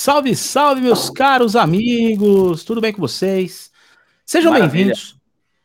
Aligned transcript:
Salve, 0.00 0.36
salve, 0.36 0.80
meus 0.80 1.10
caros 1.10 1.56
amigos! 1.56 2.62
Tudo 2.62 2.80
bem 2.80 2.92
com 2.92 3.00
vocês? 3.00 3.68
Sejam 4.24 4.52
bem-vindos 4.52 5.18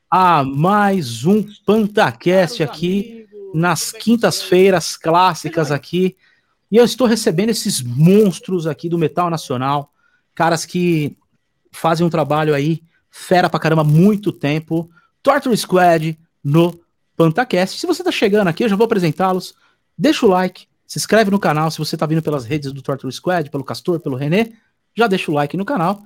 a 0.09 0.43
mais 0.43 1.23
um 1.23 1.45
PantaCast 1.63 2.63
aqui 2.63 3.27
nas 3.53 3.91
quintas-feiras 3.91 4.97
clássicas 4.97 5.71
aqui. 5.71 6.17
E 6.71 6.77
eu 6.77 6.83
estou 6.83 7.05
recebendo 7.05 7.49
esses 7.49 7.79
monstros 7.83 8.65
aqui 8.65 8.89
do 8.89 8.97
Metal 8.97 9.29
Nacional, 9.29 9.93
caras 10.33 10.65
que 10.65 11.15
fazem 11.71 12.03
um 12.03 12.09
trabalho 12.09 12.55
aí 12.55 12.81
fera 13.11 13.47
pra 13.47 13.59
caramba 13.59 13.83
muito 13.83 14.31
tempo. 14.31 14.89
Torture 15.21 15.55
Squad 15.55 16.17
no 16.43 16.83
PantaCast. 17.15 17.79
Se 17.79 17.85
você 17.85 18.03
tá 18.03 18.11
chegando 18.11 18.47
aqui, 18.47 18.63
eu 18.63 18.69
já 18.69 18.75
vou 18.75 18.85
apresentá-los. 18.85 19.53
Deixa 19.95 20.25
o 20.25 20.29
like, 20.29 20.65
se 20.85 20.99
inscreve 20.99 21.31
no 21.31 21.39
canal 21.39 21.71
se 21.71 21.79
você 21.79 21.95
está 21.95 22.05
vindo 22.05 22.21
pelas 22.21 22.45
redes 22.45 22.71
do 22.71 22.81
Torture 22.81 23.11
Squad, 23.11 23.49
pelo 23.49 23.63
Castor, 23.63 23.99
pelo 23.99 24.15
René. 24.15 24.53
Já 24.95 25.07
deixa 25.07 25.31
o 25.31 25.33
like 25.33 25.57
no 25.57 25.65
canal. 25.65 26.01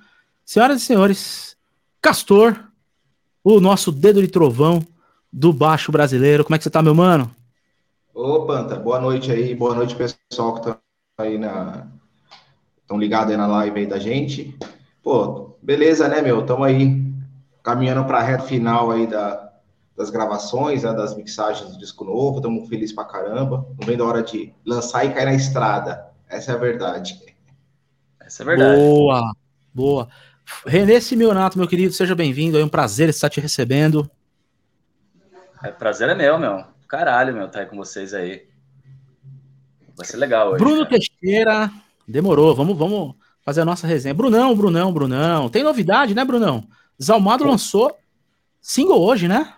Senhoras 0.46 0.82
e 0.82 0.86
senhores, 0.86 1.58
Castor, 2.02 2.58
o 3.44 3.60
nosso 3.60 3.92
dedo 3.92 4.22
de 4.22 4.28
trovão 4.28 4.86
do 5.32 5.52
baixo 5.52 5.92
brasileiro. 5.92 6.44
Como 6.44 6.56
é 6.56 6.58
que 6.58 6.64
você 6.64 6.70
tá, 6.70 6.82
meu 6.82 6.96
mano? 6.96 7.30
Ô, 8.14 8.46
Panta, 8.46 8.76
boa 8.76 9.00
noite 9.00 9.32
aí. 9.32 9.54
Boa 9.54 9.76
noite, 9.76 9.96
pessoal 9.96 10.56
que 10.56 10.62
tá 10.62 10.80
aí 11.18 11.38
na. 11.38 11.88
Estão 12.82 12.98
ligados 12.98 13.32
aí 13.32 13.38
na 13.38 13.48
live 13.48 13.82
aí 13.82 13.86
da 13.86 14.00
gente. 14.00 14.58
Pô, 15.04 15.58
beleza, 15.62 16.08
né, 16.08 16.22
meu? 16.22 16.40
Estamos 16.40 16.66
aí 16.66 17.06
caminhando 17.62 18.06
para 18.06 18.20
a 18.20 18.24
reta 18.24 18.44
final 18.44 18.92
aí 18.92 19.06
da, 19.06 19.47
das 19.98 20.12
gravações, 20.12 20.84
né, 20.84 20.94
das 20.94 21.18
mixagens 21.18 21.72
do 21.72 21.80
disco 21.80 22.06
novo, 22.06 22.38
estamos 22.38 22.70
felizes 22.70 22.94
pra 22.94 23.04
caramba. 23.04 23.68
Não 23.80 23.88
vem 23.88 23.98
da 23.98 24.06
hora 24.06 24.22
de 24.22 24.54
lançar 24.64 25.04
e 25.04 25.12
cair 25.12 25.26
na 25.26 25.34
estrada. 25.34 26.06
Essa 26.30 26.52
é 26.52 26.56
a 26.56 26.58
verdade. 26.58 27.20
Essa 28.20 28.44
é 28.44 28.46
a 28.46 28.48
verdade. 28.48 28.80
Boa, 28.80 29.36
boa. 29.74 30.08
Renê 30.68 31.02
Simeonato, 31.02 31.58
meu 31.58 31.68
querido, 31.68 31.94
seja 31.94 32.14
bem-vindo. 32.14 32.60
É 32.60 32.64
um 32.64 32.70
prazer 32.70 33.10
estar 33.10 33.28
te 33.28 33.42
recebendo. 33.42 34.10
É, 35.64 35.72
prazer 35.72 36.08
é 36.08 36.16
meu, 36.16 36.38
meu. 36.38 36.64
Caralho, 36.88 37.34
meu, 37.34 37.50
tá 37.50 37.62
aí 37.62 37.66
com 37.66 37.76
vocês 37.76 38.14
aí. 38.14 38.48
Vai 39.96 40.06
ser 40.06 40.18
legal 40.18 40.50
hoje. 40.50 40.64
Bruno 40.64 40.86
cara. 40.86 40.90
Teixeira, 40.90 41.72
demorou. 42.08 42.54
Vamos, 42.54 42.78
vamos 42.78 43.16
fazer 43.44 43.62
a 43.62 43.66
nossa 43.66 43.88
resenha. 43.88 44.14
Brunão, 44.14 44.56
Brunão, 44.56 44.94
Brunão. 44.94 45.50
Tem 45.50 45.64
novidade, 45.64 46.14
né, 46.14 46.24
Brunão? 46.24 46.68
Zalmado 47.02 47.44
lançou 47.44 47.98
single 48.62 49.02
hoje, 49.02 49.28
né? 49.28 49.57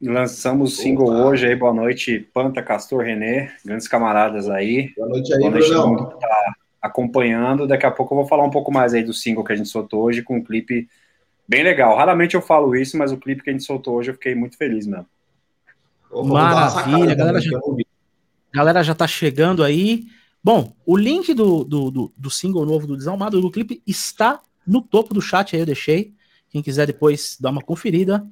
Lançamos 0.00 0.74
o 0.74 0.76
single 0.76 1.08
Opa. 1.08 1.24
hoje 1.24 1.46
aí, 1.48 1.56
boa 1.56 1.74
noite, 1.74 2.20
Panta, 2.32 2.62
Castor, 2.62 3.02
René, 3.02 3.52
grandes 3.64 3.88
camaradas 3.88 4.48
aí. 4.48 4.92
Boa 4.96 5.08
noite 5.08 5.32
aí, 5.32 5.40
boa 5.40 5.50
noite 5.50 5.68
todo 5.68 5.88
mundo 5.88 6.08
que 6.10 6.20
tá 6.20 6.54
acompanhando. 6.80 7.66
Daqui 7.66 7.84
a 7.84 7.90
pouco 7.90 8.14
eu 8.14 8.18
vou 8.18 8.26
falar 8.26 8.44
um 8.44 8.50
pouco 8.50 8.70
mais 8.70 8.94
aí 8.94 9.02
do 9.02 9.12
single 9.12 9.42
que 9.42 9.52
a 9.52 9.56
gente 9.56 9.68
soltou 9.68 10.04
hoje, 10.04 10.22
com 10.22 10.36
um 10.36 10.44
clipe 10.44 10.88
bem 11.48 11.64
legal. 11.64 11.96
Raramente 11.96 12.36
eu 12.36 12.40
falo 12.40 12.76
isso, 12.76 12.96
mas 12.96 13.10
o 13.10 13.16
clipe 13.16 13.42
que 13.42 13.50
a 13.50 13.52
gente 13.52 13.64
soltou 13.64 13.96
hoje 13.96 14.10
eu 14.10 14.14
fiquei 14.14 14.36
muito 14.36 14.56
feliz 14.56 14.86
mesmo. 14.86 15.06
Maravilha, 16.12 17.12
a 17.12 17.16
galera 17.16 17.40
já, 17.40 17.60
galera 18.54 18.82
já 18.84 18.94
tá 18.94 19.08
chegando 19.08 19.64
aí. 19.64 20.04
Bom, 20.42 20.76
o 20.86 20.96
link 20.96 21.34
do, 21.34 21.64
do, 21.64 21.90
do, 21.90 22.12
do 22.16 22.30
single 22.30 22.64
novo 22.64 22.86
do 22.86 22.96
Desalmado, 22.96 23.40
do 23.40 23.50
clipe, 23.50 23.82
está 23.84 24.40
no 24.64 24.80
topo 24.80 25.12
do 25.12 25.20
chat 25.20 25.56
aí, 25.56 25.62
eu 25.62 25.66
deixei. 25.66 26.14
Quem 26.50 26.62
quiser 26.62 26.86
depois 26.86 27.36
dar 27.40 27.50
uma 27.50 27.60
conferida 27.60 28.24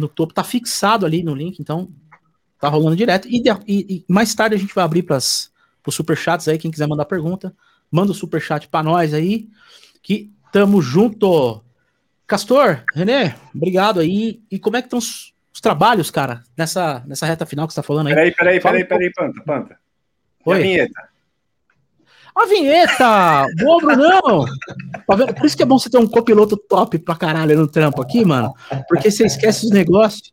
no 0.00 0.08
topo, 0.08 0.34
tá 0.34 0.44
fixado 0.44 1.06
ali 1.06 1.22
no 1.22 1.34
link, 1.34 1.58
então 1.58 1.90
tá 2.58 2.68
rolando 2.68 2.96
direto. 2.96 3.28
E, 3.28 3.42
e, 3.66 3.96
e 3.96 4.04
mais 4.08 4.34
tarde 4.34 4.54
a 4.54 4.58
gente 4.58 4.74
vai 4.74 4.84
abrir 4.84 5.02
para 5.02 5.16
os 5.16 5.50
superchats 5.90 6.48
aí, 6.48 6.58
quem 6.58 6.70
quiser 6.70 6.86
mandar 6.86 7.04
pergunta, 7.04 7.54
manda 7.90 8.12
o 8.12 8.14
superchat 8.14 8.68
para 8.68 8.82
nós 8.82 9.12
aí, 9.12 9.48
que 10.02 10.32
tamo 10.52 10.80
junto. 10.80 11.62
Castor, 12.26 12.82
René, 12.94 13.36
obrigado 13.54 14.00
aí. 14.00 14.40
E 14.50 14.58
como 14.58 14.76
é 14.76 14.80
que 14.80 14.86
estão 14.86 14.98
os, 14.98 15.34
os, 15.52 15.60
trabalhos, 15.60 16.10
cara, 16.10 16.42
nessa, 16.56 17.02
nessa 17.06 17.26
reta 17.26 17.44
final 17.44 17.66
que 17.66 17.74
você 17.74 17.80
tá 17.80 17.86
falando 17.86 18.06
aí? 18.06 18.14
Peraí, 18.14 18.34
peraí, 18.34 18.60
peraí, 18.60 18.84
peraí, 18.84 19.12
Panta, 19.12 19.42
Panta. 19.42 19.78
Oi. 20.46 20.56
a 20.56 20.62
vinheta? 20.62 21.11
A 22.34 22.46
vinheta! 22.46 23.46
Boa, 23.58 23.78
Brunão! 23.78 24.46
Tá 25.06 25.14
vendo? 25.14 25.34
Por 25.34 25.44
isso 25.44 25.56
que 25.56 25.62
é 25.62 25.66
bom 25.66 25.78
você 25.78 25.90
ter 25.90 25.98
um 25.98 26.06
copiloto 26.06 26.56
top 26.56 26.98
pra 26.98 27.14
caralho 27.14 27.58
no 27.58 27.68
trampo 27.68 28.00
aqui, 28.00 28.24
mano. 28.24 28.54
Porque 28.88 29.10
você 29.10 29.26
esquece 29.26 29.66
os 29.66 29.70
negócios. 29.70 30.32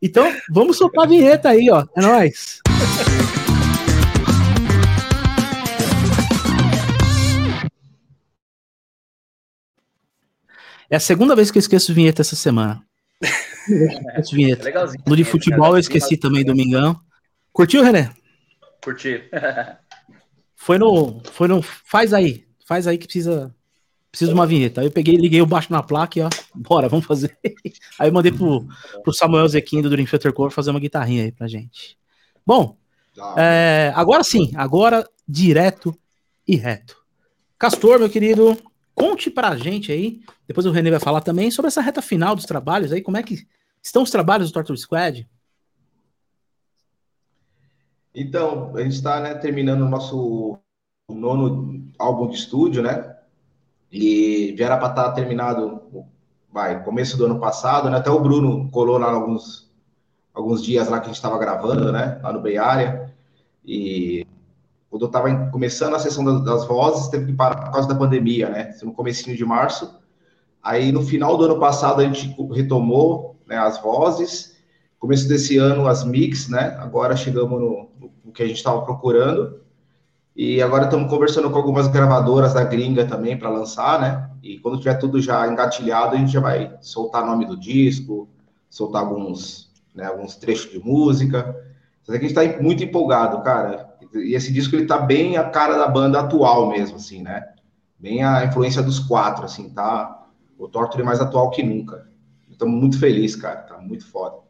Então, 0.00 0.34
vamos 0.50 0.78
soltar 0.78 1.04
a 1.04 1.08
vinheta 1.08 1.50
aí, 1.50 1.70
ó. 1.70 1.84
É 1.96 2.00
nóis! 2.00 2.60
É 10.88 10.96
a 10.96 11.00
segunda 11.00 11.36
vez 11.36 11.50
que 11.50 11.58
eu 11.58 11.60
esqueço 11.60 11.92
vinheta 11.92 12.22
essa 12.22 12.36
semana. 12.36 12.82
Esqueço 13.68 14.34
vinheta. 14.34 14.68
É 14.68 14.72
no 15.06 15.16
de 15.16 15.24
futebol 15.24 15.74
eu 15.74 15.78
esqueci 15.78 16.16
também, 16.16 16.44
domingão. 16.44 16.98
Curtiu, 17.52 17.82
René? 17.82 18.10
Curti. 18.82 19.24
Foi 20.64 20.78
no. 20.78 21.20
Foi 21.24 21.46
no. 21.46 21.60
Faz 21.60 22.14
aí. 22.14 22.46
Faz 22.66 22.86
aí 22.86 22.96
que 22.96 23.04
precisa. 23.04 23.54
Precisa 24.10 24.30
de 24.30 24.34
uma 24.34 24.46
vinheta. 24.46 24.80
Aí 24.80 24.86
eu 24.86 24.90
peguei, 24.90 25.14
liguei 25.14 25.42
o 25.42 25.46
baixo 25.46 25.70
na 25.70 25.82
placa 25.82 26.18
e 26.18 26.22
ó, 26.22 26.30
bora, 26.54 26.88
vamos 26.88 27.04
fazer. 27.04 27.36
Aí 27.98 28.08
eu 28.08 28.12
mandei 28.12 28.30
pro, 28.30 28.64
pro 29.02 29.12
Samuel 29.12 29.48
Zequim 29.48 29.82
do 29.82 29.90
Dream 29.90 30.06
Theater 30.06 30.32
Core 30.32 30.54
fazer 30.54 30.70
uma 30.70 30.78
guitarrinha 30.78 31.24
aí 31.24 31.32
pra 31.32 31.48
gente. 31.48 31.98
Bom, 32.46 32.76
é, 33.36 33.92
agora 33.96 34.22
sim, 34.22 34.52
agora 34.54 35.04
direto 35.28 35.98
e 36.46 36.54
reto. 36.54 36.96
Castor, 37.58 37.98
meu 37.98 38.08
querido, 38.08 38.56
conte 38.94 39.30
pra 39.30 39.56
gente 39.56 39.90
aí, 39.90 40.20
depois 40.46 40.64
o 40.64 40.70
René 40.70 40.92
vai 40.92 41.00
falar 41.00 41.20
também, 41.20 41.50
sobre 41.50 41.66
essa 41.68 41.80
reta 41.80 42.00
final 42.00 42.36
dos 42.36 42.44
trabalhos 42.44 42.92
aí, 42.92 43.02
como 43.02 43.16
é 43.16 43.22
que 43.24 43.44
estão 43.82 44.04
os 44.04 44.10
trabalhos 44.12 44.48
do 44.48 44.54
Torture 44.54 44.78
Squad? 44.78 45.28
Então, 48.14 48.72
a 48.76 48.82
gente 48.82 48.94
está 48.94 49.20
né, 49.20 49.34
terminando 49.34 49.82
o 49.82 49.88
nosso 49.88 50.56
nono 51.10 51.90
álbum 51.98 52.28
de 52.28 52.36
estúdio, 52.36 52.82
né? 52.82 53.16
E 53.90 54.54
já 54.56 54.66
era 54.66 54.76
para 54.78 54.90
estar 54.90 55.04
tá 55.04 55.12
terminado, 55.12 55.82
vai, 56.52 56.82
começo 56.84 57.16
do 57.16 57.26
ano 57.26 57.40
passado, 57.40 57.90
né? 57.90 57.96
Até 57.96 58.10
o 58.10 58.20
Bruno 58.20 58.70
colou 58.70 58.98
lá 58.98 59.10
alguns, 59.10 59.70
alguns 60.32 60.62
dias 60.62 60.88
lá 60.88 60.98
que 60.98 61.04
a 61.04 61.08
gente 61.08 61.16
estava 61.16 61.38
gravando, 61.38 61.90
né? 61.92 62.20
Lá 62.22 62.32
no 62.32 62.40
Bay 62.40 62.56
Area. 62.56 63.12
E 63.64 64.26
quando 64.88 65.02
eu 65.02 65.06
estava 65.06 65.50
começando 65.50 65.94
a 65.94 65.98
sessão 65.98 66.24
das, 66.24 66.44
das, 66.44 66.64
vozes, 66.66 67.08
teve 67.08 67.26
que 67.26 67.32
parar 67.32 67.56
por 67.56 67.72
causa 67.72 67.88
da 67.88 67.96
pandemia, 67.96 68.48
né? 68.48 68.74
No 68.82 68.92
comecinho 68.92 69.36
de 69.36 69.44
março. 69.44 69.98
Aí, 70.62 70.92
no 70.92 71.02
final 71.02 71.36
do 71.36 71.44
ano 71.44 71.58
passado, 71.58 72.00
a 72.00 72.04
gente 72.04 72.34
retomou 72.52 73.36
né, 73.46 73.58
as 73.58 73.80
vozes. 73.82 74.53
Começo 75.04 75.28
desse 75.28 75.58
ano, 75.58 75.86
as 75.86 76.02
mix, 76.02 76.48
né? 76.48 76.78
Agora 76.80 77.14
chegamos 77.14 77.60
no, 77.60 78.32
que 78.32 78.42
a 78.42 78.46
gente 78.46 78.56
estava 78.56 78.80
procurando. 78.86 79.60
E 80.34 80.62
agora 80.62 80.84
estamos 80.84 81.10
conversando 81.10 81.50
com 81.50 81.58
algumas 81.58 81.88
gravadoras 81.88 82.54
da 82.54 82.64
gringa 82.64 83.04
também 83.04 83.38
para 83.38 83.50
lançar, 83.50 84.00
né? 84.00 84.30
E 84.42 84.58
quando 84.60 84.78
tiver 84.78 84.94
tudo 84.94 85.20
já 85.20 85.46
engatilhado, 85.46 86.16
a 86.16 86.18
gente 86.18 86.32
já 86.32 86.40
vai 86.40 86.74
soltar 86.80 87.22
nome 87.22 87.44
do 87.44 87.54
disco, 87.54 88.30
soltar 88.70 89.02
alguns, 89.02 89.70
né, 89.94 90.06
alguns 90.06 90.36
trechos 90.36 90.72
de 90.72 90.78
música. 90.78 91.54
Mas 92.08 92.16
aqui 92.16 92.24
a 92.24 92.28
gente 92.30 92.38
está 92.38 92.62
muito 92.62 92.82
empolgado, 92.82 93.42
cara. 93.42 93.94
E 94.14 94.34
esse 94.34 94.50
disco 94.50 94.74
ele 94.74 94.86
tá 94.86 94.96
bem 94.96 95.36
a 95.36 95.44
cara 95.50 95.76
da 95.76 95.86
banda 95.86 96.18
atual 96.18 96.70
mesmo, 96.70 96.96
assim, 96.96 97.20
né? 97.20 97.46
Bem 97.98 98.24
a 98.24 98.46
influência 98.46 98.82
dos 98.82 99.00
quatro, 99.00 99.44
assim, 99.44 99.68
tá? 99.68 100.28
O 100.58 100.66
Torture 100.66 101.02
é 101.02 101.04
mais 101.04 101.20
atual 101.20 101.50
que 101.50 101.62
nunca. 101.62 102.08
Estamos 102.48 102.74
muito 102.74 102.98
felizes, 102.98 103.36
cara. 103.36 103.56
Tá 103.56 103.76
muito 103.76 104.06
foda. 104.06 104.43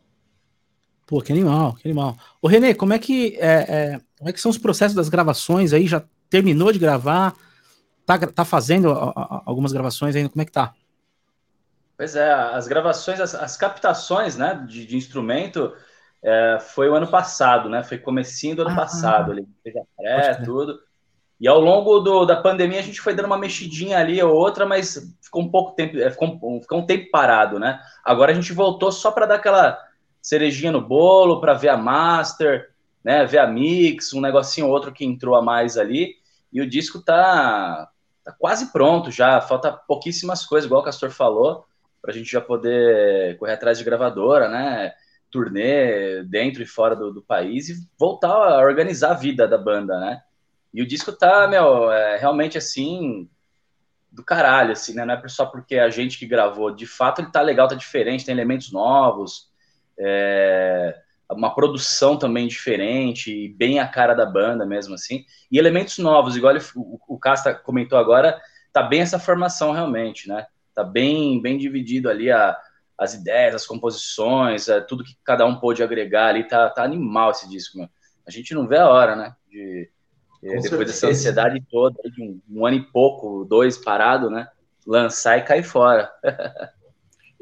Pô, 1.07 1.21
que 1.21 1.33
animal, 1.33 1.75
que 1.75 1.87
animal. 1.87 2.17
Ô, 2.41 2.49
Renê, 2.49 2.75
como 2.75 2.93
é 2.93 2.99
que 2.99 3.37
é, 3.39 3.67
é, 3.69 4.01
como 4.19 4.31
é 4.31 4.33
que 4.33 4.41
são 4.41 4.51
os 4.51 4.59
processos 4.59 4.95
das 4.95 5.09
gravações 5.09 5.73
aí? 5.73 5.87
Já 5.87 6.03
terminou 6.31 6.73
de 6.73 6.79
gravar? 6.79 7.35
Tá, 8.07 8.19
tá 8.19 8.45
fazendo 8.45 8.91
a, 8.91 9.11
a, 9.11 9.43
algumas 9.47 9.73
gravações 9.73 10.17
ainda? 10.17 10.29
Como 10.29 10.43
é 10.43 10.45
que 10.45 10.53
tá? 10.53 10.75
Pois 11.97 12.17
é, 12.17 12.33
as 12.33 12.67
gravações, 12.67 13.21
as, 13.21 13.35
as 13.35 13.57
captações, 13.57 14.37
né, 14.37 14.65
de, 14.67 14.85
de 14.85 14.97
instrumento 14.97 15.73
é, 16.23 16.59
foi 16.59 16.89
o 16.89 16.95
ano 16.95 17.07
passado, 17.07 17.69
né? 17.69 17.83
Foi 17.83 17.99
comecinho 17.99 18.57
do 18.57 18.63
ano 18.63 18.73
ah, 18.73 18.77
passado, 18.77 19.31
ali, 19.31 19.47
pré, 19.97 20.35
tudo. 20.43 20.81
E 21.39 21.47
ao 21.47 21.61
longo 21.61 22.01
do, 22.01 22.25
da 22.25 22.37
pandemia 22.37 22.79
a 22.81 22.83
gente 22.83 23.01
foi 23.01 23.15
dando 23.15 23.27
uma 23.27 23.39
mexidinha 23.39 23.99
ali 23.99 24.23
ou 24.23 24.35
outra, 24.35 24.65
mas 24.65 25.15
ficou 25.21 25.43
um 25.43 25.51
pouco 25.51 25.73
tempo, 25.73 25.99
é, 25.99 26.11
ficou, 26.11 26.61
ficou 26.63 26.79
um 26.79 26.87
tempo 26.87 27.11
parado, 27.11 27.59
né? 27.59 27.79
Agora 28.03 28.33
a 28.33 28.35
gente 28.35 28.53
voltou 28.53 28.91
só 28.91 29.11
para 29.11 29.27
dar 29.27 29.35
aquela 29.35 29.79
cerejinha 30.25 30.73
no 30.73 30.81
bolo 30.81 31.39
para 31.39 31.53
ver 31.53 31.69
a 31.69 31.77
master, 31.77 32.71
né, 33.05 33.27
ver 33.27 33.37
a 33.37 33.47
mix, 33.47 34.15
um 34.15 34.23
negocinho 34.23 34.67
ou 34.69 34.73
outro 34.73 34.91
que 34.91 35.05
entrou 35.05 35.37
a 35.37 35.43
mais 35.43 35.77
ali. 35.77 36.17
E 36.51 36.63
o 36.63 36.69
disco 36.69 36.99
tá, 36.99 37.91
tá 38.25 38.33
quase 38.33 38.73
pronto 38.73 39.11
já, 39.11 39.39
falta 39.43 39.71
pouquíssimas 39.71 40.47
coisas, 40.47 40.65
igual 40.65 40.81
o 40.81 40.85
Castor 40.85 41.11
falou, 41.11 41.67
para 42.01 42.11
a 42.11 42.15
gente 42.15 42.33
já 42.33 42.41
poder 42.41 43.37
correr 43.37 43.53
atrás 43.53 43.77
de 43.77 43.85
gravadora, 43.85 44.49
né, 44.49 44.95
turnê 45.31 46.23
dentro 46.25 46.63
e 46.63 46.67
fora 46.67 46.97
do, 46.97 47.13
do, 47.13 47.21
país 47.21 47.69
e 47.69 47.75
voltar 47.99 48.31
a 48.31 48.59
organizar 48.61 49.11
a 49.11 49.15
vida 49.15 49.47
da 49.47 49.59
banda, 49.59 50.01
né. 50.01 50.23
E 50.73 50.81
o 50.81 50.87
disco 50.87 51.13
tá, 51.13 51.47
meu, 51.47 51.93
é, 51.93 52.17
realmente 52.17 52.57
assim, 52.57 53.29
do 54.11 54.25
caralho, 54.25 54.73
assim, 54.73 54.95
né? 54.95 55.05
Não 55.05 55.15
é 55.15 55.29
só 55.29 55.45
porque 55.45 55.77
a 55.77 55.91
gente 55.91 56.19
que 56.19 56.27
gravou. 56.27 56.75
De 56.75 56.87
fato, 56.87 57.21
ele 57.21 57.31
tá 57.31 57.41
legal, 57.43 57.69
tá 57.69 57.75
diferente, 57.75 58.25
tem 58.25 58.33
elementos 58.33 58.73
novos, 58.73 59.53
é, 59.99 60.97
uma 61.31 61.55
produção 61.55 62.17
também 62.17 62.47
diferente, 62.47 63.55
bem 63.57 63.79
a 63.79 63.89
cara 63.89 64.15
da 64.15 64.27
banda 64.27 64.67
mesmo, 64.67 64.95
assim. 64.95 65.25
E 65.51 65.59
elementos 65.59 65.99
novos, 65.99 66.37
igual 66.37 66.55
ele, 66.55 66.65
o, 66.77 66.99
o 67.09 67.19
Casta 67.19 67.55
comentou 67.55 67.99
agora, 67.99 68.41
tá 68.73 68.83
bem 68.83 69.01
essa 69.01 69.19
formação 69.19 69.73
realmente, 69.73 70.29
né? 70.29 70.47
Tá 70.75 70.83
bem, 70.83 71.41
bem 71.41 71.57
dividido 71.57 72.11
ali 72.11 72.31
a, 72.31 72.57
as 72.99 73.15
ideias, 73.15 73.55
as 73.55 73.67
composições, 73.67 74.69
é, 74.69 74.81
tudo 74.81 75.05
que 75.05 75.17
cada 75.25 75.47
um 75.47 75.57
pôde 75.57 75.83
agregar 75.83 76.29
ali, 76.29 76.45
tá, 76.45 76.69
tá 76.71 76.83
animal 76.83 77.31
esse 77.31 77.49
disco, 77.49 77.79
meu. 77.79 77.89
A 78.27 78.31
gente 78.31 78.55
não 78.55 78.67
vê 78.67 78.79
a 78.79 78.89
hora, 78.89 79.15
né? 79.15 79.35
De, 79.49 79.91
depois 80.43 80.63
certeza. 80.63 80.85
dessa 80.85 81.07
ansiedade 81.09 81.65
toda, 81.71 81.97
de 82.11 82.23
um, 82.23 82.41
um, 82.51 82.67
ano 82.67 82.77
e 82.77 82.83
pouco, 82.83 83.45
dois 83.45 83.79
parado, 83.79 84.29
né? 84.29 84.49
Lançar 84.87 85.39
e 85.39 85.43
cair 85.43 85.63
fora. 85.63 86.11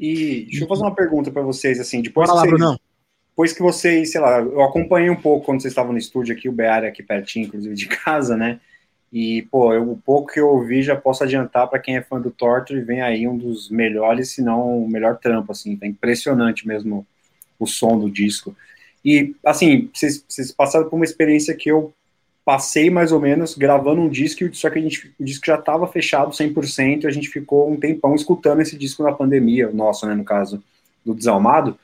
e 0.02 0.46
deixa 0.46 0.64
eu 0.64 0.68
fazer 0.68 0.82
uma 0.82 0.94
pergunta 0.94 1.30
para 1.30 1.42
vocês, 1.42 1.78
assim, 1.78 2.02
depois 2.02 2.28
Bora 2.28 2.40
lá, 2.40 2.50
vocês, 2.50 2.78
depois 3.30 3.52
que 3.52 3.62
vocês, 3.62 4.10
sei 4.10 4.20
lá, 4.20 4.40
eu 4.40 4.60
acompanhei 4.60 5.08
um 5.08 5.14
pouco 5.14 5.46
quando 5.46 5.62
vocês 5.62 5.70
estavam 5.70 5.92
no 5.92 5.98
estúdio 5.98 6.34
aqui, 6.34 6.48
o 6.48 6.52
Beara 6.52 6.88
aqui 6.88 7.04
pertinho, 7.04 7.46
inclusive, 7.46 7.72
de 7.76 7.86
casa, 7.86 8.36
né? 8.36 8.58
E, 9.12 9.42
pô, 9.42 9.72
eu, 9.72 9.92
o 9.92 9.96
pouco 9.96 10.32
que 10.32 10.40
eu 10.40 10.48
ouvi 10.48 10.82
já 10.82 10.96
posso 10.96 11.22
adiantar 11.22 11.68
para 11.68 11.78
quem 11.78 11.96
é 11.96 12.02
fã 12.02 12.20
do 12.20 12.32
Torture, 12.32 12.80
vem 12.80 13.00
aí 13.00 13.28
um 13.28 13.38
dos 13.38 13.70
melhores, 13.70 14.30
se 14.30 14.42
não 14.42 14.82
o 14.82 14.88
melhor 14.88 15.18
trampo, 15.18 15.52
assim, 15.52 15.76
tá 15.76 15.86
impressionante 15.86 16.66
mesmo 16.66 17.06
o 17.56 17.64
som 17.64 17.96
do 17.96 18.10
disco. 18.10 18.56
E, 19.04 19.36
assim, 19.46 19.88
vocês, 19.94 20.24
vocês 20.28 20.50
passaram 20.50 20.88
por 20.88 20.96
uma 20.96 21.04
experiência 21.04 21.54
que 21.54 21.70
eu 21.70 21.94
passei 22.44 22.90
mais 22.90 23.12
ou 23.12 23.20
menos 23.20 23.54
gravando 23.54 24.00
um 24.00 24.08
disco, 24.08 24.52
só 24.54 24.68
que 24.68 24.78
a 24.78 24.82
gente, 24.82 25.14
o 25.18 25.24
disco 25.24 25.46
já 25.46 25.54
estava 25.54 25.86
fechado 25.86 26.32
100% 26.32 27.04
e 27.04 27.06
a 27.06 27.10
gente 27.10 27.28
ficou 27.28 27.70
um 27.70 27.78
tempão 27.78 28.14
escutando 28.14 28.60
esse 28.60 28.76
disco 28.76 29.02
na 29.02 29.12
pandemia, 29.12 29.70
nosso, 29.70 30.06
né, 30.06 30.14
no 30.14 30.24
caso, 30.24 30.62
do 31.04 31.14
Desalmado, 31.14 31.78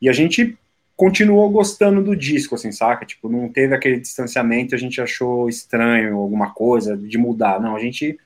e 0.00 0.08
a 0.08 0.12
gente 0.12 0.56
continuou 0.96 1.50
gostando 1.50 2.02
do 2.02 2.14
disco, 2.14 2.54
assim, 2.54 2.70
saca? 2.70 3.04
Tipo, 3.04 3.28
não 3.28 3.48
teve 3.48 3.74
aquele 3.74 3.98
distanciamento, 3.98 4.74
a 4.74 4.78
gente 4.78 5.00
achou 5.00 5.48
estranho 5.48 6.16
alguma 6.16 6.52
coisa 6.52 6.96
de 6.96 7.18
mudar, 7.18 7.60
não, 7.60 7.74
a 7.74 7.80
gente 7.80 8.18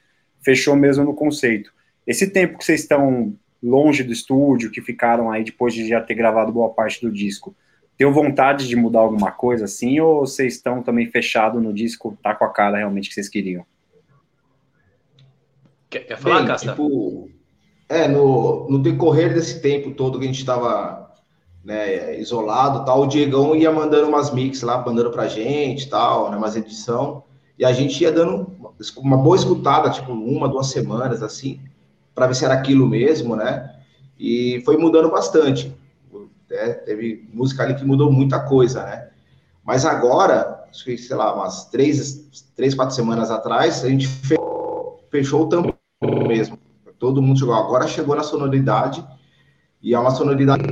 fechou 0.43 0.77
mesmo 0.77 1.05
no 1.05 1.15
conceito. 1.15 1.73
Esse 2.07 2.31
tempo 2.31 2.59
que 2.59 2.65
vocês 2.65 2.81
estão 2.81 3.35
longe 3.63 4.03
do 4.03 4.13
estúdio, 4.13 4.71
que 4.71 4.81
ficaram 4.81 5.31
aí 5.31 5.45
depois 5.45 5.75
de 5.75 5.87
já 5.89 6.01
ter 6.01 6.15
gravado 6.15 6.53
boa 6.53 6.71
parte 6.71 7.01
do 7.01 7.13
disco, 7.13 7.55
Deu 7.99 8.13
vontade 8.13 8.69
de 8.69 8.77
mudar 8.77 9.01
alguma 9.01 9.33
coisa 9.33 9.65
assim, 9.65 9.99
ou 9.99 10.21
vocês 10.21 10.55
estão 10.55 10.83
também 10.83 11.11
fechados 11.11 11.61
no 11.61 11.75
disco, 11.75 12.17
tá 12.23 12.33
com 12.33 12.45
a 12.45 12.49
cara 12.49 12.79
realmente 12.79 13.09
que 13.09 13.15
vocês 13.15 13.29
queriam? 13.29 13.67
Quer, 15.91 16.01
quer 16.07 16.17
falar, 16.17 16.43
Bem, 16.43 16.57
tipo, 16.57 17.29
é, 17.89 18.07
no, 18.07 18.69
no 18.71 18.79
decorrer 18.79 19.35
desse 19.35 19.61
tempo 19.61 19.93
todo 19.93 20.19
que 20.19 20.25
a 20.25 20.29
gente 20.29 20.39
estava 20.39 21.13
né, 21.65 22.21
isolado, 22.21 22.85
tal, 22.85 23.03
o 23.03 23.07
Diegão 23.07 23.57
ia 23.57 23.73
mandando 23.73 24.09
umas 24.09 24.33
mix 24.33 24.63
lá, 24.63 24.85
mandando 24.85 25.11
pra 25.11 25.27
gente, 25.27 25.89
tal, 25.89 26.31
né, 26.31 26.37
umas 26.37 26.55
edição, 26.55 27.25
e 27.59 27.65
a 27.65 27.73
gente 27.73 28.01
ia 28.01 28.13
dando 28.13 28.53
uma 28.99 29.17
boa 29.17 29.37
escutada, 29.37 29.91
tipo, 29.91 30.13
uma, 30.13 30.49
duas 30.49 30.69
semanas, 30.69 31.23
assim, 31.23 31.61
para 32.15 32.29
ver 32.29 32.35
se 32.35 32.45
era 32.45 32.55
aquilo 32.55 32.87
mesmo, 32.87 33.35
né, 33.35 33.75
e 34.19 34.63
foi 34.65 34.77
mudando 34.77 35.11
bastante. 35.11 35.75
Né? 36.59 36.73
Teve 36.73 37.29
música 37.33 37.63
ali 37.63 37.75
que 37.75 37.85
mudou 37.85 38.11
muita 38.11 38.41
coisa, 38.41 38.85
né? 38.85 39.09
Mas 39.65 39.85
agora, 39.85 40.65
acho 40.71 40.85
que, 40.85 40.97
sei 40.97 41.17
lá, 41.17 41.35
umas 41.35 41.67
três, 41.67 42.51
três 42.57 42.75
quatro 42.75 42.95
semanas 42.95 43.31
atrás, 43.31 43.85
a 43.85 43.89
gente 43.89 44.09
fechou, 44.09 45.05
fechou 45.11 45.43
o 45.43 45.49
tampão 45.49 45.75
mesmo. 46.27 46.59
Todo 46.99 47.23
mundo 47.23 47.39
chegou. 47.39 47.55
Agora 47.55 47.87
chegou 47.87 48.17
na 48.17 48.23
sonoridade 48.23 49.05
e 49.83 49.95
é 49.95 49.99
uma 49.99 50.11
sonoridade 50.11 50.65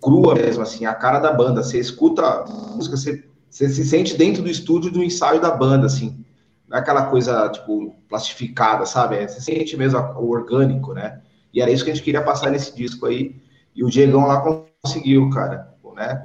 crua 0.00 0.34
mesmo, 0.34 0.62
assim, 0.62 0.84
a 0.84 0.94
cara 0.94 1.18
da 1.18 1.32
banda. 1.32 1.62
Você 1.62 1.78
escuta 1.78 2.22
a 2.22 2.46
música, 2.46 2.96
você, 2.96 3.24
você 3.48 3.68
se 3.68 3.84
sente 3.84 4.16
dentro 4.16 4.42
do 4.42 4.50
estúdio 4.50 4.90
do 4.90 5.02
ensaio 5.02 5.40
da 5.40 5.50
banda, 5.50 5.86
assim. 5.86 6.24
Não 6.68 6.76
é 6.76 6.80
aquela 6.80 7.06
coisa, 7.06 7.48
tipo, 7.48 7.94
plastificada, 8.08 8.86
sabe? 8.86 9.26
Você 9.26 9.40
sente 9.40 9.76
mesmo 9.76 9.98
o 9.98 10.30
orgânico, 10.30 10.92
né? 10.92 11.20
E 11.52 11.60
era 11.60 11.70
isso 11.70 11.84
que 11.84 11.90
a 11.90 11.94
gente 11.94 12.04
queria 12.04 12.22
passar 12.22 12.50
nesse 12.50 12.74
disco 12.76 13.06
aí. 13.06 13.36
E 13.74 13.82
o 13.82 13.90
Diegão 13.90 14.26
lá 14.26 14.40
conseguiu, 14.84 15.30
cara, 15.30 15.74
né? 15.96 16.20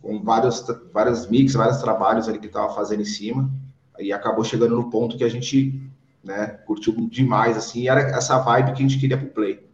Com, 0.00 0.22
vários, 0.22 0.64
vários 0.92 1.28
mix, 1.28 1.52
vários 1.54 1.78
trabalhos 1.78 2.28
ali 2.28 2.38
que 2.38 2.48
tava 2.48 2.74
fazendo 2.74 3.02
em 3.02 3.06
cima, 3.06 3.50
e 3.98 4.12
acabou 4.12 4.44
chegando 4.44 4.76
no 4.76 4.90
ponto 4.90 5.16
que 5.16 5.24
a 5.24 5.28
gente, 5.28 5.80
né, 6.22 6.46
curtiu 6.66 6.94
demais, 7.10 7.56
assim, 7.56 7.82
e 7.82 7.88
era 7.88 8.00
essa 8.00 8.38
vibe 8.38 8.72
que 8.72 8.82
a 8.82 8.88
gente 8.88 9.00
queria 9.00 9.18
pro 9.18 9.28
play. 9.28 9.66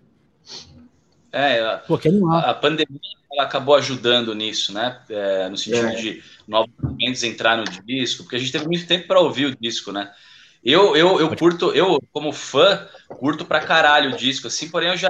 É, 1.31 1.77
Pô, 1.87 1.99
a, 2.31 2.51
a 2.51 2.55
pandemia 2.55 3.01
ela 3.33 3.45
acabou 3.45 3.75
ajudando 3.75 4.35
nisso, 4.35 4.73
né? 4.75 5.01
É, 5.09 5.49
no 5.49 5.57
sentido 5.57 5.87
é. 5.87 5.95
de 5.95 6.23
novos 6.47 6.71
elementos 6.83 7.23
entrar 7.23 7.57
no 7.57 7.65
disco, 7.65 8.25
porque 8.25 8.37
a 8.37 8.39
gente 8.39 8.53
teve 8.53 8.67
muito 8.67 8.87
tempo 8.87 9.07
para 9.07 9.21
ouvir 9.21 9.47
o 9.47 9.57
disco, 9.59 9.93
né? 9.93 10.11
Eu, 10.63 10.95
eu, 10.95 11.19
eu 11.19 11.37
curto, 11.37 11.73
eu, 11.73 11.99
como 12.13 12.33
fã, 12.33 12.87
curto 13.09 13.45
pra 13.45 13.61
caralho 13.61 14.13
o 14.13 14.17
disco, 14.17 14.47
assim, 14.47 14.69
porém 14.69 14.91
eu 14.91 14.97
já 14.97 15.09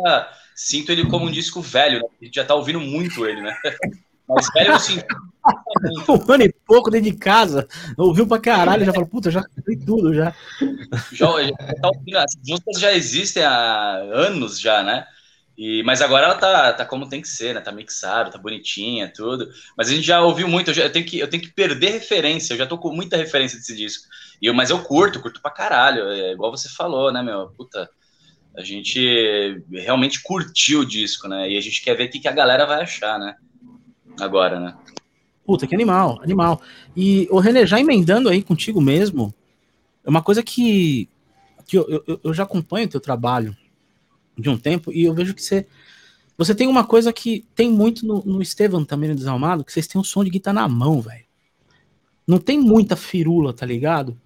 sinto 0.55 0.93
ele 0.93 1.07
como 1.07 1.27
um 1.27 1.31
disco 1.31 1.61
velho, 1.61 2.01
né? 2.01 2.09
A 2.21 2.25
gente 2.25 2.35
já 2.35 2.45
tá 2.45 2.55
ouvindo 2.55 2.81
muito 2.81 3.27
ele, 3.27 3.41
né? 3.41 3.57
Mas 4.29 4.47
velho 4.55 4.73
eu 4.73 4.81
sinto. 4.81 5.05
um 6.09 6.33
ano 6.33 6.45
e 6.45 6.55
pouco 6.67 6.91
dentro 6.91 7.11
de 7.11 7.17
casa, 7.17 7.67
ouviu 7.97 8.27
pra 8.27 8.39
caralho, 8.39 8.85
já 8.85 8.93
falou, 8.93 9.09
puta, 9.09 9.31
já 9.31 9.43
sei 9.65 9.77
tudo 9.77 10.15
já. 10.15 10.33
Já, 11.13 11.27
já 11.43 11.57
tá 11.81 11.89
ouvindo, 11.89 12.17
as 12.19 12.37
músicas 12.47 12.81
já 12.81 12.93
existem 12.93 13.43
há 13.43 13.97
anos 14.13 14.61
já, 14.61 14.83
né? 14.83 15.05
E, 15.57 15.83
mas 15.83 16.01
agora 16.01 16.27
ela 16.27 16.35
tá, 16.35 16.73
tá 16.73 16.85
como 16.85 17.09
tem 17.09 17.21
que 17.21 17.29
ser, 17.29 17.55
né? 17.55 17.61
Tá 17.61 17.71
mixado, 17.71 18.31
tá 18.31 18.39
bonitinha, 18.39 19.13
tudo. 19.15 19.49
Mas 19.77 19.89
a 19.89 19.95
gente 19.95 20.07
já 20.07 20.23
ouviu 20.23 20.49
muito, 20.49 20.71
eu, 20.71 20.75
já, 20.75 20.85
eu, 20.85 20.93
tenho, 20.93 21.05
que, 21.05 21.19
eu 21.19 21.29
tenho 21.29 21.43
que 21.43 21.53
perder 21.53 21.91
referência, 21.91 22.55
eu 22.55 22.59
já 22.59 22.67
tô 22.67 22.79
com 22.79 22.93
muita 22.93 23.17
referência 23.17 23.59
desse 23.59 23.77
disco. 23.77 24.09
E 24.41 24.47
eu, 24.47 24.55
mas 24.55 24.71
eu 24.71 24.83
curto, 24.83 25.21
curto 25.21 25.43
pra 25.43 25.51
caralho. 25.51 26.09
É 26.09 26.33
igual 26.33 26.51
você 26.51 26.69
falou, 26.69 27.13
né, 27.13 27.23
meu? 27.23 27.49
Puta, 27.51 27.89
a 28.57 28.63
gente 28.63 29.63
realmente 29.71 30.23
curtiu 30.23 30.81
o 30.81 30.87
disco, 30.87 31.27
né? 31.29 31.51
E 31.51 31.57
a 31.57 31.61
gente 31.61 31.83
quer 31.83 31.97
ver 31.97 32.09
o 32.09 32.11
que, 32.11 32.21
que 32.21 32.29
a 32.29 32.33
galera 32.33 32.67
vai 32.67 32.83
achar, 32.83 33.19
né? 33.19 33.35
Agora, 34.21 34.61
né? 34.61 34.77
Puta, 35.45 35.67
que 35.67 35.75
animal, 35.75 36.21
animal. 36.23 36.61
E 36.97 37.27
o 37.31 37.39
René, 37.39 37.67
já 37.67 37.81
emendando 37.81 38.29
aí 38.29 38.43
contigo 38.43 38.81
mesmo, 38.81 39.35
é 40.05 40.11
uma 40.11 40.23
coisa 40.23 40.43
que, 40.43 41.09
que 41.67 41.79
eu, 41.79 42.05
eu, 42.07 42.21
eu 42.23 42.35
já 42.35 42.43
acompanho 42.43 42.87
o 42.87 42.91
teu 42.91 43.01
trabalho 43.01 43.57
de 44.39 44.49
um 44.49 44.57
tempo 44.57 44.93
e 44.93 45.05
eu 45.05 45.15
vejo 45.15 45.35
que 45.35 45.43
você 45.43 45.67
você 46.37 46.55
tem 46.55 46.67
uma 46.67 46.85
coisa 46.85 47.13
que 47.13 47.47
tem 47.55 47.71
muito 47.71 48.07
no, 48.07 48.23
no 48.25 48.43
Estevam 48.43 48.85
também 48.85 49.11
no 49.11 49.15
Desalmado, 49.15 49.65
que 49.65 49.73
vocês 49.73 49.87
têm 49.87 50.01
um 50.01 50.05
som 50.05 50.25
de 50.25 50.31
guitarra 50.31 50.63
na 50.63 50.69
mão, 50.69 51.01
velho. 51.01 51.25
Não 52.27 52.39
tem 52.39 52.59
muita 52.59 52.97
firula, 52.97 53.53
tá 53.53 53.67
ligado? 53.67 54.19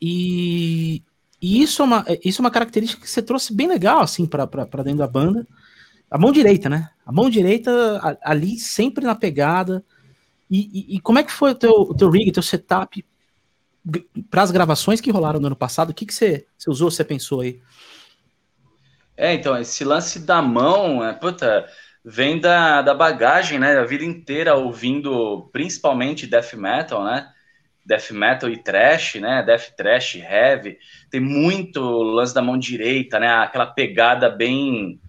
E, 0.00 1.02
e 1.40 1.62
isso 1.62 1.82
é 1.82 1.84
uma, 1.84 2.04
isso 2.24 2.40
é 2.40 2.44
uma 2.44 2.50
característica 2.50 3.02
que 3.02 3.10
você 3.10 3.22
trouxe 3.22 3.54
bem 3.54 3.68
legal, 3.68 4.00
assim, 4.00 4.26
para 4.26 4.46
dentro 4.82 4.98
da 4.98 5.06
banda. 5.06 5.46
A 6.10 6.18
mão 6.18 6.32
direita, 6.32 6.68
né? 6.68 6.90
A 7.06 7.12
mão 7.12 7.30
direita 7.30 8.18
ali 8.22 8.58
sempre 8.58 9.04
na 9.04 9.14
pegada. 9.14 9.84
E, 10.50 10.58
e, 10.72 10.96
e 10.96 11.00
como 11.00 11.18
é 11.18 11.22
que 11.22 11.30
foi 11.30 11.52
o 11.52 11.54
teu, 11.54 11.72
o 11.72 11.94
teu 11.94 12.10
rig, 12.10 12.32
teu 12.32 12.42
setup 12.42 13.04
para 14.28 14.42
as 14.42 14.50
gravações 14.50 15.00
que 15.00 15.10
rolaram 15.10 15.38
no 15.38 15.46
ano 15.46 15.56
passado? 15.56 15.90
O 15.90 15.94
que, 15.94 16.06
que 16.06 16.14
você, 16.14 16.46
você 16.56 16.70
usou, 16.70 16.90
você 16.90 17.04
pensou 17.04 17.42
aí? 17.42 17.60
É, 19.16 19.34
então, 19.34 19.56
esse 19.56 19.84
lance 19.84 20.20
da 20.20 20.40
mão, 20.40 21.04
é, 21.04 21.12
puta, 21.12 21.66
vem 22.04 22.40
da, 22.40 22.82
da 22.82 22.94
bagagem, 22.94 23.58
né? 23.58 23.78
A 23.78 23.84
vida 23.84 24.04
inteira 24.04 24.54
ouvindo 24.54 25.48
principalmente 25.52 26.26
death 26.26 26.54
metal, 26.54 27.04
né? 27.04 27.32
Death 27.88 28.10
metal 28.10 28.50
e 28.50 28.62
trash, 28.62 29.14
né? 29.14 29.42
Death 29.42 29.70
trash, 29.74 30.16
heavy. 30.16 30.78
Tem 31.10 31.20
muito 31.20 31.80
lance 31.80 32.34
da 32.34 32.42
mão 32.42 32.58
direita, 32.58 33.18
né? 33.18 33.28
Aquela 33.28 33.66
pegada 33.66 34.28
bem 34.28 35.00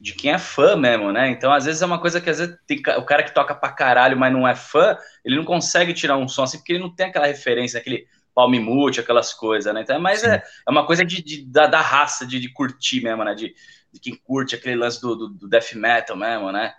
de 0.00 0.14
quem 0.14 0.32
é 0.32 0.38
fã 0.38 0.74
mesmo, 0.74 1.12
né? 1.12 1.28
Então, 1.28 1.52
às 1.52 1.66
vezes 1.66 1.82
é 1.82 1.86
uma 1.86 2.00
coisa 2.00 2.18
que 2.18 2.30
às 2.30 2.38
vezes 2.38 2.56
tem, 2.66 2.78
o 2.96 3.02
cara 3.04 3.22
que 3.22 3.34
toca 3.34 3.54
pra 3.54 3.70
caralho, 3.70 4.16
mas 4.16 4.32
não 4.32 4.48
é 4.48 4.54
fã, 4.54 4.96
ele 5.22 5.36
não 5.36 5.44
consegue 5.44 5.92
tirar 5.92 6.16
um 6.16 6.26
som 6.26 6.44
assim, 6.44 6.56
porque 6.56 6.72
ele 6.72 6.82
não 6.82 6.94
tem 6.94 7.06
aquela 7.06 7.26
referência, 7.26 7.78
aquele 7.78 8.06
palmimute, 8.34 9.00
aquelas 9.00 9.34
coisas, 9.34 9.74
né? 9.74 9.82
Então, 9.82 10.00
mas 10.00 10.24
é, 10.24 10.42
é 10.66 10.70
uma 10.70 10.86
coisa 10.86 11.04
de, 11.04 11.22
de 11.22 11.44
da, 11.44 11.66
da, 11.66 11.80
raça, 11.80 12.24
de, 12.24 12.40
de, 12.40 12.48
curtir 12.48 13.02
mesmo, 13.02 13.22
né? 13.22 13.34
De, 13.34 13.52
de 13.92 14.00
quem 14.00 14.14
curte 14.14 14.54
aquele 14.54 14.76
lance 14.76 14.98
do, 15.00 15.14
do, 15.14 15.28
do 15.28 15.48
death 15.48 15.74
metal 15.74 16.16
mesmo, 16.16 16.52
né? 16.52 16.72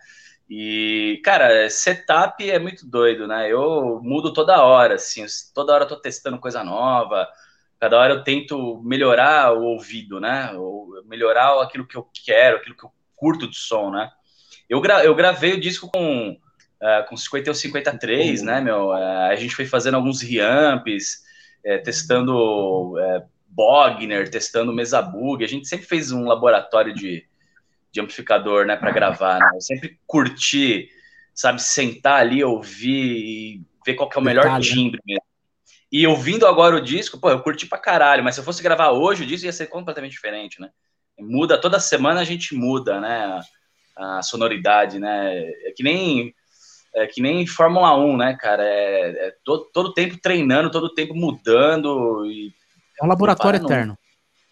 E, 0.49 1.21
cara, 1.23 1.69
setup 1.69 2.49
é 2.49 2.57
muito 2.57 2.87
doido, 2.87 3.27
né? 3.27 3.51
Eu 3.51 3.99
mudo 4.01 4.33
toda 4.33 4.63
hora, 4.63 4.95
assim, 4.95 5.23
toda 5.53 5.73
hora 5.73 5.83
eu 5.83 5.87
tô 5.87 5.95
testando 5.95 6.39
coisa 6.39 6.63
nova, 6.63 7.27
cada 7.79 7.99
hora 7.99 8.15
eu 8.15 8.23
tento 8.23 8.81
melhorar 8.83 9.53
o 9.53 9.63
ouvido, 9.63 10.19
né? 10.19 10.51
Ou 10.53 11.03
melhorar 11.05 11.61
aquilo 11.61 11.85
que 11.85 11.95
eu 11.95 12.09
quero, 12.25 12.57
aquilo 12.57 12.75
que 12.75 12.83
eu 12.83 12.91
curto 13.15 13.47
de 13.47 13.57
som, 13.57 13.91
né? 13.91 14.09
Eu, 14.67 14.81
gra 14.81 15.05
eu 15.05 15.13
gravei 15.13 15.53
o 15.53 15.59
disco 15.59 15.87
com, 15.87 16.31
uh, 16.31 17.07
com 17.07 17.15
51 17.15 17.53
53, 17.53 18.41
né, 18.41 18.59
meu? 18.59 18.87
Uh, 18.87 18.93
a 19.29 19.35
gente 19.35 19.55
foi 19.55 19.67
fazendo 19.67 19.97
alguns 19.97 20.19
reamps, 20.21 21.21
uh, 21.63 21.83
testando 21.83 22.95
Bogner, 23.47 24.31
testando 24.31 24.73
mesa 24.73 24.99
bug. 24.99 25.43
A 25.43 25.47
gente 25.47 25.67
sempre 25.67 25.85
fez 25.85 26.11
um 26.11 26.25
laboratório 26.25 26.93
de, 26.93 27.28
de 27.91 27.99
amplificador, 27.99 28.65
né, 28.65 28.75
para 28.75 28.91
gravar. 28.91 29.39
Né? 29.39 29.49
Eu 29.55 29.61
sempre 29.61 29.99
curti, 30.05 30.89
sabe, 31.33 31.61
sentar 31.61 32.19
ali, 32.19 32.43
ouvir 32.43 33.17
e 33.17 33.61
ver 33.85 33.95
qual 33.95 34.09
que 34.09 34.17
é 34.17 34.21
o 34.21 34.23
melhor 34.23 34.43
Detalhe, 34.43 34.67
né? 34.67 34.73
timbre 34.73 35.01
mesmo. 35.05 35.23
E 35.91 36.05
ouvindo 36.05 36.45
agora 36.45 36.75
o 36.75 36.81
disco, 36.81 37.19
pô, 37.19 37.31
eu 37.31 37.41
curti 37.41 37.65
pra 37.65 37.79
caralho, 37.79 38.23
mas 38.23 38.35
se 38.35 38.41
eu 38.41 38.45
fosse 38.45 38.61
gravar 38.61 38.91
hoje 38.91 39.23
o 39.23 39.25
disco 39.25 39.45
ia 39.45 39.51
ser 39.51 39.67
completamente 39.67 40.11
diferente, 40.11 40.61
né? 40.61 40.69
Muda, 41.17 41.59
toda 41.59 41.79
semana 41.79 42.21
a 42.21 42.23
gente 42.23 42.55
muda, 42.55 43.01
né? 43.01 43.41
A, 43.97 44.19
a 44.19 44.21
sonoridade, 44.21 44.99
né? 44.99 45.35
É 45.65 45.73
que 45.75 45.83
nem 45.83 46.33
é 46.95 47.07
que 47.07 47.21
nem 47.21 47.45
Fórmula 47.45 47.95
1, 47.97 48.17
né, 48.17 48.37
cara? 48.39 48.63
É, 48.63 49.27
é 49.27 49.35
todo, 49.43 49.65
todo 49.73 49.93
tempo 49.93 50.17
treinando, 50.21 50.71
todo 50.71 50.93
tempo 50.93 51.15
mudando. 51.15 52.25
E 52.25 52.53
é 53.01 53.05
um 53.05 53.07
laboratório 53.07 53.59
não 53.59 53.67
para, 53.67 53.75
eterno. 53.77 53.97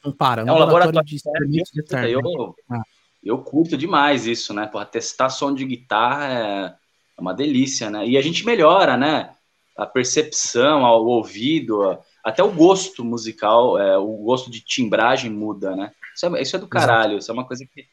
Não, 0.03 0.11
não 0.11 0.17
para. 0.17 0.41
É 0.41 0.45
um, 0.45 0.47
é 0.47 0.51
um 0.51 0.57
laboratório, 0.57 0.95
laboratório, 0.95 1.07
de 1.07 1.15
experimentos 1.15 1.77
eterno. 1.77 2.07
Eu, 2.07 2.55
ah. 2.71 2.81
Eu 3.27 3.39
curto 3.39 3.77
demais 3.77 4.25
isso, 4.25 4.53
né? 4.53 4.67
Porra, 4.67 4.85
testar 4.85 5.29
som 5.29 5.53
de 5.53 5.65
guitarra 5.65 6.25
é, 6.27 6.75
é 7.17 7.21
uma 7.21 7.33
delícia, 7.33 7.89
né? 7.89 8.07
E 8.07 8.17
a 8.17 8.21
gente 8.21 8.45
melhora, 8.45 8.97
né? 8.97 9.33
a 9.77 9.85
percepção, 9.85 10.83
ao 10.83 11.05
ouvido, 11.05 11.97
até 12.23 12.41
o 12.41 12.51
gosto 12.51 13.05
musical, 13.05 13.79
é, 13.79 13.95
o 13.95 14.17
gosto 14.17 14.49
de 14.49 14.59
timbragem 14.59 15.29
muda, 15.29 15.75
né? 15.75 15.91
Isso 16.15 16.25
é, 16.25 16.41
isso 16.41 16.55
é 16.55 16.59
do 16.59 16.67
caralho, 16.67 17.11
Exato. 17.11 17.17
isso 17.19 17.31
é 17.31 17.33
uma 17.33 17.45
coisa 17.45 17.63
que 17.63 17.85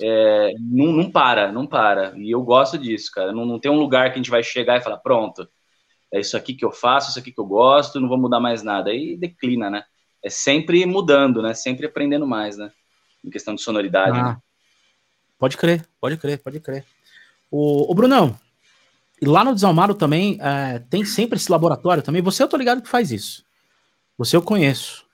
é, 0.00 0.54
não, 0.58 0.92
não, 0.92 1.10
para, 1.10 1.52
não 1.52 1.66
para. 1.66 2.14
E 2.16 2.30
eu 2.30 2.42
gosto 2.42 2.78
disso, 2.78 3.10
cara. 3.12 3.32
Não, 3.32 3.44
não 3.44 3.60
tem 3.60 3.70
um 3.70 3.78
lugar 3.78 4.06
que 4.06 4.14
a 4.14 4.16
gente 4.16 4.30
vai 4.30 4.42
chegar 4.42 4.78
e 4.78 4.80
falar, 4.80 4.96
pronto, 4.96 5.46
é 6.10 6.18
isso 6.18 6.38
aqui 6.38 6.54
que 6.54 6.64
eu 6.64 6.72
faço, 6.72 7.10
isso 7.10 7.18
aqui 7.18 7.30
que 7.30 7.38
eu 7.38 7.44
gosto, 7.44 8.00
não 8.00 8.08
vou 8.08 8.16
mudar 8.16 8.40
mais 8.40 8.62
nada. 8.62 8.88
Aí 8.88 9.14
declina, 9.14 9.68
né? 9.68 9.84
É 10.24 10.30
sempre 10.30 10.86
mudando, 10.86 11.42
né? 11.42 11.52
Sempre 11.52 11.86
aprendendo 11.86 12.26
mais, 12.26 12.56
né? 12.56 12.72
Em 13.22 13.28
questão 13.28 13.54
de 13.54 13.60
sonoridade. 13.60 14.18
Ah, 14.18 14.22
né? 14.22 14.38
Pode 15.38 15.56
crer, 15.56 15.86
pode 16.00 16.16
crer, 16.16 16.38
pode 16.38 16.60
crer. 16.60 16.84
O, 17.50 17.90
o 17.90 17.94
Brunão, 17.94 18.36
lá 19.22 19.44
no 19.44 19.54
Desalmado 19.54 19.94
também 19.94 20.38
é, 20.40 20.80
tem 20.90 21.04
sempre 21.04 21.38
esse 21.38 21.50
laboratório 21.50 22.02
também. 22.02 22.22
Você 22.22 22.42
eu 22.42 22.48
tô 22.48 22.56
ligado 22.56 22.82
que 22.82 22.88
faz 22.88 23.10
isso. 23.10 23.44
Você 24.16 24.36
eu 24.36 24.42
conheço. 24.42 25.06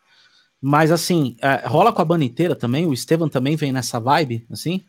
Mas 0.60 0.90
assim, 0.90 1.36
é, 1.42 1.66
rola 1.66 1.92
com 1.92 2.00
a 2.00 2.04
banda 2.06 2.24
inteira 2.24 2.56
também? 2.56 2.86
O 2.86 2.94
Estevam 2.94 3.28
também 3.28 3.54
vem 3.54 3.70
nessa 3.70 4.00
vibe, 4.00 4.46
assim? 4.50 4.82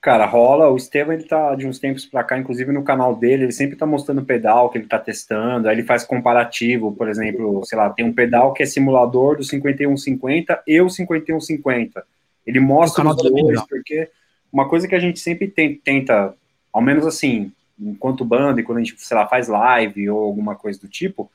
Cara, 0.00 0.24
rola. 0.26 0.70
O 0.70 0.76
Estevam, 0.76 1.12
ele 1.12 1.24
tá 1.24 1.56
de 1.56 1.66
uns 1.66 1.80
tempos 1.80 2.06
pra 2.06 2.22
cá, 2.22 2.38
inclusive 2.38 2.70
no 2.70 2.84
canal 2.84 3.16
dele, 3.16 3.42
ele 3.44 3.52
sempre 3.52 3.76
tá 3.76 3.84
mostrando 3.84 4.24
pedal 4.24 4.70
que 4.70 4.78
ele 4.78 4.86
tá 4.86 4.96
testando. 4.96 5.68
Aí 5.68 5.74
ele 5.74 5.82
faz 5.82 6.04
comparativo, 6.04 6.92
por 6.92 7.08
exemplo, 7.08 7.64
sei 7.64 7.76
lá, 7.76 7.90
tem 7.90 8.04
um 8.04 8.12
pedal 8.12 8.52
que 8.52 8.62
é 8.62 8.66
simulador 8.66 9.36
do 9.36 9.42
5150 9.42 10.62
e 10.66 10.80
o 10.80 10.88
5150. 10.88 12.04
Ele 12.46 12.60
mostra 12.60 13.06
os 13.06 13.16
dois, 13.16 13.60
porque 13.66 14.08
uma 14.52 14.68
coisa 14.68 14.88
que 14.88 14.94
a 14.94 15.00
gente 15.00 15.20
sempre 15.20 15.48
tenta, 15.48 16.34
ao 16.72 16.82
menos 16.82 17.06
assim, 17.06 17.52
enquanto 17.78 18.24
banda 18.24 18.60
e 18.60 18.64
quando 18.64 18.78
a 18.78 18.82
gente, 18.82 18.94
sei 18.98 19.16
lá, 19.16 19.26
faz 19.26 19.48
live 19.48 20.10
ou 20.10 20.24
alguma 20.24 20.54
coisa 20.54 20.80
do 20.80 20.88
tipo, 20.88 21.30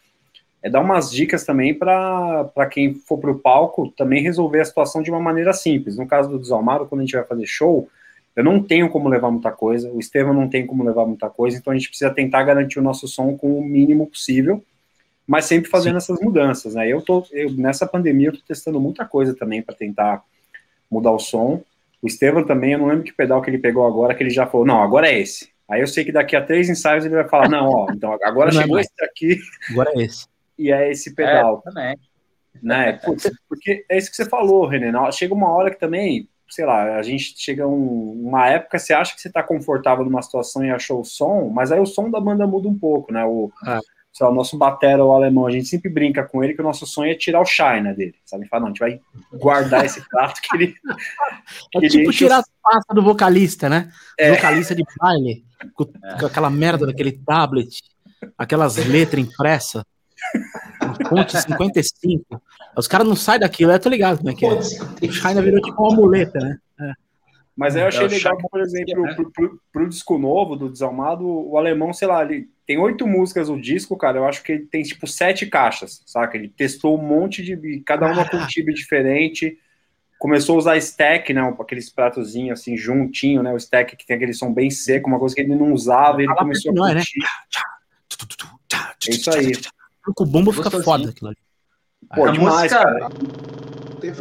é 0.61 0.69
dar 0.69 0.79
umas 0.79 1.11
dicas 1.11 1.43
também 1.43 1.73
para 1.73 2.67
quem 2.71 2.93
for 2.95 3.17
para 3.17 3.31
o 3.31 3.39
palco 3.39 3.89
também 3.89 4.23
resolver 4.23 4.61
a 4.61 4.65
situação 4.65 5.01
de 5.01 5.11
uma 5.11 5.19
maneira 5.19 5.51
simples. 5.53 5.97
No 5.97 6.07
caso 6.07 6.29
do 6.29 6.39
Desalmado, 6.39 6.85
quando 6.85 7.01
a 7.01 7.03
gente 7.03 7.15
vai 7.15 7.25
fazer 7.25 7.45
show, 7.45 7.89
eu 8.35 8.43
não 8.43 8.63
tenho 8.63 8.89
como 8.89 9.09
levar 9.09 9.29
muita 9.29 9.51
coisa, 9.51 9.91
o 9.91 9.99
Estevam 9.99 10.33
não 10.33 10.49
tem 10.49 10.65
como 10.65 10.83
levar 10.83 11.05
muita 11.05 11.29
coisa, 11.29 11.57
então 11.57 11.71
a 11.71 11.75
gente 11.75 11.89
precisa 11.89 12.09
tentar 12.09 12.43
garantir 12.43 12.79
o 12.79 12.83
nosso 12.83 13.07
som 13.07 13.37
com 13.37 13.59
o 13.59 13.63
mínimo 13.63 14.07
possível, 14.07 14.63
mas 15.27 15.45
sempre 15.45 15.69
fazendo 15.69 15.99
Sim. 15.99 16.13
essas 16.13 16.19
mudanças, 16.21 16.75
né? 16.75 16.87
Eu 16.87 17.01
tô, 17.01 17.25
eu, 17.31 17.51
nessa 17.51 17.85
pandemia, 17.85 18.29
eu 18.29 18.33
tô 18.33 18.39
testando 18.47 18.79
muita 18.79 19.05
coisa 19.05 19.35
também 19.35 19.61
para 19.61 19.75
tentar 19.75 20.23
mudar 20.89 21.11
o 21.11 21.19
som. 21.19 21.61
O 22.03 22.07
Estevam 22.07 22.45
também, 22.45 22.73
eu 22.73 22.79
não 22.79 22.87
lembro 22.87 23.05
que 23.05 23.13
pedal 23.13 23.41
que 23.41 23.49
ele 23.49 23.57
pegou 23.57 23.87
agora, 23.87 24.13
que 24.13 24.21
ele 24.21 24.29
já 24.29 24.45
falou, 24.45 24.67
não, 24.67 24.83
agora 24.83 25.07
é 25.07 25.17
esse. 25.17 25.47
Aí 25.69 25.79
eu 25.79 25.87
sei 25.87 26.03
que 26.03 26.11
daqui 26.11 26.35
a 26.35 26.45
três 26.45 26.69
ensaios 26.69 27.05
ele 27.05 27.15
vai 27.15 27.29
falar, 27.29 27.47
não, 27.47 27.69
ó, 27.69 27.87
então 27.93 28.11
agora 28.21 28.51
não 28.51 28.59
é 28.59 28.63
chegou 28.63 28.77
é 28.77 28.81
esse 28.81 28.91
aqui. 29.01 29.39
Agora 29.71 29.89
é 29.95 30.03
esse. 30.03 30.27
E 30.59 30.69
é 30.69 30.91
esse 30.91 31.15
pedal. 31.15 31.63
É, 31.65 31.69
também. 31.69 31.97
Né? 32.61 32.99
porque 33.47 33.85
é 33.89 33.97
isso 33.97 34.09
que 34.09 34.17
você 34.17 34.25
falou, 34.25 34.67
René. 34.67 34.91
Chega 35.13 35.33
uma 35.33 35.49
hora 35.49 35.71
que 35.71 35.79
também, 35.79 36.27
sei 36.49 36.65
lá, 36.65 36.97
a 36.97 37.01
gente 37.01 37.35
chega 37.37 37.65
um, 37.65 38.27
uma 38.27 38.49
época, 38.49 38.77
você 38.77 38.93
acha 38.93 39.15
que 39.15 39.21
você 39.21 39.29
está 39.29 39.41
confortável 39.41 40.03
numa 40.03 40.21
situação 40.21 40.65
e 40.65 40.71
achou 40.71 40.99
o 40.99 41.05
som, 41.05 41.49
mas 41.53 41.71
aí 41.71 41.79
o 41.79 41.85
som 41.85 42.09
da 42.09 42.19
banda 42.19 42.45
muda 42.45 42.67
um 42.67 42.77
pouco, 42.77 43.13
né? 43.13 43.23
O, 43.23 43.49
ah 43.63 43.79
sei 44.13 44.25
lá, 44.25 44.31
o 44.31 44.35
nosso 44.35 44.55
batera, 44.57 45.03
o 45.03 45.11
alemão, 45.11 45.47
a 45.47 45.51
gente 45.51 45.67
sempre 45.67 45.89
brinca 45.89 46.23
com 46.23 46.43
ele 46.43 46.53
que 46.53 46.61
o 46.61 46.63
nosso 46.63 46.85
sonho 46.85 47.11
é 47.11 47.15
tirar 47.15 47.41
o 47.41 47.45
China 47.45 47.93
dele, 47.93 48.13
sabe? 48.23 48.47
Fala, 48.47 48.61
não, 48.61 48.67
a 48.67 48.69
gente 48.69 48.79
vai 48.79 48.99
guardar 49.33 49.83
esse 49.83 50.07
prato 50.07 50.39
que 50.39 50.55
ele. 50.55 50.75
É 51.75 51.79
que 51.79 51.85
é 51.87 51.89
tipo 51.89 52.11
tirar 52.11 52.37
as 52.37 52.45
pastas 52.61 52.95
do 52.95 53.01
vocalista, 53.01 53.67
né? 53.67 53.91
É. 54.19 54.35
Vocalista 54.35 54.75
de 54.75 54.83
baile, 54.97 55.43
com, 55.73 55.85
é. 56.03 56.19
com, 56.19 56.25
aquela 56.27 56.51
merda 56.51 56.85
daquele 56.85 57.11
tablet, 57.11 57.81
aquelas 58.37 58.77
letras 58.77 59.25
impressas. 59.25 59.83
Ponte 61.09 61.39
55. 61.39 62.41
Os 62.77 62.87
caras 62.87 63.07
não 63.07 63.15
saem 63.15 63.39
daquilo, 63.39 63.71
eu 63.71 63.79
tô 63.79 63.89
ligado 63.89 64.19
como 64.19 64.29
é 64.29 64.35
que 64.35 64.45
é. 64.45 64.53
O 64.53 65.11
China 65.11 65.41
virou 65.41 65.59
tipo 65.59 65.81
uma 65.81 65.95
muleta, 65.95 66.39
né? 66.39 66.59
É. 67.53 67.55
Mas 67.55 67.75
aí 67.75 67.83
eu 67.83 67.87
achei 67.87 68.05
é 68.05 68.07
legal 68.07 68.37
por 68.37 68.59
exemplo, 68.59 69.15
pro, 69.15 69.31
pro, 69.31 69.61
pro, 69.71 69.89
disco 69.89 70.17
novo 70.17 70.55
do 70.55 70.69
Desalmado, 70.69 71.25
o 71.25 71.57
alemão, 71.57 71.93
sei 71.93 72.07
lá, 72.07 72.23
ele 72.23 72.49
tem 72.65 72.77
oito 72.77 73.05
músicas 73.05 73.49
no 73.49 73.61
disco, 73.61 73.97
cara. 73.97 74.17
Eu 74.17 74.25
acho 74.25 74.43
que 74.43 74.53
ele 74.53 74.65
tem 74.65 74.81
tipo 74.83 75.05
sete 75.05 75.45
caixas, 75.45 76.01
saca? 76.05 76.37
Ele 76.37 76.49
testou 76.49 76.97
um 76.97 77.01
monte 77.01 77.43
de. 77.43 77.81
Cada 77.85 78.11
uma 78.11 78.27
com 78.27 78.37
um 78.37 78.47
timbre 78.47 78.73
diferente. 78.73 79.57
Começou 80.17 80.55
a 80.55 80.57
usar 80.59 80.77
stack, 80.77 81.33
né? 81.33 81.41
Aqueles 81.59 81.89
pratozinhos 81.89 82.59
assim, 82.59 82.77
juntinho, 82.77 83.43
né? 83.43 83.53
O 83.53 83.57
stack 83.57 83.95
que 83.95 84.05
tem 84.05 84.15
aquele 84.15 84.33
som 84.33 84.53
bem 84.53 84.69
seco, 84.69 85.09
uma 85.09 85.19
coisa 85.19 85.35
que 85.35 85.41
ele 85.41 85.55
não 85.55 85.73
usava, 85.73 86.23
ele 86.23 86.33
começou 86.33 86.71
a 86.71 86.93
curtir. 86.93 87.19
Né? 87.19 87.25
É 89.07 89.11
isso 89.11 89.31
aí. 89.31 89.51
O 90.17 90.25
bumbo 90.25 90.51
fica 90.51 90.71
foda 90.81 91.09
aquilo 91.09 91.29
ali. 91.29 91.37
Pô, 92.15 92.25
a 92.25 92.31
demais, 92.31 92.71
música, 92.71 92.83
cara. 92.83 93.09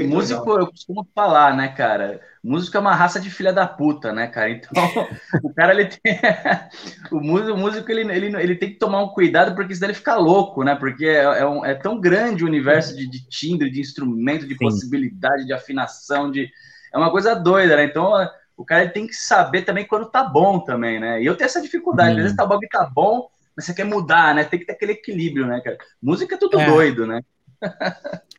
Músico, 0.07 0.51
legal. 0.51 0.61
eu 0.61 0.67
costumo 0.69 1.09
falar, 1.15 1.57
né, 1.57 1.69
cara? 1.69 2.21
Músico 2.43 2.77
é 2.77 2.81
uma 2.81 2.95
raça 2.95 3.21
de 3.21 3.31
filha 3.31 3.53
da 3.53 3.67
puta, 3.67 4.13
né, 4.13 4.27
cara? 4.27 4.51
Então, 4.51 4.73
o 5.43 5.53
cara, 5.53 5.73
ele 5.73 5.87
tem. 5.87 6.19
o 7.11 7.21
músico, 7.21 7.53
o 7.53 7.57
músico 7.57 7.91
ele, 7.91 8.13
ele, 8.13 8.37
ele 8.37 8.57
tem 8.57 8.71
que 8.71 8.79
tomar 8.79 9.03
um 9.03 9.09
cuidado, 9.09 9.55
porque 9.55 9.75
senão 9.75 9.89
ele 9.89 9.99
fica 9.99 10.17
louco, 10.17 10.63
né? 10.63 10.75
Porque 10.75 11.07
é, 11.07 11.23
é, 11.23 11.47
um, 11.47 11.65
é 11.65 11.75
tão 11.75 12.01
grande 12.01 12.45
o 12.45 12.47
universo 12.47 12.97
de, 12.97 13.09
de 13.09 13.27
timbre, 13.29 13.71
de 13.71 13.81
instrumento, 13.81 14.47
de 14.47 14.55
Sim. 14.55 14.65
possibilidade, 14.65 15.47
de 15.47 15.53
afinação, 15.53 16.31
de. 16.31 16.51
É 16.93 16.99
uma 16.99 17.11
coisa 17.11 17.35
doida, 17.35 17.77
né? 17.77 17.85
Então, 17.85 18.13
o 18.57 18.65
cara 18.65 18.89
tem 18.89 19.07
que 19.07 19.15
saber 19.15 19.63
também 19.63 19.87
quando 19.87 20.11
tá 20.11 20.23
bom 20.23 20.61
também, 20.61 21.01
né? 21.01 21.23
E 21.23 21.27
eu 21.27 21.37
tenho 21.37 21.47
essa 21.47 21.63
dificuldade. 21.63 22.17
Às 22.17 22.23
vezes 22.23 22.37
tá 22.37 22.47
bom 22.47 22.59
que 22.59 22.69
tá 22.69 22.85
bom, 22.85 23.29
mas 23.57 23.65
você 23.65 23.75
quer 23.75 23.85
mudar, 23.85 24.35
né? 24.35 24.45
Tem 24.45 24.59
que 24.59 24.67
ter 24.67 24.73
aquele 24.73 24.93
equilíbrio, 24.93 25.47
né, 25.47 25.61
cara? 25.61 25.79
Música 26.03 26.35
é 26.35 26.39
tudo 26.39 26.61
é. 26.61 26.67
doido, 26.67 27.07
né? 27.07 27.21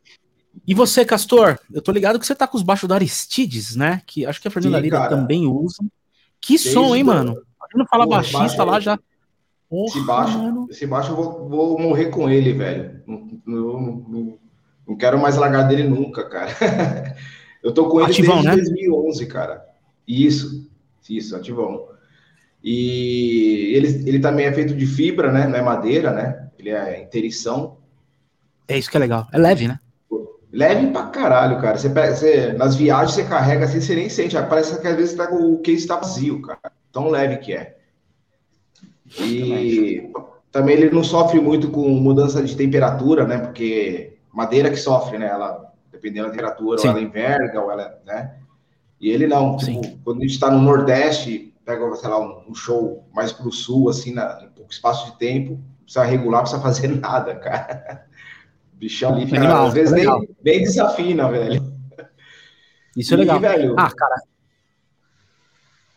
E 0.66 0.74
você, 0.74 1.04
Castor? 1.04 1.58
Eu 1.72 1.82
tô 1.82 1.92
ligado 1.92 2.18
que 2.18 2.26
você 2.26 2.34
tá 2.34 2.46
com 2.46 2.56
os 2.56 2.62
baixos 2.62 2.88
da 2.88 2.94
Aristides, 2.94 3.76
né? 3.76 4.02
Que 4.06 4.24
acho 4.24 4.40
que 4.40 4.48
a 4.48 4.50
Fernanda 4.50 4.76
Sim, 4.78 4.82
Lira 4.82 4.98
cara. 4.98 5.16
também 5.16 5.46
usa. 5.46 5.82
Que 6.40 6.54
Desde 6.54 6.72
som, 6.72 6.94
hein, 6.94 7.04
mano? 7.04 7.42
Não 7.74 7.86
fala 7.86 8.06
baixista 8.06 8.64
baixo, 8.64 8.64
lá 8.64 8.80
já. 8.80 8.98
Porra, 9.68 9.88
esse 9.88 10.06
baixo, 10.06 10.38
mano. 10.38 10.66
esse 10.70 10.86
baixo 10.86 11.12
eu 11.12 11.16
vou, 11.16 11.48
vou, 11.48 11.78
morrer 11.78 12.06
com 12.06 12.30
ele, 12.30 12.52
velho. 12.52 13.02
Não, 13.06 13.28
não, 13.44 13.80
não, 14.08 14.38
não, 14.86 14.96
quero 14.96 15.18
mais 15.18 15.36
largar 15.36 15.64
dele 15.64 15.82
nunca, 15.82 16.28
cara. 16.28 16.52
eu 17.62 17.72
tô 17.72 17.88
com 17.88 18.00
ele 18.00 18.10
ativão, 18.10 18.42
desde 18.42 18.70
né? 18.70 18.86
2011, 18.86 19.26
cara. 19.26 19.64
Isso, 20.06 20.70
isso, 21.08 21.34
ativão. 21.34 21.88
E 22.62 23.72
ele, 23.74 24.08
ele 24.08 24.20
também 24.20 24.46
é 24.46 24.52
feito 24.52 24.74
de 24.74 24.86
fibra, 24.86 25.32
né? 25.32 25.48
Não 25.48 25.56
é 25.56 25.62
madeira, 25.62 26.12
né? 26.12 26.50
Ele 26.58 26.70
é 26.70 27.02
interição. 27.02 27.78
É 28.68 28.78
isso 28.78 28.90
que 28.90 28.96
é 28.96 29.00
legal. 29.00 29.26
É 29.32 29.38
leve, 29.38 29.66
né? 29.66 29.80
Leve 30.54 30.92
pra 30.92 31.06
caralho, 31.06 31.60
cara. 31.60 31.76
Você, 31.76 31.88
você 31.88 32.52
nas 32.52 32.76
viagens 32.76 33.14
você 33.14 33.24
carrega 33.24 33.64
assim, 33.64 33.80
você 33.80 33.96
nem 33.96 34.08
sente. 34.08 34.36
Parece 34.48 34.80
que 34.80 34.86
às 34.86 34.94
vezes 34.94 35.16
tá, 35.16 35.28
o 35.32 35.58
case 35.58 35.84
tá 35.84 35.96
vazio, 35.96 36.40
cara. 36.42 36.60
Tão 36.92 37.08
leve 37.08 37.38
que 37.38 37.52
é. 37.52 37.76
E 39.18 40.12
também 40.52 40.76
ele 40.76 40.90
não 40.94 41.02
sofre 41.02 41.40
muito 41.40 41.72
com 41.72 41.88
mudança 41.88 42.40
de 42.40 42.56
temperatura, 42.56 43.26
né? 43.26 43.38
Porque 43.38 44.16
madeira 44.32 44.70
que 44.70 44.76
sofre, 44.76 45.18
né? 45.18 45.26
Ela, 45.26 45.72
dependendo 45.90 46.28
da 46.28 46.30
temperatura, 46.30 46.80
ou 46.80 46.86
ela 46.88 47.00
enverga, 47.00 47.60
ou 47.60 47.72
ela, 47.72 47.98
né? 48.06 48.36
E 49.00 49.10
ele 49.10 49.26
não. 49.26 49.56
Tipo, 49.56 49.98
quando 50.04 50.18
a 50.18 50.22
gente 50.22 50.34
está 50.34 50.52
no 50.52 50.62
Nordeste, 50.62 51.52
pega, 51.64 51.96
sei 51.96 52.08
lá, 52.08 52.20
um, 52.20 52.50
um 52.50 52.54
show 52.54 53.04
mais 53.12 53.32
pro 53.32 53.50
sul, 53.50 53.88
assim, 53.88 54.14
na, 54.14 54.40
em 54.44 54.48
pouco 54.50 54.70
espaço 54.70 55.10
de 55.10 55.18
tempo, 55.18 55.58
precisa 55.82 56.04
regular, 56.04 56.42
precisa 56.42 56.62
fazer 56.62 56.86
nada, 57.00 57.34
cara. 57.34 58.06
Bichão 58.84 59.14
ali, 59.14 59.26
cara, 59.26 59.44
Animal, 59.44 59.66
às 59.68 59.74
vezes 59.74 59.94
nem, 59.94 60.04
nem, 60.44 60.62
desafina, 60.62 61.30
velho. 61.30 61.72
Isso 62.94 63.14
é 63.14 63.16
legal. 63.16 63.40
velho, 63.40 63.74
ah, 63.78 63.90
cara. 63.90 64.22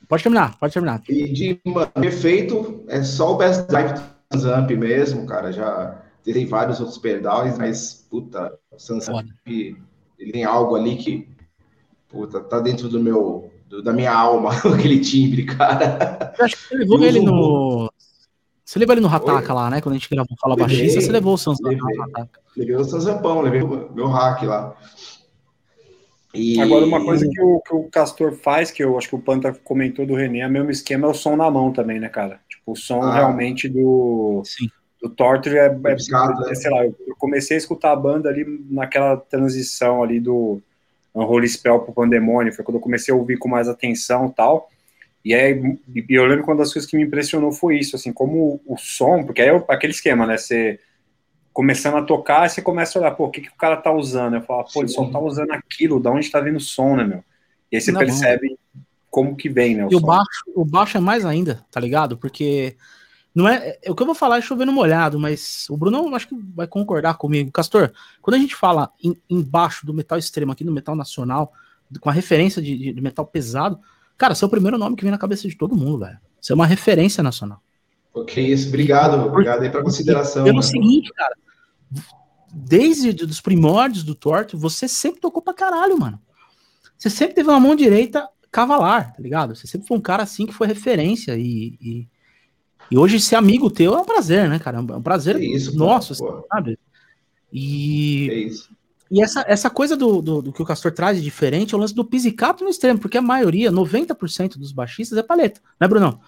Pode 0.08 0.24
terminar, 0.24 0.58
pode 0.58 0.74
terminar. 0.74 1.04
E 1.10 1.34
de 1.34 1.60
mano, 1.66 1.92
efeito, 2.02 2.86
é 2.88 3.04
só 3.04 3.34
o 3.34 3.38
Best 3.38 3.68
Drive 3.68 4.02
Amp 4.32 4.72
mesmo, 4.72 5.26
cara. 5.26 5.52
Já 5.52 6.02
tem 6.24 6.46
vários 6.46 6.80
outros 6.80 6.98
pedais, 6.98 7.58
mas, 7.58 8.08
puta, 8.10 8.58
o 8.72 8.80
Sansamp, 8.80 9.28
ele 9.46 10.32
tem 10.32 10.46
algo 10.46 10.78
ali 10.78 10.96
que, 10.96 11.28
puta, 12.08 12.40
tá 12.40 12.62
dentro 12.62 12.88
do 12.88 13.02
meu, 13.02 13.52
do, 13.68 13.84
da 13.84 13.92
minha 13.92 14.14
alma, 14.14 14.52
aquele 14.74 15.02
timbre, 15.02 15.44
cara. 15.44 16.34
Eu 16.40 16.46
acho 16.46 16.56
que 16.56 16.68
você 16.70 16.76
levou 16.76 17.04
ele 17.04 17.20
no... 17.20 17.92
Você 18.68 18.80
levou 18.80 18.96
ele 18.96 19.02
no 19.02 19.08
Rataka 19.08 19.54
lá, 19.54 19.70
né? 19.70 19.80
Quando 19.80 19.96
a 19.96 19.98
gente 19.98 20.10
gravou 20.10 20.36
Fala 20.42 20.58
Baixista, 20.58 21.00
você 21.00 21.10
levou 21.10 21.36
o 21.36 21.38
Sansampão 21.38 21.72
levei, 21.72 21.96
no 21.96 22.02
Rataka. 22.02 22.40
Levei 22.58 22.76
o 22.76 22.84
Sansampão, 22.84 23.40
levei 23.40 23.62
o 23.62 23.90
meu 23.94 24.08
hack 24.10 24.44
lá. 24.44 24.76
E... 26.34 26.60
Agora, 26.60 26.86
uma 26.86 27.02
coisa 27.02 27.26
que 27.26 27.42
o, 27.42 27.62
que 27.62 27.74
o 27.74 27.84
Castor 27.86 28.34
faz, 28.34 28.70
que 28.70 28.84
eu 28.84 28.98
acho 28.98 29.08
que 29.08 29.16
o 29.16 29.22
Panta 29.22 29.54
comentou 29.64 30.06
do 30.06 30.16
René, 30.16 30.40
é 30.40 30.48
o 30.48 30.52
mesmo 30.52 30.70
esquema, 30.70 31.08
é 31.08 31.10
o 31.10 31.14
som 31.14 31.38
na 31.38 31.50
mão 31.50 31.72
também, 31.72 31.98
né, 31.98 32.10
cara? 32.10 32.42
Tipo, 32.50 32.74
o 32.74 32.76
som 32.76 33.02
ah, 33.04 33.16
realmente 33.16 33.70
do, 33.70 34.42
sim. 34.44 34.70
do 35.02 35.10
Torture 35.12 35.56
é, 35.56 35.68
é, 35.68 35.92
é, 35.92 36.52
é, 36.52 36.56
sei 36.56 36.70
lá, 36.70 36.84
eu 36.84 37.16
comecei 37.18 37.56
a 37.56 37.60
escutar 37.60 37.94
a 37.94 37.96
banda 37.96 38.28
ali 38.28 38.46
naquela 38.70 39.16
transição 39.16 40.04
ali 40.04 40.20
do 40.20 40.62
Unholy 41.16 41.48
Spell 41.48 41.80
pro 41.80 41.94
Pandemônio, 41.94 42.54
foi 42.54 42.66
quando 42.66 42.76
eu 42.76 42.82
comecei 42.82 43.14
a 43.14 43.18
ouvir 43.18 43.38
com 43.38 43.48
mais 43.48 43.70
atenção 43.70 44.26
e 44.26 44.34
tal, 44.34 44.70
e 45.28 45.34
aí, 45.34 45.80
eu 46.10 46.26
lembro 46.26 46.46
que 46.46 46.50
uma 46.50 46.58
das 46.58 46.72
coisas 46.72 46.90
que 46.90 46.96
me 46.96 47.04
impressionou 47.04 47.52
foi 47.52 47.78
isso, 47.78 47.96
assim, 47.98 48.14
como 48.14 48.62
o 48.66 48.78
som, 48.78 49.24
porque 49.24 49.42
é 49.42 49.54
aquele 49.68 49.92
esquema, 49.92 50.26
né, 50.26 50.38
você 50.38 50.80
começando 51.52 51.98
a 51.98 52.04
tocar, 52.04 52.50
você 52.50 52.62
começa 52.62 52.98
a 52.98 53.02
olhar, 53.02 53.12
pô, 53.12 53.26
o 53.26 53.32
que, 53.32 53.42
que 53.42 53.50
o 53.50 53.58
cara 53.58 53.76
tá 53.76 53.92
usando? 53.92 54.36
Eu 54.36 54.42
falo, 54.42 54.64
pô, 54.72 54.82
ele 54.82 54.90
só 54.90 55.04
tá 55.10 55.20
usando 55.20 55.52
aquilo, 55.52 56.00
da 56.00 56.12
onde 56.12 56.30
tá 56.30 56.40
vindo 56.40 56.58
o 56.58 56.62
som, 56.62 56.96
né, 56.96 57.04
meu? 57.04 57.24
E 57.72 57.76
aí 57.76 57.82
você 57.82 57.92
Não, 57.92 58.00
percebe 58.00 58.58
como 59.10 59.36
que 59.36 59.50
vem, 59.50 59.76
né? 59.76 59.86
O 59.86 59.92
e 59.92 59.96
o 59.96 60.00
baixo, 60.00 60.44
o 60.56 60.64
baixo 60.64 60.98
é 60.98 61.02
mais 61.02 61.26
ainda, 61.26 61.66
tá 61.70 61.80
ligado? 61.80 62.16
Porque 62.18 62.78
não 63.36 63.50
é, 63.50 63.78
é 63.84 63.92
o 63.92 63.96
que 63.96 64.02
eu 64.04 64.06
vou 64.06 64.16
falar 64.16 64.38
é 64.38 64.42
chovendo 64.42 64.72
molhado, 64.72 65.20
mas 65.20 65.66
o 65.70 65.76
Bruno 65.76 66.16
acho 66.16 66.28
que 66.28 66.36
vai 66.56 66.68
concordar 66.68 67.18
comigo. 67.18 67.52
Castor, 67.52 67.92
quando 68.22 68.36
a 68.36 68.40
gente 68.40 68.56
fala 68.56 68.92
em, 69.04 69.16
embaixo 69.30 69.86
do 69.86 69.94
metal 69.94 70.18
extremo 70.18 70.52
aqui 70.52 70.64
no 70.64 70.72
metal 70.72 70.96
nacional, 70.96 71.52
com 72.00 72.10
a 72.10 72.14
referência 72.14 72.62
de, 72.62 72.94
de 72.94 73.02
metal 73.02 73.26
pesado, 73.26 73.80
cara, 74.18 74.36
seu 74.36 74.46
é 74.46 74.48
o 74.48 74.52
primeiro 74.52 74.78
nome 74.78 74.96
que 74.96 75.04
vem 75.04 75.12
na 75.12 75.18
cabeça 75.18 75.48
de 75.48 75.58
todo 75.58 75.76
mundo, 75.76 76.00
velho. 76.00 76.18
Você 76.42 76.52
é 76.52 76.56
uma 76.56 76.66
referência 76.66 77.24
nacional. 77.24 77.62
Ok, 78.14 78.46
isso. 78.46 78.70
Obrigado, 78.70 79.26
obrigado 79.26 79.62
aí 79.62 79.70
pra 79.70 79.84
consideração. 79.84 80.44
Pelo 80.44 80.58
né? 80.58 80.64
seguinte, 80.64 81.12
cara, 81.14 81.36
desde 82.52 83.24
os 83.24 83.40
primórdios 83.40 84.04
do 84.04 84.16
Torto, 84.16 84.58
você 84.58 84.88
sempre 84.88 85.22
tocou 85.22 85.42
pra 85.42 85.54
caralho, 85.54 86.00
mano. 86.00 86.20
Você 86.98 87.10
sempre 87.10 87.36
teve 87.36 87.50
uma 87.50 87.60
mão 87.60 87.76
direita 87.76 88.28
cavalar, 88.52 89.14
tá 89.14 89.22
ligado? 89.22 89.56
Você 89.56 89.68
sempre 89.68 89.88
foi 89.88 89.98
um 89.98 90.02
cara 90.02 90.24
assim 90.24 90.46
que 90.46 90.54
foi 90.54 90.66
referência 90.68 91.38
e, 91.38 91.78
e, 91.80 92.08
e 92.90 92.98
hoje 92.98 93.20
ser 93.20 93.36
amigo 93.36 93.70
teu 93.70 93.94
é 93.94 94.00
um 94.00 94.06
prazer, 94.06 94.50
né, 94.50 94.58
cara? 94.58 94.78
É 94.78 94.82
um 94.82 95.02
prazer 95.02 95.36
é 95.36 95.46
isso, 95.46 95.78
nosso, 95.78 96.18
pô, 96.18 96.30
assim, 96.30 96.44
sabe? 96.52 96.80
E, 97.54 98.30
é 98.32 98.34
isso. 98.40 98.70
E 99.10 99.22
essa, 99.22 99.46
essa 99.48 99.70
coisa 99.70 99.96
do, 99.96 100.22
do, 100.22 100.42
do, 100.42 100.54
que 100.54 100.62
o 100.62 100.66
Castor 100.66 100.92
traz 100.92 101.18
de 101.18 101.24
diferente 101.24 101.74
é 101.74 101.78
o 101.78 101.80
lance 101.80 101.96
do 101.96 102.04
pisicato 102.04 102.64
no 102.64 102.70
extremo, 102.70 103.00
porque 103.00 103.18
a 103.18 103.22
maioria, 103.22 103.72
90% 103.72 104.58
dos 104.58 104.72
baixistas 104.72 105.18
é 105.18 105.24
paleta, 105.24 105.62
né, 105.80 105.88
Brunão? 105.88 106.20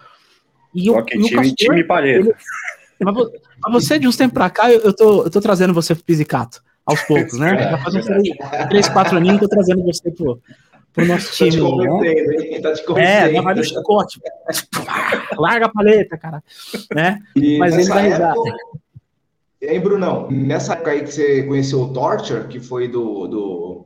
E 0.73 0.89
o, 0.89 0.95
e 0.95 0.99
o 0.99 1.03
time, 1.03 1.29
Castor, 1.29 1.55
time 1.55 1.83
paleta. 1.83 2.19
Ele, 2.29 2.35
mas, 3.01 3.15
você, 3.71 3.97
de 3.97 4.07
uns 4.07 4.17
tempos 4.17 4.33
pra 4.33 4.49
cá, 4.49 4.69
eu, 4.69 4.81
eu, 4.81 4.93
tô, 4.93 5.23
eu 5.23 5.29
tô 5.29 5.39
trazendo 5.39 5.73
você 5.73 5.95
pro 5.95 6.03
Pisicato, 6.03 6.61
aos 6.85 7.01
poucos, 7.03 7.39
né? 7.39 7.55
É, 7.55 7.71
Já 7.71 7.77
faz 7.77 7.95
uns 7.95 8.05
três, 8.67 8.89
quatro 8.89 9.17
aninhos 9.17 9.39
que 9.39 9.45
eu 9.45 9.49
tô 9.49 9.55
trazendo 9.55 9.83
você 9.83 10.11
pro, 10.11 10.41
pro 10.93 11.05
nosso 11.05 11.31
time. 11.31 11.51
Tá 12.61 12.73
te 12.73 12.93
né? 12.93 13.37
É, 13.37 13.41
vai 13.41 13.55
no 13.55 13.63
chicote. 13.63 14.19
Larga 15.37 15.67
a 15.67 15.69
paleta, 15.69 16.17
cara. 16.17 16.43
Né? 16.93 17.19
Mas 17.57 17.75
ele 17.75 17.87
vai 17.87 18.09
risar. 18.09 18.35
E 19.61 19.67
aí, 19.67 19.79
Brunão, 19.79 20.29
nessa 20.31 20.73
época 20.73 20.91
aí 20.91 21.03
que 21.03 21.11
você 21.11 21.43
conheceu 21.43 21.81
o 21.81 21.93
Torture, 21.93 22.47
que 22.47 22.61
foi 22.61 22.87
do, 22.87 23.27
do, 23.27 23.85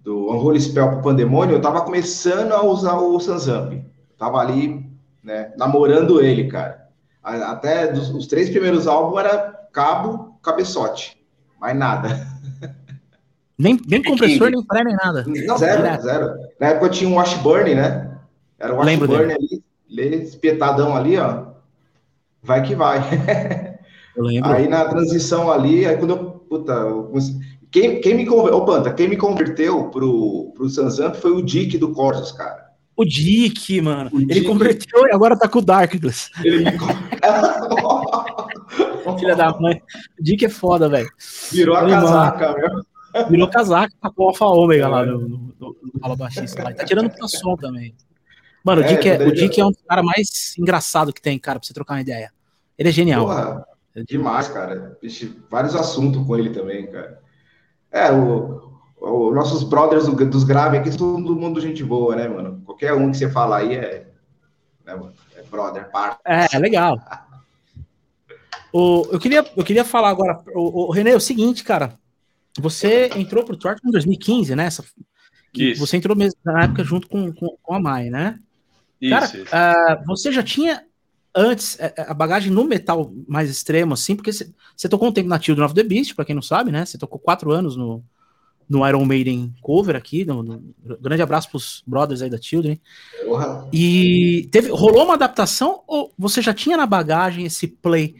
do 0.00 0.30
Unholy 0.30 0.60
Spell 0.60 0.90
pro 0.90 1.02
Pandemônio, 1.02 1.56
eu 1.56 1.60
tava 1.60 1.80
começando 1.80 2.52
a 2.52 2.62
usar 2.62 2.96
o 2.98 3.18
Sanzamp. 3.18 3.82
Tava 4.18 4.38
ali, 4.38 4.86
né, 5.22 5.52
namorando 5.56 6.20
ele, 6.20 6.48
cara. 6.48 6.88
Até 7.22 7.90
dos, 7.90 8.10
os 8.10 8.26
três 8.26 8.50
primeiros 8.50 8.86
álbuns 8.86 9.20
era 9.20 9.68
cabo, 9.72 10.38
cabeçote. 10.42 11.16
Mais 11.58 11.76
nada. 11.76 12.08
Nem, 13.56 13.80
nem 13.86 14.02
compressor, 14.02 14.50
nem 14.50 14.64
pré, 14.64 14.82
nem 14.82 14.96
nada. 14.96 15.24
Não, 15.46 15.56
zero, 15.56 16.02
zero. 16.02 16.34
Na 16.58 16.70
época 16.70 16.88
tinha 16.88 17.08
um 17.08 17.14
Washburn, 17.14 17.72
né? 17.72 18.18
Era 18.58 18.74
um 18.74 18.78
Washburn 18.78 19.32
ali, 19.32 19.62
ele 19.88 20.16
espetadão 20.16 20.96
ali, 20.96 21.16
ó. 21.16 21.52
Vai 22.42 22.62
que 22.62 22.74
vai. 22.74 22.98
Aí 24.42 24.68
na 24.68 24.84
transição 24.84 25.50
ali, 25.50 25.86
aí 25.86 25.96
quando 25.96 26.10
eu. 26.10 26.30
Puta, 26.48 26.72
eu, 26.72 27.12
quem, 27.70 28.00
quem 28.00 28.14
me 28.14 28.26
converteu. 28.26 28.58
Ô, 28.58 28.64
Panta, 28.64 28.92
quem 28.92 29.08
me 29.08 29.16
converteu 29.16 29.90
pro, 29.90 30.52
pro 30.54 30.68
Sanzamp 30.68 31.16
foi 31.16 31.32
o 31.32 31.42
Dick 31.42 31.76
do 31.76 31.92
Corsos, 31.92 32.30
cara. 32.30 32.64
O 32.96 33.04
Dick, 33.04 33.80
mano. 33.80 34.08
O 34.12 34.20
ele 34.20 34.34
Dick... 34.34 34.46
converteu 34.46 35.08
e 35.08 35.12
agora 35.12 35.36
tá 35.36 35.48
com 35.48 35.58
o 35.58 35.62
Darkness. 35.62 36.30
Ele 36.44 36.58
me 36.58 36.66
Filha 39.18 39.34
da 39.34 39.52
mãe. 39.58 39.82
O 40.18 40.22
Dick 40.22 40.44
é 40.44 40.48
foda, 40.48 40.88
velho. 40.88 41.10
Virou 41.50 41.76
a 41.76 41.88
casaca, 41.88 42.54
meu. 42.54 42.84
Virou 43.28 43.48
casaca, 43.48 43.92
tá 44.00 44.10
com 44.10 44.24
o 44.24 44.28
Alfa 44.28 44.46
Ômega 44.46 44.84
é. 44.84 44.88
lá 44.88 45.06
no, 45.06 45.20
no, 45.20 45.54
no, 45.60 45.76
no 46.00 46.16
Baixista. 46.16 46.62
Lá. 46.62 46.72
tá 46.72 46.84
tirando 46.84 47.10
pro 47.10 47.28
som 47.28 47.56
também. 47.56 47.94
Mano, 48.64 48.80
o, 48.80 48.84
é, 48.84 48.88
Dick, 48.88 49.08
é, 49.08 49.26
o 49.26 49.32
Dick 49.32 49.60
é 49.60 49.66
um 49.66 49.72
cara 49.88 50.02
mais 50.02 50.54
engraçado 50.58 51.12
que 51.12 51.20
tem, 51.20 51.38
cara, 51.38 51.58
pra 51.58 51.66
você 51.66 51.74
trocar 51.74 51.94
uma 51.94 52.00
ideia. 52.00 52.32
Ele 52.78 52.88
é 52.88 52.92
genial. 52.92 53.26
Porra, 53.26 53.64
demais, 54.02 54.48
cara. 54.48 54.98
Vixe, 55.00 55.38
vários 55.50 55.76
assuntos 55.76 56.26
com 56.26 56.36
ele 56.36 56.50
também, 56.50 56.90
cara. 56.90 57.20
É, 57.92 58.10
o, 58.10 58.72
os 59.00 59.34
nossos 59.34 59.62
brothers 59.62 60.06
dos 60.06 60.44
graves 60.44 60.80
aqui, 60.80 60.96
todo 60.96 61.36
mundo 61.36 61.60
gente 61.60 61.84
boa, 61.84 62.16
né, 62.16 62.26
mano? 62.26 62.62
Qualquer 62.64 62.92
um 62.94 63.10
que 63.10 63.18
você 63.18 63.30
fala 63.30 63.58
aí 63.58 63.74
é, 63.74 64.08
né, 64.84 64.94
mano? 64.94 65.12
é 65.36 65.42
brother, 65.42 65.90
par. 65.90 66.18
É, 66.26 66.46
é 66.52 66.58
legal. 66.58 66.98
o, 68.72 69.06
eu, 69.12 69.18
queria, 69.20 69.44
eu 69.56 69.64
queria 69.64 69.84
falar 69.84 70.10
agora, 70.10 70.42
o, 70.54 70.88
o 70.88 70.90
René, 70.90 71.10
é 71.10 71.16
o 71.16 71.20
seguinte, 71.20 71.62
cara. 71.62 71.98
Você 72.58 73.10
entrou 73.16 73.44
pro 73.44 73.56
Torque 73.56 73.86
em 73.86 73.90
2015, 73.90 74.54
né? 74.54 74.66
Essa, 74.66 74.84
isso. 75.54 75.84
Você 75.84 75.96
entrou 75.96 76.16
mesmo 76.16 76.38
na 76.44 76.64
época 76.64 76.82
junto 76.84 77.08
com, 77.08 77.32
com, 77.32 77.56
com 77.62 77.74
a 77.74 77.80
Mai, 77.80 78.10
né? 78.10 78.38
Isso, 79.00 79.10
cara, 79.10 79.26
isso. 79.26 80.02
Uh, 80.02 80.06
você 80.06 80.32
já 80.32 80.42
tinha 80.42 80.84
antes 81.34 81.78
é, 81.80 81.92
a 81.98 82.14
bagagem 82.14 82.50
no 82.50 82.64
metal 82.64 83.12
mais 83.26 83.50
extremo, 83.50 83.94
assim, 83.94 84.14
porque 84.14 84.32
você, 84.32 84.88
tocou 84.88 85.08
um 85.08 85.12
tempo 85.12 85.28
na 85.28 85.40
Children 85.40 85.66
of 85.66 85.74
the 85.74 85.82
Beast, 85.82 86.14
para 86.14 86.24
quem 86.24 86.34
não 86.34 86.42
sabe, 86.42 86.70
né? 86.70 86.84
Você 86.84 86.96
tocou 86.96 87.18
quatro 87.18 87.50
anos 87.50 87.76
no, 87.76 88.04
no 88.68 88.86
Iron 88.86 89.04
Maiden 89.04 89.52
cover 89.60 89.96
aqui. 89.96 90.24
No, 90.24 90.42
no, 90.42 90.74
grande 91.00 91.22
abraço 91.22 91.50
pros 91.50 91.82
brothers 91.86 92.22
aí 92.22 92.30
da 92.30 92.40
Children. 92.40 92.80
Uhum. 93.24 93.68
E 93.72 94.48
teve, 94.50 94.70
rolou 94.70 95.04
uma 95.04 95.14
adaptação 95.14 95.82
ou 95.86 96.12
você 96.18 96.40
já 96.40 96.54
tinha 96.54 96.76
na 96.76 96.86
bagagem 96.86 97.44
esse 97.44 97.66
play 97.66 98.16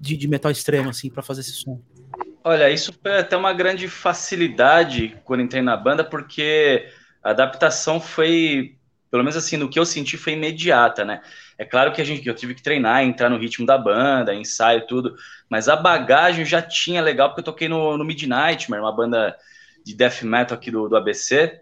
de, 0.00 0.16
de 0.16 0.28
metal 0.28 0.50
extremo, 0.50 0.88
assim, 0.88 1.10
para 1.10 1.22
fazer 1.22 1.42
esse 1.42 1.52
som? 1.52 1.80
Olha, 2.42 2.70
isso 2.70 2.94
foi 3.02 3.18
até 3.18 3.36
uma 3.36 3.52
grande 3.52 3.88
facilidade 3.88 5.16
quando 5.24 5.42
entrei 5.42 5.62
na 5.62 5.76
banda, 5.76 6.04
porque 6.04 6.88
a 7.22 7.30
adaptação 7.30 8.00
foi, 8.00 8.75
pelo 9.10 9.22
menos 9.22 9.36
assim, 9.36 9.56
no 9.56 9.68
que 9.68 9.78
eu 9.78 9.86
senti, 9.86 10.16
foi 10.16 10.32
imediata, 10.34 11.04
né? 11.04 11.22
É 11.58 11.64
claro 11.64 11.92
que 11.92 12.00
a 12.00 12.04
gente, 12.04 12.26
eu 12.26 12.34
tive 12.34 12.54
que 12.54 12.62
treinar, 12.62 13.02
entrar 13.02 13.30
no 13.30 13.38
ritmo 13.38 13.64
da 13.64 13.78
banda, 13.78 14.34
ensaio, 14.34 14.86
tudo, 14.86 15.16
mas 15.48 15.68
a 15.68 15.76
bagagem 15.76 16.44
já 16.44 16.60
tinha 16.60 17.00
legal, 17.00 17.28
porque 17.28 17.40
eu 17.40 17.44
toquei 17.44 17.68
no, 17.68 17.96
no 17.96 18.04
Midnight, 18.04 18.68
uma 18.68 18.94
banda 18.94 19.36
de 19.84 19.94
death 19.94 20.22
metal 20.22 20.56
aqui 20.56 20.70
do, 20.70 20.88
do 20.88 20.96
ABC, 20.96 21.60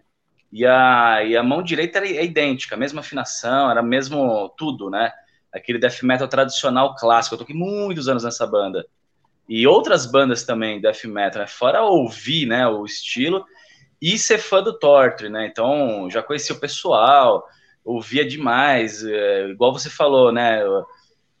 e 0.51 0.65
a, 0.65 1.23
e 1.23 1.35
a 1.35 1.43
mão 1.43 1.61
direita 1.61 1.99
era, 1.99 2.07
é 2.07 2.23
idêntica, 2.23 2.75
a 2.75 2.77
mesma 2.77 3.01
afinação, 3.01 3.69
era 3.69 3.83
mesmo 3.83 4.49
tudo, 4.57 4.89
né? 4.89 5.11
Aquele 5.51 5.79
death 5.79 6.01
metal 6.03 6.27
tradicional 6.27 6.95
clássico. 6.95 7.35
Eu 7.35 7.39
toquei 7.39 7.55
muitos 7.55 8.07
anos 8.07 8.23
nessa 8.23 8.45
banda. 8.45 8.85
E 9.47 9.67
outras 9.67 10.05
bandas 10.05 10.43
também, 10.43 10.81
death 10.81 11.03
metal, 11.05 11.41
né? 11.41 11.47
fora 11.47 11.83
ouvir 11.83 12.47
né, 12.47 12.67
o 12.67 12.83
estilo 12.83 13.45
e 14.01 14.17
ser 14.17 14.37
fã 14.37 14.61
do 14.61 14.77
Torture, 14.77 15.29
né? 15.29 15.47
Então, 15.47 16.09
já 16.09 16.21
conheci 16.21 16.51
o 16.51 16.59
pessoal, 16.59 17.47
ouvia 17.83 18.25
demais, 18.25 19.03
é, 19.03 19.49
igual 19.49 19.73
você 19.73 19.89
falou, 19.89 20.31
né? 20.31 20.61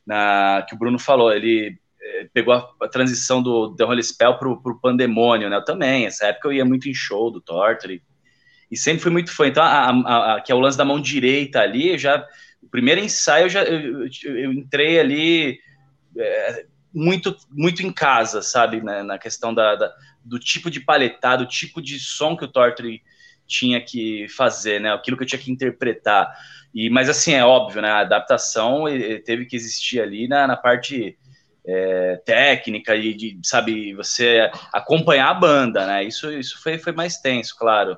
Na, 0.05 0.63
que 0.67 0.75
o 0.75 0.77
Bruno 0.77 0.99
falou, 0.99 1.31
ele 1.31 1.77
pegou 2.33 2.53
a, 2.53 2.69
a, 2.81 2.87
transição 2.87 3.41
do 3.41 3.75
The 3.75 3.83
Holy 3.83 4.03
Spell 4.03 4.37
pro, 4.37 4.61
pro 4.61 4.79
Pandemônio, 4.79 5.49
né? 5.49 5.57
Eu 5.57 5.65
também, 5.65 6.05
essa 6.05 6.27
época 6.27 6.47
eu 6.47 6.53
ia 6.53 6.65
muito 6.65 6.87
em 6.87 6.93
show 6.93 7.31
do 7.31 7.41
Torture, 7.41 8.01
e 8.69 8.77
sempre 8.77 9.01
fui 9.01 9.11
muito 9.11 9.31
fã. 9.31 9.47
Então, 9.47 9.63
a, 9.63 9.89
a, 9.89 10.35
a, 10.35 10.41
que 10.41 10.51
é 10.51 10.55
o 10.55 10.59
lance 10.59 10.77
da 10.77 10.85
mão 10.85 10.99
direita 10.99 11.59
ali, 11.59 11.89
eu 11.91 11.97
já, 11.97 12.25
o 12.61 12.69
primeiro 12.69 13.01
ensaio 13.01 13.45
eu 13.45 13.49
já 13.49 13.63
eu, 13.63 14.07
eu 14.23 14.53
entrei 14.53 14.99
ali 14.99 15.59
é, 16.17 16.65
muito 16.93 17.35
muito 17.51 17.83
em 17.83 17.91
casa, 17.91 18.41
sabe, 18.41 18.81
né, 18.81 19.03
na 19.03 19.17
questão 19.17 19.53
da, 19.53 19.75
da, 19.75 19.93
do 20.25 20.39
tipo 20.39 20.69
de 20.69 20.79
paletado, 20.79 21.45
do 21.45 21.49
tipo 21.49 21.81
de 21.81 21.99
som 21.99 22.35
que 22.35 22.45
o 22.45 22.51
Torture 22.51 23.01
tinha 23.47 23.79
que 23.79 24.27
fazer, 24.29 24.81
né, 24.81 24.91
aquilo 24.91 25.15
que 25.15 25.23
eu 25.23 25.27
tinha 25.27 25.39
que 25.39 25.51
interpretar. 25.51 26.35
E, 26.73 26.89
mas 26.89 27.07
assim, 27.07 27.33
é 27.33 27.45
óbvio, 27.45 27.81
né, 27.81 27.89
a 27.89 27.99
adaptação 27.99 28.85
teve 29.23 29.45
que 29.45 29.55
existir 29.55 30.01
ali 30.01 30.27
na, 30.27 30.47
na 30.47 30.57
parte 30.57 31.17
é, 31.65 32.21
técnica 32.25 32.95
e 32.95 33.13
de, 33.13 33.39
sabe, 33.43 33.93
você 33.93 34.49
acompanhar 34.73 35.29
a 35.29 35.33
banda, 35.33 35.85
né? 35.85 36.03
Isso, 36.03 36.31
isso 36.31 36.61
foi, 36.61 36.77
foi 36.77 36.93
mais 36.93 37.17
tenso, 37.17 37.57
claro. 37.57 37.97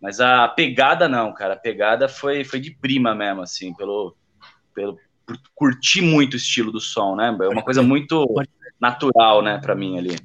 Mas 0.00 0.20
a 0.20 0.46
pegada 0.46 1.08
não, 1.08 1.32
cara. 1.32 1.54
A 1.54 1.58
pegada 1.58 2.08
foi, 2.08 2.44
foi 2.44 2.60
de 2.60 2.70
prima 2.70 3.14
mesmo, 3.14 3.42
assim, 3.42 3.74
pelo, 3.74 4.14
pelo 4.74 4.98
por 5.26 5.36
curtir 5.54 6.00
muito 6.00 6.34
o 6.34 6.36
estilo 6.36 6.72
do 6.72 6.80
som, 6.80 7.14
né? 7.14 7.36
É 7.42 7.48
uma 7.48 7.62
coisa 7.62 7.82
muito 7.82 8.26
natural, 8.80 9.42
né, 9.42 9.58
para 9.58 9.74
mim 9.74 9.98
ali. 9.98 10.16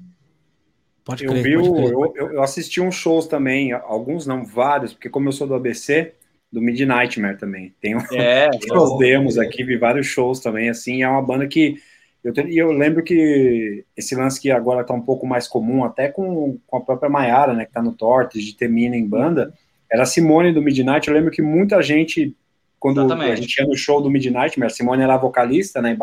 Pode 1.06 1.26
crer, 1.26 1.38
eu, 1.38 1.44
vi 1.44 1.58
o, 1.58 2.14
eu, 2.16 2.32
eu, 2.34 2.44
assisti 2.44 2.80
uns 2.80 2.96
shows 2.96 3.28
também, 3.28 3.74
alguns 3.74 4.26
não, 4.26 4.46
vários, 4.46 4.94
porque 4.94 5.10
como 5.10 5.28
eu 5.28 5.34
sou 5.34 5.46
do 5.46 5.56
ABC, 5.56 6.14
do 6.52 6.62
Midnightmare 6.62 7.38
também. 7.38 7.74
Tem, 7.82 7.96
é, 8.14 8.50
tem 8.58 8.78
os 8.78 8.98
demos 8.98 9.38
aqui, 9.38 9.64
vi 9.64 9.76
vários 9.76 10.08
shows 10.08 10.40
também, 10.40 10.70
assim, 10.70 11.04
é 11.04 11.10
uma 11.10 11.22
banda 11.22 11.48
que 11.48 11.78
eu, 12.24 12.34
e 12.48 12.58
eu 12.58 12.72
lembro 12.72 13.04
que 13.04 13.84
esse 13.98 14.16
lance 14.16 14.40
que 14.40 14.50
agora 14.50 14.82
está 14.82 14.94
um 14.94 15.02
pouco 15.02 15.28
mais 15.28 15.46
comum, 15.46 15.84
até 15.84 16.08
com, 16.08 16.58
com 16.66 16.78
a 16.78 16.82
própria 16.82 17.10
Maiara, 17.10 17.54
né, 17.54 17.66
que 17.66 17.72
está 17.72 17.82
no 17.82 17.92
Tortes, 17.92 18.46
de 18.46 18.56
ter 18.56 18.70
mina 18.70 18.96
em 18.96 19.06
banda, 19.06 19.54
era 19.92 20.04
a 20.04 20.06
Simone 20.06 20.54
do 20.54 20.62
Midnight. 20.62 21.08
Eu 21.08 21.14
lembro 21.14 21.32
que 21.32 21.42
muita 21.42 21.82
gente, 21.82 22.34
quando 22.80 23.02
Exatamente. 23.02 23.32
a 23.32 23.36
gente 23.36 23.58
ia 23.58 23.68
no 23.68 23.76
show 23.76 24.02
do 24.02 24.10
Midnight, 24.10 24.64
a 24.64 24.70
Simone 24.70 25.04
era 25.04 25.18
vocalista 25.18 25.82
né, 25.82 25.98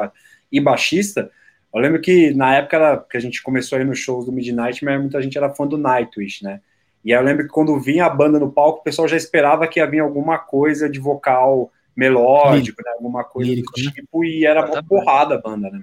e 0.53 0.61
baixista. 0.61 1.31
Eu 1.73 1.81
lembro 1.81 2.01
que 2.01 2.35
na 2.35 2.57
época 2.57 3.07
que 3.11 3.17
a 3.17 3.21
gente 3.21 3.43
começou 3.43 3.79
a 3.79 3.81
ir 3.81 3.85
nos 3.85 3.99
shows 3.99 4.27
do 4.27 4.33
Midnight, 4.33 4.85
muita 4.85 5.23
gente 5.23 5.39
era 5.39 5.51
fã 5.51 5.67
do 5.67 5.79
Nightwish, 5.79 6.43
né? 6.43 6.61
E 7.05 7.13
aí 7.13 7.19
eu 7.19 7.25
lembro 7.25 7.45
que 7.45 7.53
quando 7.53 7.79
vinha 7.79 8.07
a 8.07 8.11
banda 8.11 8.39
no 8.39 8.53
palco, 8.53 8.81
o 8.81 8.83
pessoal 8.83 9.09
já 9.09 9.17
esperava 9.17 9.67
que 9.67 9.81
ia 9.81 9.87
vir 9.87 10.01
alguma 10.01 10.39
coisa 10.39 10.89
de 10.89 10.99
vocal 10.99 11.73
melódico, 11.97 12.83
né? 12.85 12.93
alguma 12.93 13.25
coisa 13.25 13.51
Lírico, 13.51 13.73
do 13.73 13.85
né? 13.85 13.93
tipo, 13.93 14.21
né? 14.21 14.29
e 14.29 14.45
era 14.45 14.65
uma 14.65 14.83
porrada 14.83 15.35
a 15.35 15.39
banda, 15.39 15.71
né? 15.71 15.83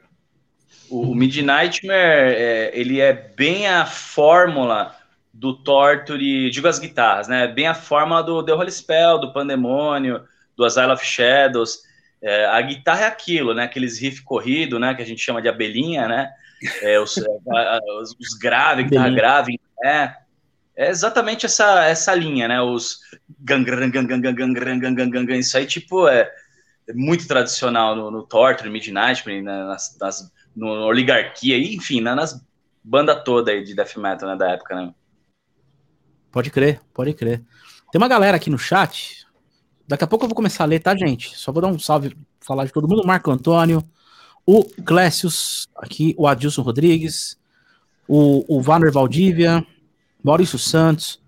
O, 0.89 1.12
o 1.12 1.15
Midnightmare, 1.15 2.36
é, 2.36 2.71
ele 2.73 3.00
é 3.00 3.13
bem 3.13 3.67
a 3.67 3.86
fórmula 3.86 4.95
do 5.34 5.54
Torture, 5.54 6.50
digo 6.50 6.67
as 6.67 6.80
guitarras, 6.80 7.28
né? 7.28 7.47
Bem 7.47 7.67
a 7.67 7.73
fórmula 7.73 8.23
do 8.23 8.43
The 8.43 8.54
Holy 8.54 8.71
Spell, 8.71 9.19
do 9.19 9.34
Pandemônio, 9.34 10.21
do 10.56 10.65
Asylum 10.65 10.93
of 10.93 11.06
Shadows. 11.06 11.84
É, 12.21 12.45
a 12.45 12.62
guitarra 12.62 13.01
é 13.01 13.08
aquilo, 13.08 13.53
né? 13.53 13.63
Aqueles 13.63 13.99
riff 13.99 14.23
corrido, 14.23 14.80
né? 14.80 14.93
Que 14.93 15.01
a 15.01 15.06
gente 15.06 15.21
chama 15.21 15.41
de 15.41 15.47
abelhinha, 15.47 16.08
né? 16.08 16.32
É, 16.82 16.99
os, 16.99 17.17
é, 17.17 17.27
a, 17.51 17.80
os, 18.01 18.15
os 18.19 18.34
grave, 18.39 18.84
guitarra 18.84 19.10
grave, 19.10 19.60
né? 19.84 20.15
É 20.75 20.89
exatamente 20.89 21.45
essa, 21.45 21.86
essa 21.86 22.13
linha, 22.13 22.47
né? 22.47 22.62
Os 22.62 22.99
gangran, 23.39 23.89
gangran, 23.89 24.19
gangran, 24.21 24.80
gangran, 24.80 25.10
gangran, 25.10 25.38
isso 25.38 25.58
aí, 25.58 25.65
tipo, 25.65 26.08
é, 26.08 26.30
é 26.88 26.93
muito 26.93 27.27
tradicional 27.27 27.95
no, 27.95 28.12
no 28.12 28.23
Torture, 28.23 28.69
Midnight, 28.69 29.27
né? 29.27 29.41
nas, 29.41 29.97
nas, 29.99 30.32
no 30.56 30.67
Oligarquia, 30.86 31.58
enfim, 31.58 32.01
né? 32.01 32.13
nas 32.13 32.45
banda 32.88 33.13
toda 33.13 33.51
aí 33.51 33.63
de 33.63 33.75
death 33.75 33.97
metal, 33.97 34.30
né, 34.30 34.36
da 34.38 34.51
época, 34.51 34.75
né? 34.75 34.93
Pode 36.32 36.49
crer, 36.49 36.80
pode 36.93 37.13
crer. 37.13 37.43
Tem 37.91 37.99
uma 37.99 38.08
galera 38.08 38.38
aqui 38.38 38.49
no 38.49 38.58
chat, 38.58 39.27
Daqui 39.88 40.04
a 40.04 40.08
pouco 40.08 40.26
eu 40.26 40.30
vou 40.30 40.36
começar 40.36 40.63
a 40.63 40.67
ler, 40.67 40.80
tá, 40.80 40.95
gente? 40.95 41.38
Só 41.38 41.52
vou 41.52 41.62
dar 41.62 41.69
um 41.69 41.80
salve, 41.80 42.15
falar 42.39 42.65
de 42.65 42.73
todo 42.73 42.88
mundo. 42.88 43.06
Marco 43.06 43.32
Antônio, 43.32 43.84
o 44.45 44.63
Clécius, 44.63 45.67
aqui, 45.76 46.13
o 46.17 46.28
Adilson 46.28 46.62
Rodrigues, 46.62 47.38
o, 48.08 48.43
o 48.47 48.62
Vanner 48.62 48.91
Valdívia, 48.91 49.65
Maurício 50.23 50.60
Santos, 50.60 51.21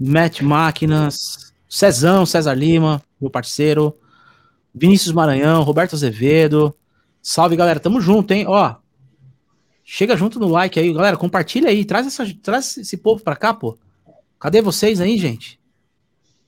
Matt 0.00 0.40
Máquinas, 0.40 1.52
Cezão, 1.68 2.24
César 2.24 2.54
Lima, 2.54 3.02
meu 3.20 3.30
parceiro, 3.30 3.96
Vinícius 4.74 5.12
Maranhão, 5.12 5.62
Roberto 5.62 5.94
Azevedo, 5.94 6.74
Salve, 7.30 7.56
galera. 7.56 7.78
Tamo 7.78 8.00
junto, 8.00 8.32
hein? 8.32 8.46
Ó. 8.46 8.76
Chega 9.84 10.16
junto 10.16 10.38
no 10.38 10.48
like 10.48 10.80
aí, 10.80 10.92
galera. 10.92 11.16
Compartilha 11.16 11.68
aí. 11.68 11.84
Traz, 11.84 12.06
essa, 12.06 12.24
traz 12.42 12.78
esse 12.78 12.96
povo 12.96 13.22
pra 13.22 13.36
cá, 13.36 13.52
pô. 13.52 13.78
Cadê 14.38 14.62
vocês 14.62 15.00
aí, 15.00 15.18
gente? 15.18 15.57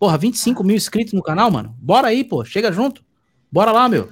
Porra, 0.01 0.17
25 0.17 0.65
mil 0.65 0.75
inscritos 0.75 1.13
no 1.13 1.23
canal, 1.23 1.51
mano. 1.51 1.77
Bora 1.79 2.09
aí, 2.09 2.25
pô. 2.25 2.43
Chega 2.43 2.73
junto. 2.73 3.05
Bora 3.53 3.71
lá, 3.71 3.87
meu. 3.87 4.11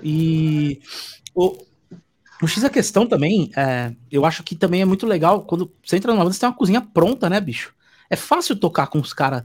E 0.00 0.80
o, 1.34 1.58
o 2.40 2.46
X 2.46 2.62
a 2.62 2.70
questão 2.70 3.04
também, 3.04 3.50
é, 3.56 3.92
eu 4.12 4.24
acho 4.24 4.44
que 4.44 4.54
também 4.54 4.80
é 4.80 4.84
muito 4.84 5.06
legal 5.06 5.42
quando 5.42 5.72
você 5.84 5.96
entra 5.96 6.12
numa 6.12 6.22
banda, 6.22 6.32
você 6.32 6.40
tem 6.40 6.48
uma 6.48 6.54
cozinha 6.54 6.80
pronta, 6.80 7.28
né, 7.28 7.40
bicho? 7.40 7.74
É 8.08 8.14
fácil 8.14 8.54
tocar 8.54 8.86
com 8.86 9.00
os 9.00 9.12
caras 9.12 9.42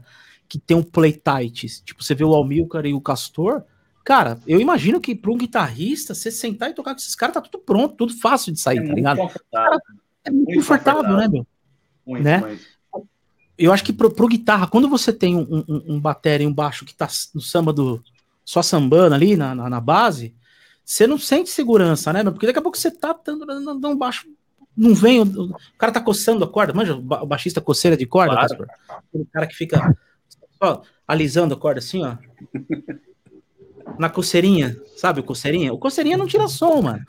que 0.48 0.60
tem 0.60 0.76
um 0.76 0.82
play 0.82 1.12
tight. 1.12 1.82
Tipo, 1.82 2.04
você 2.04 2.14
vê 2.14 2.22
o 2.22 2.32
Almilcar 2.32 2.86
e 2.86 2.94
o 2.94 3.00
Castor, 3.00 3.64
Cara, 4.02 4.40
eu 4.46 4.60
imagino 4.60 5.00
que 5.00 5.14
para 5.14 5.30
um 5.30 5.36
guitarrista, 5.36 6.14
você 6.14 6.30
sentar 6.30 6.70
e 6.70 6.74
tocar 6.74 6.94
com 6.94 7.00
esses 7.00 7.14
caras, 7.14 7.34
tá 7.34 7.40
tudo 7.40 7.62
pronto, 7.62 7.94
tudo 7.94 8.14
fácil 8.18 8.52
de 8.52 8.58
sair, 8.58 8.78
é 8.78 8.86
tá 8.86 8.94
ligado? 8.94 9.18
Cara, 9.52 9.78
é 10.24 10.30
muito, 10.30 10.46
muito 10.46 10.58
confortável, 10.60 11.02
confortável, 11.02 11.16
né, 11.16 11.28
meu? 11.28 11.46
Muito, 12.06 12.24
né? 12.24 12.38
Muito. 12.38 12.79
Eu 13.60 13.72
acho 13.72 13.84
que 13.84 13.92
pro, 13.92 14.10
pro 14.10 14.28
guitarra, 14.28 14.66
quando 14.66 14.88
você 14.88 15.12
tem 15.12 15.36
um, 15.36 15.64
um, 15.68 15.94
um 15.94 16.00
bateria 16.00 16.46
e 16.46 16.48
um 16.48 16.54
baixo 16.54 16.84
que 16.84 16.94
tá 16.94 17.08
no 17.34 17.40
samba 17.40 17.72
do. 17.72 18.02
só 18.44 18.62
sambando 18.62 19.14
ali 19.14 19.36
na, 19.36 19.54
na, 19.54 19.68
na, 19.68 19.80
base, 19.80 20.34
você 20.84 21.06
não 21.06 21.18
sente 21.18 21.50
segurança, 21.50 22.12
né? 22.12 22.24
Porque 22.24 22.46
daqui 22.46 22.58
a 22.58 22.62
pouco 22.62 22.78
você 22.78 22.90
tá 22.90 23.14
dando 23.24 23.88
um 23.88 23.96
baixo. 23.96 24.26
Não 24.76 24.94
vem, 24.94 25.20
o, 25.20 25.24
o, 25.24 25.54
cara 25.76 25.92
tá 25.92 26.00
coçando 26.00 26.44
a 26.44 26.48
corda, 26.48 26.72
manja 26.72 26.94
o 26.94 27.26
baixista 27.26 27.60
coceira 27.60 27.96
de 27.96 28.06
corda, 28.06 28.34
claro. 28.34 28.66
o 29.12 29.26
cara 29.26 29.46
que 29.46 29.54
fica 29.54 29.94
só 30.62 30.82
alisando 31.06 31.54
a 31.54 31.56
corda 31.56 31.80
assim, 31.80 32.02
ó 32.04 32.16
na 33.98 34.08
coceirinha, 34.08 34.80
sabe 34.96 35.20
o 35.20 35.24
coceirinha? 35.24 35.72
O 35.72 35.78
coceirinha 35.78 36.16
não 36.16 36.26
tira 36.26 36.48
som, 36.48 36.82
mano. 36.82 37.04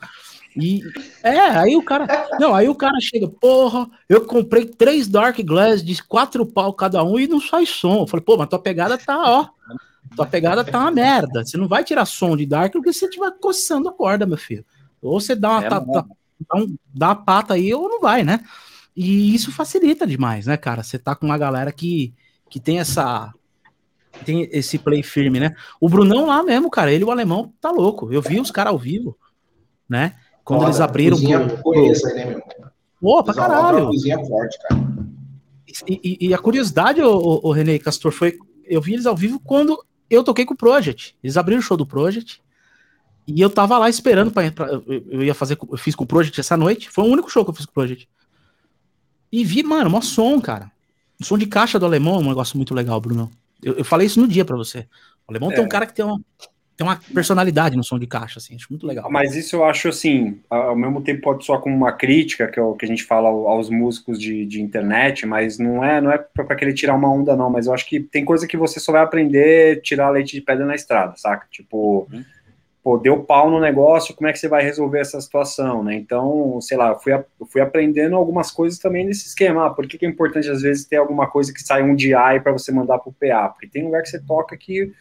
E 0.56 0.82
é, 1.22 1.38
aí 1.38 1.76
o 1.76 1.82
cara. 1.82 2.28
Não, 2.38 2.54
aí 2.54 2.68
o 2.68 2.74
cara 2.74 2.98
chega, 3.00 3.28
porra, 3.28 3.88
eu 4.08 4.24
comprei 4.26 4.66
três 4.66 5.08
Dark 5.08 5.38
Glass 5.40 5.82
de 5.82 6.02
quatro 6.02 6.44
pau 6.44 6.72
cada 6.74 7.02
um 7.02 7.18
e 7.18 7.26
não 7.26 7.40
sai 7.40 7.64
som. 7.64 8.00
Eu 8.00 8.06
falei, 8.06 8.24
pô, 8.24 8.36
mas 8.36 8.48
tua 8.48 8.58
pegada 8.58 8.98
tá, 8.98 9.18
ó. 9.18 9.48
Tua 10.14 10.26
pegada 10.26 10.62
tá 10.62 10.78
uma 10.80 10.90
merda. 10.90 11.44
Você 11.44 11.56
não 11.56 11.66
vai 11.66 11.82
tirar 11.84 12.04
som 12.04 12.36
de 12.36 12.44
Dark 12.44 12.72
porque 12.72 12.92
você 12.92 13.06
estiver 13.06 13.30
coçando 13.40 13.88
a 13.88 13.92
corda, 13.92 14.26
meu 14.26 14.36
filho. 14.36 14.64
Ou 15.00 15.18
você 15.18 15.34
dá 15.34 15.50
uma, 15.50 15.64
é, 15.64 15.68
tá, 15.68 15.80
tá, 15.80 16.04
dá, 16.50 16.56
um, 16.56 16.76
dá 16.94 17.08
uma 17.08 17.16
pata 17.16 17.54
aí 17.54 17.72
ou 17.72 17.88
não 17.88 18.00
vai, 18.00 18.22
né? 18.22 18.40
E 18.94 19.34
isso 19.34 19.50
facilita 19.50 20.06
demais, 20.06 20.46
né, 20.46 20.56
cara? 20.56 20.82
Você 20.82 20.98
tá 20.98 21.14
com 21.14 21.24
uma 21.26 21.38
galera 21.38 21.72
que, 21.72 22.14
que 22.50 22.60
tem 22.60 22.78
essa 22.78 23.32
tem 24.26 24.48
esse 24.52 24.78
play 24.78 25.02
firme, 25.02 25.40
né? 25.40 25.56
O 25.80 25.88
Brunão 25.88 26.26
lá 26.26 26.42
mesmo, 26.42 26.70
cara, 26.70 26.92
ele 26.92 27.04
o 27.04 27.10
alemão 27.10 27.52
tá 27.60 27.70
louco. 27.70 28.12
Eu 28.12 28.20
vi 28.20 28.38
os 28.38 28.50
caras 28.50 28.72
ao 28.72 28.78
vivo, 28.78 29.16
né? 29.88 30.16
Quando 30.44 30.60
Foda, 30.60 30.70
eles 30.70 30.80
abriram. 30.80 31.16
Cozinha 31.16 31.40
pro, 31.40 31.62
conheço 31.62 32.06
aí, 32.06 32.14
né, 32.14 32.24
meu? 32.26 32.42
Pô, 33.00 33.22
pra 33.22 33.34
caralho. 33.34 33.86
Cozinha 33.86 34.18
forte, 34.24 34.58
cara. 34.62 34.80
E, 35.88 36.18
e, 36.20 36.28
e, 36.28 36.34
a 36.34 36.38
curiosidade, 36.38 37.00
o, 37.00 37.40
o, 37.42 37.52
René 37.52 37.78
Castor, 37.78 38.12
foi. 38.12 38.38
Eu 38.64 38.80
vi 38.80 38.92
eles 38.94 39.06
ao 39.06 39.16
vivo 39.16 39.40
quando 39.40 39.82
eu 40.08 40.22
toquei 40.22 40.44
com 40.44 40.54
o 40.54 40.56
Project. 40.56 41.16
Eles 41.22 41.36
abriram 41.36 41.60
o 41.60 41.62
show 41.62 41.76
do 41.76 41.86
Project. 41.86 42.42
E 43.26 43.40
eu 43.40 43.48
tava 43.48 43.78
lá 43.78 43.88
esperando 43.88 44.30
pra, 44.30 44.50
pra 44.50 44.66
eu 44.86 45.22
ia 45.22 45.34
fazer, 45.34 45.56
eu 45.70 45.78
fiz 45.78 45.94
com 45.94 46.04
o 46.04 46.06
Project 46.06 46.38
essa 46.38 46.56
noite. 46.56 46.90
Foi 46.90 47.04
o 47.04 47.08
único 47.08 47.30
show 47.30 47.44
que 47.44 47.50
eu 47.50 47.54
fiz 47.54 47.66
com 47.66 47.70
o 47.70 47.74
Project. 47.74 48.08
E 49.30 49.44
vi, 49.44 49.62
mano, 49.62 49.88
mó 49.88 50.00
som, 50.00 50.40
cara. 50.40 50.70
O 51.20 51.24
som 51.24 51.38
de 51.38 51.46
caixa 51.46 51.78
do 51.78 51.86
alemão 51.86 52.16
é 52.16 52.18
um 52.18 52.28
negócio 52.28 52.56
muito 52.56 52.74
legal, 52.74 53.00
Bruno. 53.00 53.30
Eu, 53.62 53.74
eu 53.74 53.84
falei 53.84 54.06
isso 54.06 54.20
no 54.20 54.28
dia 54.28 54.44
para 54.44 54.56
você. 54.56 54.80
O 55.26 55.30
alemão 55.30 55.52
é. 55.52 55.54
tem 55.54 55.64
um 55.64 55.68
cara 55.68 55.86
que 55.86 55.94
tem 55.94 56.04
uma, 56.04 56.20
tem 56.76 56.86
uma 56.86 56.98
personalidade 57.12 57.76
no 57.76 57.84
som 57.84 57.98
de 57.98 58.06
caixa, 58.06 58.38
assim, 58.38 58.54
acho 58.54 58.66
muito 58.70 58.86
legal. 58.86 59.10
Mas 59.10 59.36
isso 59.36 59.56
eu 59.56 59.64
acho 59.64 59.88
assim, 59.88 60.40
ao 60.48 60.74
mesmo 60.74 61.02
tempo 61.02 61.22
pode 61.22 61.44
soar 61.44 61.60
como 61.60 61.76
uma 61.76 61.92
crítica, 61.92 62.48
que 62.48 62.58
é 62.58 62.62
o 62.62 62.74
que 62.74 62.84
a 62.84 62.88
gente 62.88 63.04
fala 63.04 63.28
aos 63.28 63.68
músicos 63.68 64.18
de, 64.18 64.46
de 64.46 64.60
internet, 64.60 65.26
mas 65.26 65.58
não 65.58 65.84
é, 65.84 66.00
não 66.00 66.10
é 66.10 66.18
para 66.18 66.56
querer 66.56 66.72
tirar 66.72 66.94
uma 66.94 67.12
onda, 67.12 67.36
não. 67.36 67.50
Mas 67.50 67.66
eu 67.66 67.74
acho 67.74 67.86
que 67.86 68.00
tem 68.00 68.24
coisa 68.24 68.46
que 68.46 68.56
você 68.56 68.80
só 68.80 68.92
vai 68.92 69.02
aprender 69.02 69.80
tirar 69.82 70.10
leite 70.10 70.32
de 70.32 70.40
pedra 70.40 70.66
na 70.66 70.74
estrada, 70.74 71.14
saca? 71.16 71.46
Tipo. 71.50 72.08
Uhum 72.12 72.24
pô, 72.82 72.98
deu 72.98 73.22
pau 73.22 73.50
no 73.50 73.60
negócio, 73.60 74.14
como 74.14 74.28
é 74.28 74.32
que 74.32 74.38
você 74.38 74.48
vai 74.48 74.62
resolver 74.62 74.98
essa 74.98 75.20
situação, 75.20 75.84
né? 75.84 75.94
Então, 75.94 76.60
sei 76.60 76.76
lá, 76.76 76.88
eu 76.88 76.98
fui, 76.98 77.12
eu 77.12 77.46
fui 77.46 77.60
aprendendo 77.60 78.16
algumas 78.16 78.50
coisas 78.50 78.78
também 78.78 79.06
nesse 79.06 79.28
esquema. 79.28 79.66
Ah, 79.66 79.70
por 79.70 79.86
que, 79.86 79.96
que 79.96 80.04
é 80.04 80.08
importante, 80.08 80.50
às 80.50 80.62
vezes, 80.62 80.84
ter 80.84 80.96
alguma 80.96 81.28
coisa 81.28 81.52
que 81.52 81.62
sai 81.62 81.82
um 81.82 81.94
DI 81.94 82.40
para 82.42 82.52
você 82.52 82.72
mandar 82.72 82.98
para 82.98 83.10
o 83.10 83.12
PA? 83.12 83.50
Porque 83.50 83.68
tem 83.68 83.84
lugar 83.84 84.02
que 84.02 84.08
você 84.08 84.20
toca 84.20 84.56
que 84.56 84.92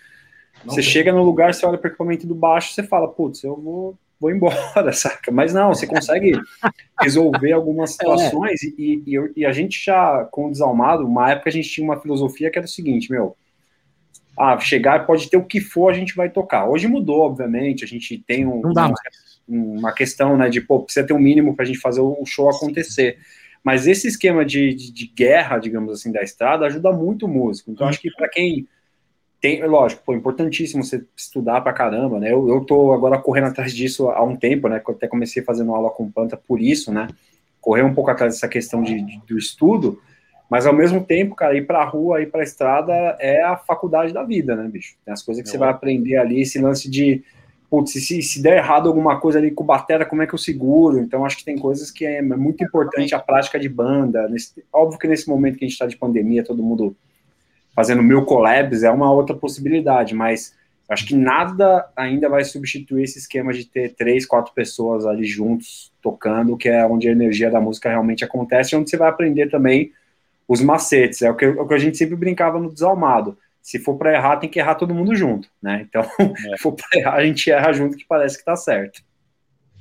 não 0.63 0.74
você 0.74 0.82
tem. 0.82 0.89
chega 0.89 1.12
no 1.12 1.24
lugar, 1.24 1.54
você 1.54 1.65
olha 1.65 1.78
para 1.78 1.88
o 1.88 1.91
equipamento 1.91 2.28
do 2.28 2.36
baixo, 2.36 2.74
você 2.74 2.84
fala, 2.84 3.08
putz, 3.08 3.43
eu 3.43 3.56
vou, 3.56 3.97
vou 4.19 4.32
embora, 4.32 4.91
saca? 4.93 5.32
Mas 5.32 5.54
não, 5.54 5.69
você 5.69 5.88
consegue 5.88 6.34
resolver 7.00 7.52
algumas 7.52 7.91
é. 7.91 7.93
situações 7.93 8.63
é. 8.63 8.67
e, 8.78 9.04
e, 9.08 9.32
e, 9.38 9.45
a 9.45 9.52
gente 9.52 9.84
já, 9.84 10.26
com 10.32 10.47
o 10.47 10.52
Desalmado, 10.52 11.06
uma 11.06 11.32
época 11.32 11.50
a 11.50 11.54
gente 11.54 11.69
tinha 11.69 11.86
uma 11.86 12.00
filosofia 12.00 12.50
que 12.50 12.58
era 12.58 12.65
o 12.65 12.69
seguinte, 12.69 13.12
meu, 13.12 13.36
ah, 14.38 14.58
chegar, 14.60 15.06
pode 15.06 15.30
ter 15.30 15.38
o 15.38 15.45
que 15.45 15.60
for, 15.60 15.89
a 15.89 15.93
gente 15.93 16.15
vai 16.15 16.30
tocar. 16.30 16.67
Hoje 16.67 16.88
mudou, 16.88 17.21
obviamente, 17.21 17.84
a 17.84 17.88
gente 17.88 18.17
tem 18.26 18.45
um, 18.47 18.62
uma, 18.62 18.93
uma, 19.47 19.93
questão, 19.93 20.38
né, 20.38 20.50
de, 20.50 20.62
pô, 20.62 20.82
precisa 20.82 21.06
ter 21.06 21.13
um 21.13 21.19
mínimo 21.19 21.56
para 21.56 21.63
a 21.63 21.65
gente 21.67 21.80
fazer 21.80 22.02
o 22.02 22.24
show 22.26 22.50
acontecer. 22.50 23.17
Mas 23.63 23.86
esse 23.86 24.08
esquema 24.08 24.43
de, 24.43 24.74
de, 24.74 24.91
de, 24.91 25.08
guerra, 25.08 25.60
digamos 25.60 25.93
assim, 25.93 26.12
da 26.12 26.24
estrada, 26.24 26.65
ajuda 26.65 26.91
muito 26.91 27.26
o 27.26 27.30
músico. 27.30 27.71
Então, 27.71 27.88
acho 27.88 28.02
que 28.02 28.10
para 28.12 28.28
quem 28.28 28.67
tem, 29.41 29.65
lógico, 29.65 30.04
pô, 30.06 30.13
importantíssimo 30.13 30.84
você 30.84 31.04
estudar 31.17 31.62
pra 31.62 31.73
caramba, 31.73 32.19
né? 32.19 32.32
Eu, 32.32 32.47
eu 32.47 32.63
tô 32.63 32.93
agora 32.93 33.17
correndo 33.17 33.47
atrás 33.47 33.73
disso 33.73 34.08
há 34.10 34.23
um 34.23 34.36
tempo, 34.36 34.67
né? 34.67 34.80
Eu 34.88 34.93
até 34.93 35.08
comecei 35.08 35.41
fazendo 35.41 35.73
aula 35.73 35.89
com 35.89 36.12
Panta 36.12 36.38
por 36.38 36.62
isso, 36.62 36.93
né? 36.93 37.08
Correr 37.60 37.82
um 37.82 37.93
pouco 37.93 38.12
atrás 38.12 38.36
dessa 38.36 38.47
questão 38.47 38.84
de, 38.84 39.01
de 39.01 39.19
do 39.27 39.38
estudo, 39.39 39.99
mas 40.47 40.67
ao 40.67 40.73
mesmo 40.73 41.04
tempo, 41.04 41.34
cara, 41.34 41.58
ir 41.58 41.65
pra 41.65 41.84
rua, 41.84 42.21
ir 42.21 42.30
pra 42.30 42.43
estrada 42.43 42.93
é 43.19 43.41
a 43.41 43.58
faculdade 43.58 44.13
da 44.13 44.21
vida, 44.21 44.56
né, 44.56 44.69
bicho? 44.69 44.95
Tem 45.04 45.12
as 45.12 45.23
coisas 45.23 45.43
que 45.43 45.49
você 45.49 45.58
vai 45.58 45.69
aprender 45.69 46.17
ali, 46.17 46.41
esse 46.41 46.60
lance 46.60 46.88
de, 46.88 47.23
putz, 47.67 47.93
se, 47.93 48.21
se 48.21 48.43
der 48.43 48.58
errado 48.58 48.89
alguma 48.89 49.19
coisa 49.19 49.39
ali 49.39 49.49
com 49.49 49.63
batera, 49.63 50.06
como 50.06 50.21
é 50.21 50.27
que 50.27 50.36
eu 50.36 50.39
seguro? 50.39 50.99
Então, 50.99 51.25
acho 51.25 51.38
que 51.38 51.45
tem 51.45 51.58
coisas 51.58 51.89
que 51.89 52.06
é 52.06 52.21
muito 52.21 52.63
importante 52.63 53.15
a 53.15 53.19
prática 53.19 53.60
de 53.60 53.69
banda. 53.69 54.27
Nesse, 54.27 54.63
óbvio 54.71 54.99
que 54.99 55.08
nesse 55.08 55.27
momento 55.27 55.58
que 55.58 55.65
a 55.65 55.67
gente 55.67 55.80
tá 55.80 55.88
de 55.88 55.97
pandemia, 55.97 56.43
todo 56.43 56.62
mundo 56.62 56.95
fazendo 57.75 58.03
mil 58.03 58.25
collabs 58.25 58.84
é 58.84 58.91
uma 58.91 59.12
outra 59.12 59.36
possibilidade, 59.36 60.13
mas 60.13 60.55
acho 60.89 61.05
que 61.05 61.15
nada 61.15 61.89
ainda 61.95 62.27
vai 62.27 62.43
substituir 62.43 63.03
esse 63.03 63.17
esquema 63.17 63.53
de 63.53 63.65
ter 63.65 63.93
três, 63.95 64.25
quatro 64.25 64.53
pessoas 64.53 65.05
ali 65.05 65.25
juntos 65.25 65.91
tocando, 66.01 66.57
que 66.57 66.67
é 66.67 66.86
onde 66.86 67.07
a 67.07 67.12
energia 67.12 67.49
da 67.49 67.62
música 67.62 67.89
realmente 67.89 68.25
acontece, 68.25 68.75
onde 68.75 68.89
você 68.89 68.97
vai 68.97 69.10
aprender 69.10 69.49
também 69.49 69.91
os 70.47 70.62
macetes. 70.62 71.21
É 71.21 71.31
o 71.31 71.36
que, 71.36 71.45
é 71.45 71.49
o 71.49 71.67
que 71.67 71.73
a 71.73 71.77
gente 71.77 71.97
sempre 71.97 72.15
brincava 72.15 72.60
no 72.60 72.71
desalmado. 72.71 73.38
Se 73.62 73.79
for 73.79 73.95
para 73.95 74.13
errar, 74.13 74.38
tem 74.38 74.49
que 74.49 74.60
errar 74.60 74.75
todo 74.75 74.93
mundo 74.93 75.15
junto, 75.15 75.47
né? 75.62 75.86
Então, 75.88 76.01
é. 76.19 76.57
se 76.57 76.62
for 76.62 76.73
para 76.73 76.99
errar, 76.99 77.13
a 77.15 77.25
gente 77.25 77.49
erra 77.49 77.71
junto, 77.71 77.95
que 77.95 78.05
parece 78.05 78.38
que 78.38 78.43
tá 78.43 78.55
certo. 78.55 79.01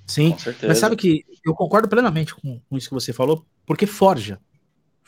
Sim, 0.07 0.37
mas 0.67 0.79
sabe 0.79 0.97
que 0.97 1.25
eu 1.47 1.55
concordo 1.55 1.89
plenamente 1.89 2.35
com, 2.35 2.61
com 2.69 2.77
isso 2.77 2.89
que 2.89 2.95
você 2.95 3.13
falou, 3.13 3.45
porque 3.65 3.87
forja 3.87 4.41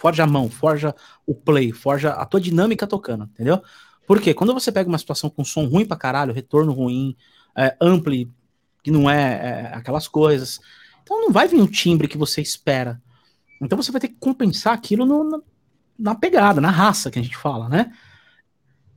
forja 0.03 0.25
a 0.25 0.27
mão, 0.27 0.51
forja 0.51 0.93
o 1.25 1.33
play, 1.33 1.71
forja 1.71 2.11
a 2.11 2.27
tua 2.27 2.41
dinâmica 2.41 2.89
tocando, 2.89 3.23
entendeu? 3.23 3.63
Porque 4.05 4.35
quando 4.35 4.53
você 4.53 4.73
pega 4.73 4.89
uma 4.89 4.99
situação 4.99 5.31
com 5.31 5.45
som 5.45 5.65
ruim 5.67 5.87
pra 5.87 5.97
caralho, 5.97 6.35
retorno 6.35 6.73
ruim, 6.73 7.17
é, 7.57 7.77
ampli, 7.81 8.29
que 8.83 8.91
não 8.91 9.09
é, 9.09 9.71
é, 9.71 9.75
aquelas 9.77 10.09
coisas, 10.09 10.59
então 11.05 11.21
não 11.21 11.31
vai 11.31 11.47
vir 11.47 11.63
o 11.63 11.69
timbre 11.69 12.09
que 12.09 12.19
você 12.19 12.43
espera. 12.43 13.01
Então 13.61 13.81
você 13.81 13.93
vai 13.93 14.01
ter 14.01 14.09
que 14.09 14.17
compensar 14.19 14.75
aquilo 14.75 15.07
no, 15.07 15.23
na, 15.23 15.39
na 15.97 16.15
pegada, 16.17 16.61
na 16.61 16.71
raça 16.71 17.09
que 17.09 17.21
a 17.21 17.23
gente 17.23 17.37
fala, 17.37 17.69
né? 17.69 17.93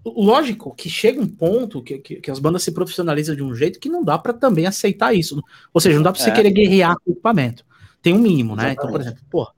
Lógico 0.04 0.74
que 0.74 0.90
chega 0.90 1.22
um 1.22 1.28
ponto 1.28 1.84
que, 1.84 2.00
que, 2.00 2.16
que, 2.16 2.32
as 2.32 2.40
bandas 2.40 2.64
se 2.64 2.72
profissionalizam 2.72 3.36
de 3.36 3.44
um 3.44 3.54
jeito 3.54 3.80
que 3.80 3.90
não 3.90 4.04
dá 4.04 4.18
para 4.18 4.34
também 4.34 4.66
aceitar 4.66 5.14
isso. 5.14 5.40
Ou 5.72 5.80
seja, 5.80 5.98
não 5.98 6.04
dá 6.04 6.12
para 6.12 6.22
você 6.22 6.32
é. 6.32 6.34
querer 6.34 6.52
guerrear 6.52 6.96
com 6.96 7.12
o 7.12 7.14
equipamento. 7.14 7.64
Tem 8.02 8.12
um 8.12 8.20
mínimo, 8.20 8.56
né? 8.56 8.72
Exatamente. 8.72 8.78
Então, 8.80 8.92
por 8.92 9.02
exemplo, 9.02 9.24
pô, 9.30 9.52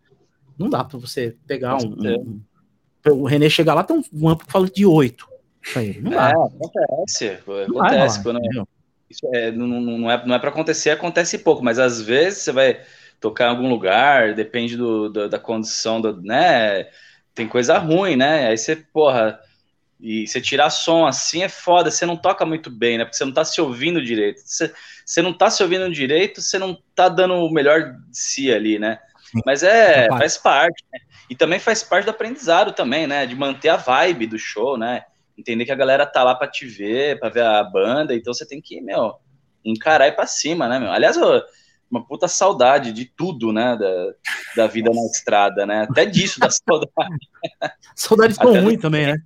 não 0.58 0.70
dá 0.70 0.84
para 0.84 0.98
você 0.98 1.36
pegar 1.46 1.78
um, 1.78 2.42
um, 3.06 3.12
O 3.12 3.26
René 3.26 3.50
chegar 3.50 3.74
lá, 3.74 3.84
tem 3.84 4.02
um 4.14 4.30
amplo 4.30 4.46
que 4.46 4.52
fala 4.52 4.70
de 4.70 4.86
8 4.86 5.28
pra 5.74 5.84
ele. 5.84 6.02
Não 6.02 6.12
dá. 6.12 6.30
É, 6.30 6.34
acontece. 6.34 7.40
Não 7.46 7.80
acontece. 7.80 8.24
quando, 8.24 8.40
isso 9.10 9.28
é, 9.34 9.52
não, 9.52 9.68
não 9.68 10.12
é, 10.12 10.26
não 10.26 10.36
é 10.36 10.40
para 10.40 10.50
acontecer, 10.50 10.90
acontece 10.90 11.38
pouco, 11.38 11.64
mas 11.64 11.80
às 11.80 12.02
vezes 12.02 12.40
você 12.40 12.52
vai 12.52 12.82
tocar 13.20 13.46
em 13.46 13.50
algum 13.50 13.70
lugar, 13.70 14.34
depende 14.34 14.76
do, 14.76 15.10
do, 15.10 15.30
da 15.30 15.40
condição, 15.40 16.02
do, 16.02 16.22
né? 16.22 16.88
Tem 17.34 17.48
coisa 17.48 17.78
ruim, 17.78 18.16
né? 18.16 18.48
Aí 18.48 18.58
você, 18.58 18.76
porra, 18.76 19.40
e 20.00 20.28
você 20.28 20.40
tirar 20.42 20.70
som 20.70 21.06
assim 21.06 21.44
é 21.44 21.50
foda, 21.50 21.90
você 21.90 22.06
não 22.06 22.18
toca 22.18 22.46
muito 22.46 22.70
bem, 22.70 22.98
né? 22.98 23.06
Porque 23.06 23.18
você 23.18 23.26
não 23.26 23.34
tá 23.34 23.46
se 23.46 23.60
ouvindo 23.60 24.04
direito. 24.04 24.42
Você, 24.44 24.72
você 25.06 25.22
não 25.22 25.34
tá 25.34 25.50
se 25.50 25.64
ouvindo 25.64 25.92
direito, 25.92 26.42
você 26.42 26.60
não 26.60 26.78
tá 26.94 27.10
dando 27.10 27.36
o 27.36 27.52
melhor 27.52 27.94
de 27.94 28.18
si 28.18 28.52
ali, 28.52 28.78
né? 28.78 29.00
Mas 29.46 29.64
é, 29.64 30.08
faz 30.10 30.38
parte, 30.38 30.84
né? 30.92 31.00
E 31.30 31.36
também 31.36 31.60
faz 31.60 31.84
parte 31.84 32.06
do 32.06 32.12
aprendizado 32.12 32.72
também, 32.72 33.06
né? 33.08 33.26
De 33.26 33.36
manter 33.36 33.70
a 33.70 33.78
vibe 33.78 34.28
do 34.28 34.40
show, 34.40 34.78
né? 34.78 35.04
Entender 35.38 35.66
que 35.66 35.72
a 35.72 35.76
galera 35.76 36.06
tá 36.06 36.24
lá 36.24 36.34
para 36.34 36.48
te 36.48 36.66
ver, 36.66 37.20
para 37.20 37.30
ver 37.30 37.44
a 37.44 37.64
banda, 37.64 38.16
então 38.16 38.34
você 38.34 38.48
tem 38.48 38.62
que, 38.62 38.82
meu, 38.82 39.16
encarar 39.64 40.08
e 40.08 40.12
pra 40.12 40.26
cima, 40.26 40.68
né, 40.68 40.80
meu? 40.80 40.92
Aliás, 40.92 41.18
eu, 41.18 41.42
uma 41.90 42.06
puta 42.06 42.28
saudade 42.28 42.92
de 42.92 43.06
tudo, 43.06 43.52
né? 43.52 43.78
Da, 43.78 44.64
da 44.64 44.68
vida 44.68 44.92
na 44.92 45.02
estrada, 45.06 45.66
né? 45.66 45.88
Até 45.90 46.06
disso, 46.06 46.40
da 46.40 46.50
saudade. 46.52 47.28
saudade 47.96 48.34
ficou 48.34 48.60
ruim 48.60 48.78
também, 48.78 49.08
né? 49.08 49.18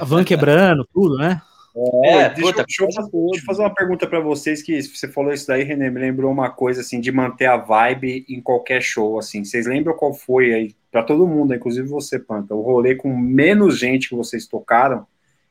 A 0.00 0.04
van 0.04 0.24
quebrando, 0.24 0.88
tudo, 0.92 1.16
né? 1.16 1.40
É, 1.76 2.28
deixa, 2.28 2.40
puta, 2.40 2.64
deixa, 2.64 2.84
eu, 2.84 2.86
deixa, 2.86 3.10
eu, 3.12 3.44
fazer 3.44 3.62
uma 3.62 3.74
pergunta 3.74 4.06
para 4.06 4.20
vocês 4.20 4.62
que 4.62 4.80
você 4.80 5.08
falou 5.08 5.32
isso 5.32 5.48
daí, 5.48 5.64
René, 5.64 5.90
me 5.90 5.98
lembrou 5.98 6.30
uma 6.30 6.48
coisa 6.48 6.82
assim 6.82 7.00
de 7.00 7.10
manter 7.10 7.46
a 7.46 7.56
vibe 7.56 8.24
em 8.28 8.40
qualquer 8.40 8.80
show, 8.80 9.18
assim. 9.18 9.44
Vocês 9.44 9.66
lembram 9.66 9.96
qual 9.96 10.14
foi 10.14 10.54
aí 10.54 10.76
para 10.92 11.02
todo 11.02 11.26
mundo, 11.26 11.52
inclusive 11.52 11.88
você, 11.88 12.16
Panta, 12.16 12.54
o 12.54 12.62
rolê 12.62 12.94
com 12.94 13.16
menos 13.16 13.76
gente 13.76 14.08
que 14.08 14.14
vocês 14.14 14.46
tocaram? 14.46 15.04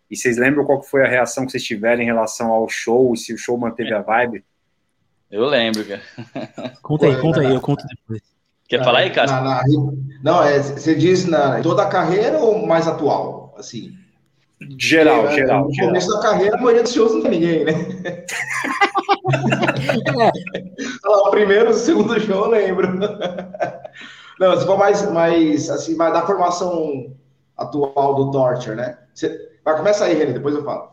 E 0.10 0.16
vocês 0.16 0.38
lembram 0.38 0.64
qual 0.64 0.82
foi 0.82 1.04
a 1.04 1.10
reação 1.10 1.46
que 1.46 1.52
vocês 1.52 1.64
tiveram 1.64 2.02
em 2.02 2.06
relação 2.06 2.52
ao 2.52 2.70
show 2.70 3.14
e 3.14 3.18
se 3.18 3.34
o 3.34 3.38
show 3.38 3.58
manteve 3.58 3.94
a 3.94 4.02
vibe? 4.02 4.46
Eu 5.30 5.46
lembro, 5.46 5.84
cara. 5.84 6.02
Conta 6.82 7.08
aí, 7.08 7.20
conta 7.20 7.42
aí, 7.42 7.54
eu 7.54 7.60
conto 7.60 7.84
depois. 7.86 8.22
Quer 8.70 8.84
falar 8.84 9.00
aí, 9.00 9.10
cara? 9.10 9.64
Não, 10.24 10.42
é, 10.42 10.60
você 10.60 10.96
diz 10.96 11.26
na 11.26 11.62
toda 11.62 11.84
a 11.84 11.90
carreira 11.90 12.38
ou 12.38 12.66
mais 12.66 12.88
atual, 12.88 13.54
assim? 13.58 13.94
Geral, 14.80 15.28
é, 15.28 15.36
geral. 15.36 15.68
No 15.68 15.76
começo 15.76 16.10
da 16.10 16.22
carreira, 16.22 16.56
a 16.56 16.60
maioria 16.60 16.84
dos 16.84 16.94
shows 16.94 17.14
não 17.14 17.22
tem 17.22 17.32
ninguém, 17.32 17.66
né? 17.66 17.74
o 21.06 21.32
primeiro, 21.32 21.72
o 21.72 21.74
segundo 21.74 22.20
show 22.20 22.46
eu 22.46 22.50
lembro. 22.50 22.98
Não, 24.40 24.60
se 24.60 24.66
for 24.66 24.78
mais, 24.78 25.10
mais 25.12 25.70
assim, 25.70 25.96
vai 25.96 26.12
da 26.12 26.26
formação 26.26 27.16
atual 27.58 28.16
do 28.16 28.32
Torture, 28.32 28.76
né? 28.76 28.98
Você... 29.14 29.52
Vai, 29.64 29.78
começa 29.78 30.06
aí, 30.06 30.16
René, 30.16 30.34
depois 30.34 30.56
eu 30.56 30.64
falo. 30.64 30.92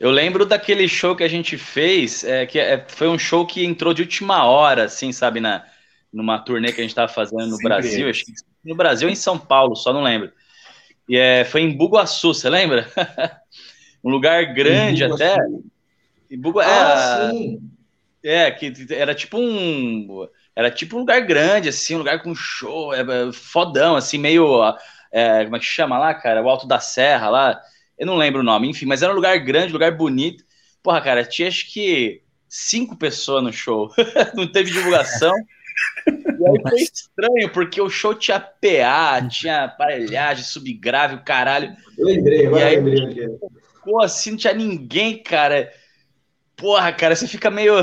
Eu 0.00 0.10
lembro 0.10 0.44
daquele 0.44 0.88
show 0.88 1.14
que 1.14 1.22
a 1.22 1.28
gente 1.28 1.56
fez, 1.56 2.24
é, 2.24 2.44
que 2.44 2.58
é, 2.58 2.84
foi 2.88 3.08
um 3.08 3.18
show 3.18 3.46
que 3.46 3.64
entrou 3.64 3.94
de 3.94 4.02
última 4.02 4.44
hora, 4.44 4.84
assim, 4.84 5.12
sabe, 5.12 5.38
na, 5.38 5.64
numa 6.12 6.40
turnê 6.40 6.72
que 6.72 6.80
a 6.80 6.82
gente 6.82 6.90
estava 6.90 7.12
fazendo 7.12 7.46
no 7.46 7.56
Sempre 7.56 7.68
Brasil, 7.68 8.10
acho 8.10 8.24
que 8.24 8.32
no 8.64 8.74
Brasil 8.74 9.08
em 9.08 9.14
São 9.14 9.38
Paulo, 9.38 9.76
só 9.76 9.92
não 9.92 10.02
lembro. 10.02 10.32
E 11.08 11.16
é, 11.16 11.44
foi 11.44 11.62
em 11.62 11.76
Bugaçu, 11.76 12.32
você 12.32 12.48
lembra? 12.48 12.88
um 14.02 14.10
lugar 14.10 14.54
grande 14.54 15.04
até. 15.04 15.36
Bugu... 16.38 16.60
Ah, 16.60 17.28
é, 17.28 17.30
sim. 17.30 17.70
É, 18.24 18.50
que 18.50 18.72
era 18.90 19.14
tipo 19.14 19.38
um. 19.38 20.28
Era 20.54 20.70
tipo 20.70 20.96
um 20.96 21.00
lugar 21.00 21.20
grande, 21.22 21.68
assim, 21.68 21.94
um 21.94 21.98
lugar 21.98 22.22
com 22.22 22.34
show, 22.34 22.94
é, 22.94 23.00
é, 23.00 23.32
fodão, 23.32 23.96
assim, 23.96 24.18
meio. 24.18 24.62
É, 25.10 25.44
como 25.44 25.56
é 25.56 25.58
que 25.58 25.64
chama 25.64 25.98
lá, 25.98 26.14
cara? 26.14 26.42
O 26.42 26.48
Alto 26.48 26.66
da 26.66 26.78
Serra 26.78 27.28
lá. 27.28 27.60
Eu 27.98 28.06
não 28.06 28.16
lembro 28.16 28.40
o 28.40 28.44
nome, 28.44 28.68
enfim, 28.68 28.86
mas 28.86 29.02
era 29.02 29.12
um 29.12 29.16
lugar 29.16 29.38
grande, 29.38 29.72
lugar 29.72 29.92
bonito. 29.92 30.44
Porra, 30.82 31.00
cara, 31.00 31.24
tinha 31.24 31.48
acho 31.48 31.70
que 31.72 32.22
cinco 32.48 32.96
pessoas 32.96 33.42
no 33.42 33.52
show. 33.52 33.90
não 34.34 34.46
teve 34.46 34.70
divulgação. 34.70 35.32
E 36.06 36.48
aí 36.48 36.62
foi 36.68 36.80
estranho, 36.82 37.52
porque 37.52 37.80
o 37.80 37.90
show 37.90 38.14
tinha 38.14 38.40
PA, 38.40 39.26
tinha 39.28 39.64
aparelhagem, 39.64 40.44
subgrave, 40.44 41.16
o 41.16 41.24
caralho. 41.24 41.76
Eu 41.96 42.06
lembrei, 42.06 42.46
agora 42.46 42.66
aí, 42.66 42.80
lembrei. 42.80 43.28
Pô, 43.84 44.00
assim, 44.00 44.32
não 44.32 44.36
tinha 44.38 44.54
ninguém, 44.54 45.22
cara. 45.22 45.72
Porra, 46.56 46.92
cara, 46.92 47.16
você 47.16 47.26
fica 47.26 47.50
meio. 47.50 47.74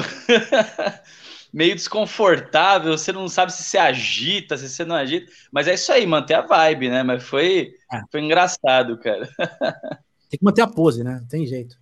meio 1.52 1.74
desconfortável, 1.76 2.96
você 2.96 3.12
não 3.12 3.28
sabe 3.28 3.52
se 3.52 3.64
você 3.64 3.78
agita, 3.78 4.56
se 4.56 4.70
você 4.70 4.86
não 4.86 4.96
agita. 4.96 5.32
Mas 5.52 5.68
é 5.68 5.74
isso 5.74 5.92
aí, 5.92 6.06
manter 6.06 6.36
a 6.36 6.42
vibe, 6.42 6.90
né? 6.90 7.04
Mas 7.04 7.24
foi, 7.24 7.74
é. 7.92 8.02
foi 8.12 8.22
engraçado, 8.22 8.98
cara. 9.00 9.28
Tem 10.30 10.38
que 10.38 10.46
manter 10.46 10.62
a 10.62 10.68
pose, 10.68 11.04
né? 11.04 11.18
Não 11.20 11.28
tem 11.28 11.46
jeito. 11.46 11.76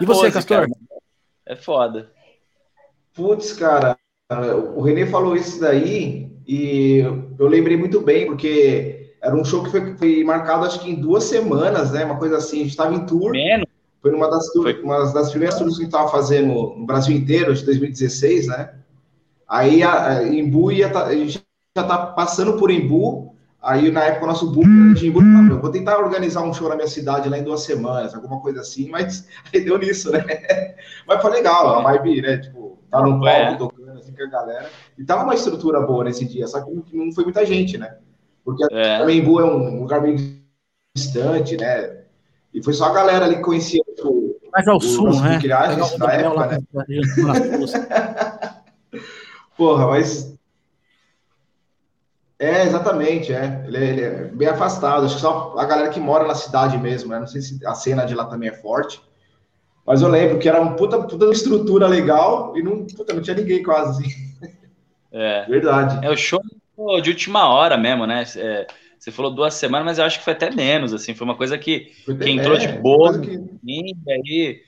E 0.00 0.06
pose, 0.06 0.20
você, 0.20 0.32
Castor? 0.32 0.60
Cara. 0.60 0.80
É 1.46 1.56
foda. 1.56 2.10
Putz, 3.12 3.52
cara, 3.52 3.98
o 4.76 4.80
Renê 4.82 5.06
falou 5.06 5.34
isso 5.34 5.60
daí 5.60 6.30
e 6.46 6.98
eu 7.38 7.48
lembrei 7.48 7.76
muito 7.76 8.00
bem, 8.00 8.26
porque 8.26 9.14
era 9.20 9.34
um 9.34 9.44
show 9.44 9.62
que 9.62 9.70
foi, 9.70 9.96
foi 9.96 10.24
marcado 10.24 10.64
acho 10.64 10.80
que 10.80 10.90
em 10.90 10.94
duas 10.94 11.24
semanas, 11.24 11.90
né? 11.90 12.04
Uma 12.04 12.16
coisa 12.16 12.36
assim, 12.36 12.58
a 12.58 12.62
gente 12.62 12.70
estava 12.70 12.94
em 12.94 13.04
tour. 13.06 13.32
Menos. 13.32 13.66
Foi 14.00 14.12
uma 14.14 14.30
das, 14.30 14.46
foi. 14.52 14.80
uma 14.82 15.12
das 15.12 15.30
primeiras 15.30 15.58
tours 15.58 15.74
que 15.74 15.82
a 15.82 15.84
gente 15.84 15.94
estava 15.94 16.10
fazendo 16.10 16.74
no 16.76 16.86
Brasil 16.86 17.14
inteiro, 17.14 17.54
de 17.54 17.64
2016, 17.64 18.46
né? 18.46 18.70
Aí 19.48 19.82
a, 19.82 20.18
a 20.18 20.28
Embu 20.28 20.72
ia 20.72 20.88
tá, 20.88 21.06
a 21.06 21.14
gente 21.14 21.42
já 21.76 21.84
tá 21.84 21.98
passando 22.06 22.56
por 22.56 22.70
Embu, 22.70 23.34
aí 23.60 23.90
na 23.90 24.04
época 24.04 24.24
o 24.24 24.28
nosso 24.28 24.50
book 24.50 24.94
de 24.94 25.08
Embu, 25.08 25.20
não, 25.20 25.60
vou 25.60 25.70
tentar 25.70 25.98
organizar 25.98 26.42
um 26.42 26.54
show 26.54 26.68
na 26.68 26.76
minha 26.76 26.88
cidade 26.88 27.28
lá 27.28 27.36
em 27.36 27.42
duas 27.42 27.62
semanas, 27.62 28.14
alguma 28.14 28.40
coisa 28.40 28.60
assim, 28.60 28.88
mas 28.88 29.26
aí 29.52 29.60
deu 29.60 29.76
nisso, 29.76 30.10
né? 30.12 30.24
Mas 31.06 31.20
foi 31.20 31.30
legal, 31.32 31.68
a 31.68 31.82
vibe, 31.82 32.22
né? 32.22 32.38
Tipo, 32.38 32.59
tá 32.90 33.02
no 33.02 33.20
palco, 33.20 33.28
é. 33.28 33.56
tocando 33.56 33.90
assim 33.92 34.12
com 34.12 34.22
a 34.22 34.26
galera. 34.26 34.70
E 34.98 35.04
tava 35.04 35.24
uma 35.24 35.34
estrutura 35.34 35.80
boa 35.80 36.04
nesse 36.04 36.24
dia, 36.24 36.46
só 36.46 36.60
que 36.60 36.96
não 36.96 37.12
foi 37.12 37.24
muita 37.24 37.44
gente, 37.46 37.78
né? 37.78 37.96
Porque 38.44 38.64
é. 38.72 38.98
também 38.98 39.18
Embu 39.18 39.40
é 39.40 39.44
um 39.44 39.80
lugar 39.80 40.00
meio 40.00 40.16
distante, 40.94 41.56
né? 41.56 42.00
E 42.52 42.62
foi 42.62 42.72
só 42.72 42.86
a 42.86 42.92
galera 42.92 43.24
ali 43.26 43.36
que 43.36 43.42
conhecia 43.42 43.80
o, 44.02 44.36
mais 44.52 44.66
ao 44.66 44.80
sul, 44.80 45.20
né? 45.20 45.38
Criagens, 45.40 45.96
na 45.96 46.12
época, 46.12 46.46
né? 46.48 46.58
Porra, 49.56 49.86
mas 49.86 50.36
É, 52.38 52.64
exatamente, 52.64 53.32
é. 53.32 53.64
Ele, 53.66 53.76
é. 53.76 53.84
ele, 53.84 54.00
é 54.02 54.24
bem 54.24 54.48
afastado. 54.48 55.04
Acho 55.04 55.14
que 55.16 55.20
só 55.20 55.54
a 55.56 55.64
galera 55.64 55.90
que 55.90 56.00
mora 56.00 56.26
na 56.26 56.34
cidade 56.34 56.76
mesmo, 56.78 57.10
né? 57.10 57.20
Não 57.20 57.26
sei 57.26 57.40
se 57.40 57.64
a 57.64 57.74
cena 57.74 58.04
de 58.04 58.14
lá 58.14 58.24
também 58.24 58.48
é 58.48 58.52
forte. 58.52 59.00
Mas 59.90 60.02
eu 60.02 60.08
lembro 60.08 60.38
que 60.38 60.48
era 60.48 60.60
uma 60.60 60.76
puta, 60.76 61.02
puta 61.02 61.24
estrutura 61.32 61.88
legal 61.88 62.56
e 62.56 62.62
não, 62.62 62.86
puta, 62.86 63.12
não 63.12 63.20
tinha 63.20 63.34
ninguém 63.34 63.60
quase 63.60 64.04
assim. 64.04 64.14
É. 65.10 65.44
Verdade. 65.46 66.06
É 66.06 66.08
o 66.08 66.16
show 66.16 66.40
de 67.02 67.10
última 67.10 67.48
hora 67.48 67.76
mesmo, 67.76 68.06
né? 68.06 68.22
É, 68.36 68.68
você 68.96 69.10
falou 69.10 69.34
duas 69.34 69.54
semanas, 69.54 69.84
mas 69.86 69.98
eu 69.98 70.04
acho 70.04 70.20
que 70.20 70.24
foi 70.24 70.32
até 70.32 70.48
menos, 70.48 70.94
assim. 70.94 71.12
Foi 71.12 71.24
uma 71.24 71.34
coisa 71.34 71.58
que, 71.58 71.90
que 72.06 72.30
entrou 72.30 72.56
de 72.56 72.68
boa, 72.68 73.18
que... 73.18 73.32
e 73.64 73.92
aí 74.08 74.60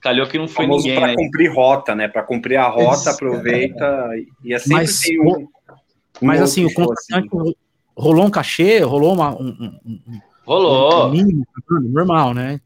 calhou 0.00 0.28
que 0.28 0.38
não 0.38 0.46
foi 0.46 0.68
ninguém. 0.68 0.94
Para 0.94 1.16
cumprir 1.16 1.52
rota, 1.52 1.94
né? 1.96 2.06
Para 2.06 2.22
cumprir 2.22 2.56
a 2.58 2.68
rota, 2.68 3.10
aproveita. 3.10 4.10
E 4.44 4.54
é 4.54 4.60
sempre 4.60 4.76
mas, 4.76 5.00
tem 5.00 5.20
um, 5.20 5.38
um 5.38 5.48
Mas 6.22 6.40
assim, 6.40 6.64
o 6.64 6.72
contratante 6.72 7.28
assim. 7.36 7.54
rolou 7.96 8.26
um 8.26 8.30
cachê, 8.30 8.78
rolou 8.78 9.12
uma, 9.12 9.34
um, 9.34 9.80
um, 9.84 10.20
rolou. 10.46 11.08
Um 11.08 11.10
mínimo, 11.10 11.44
normal, 11.68 12.32
né? 12.32 12.60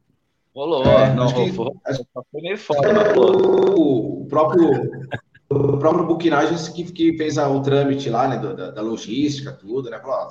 Rolou, 0.54 0.84
é, 0.84 1.14
não, 1.14 1.32
que, 1.32 1.52
foi, 1.52 1.70
foi 2.30 2.42
meio 2.42 2.58
foda. 2.58 3.18
O, 3.18 4.22
o 4.22 4.26
próprio 4.26 4.70
o 5.48 5.76
próprio 5.78 6.06
Booking 6.06 6.30
que, 6.74 6.84
que 6.92 7.16
fez 7.16 7.38
a, 7.38 7.48
o 7.48 7.60
trâmite 7.60 8.08
lá, 8.08 8.28
né, 8.28 8.38
da, 8.38 8.70
da 8.70 8.82
logística, 8.82 9.52
tudo, 9.52 9.90
né, 9.90 9.98
falou, 9.98 10.16
ó, 10.16 10.30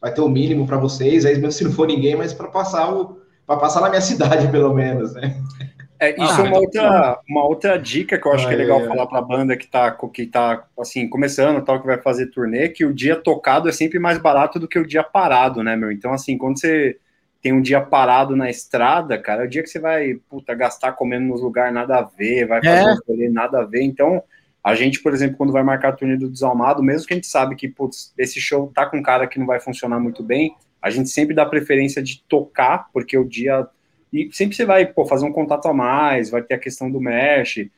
vai 0.00 0.12
ter 0.12 0.20
o 0.20 0.28
mínimo 0.28 0.66
para 0.66 0.76
vocês, 0.76 1.24
aí 1.24 1.34
mesmo 1.34 1.52
se 1.52 1.64
não 1.64 1.72
for 1.72 1.86
ninguém, 1.86 2.16
mas 2.16 2.34
para 2.34 2.48
passar 2.48 2.92
o 2.92 3.20
para 3.46 3.56
passar 3.56 3.80
na 3.80 3.88
minha 3.88 4.00
cidade, 4.02 4.48
pelo 4.48 4.72
menos, 4.72 5.14
né? 5.14 5.42
É, 5.98 6.10
isso 6.10 6.40
ah, 6.40 6.46
é 6.46 6.48
uma 6.48 6.58
outra, 6.58 7.20
uma 7.28 7.44
outra 7.44 7.78
dica 7.78 8.18
que 8.18 8.26
eu 8.26 8.32
acho 8.32 8.44
ah, 8.46 8.48
que 8.48 8.54
é 8.54 8.58
legal 8.58 8.80
é. 8.80 8.88
falar 8.88 9.06
para 9.06 9.18
a 9.18 9.22
banda 9.22 9.56
que 9.56 9.64
está 9.64 9.90
que 10.12 10.26
tá, 10.26 10.64
assim, 10.78 11.08
começando, 11.08 11.64
tal, 11.64 11.80
que 11.80 11.86
vai 11.86 11.98
fazer 11.98 12.26
turnê, 12.26 12.68
que 12.68 12.84
o 12.84 12.92
dia 12.92 13.14
tocado 13.14 13.68
é 13.68 13.72
sempre 13.72 14.00
mais 14.00 14.18
barato 14.18 14.58
do 14.58 14.66
que 14.66 14.78
o 14.78 14.86
dia 14.86 15.04
parado, 15.04 15.62
né, 15.62 15.76
meu? 15.76 15.92
Então, 15.92 16.12
assim, 16.12 16.36
quando 16.36 16.58
você 16.58 16.98
tem 17.42 17.52
um 17.52 17.60
dia 17.60 17.80
parado 17.80 18.36
na 18.36 18.48
estrada, 18.48 19.18
cara, 19.18 19.42
é 19.42 19.46
o 19.46 19.48
dia 19.48 19.62
que 19.62 19.68
você 19.68 19.80
vai, 19.80 20.14
puta, 20.30 20.54
gastar 20.54 20.92
comendo 20.92 21.26
nos 21.26 21.42
lugares 21.42 21.74
nada 21.74 21.98
a 21.98 22.02
ver, 22.02 22.46
vai 22.46 22.62
fazer 22.62 23.24
é. 23.24 23.28
nada 23.28 23.60
a 23.60 23.64
ver. 23.64 23.82
Então, 23.82 24.22
a 24.62 24.74
gente, 24.76 25.02
por 25.02 25.12
exemplo, 25.12 25.36
quando 25.36 25.52
vai 25.52 25.64
marcar 25.64 25.88
a 25.88 25.92
turnê 25.92 26.16
do 26.16 26.30
Desalmado, 26.30 26.82
mesmo 26.82 27.06
que 27.06 27.12
a 27.12 27.16
gente 27.16 27.26
sabe 27.26 27.56
que, 27.56 27.68
putz, 27.68 28.14
esse 28.16 28.40
show 28.40 28.70
tá 28.72 28.86
com 28.86 28.98
um 28.98 29.02
cara 29.02 29.26
que 29.26 29.40
não 29.40 29.46
vai 29.46 29.58
funcionar 29.58 29.98
muito 29.98 30.22
bem, 30.22 30.54
a 30.80 30.88
gente 30.88 31.10
sempre 31.10 31.34
dá 31.34 31.44
preferência 31.44 32.00
de 32.00 32.22
tocar, 32.28 32.88
porque 32.92 33.18
o 33.18 33.24
dia 33.24 33.66
e 34.12 34.28
sempre 34.30 34.54
você 34.54 34.66
vai 34.66 34.84
pô, 34.86 35.06
fazer 35.06 35.24
um 35.24 35.32
contato 35.32 35.66
a 35.66 35.72
mais, 35.72 36.28
vai 36.28 36.42
ter 36.42 36.54
a 36.54 36.58
questão 36.58 36.90
do 36.90 37.00
mesh. 37.00 37.56
E 37.56 37.70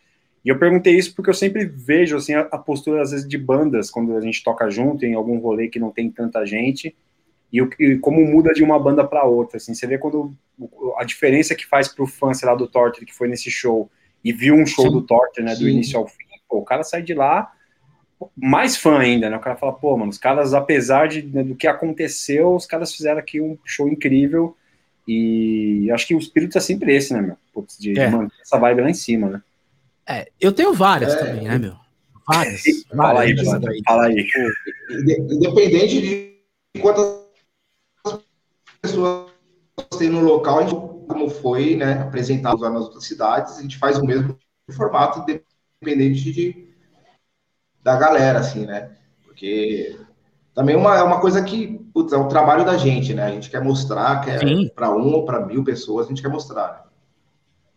eu 0.44 0.58
perguntei 0.58 0.96
isso 0.96 1.14
porque 1.14 1.30
eu 1.30 1.34
sempre 1.34 1.64
vejo 1.64 2.16
assim, 2.16 2.34
a, 2.34 2.40
a 2.40 2.58
postura, 2.58 3.00
às 3.00 3.12
vezes, 3.12 3.26
de 3.26 3.38
bandas, 3.38 3.90
quando 3.90 4.16
a 4.16 4.20
gente 4.20 4.42
toca 4.42 4.68
junto 4.68 5.06
em 5.06 5.14
algum 5.14 5.38
rolê 5.38 5.68
que 5.68 5.78
não 5.78 5.90
tem 5.90 6.10
tanta 6.10 6.44
gente, 6.44 6.94
e, 7.52 7.62
o, 7.62 7.70
e 7.78 7.98
como 7.98 8.24
muda 8.24 8.52
de 8.52 8.62
uma 8.62 8.78
banda 8.78 9.04
para 9.06 9.24
outra. 9.24 9.56
Assim, 9.56 9.74
você 9.74 9.86
vê 9.86 9.98
quando 9.98 10.34
a 10.96 11.04
diferença 11.04 11.54
que 11.54 11.66
faz 11.66 11.88
para 11.88 12.04
o 12.04 12.06
fã, 12.06 12.32
sei 12.34 12.48
lá, 12.48 12.54
do 12.54 12.66
Torture, 12.66 13.06
que 13.06 13.14
foi 13.14 13.28
nesse 13.28 13.50
show, 13.50 13.90
e 14.24 14.32
viu 14.32 14.54
um 14.54 14.66
show 14.66 14.86
sim, 14.86 14.90
do 14.90 15.02
Torture, 15.02 15.44
né, 15.44 15.54
do 15.54 15.68
início 15.68 15.98
ao 15.98 16.06
fim, 16.06 16.24
pô, 16.48 16.58
o 16.58 16.64
cara 16.64 16.82
sai 16.82 17.02
de 17.02 17.14
lá 17.14 17.52
mais 18.36 18.76
fã 18.76 18.98
ainda, 18.98 19.28
né? 19.28 19.36
O 19.36 19.40
cara 19.40 19.56
fala, 19.56 19.72
pô, 19.72 19.96
mano, 19.96 20.10
os 20.10 20.18
caras, 20.18 20.54
apesar 20.54 21.08
de, 21.08 21.22
né, 21.22 21.42
do 21.42 21.54
que 21.54 21.66
aconteceu, 21.66 22.54
os 22.54 22.66
caras 22.66 22.94
fizeram 22.94 23.18
aqui 23.18 23.40
um 23.40 23.58
show 23.64 23.88
incrível 23.88 24.56
e 25.06 25.90
acho 25.92 26.06
que 26.06 26.14
o 26.14 26.18
espírito 26.18 26.56
é 26.56 26.60
sempre 26.60 26.94
esse, 26.94 27.12
né, 27.12 27.20
meu? 27.20 27.36
Putz, 27.52 27.76
de 27.78 27.98
é. 27.98 28.08
manter 28.08 28.34
essa 28.40 28.58
vibe 28.58 28.82
lá 28.82 28.90
em 28.90 28.94
cima, 28.94 29.28
né? 29.28 29.42
É, 30.06 30.28
eu 30.40 30.52
tenho 30.52 30.72
várias 30.72 31.14
é. 31.14 31.16
também, 31.16 31.44
né, 31.44 31.58
meu? 31.58 31.74
Várias. 32.26 32.62
fala 32.96 33.20
aí, 33.20 33.36
fala 33.84 34.06
aí. 34.06 34.26
Independente 35.30 36.00
de 36.00 36.80
quantas 36.80 37.23
pessoas 38.84 39.30
tem 39.98 40.10
no 40.10 40.20
local, 40.20 40.66
como 41.08 41.30
foi, 41.30 41.76
né, 41.76 41.94
apresentado 41.94 42.60
lá 42.60 42.70
nas 42.70 42.84
outras 42.84 43.04
cidades, 43.04 43.58
a 43.58 43.62
gente 43.62 43.78
faz 43.78 43.98
o 43.98 44.04
mesmo 44.04 44.38
formato, 44.70 45.20
independente 45.20 46.32
de, 46.32 46.68
da 47.82 47.96
galera, 47.96 48.38
assim, 48.40 48.66
né? 48.66 48.92
Porque 49.24 49.98
também 50.54 50.76
uma, 50.76 50.96
é 50.96 51.02
uma 51.02 51.20
coisa 51.20 51.42
que 51.42 51.78
putz, 51.92 52.12
é 52.12 52.16
o 52.16 52.28
trabalho 52.28 52.64
da 52.64 52.76
gente, 52.76 53.14
né? 53.14 53.24
A 53.24 53.30
gente 53.30 53.50
quer 53.50 53.62
mostrar, 53.62 54.20
quer 54.20 54.40
para 54.74 54.94
um 54.94 55.12
ou 55.14 55.24
para 55.24 55.44
mil 55.44 55.64
pessoas, 55.64 56.06
a 56.06 56.08
gente 56.08 56.22
quer 56.22 56.28
mostrar. 56.28 56.90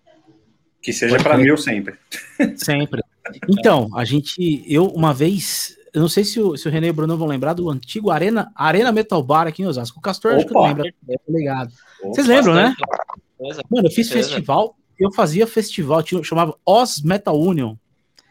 Né? 0.05 0.13
Que 0.81 0.93
seja 0.93 1.17
para 1.17 1.37
mil 1.37 1.57
sempre. 1.57 1.97
Sempre. 2.55 3.01
Então, 3.49 3.89
a 3.95 4.05
gente, 4.05 4.63
eu 4.67 4.87
uma 4.87 5.13
vez, 5.13 5.76
eu 5.93 6.01
não 6.01 6.09
sei 6.09 6.23
se 6.23 6.39
o, 6.39 6.57
se 6.57 6.67
o 6.67 6.71
René 6.71 6.87
e 6.87 6.89
o 6.89 6.93
Bruno 6.93 7.17
vão 7.17 7.27
lembrar 7.27 7.53
do 7.53 7.69
antigo 7.69 8.11
Arena, 8.11 8.51
Arena 8.55 8.91
Metal 8.91 9.21
Bar 9.21 9.47
aqui 9.47 9.61
em 9.61 9.65
Osasco. 9.65 9.99
O 9.99 10.01
Castor 10.01 10.31
Opa. 10.31 10.37
acho 10.37 10.47
que 10.47 10.53
não 10.53 10.63
lembra, 10.63 10.83
tá 10.83 11.15
ligado. 11.29 11.73
Opa, 12.01 12.09
Vocês 12.13 12.27
lembram, 12.27 12.53
né? 12.53 12.75
Mano, 13.69 13.87
eu 13.87 13.91
fiz 13.91 14.09
festival, 14.09 14.75
eu 14.99 15.11
fazia 15.11 15.45
festival, 15.45 16.01
tinha, 16.03 16.23
chamava 16.23 16.55
Os 16.65 17.01
Metal 17.01 17.39
Union. 17.39 17.75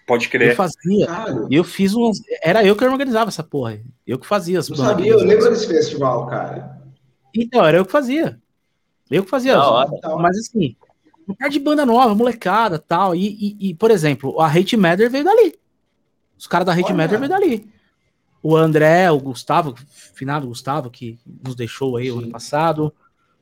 Pode 0.07 0.29
crer. 0.29 0.51
Eu 0.51 0.57
fazia. 0.57 1.07
E 1.51 1.55
eu 1.57 1.65
fiz 1.65 1.93
umas. 1.95 2.19
Era 2.43 2.65
eu 2.65 2.77
que 2.77 2.85
organizava 2.85 3.29
essa 3.29 3.43
porra. 3.43 3.81
Eu 4.07 4.19
que 4.19 4.27
fazia 4.27 4.59
as 4.59 4.69
Eu 4.69 4.77
sabia, 4.77 5.13
eu 5.13 5.19
lembro 5.19 5.51
desse 5.51 5.67
festival, 5.67 6.27
cara. 6.29 6.81
Então, 7.35 7.65
era 7.65 7.79
eu 7.79 7.85
que 7.85 7.91
fazia. 7.91 8.39
Eu 9.11 9.25
que 9.25 9.31
fazia. 9.31 9.57
Mas 10.21 10.39
assim, 10.39 10.77
um 11.29 11.35
par 11.35 11.51
de 11.51 11.59
banda 11.59 11.85
nova, 11.85 12.15
molecada 12.15 12.79
tal. 12.79 13.15
E, 13.15 13.27
e, 13.27 13.71
e, 13.71 13.75
por 13.75 13.91
exemplo, 13.91 14.41
a 14.41 14.47
Hate 14.47 14.77
Matter 14.77 15.11
veio 15.11 15.25
dali. 15.25 15.59
Os 16.39 16.47
caras 16.47 16.67
da 16.67 16.73
Olha. 16.73 16.95
Matter 16.95 17.19
veio 17.19 17.29
dali. 17.29 17.71
O 18.43 18.57
André, 18.57 19.11
o 19.11 19.19
Gustavo, 19.19 19.75
finado 20.15 20.47
Gustavo, 20.47 20.91
que 20.91 21.19
nos 21.45 21.55
deixou 21.55 21.97
aí 21.97 22.11
o 22.11 22.19
ano 22.19 22.31
passado, 22.31 22.95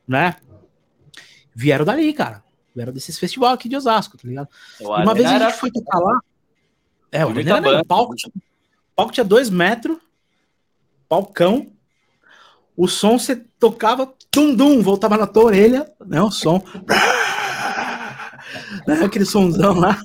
né? 0.07 0.35
Vieram 1.53 1.85
dali, 1.85 2.11
cara. 2.13 2.43
Vieram 2.75 2.91
desses 2.91 3.19
festivais 3.19 3.53
aqui 3.53 3.69
de 3.69 3.75
Osasco, 3.75 4.17
tá 4.17 4.27
ligado? 4.27 4.49
Uma 4.79 5.13
vez 5.13 5.27
a 5.27 5.39
gente 5.39 5.59
foi 5.59 5.71
tocar 5.71 5.99
lá. 5.99 6.19
É, 7.11 7.25
o 7.25 7.39
era, 7.39 7.81
o 7.81 7.85
palco, 7.85 8.13
o 8.13 8.95
palco 8.95 9.13
tinha 9.13 9.23
dois 9.23 9.49
metros, 9.49 9.97
palcão. 11.07 11.71
O 12.75 12.89
som 12.89 13.17
você 13.17 13.37
tocava, 13.57 14.13
tum-dum, 14.29 14.81
voltava 14.81 15.17
na 15.17 15.25
tua 15.25 15.45
orelha, 15.45 15.89
né? 16.05 16.21
O 16.21 16.29
som. 16.29 16.61
né, 18.85 19.03
aquele 19.03 19.25
somzão 19.25 19.73
lá. 19.73 19.97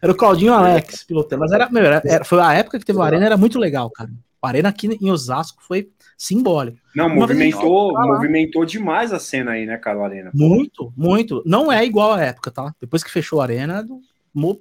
Era 0.00 0.12
o 0.12 0.16
Claudinho 0.16 0.52
Alex 0.52 1.04
pilotando. 1.04 1.40
Mas 1.40 1.52
era, 1.52 1.68
meu, 1.70 1.84
era, 1.84 2.02
era, 2.04 2.24
foi 2.24 2.40
a 2.40 2.52
época 2.52 2.78
que 2.78 2.84
teve 2.84 2.98
o 2.98 3.02
Arena, 3.02 3.26
era 3.26 3.36
muito 3.36 3.58
legal, 3.58 3.90
cara. 3.90 4.10
O 4.40 4.46
Arena 4.46 4.68
aqui 4.68 4.86
em 5.00 5.10
Osasco 5.10 5.62
foi 5.62 5.90
simbólico. 6.16 6.78
Não, 6.94 7.06
Uma 7.06 7.16
movimentou, 7.16 7.92
movimentou 7.92 8.64
demais 8.64 9.12
a 9.12 9.18
cena 9.18 9.52
aí, 9.52 9.66
né, 9.66 9.76
cara, 9.76 9.98
o 9.98 10.04
Arena? 10.04 10.30
Muito, 10.32 10.92
muito. 10.96 11.42
Não 11.44 11.72
é 11.72 11.84
igual 11.84 12.12
a 12.12 12.22
época, 12.22 12.50
tá? 12.50 12.74
Depois 12.80 13.02
que 13.02 13.10
fechou 13.10 13.40
a 13.40 13.44
Arena, 13.44 13.86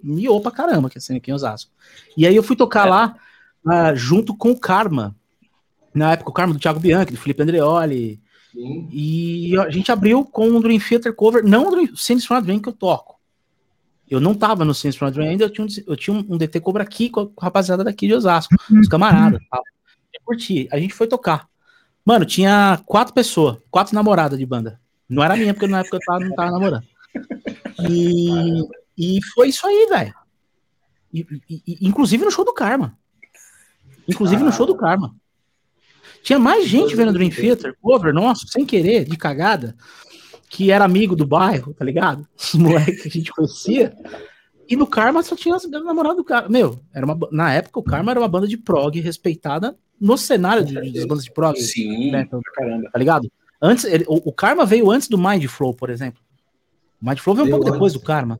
miou 0.04 0.41
pra 0.41 0.52
caramba 0.52 0.89
que 0.89 0.97
assim, 0.97 1.17
aqui 1.17 1.30
em 1.30 1.34
Osasco. 1.34 1.71
E 2.15 2.26
aí 2.26 2.36
eu 2.36 2.43
fui 2.43 2.56
tocar 2.56 2.88
é. 2.88 2.89
lá 2.89 3.15
uh, 3.65 3.95
junto 3.95 4.36
com 4.36 4.52
o 4.52 4.60
Karma. 4.60 5.15
Na 5.93 6.13
época, 6.13 6.30
o 6.30 6.34
Karma 6.34 6.54
do 6.54 6.60
Thiago 6.60 6.80
Bianchi, 6.80 7.12
do 7.12 7.17
Felipe 7.17 7.41
Andreoli. 7.41 8.19
Sim. 8.52 8.88
E 8.91 9.58
a 9.58 9.69
gente 9.69 9.91
abriu 9.91 10.23
com 10.26 10.47
um 10.47 10.62
Dream 10.62 10.80
Theater 10.80 11.13
cover, 11.13 11.43
não 11.43 11.69
o 11.69 11.97
from 12.21 12.36
a 12.36 12.39
Dream 12.39 12.60
que 12.60 12.69
eu 12.69 12.73
toco. 12.73 13.16
Eu 14.10 14.20
não 14.20 14.34
tava 14.34 14.63
no 14.63 14.74
Saints 14.74 15.00
Dream 15.12 15.30
ainda, 15.30 15.43
eu 15.46 15.50
tinha, 15.50 15.65
um, 15.65 15.70
eu 15.86 15.96
tinha 15.96 16.15
um 16.15 16.38
DT 16.38 16.60
cover 16.62 16.82
aqui 16.82 17.10
com 17.10 17.32
a 17.38 17.43
rapaziada 17.43 17.84
daqui 17.84 18.08
de 18.08 18.13
Osasco, 18.13 18.56
uhum. 18.70 18.80
os 18.80 18.88
camaradas. 18.88 19.41
Tal. 19.50 19.63
Eu 20.13 20.22
curti. 20.24 20.67
A 20.72 20.80
gente 20.80 20.93
foi 20.93 21.08
tocar. 21.08 21.48
Mano, 22.06 22.26
tinha 22.26 22.82
quatro 22.86 23.13
pessoas, 23.13 23.58
quatro 23.70 23.93
namoradas 23.93 24.39
de 24.39 24.46
banda. 24.46 24.80
Não 25.10 25.24
era 25.24 25.36
minha, 25.36 25.54
porque 25.54 25.67
na 25.67 25.80
época 25.80 25.98
eu 25.98 26.02
tava, 26.06 26.20
não 26.22 26.36
tava 26.36 26.52
namorando. 26.52 26.84
E 27.89 28.63
e 28.98 29.20
foi 29.34 29.50
isso 29.50 29.65
aí, 29.67 29.88
velho. 29.89 30.13
Inclusive 31.82 32.26
no 32.26 32.32
show 32.32 32.43
do 32.43 32.54
Karma. 32.54 32.98
Inclusive 34.08 34.41
ah. 34.41 34.46
no 34.46 34.52
show 34.52 34.65
do 34.65 34.76
Karma. 34.76 35.15
Tinha 36.24 36.39
mais 36.39 36.67
gente 36.67 36.96
vendo 36.96 37.13
Dream 37.13 37.30
Theater, 37.30 37.78
cover, 37.80 38.13
nossa, 38.13 38.48
sem 38.48 38.65
querer, 38.65 39.06
de 39.06 39.15
cagada, 39.15 39.76
que 40.50 40.72
era 40.72 40.86
amigo 40.86 41.16
do 41.16 41.26
bairro, 41.26 41.74
tá 41.74 41.84
ligado? 41.84 42.28
Os 42.36 42.54
moleques 42.56 43.02
que 43.02 43.08
a 43.08 43.12
gente 43.12 43.32
conhecia. 43.32 43.96
E 44.68 44.76
no 44.76 44.88
Karma 44.88 45.24
só 45.24 45.36
tinha 45.36 45.56
as 45.56 45.70
namoradas 45.70 46.18
do 46.18 46.24
cara. 46.24 46.50
Meu, 46.50 46.80
era 46.93 47.06
uma, 47.06 47.18
na 47.32 47.54
época 47.54 47.80
o 47.80 47.84
Karma 47.84 48.12
era 48.12 48.20
uma 48.20 48.28
banda 48.28 48.48
de 48.48 48.58
prog 48.58 49.00
respeitada 49.00 49.78
no 50.00 50.18
cenário 50.18 50.64
de, 50.64 50.91
das 50.91 51.06
bandas 51.06 51.24
de 51.24 51.32
prog. 51.32 51.58
Sim, 51.60 52.12
né? 52.12 52.22
então, 52.22 52.41
caramba. 52.54 52.89
Tá 52.91 53.00
ligado? 53.00 53.32
Antes, 53.62 53.86
ele, 53.86 54.06
o, 54.08 54.30
o, 54.30 54.32
Karma 54.32 54.66
veio 54.66 54.91
antes 54.91 55.08
do 55.08 55.18
Mind 55.18 55.45
Flow, 55.45 55.74
por 55.74 55.89
exemplo. 55.89 56.22
O 57.02 57.08
Mind 57.08 57.20
Flow 57.20 57.36
veio 57.36 57.48
um 57.48 57.52
pouco 57.52 57.72
depois 57.72 57.93
do 57.93 58.00
Karma 58.00 58.39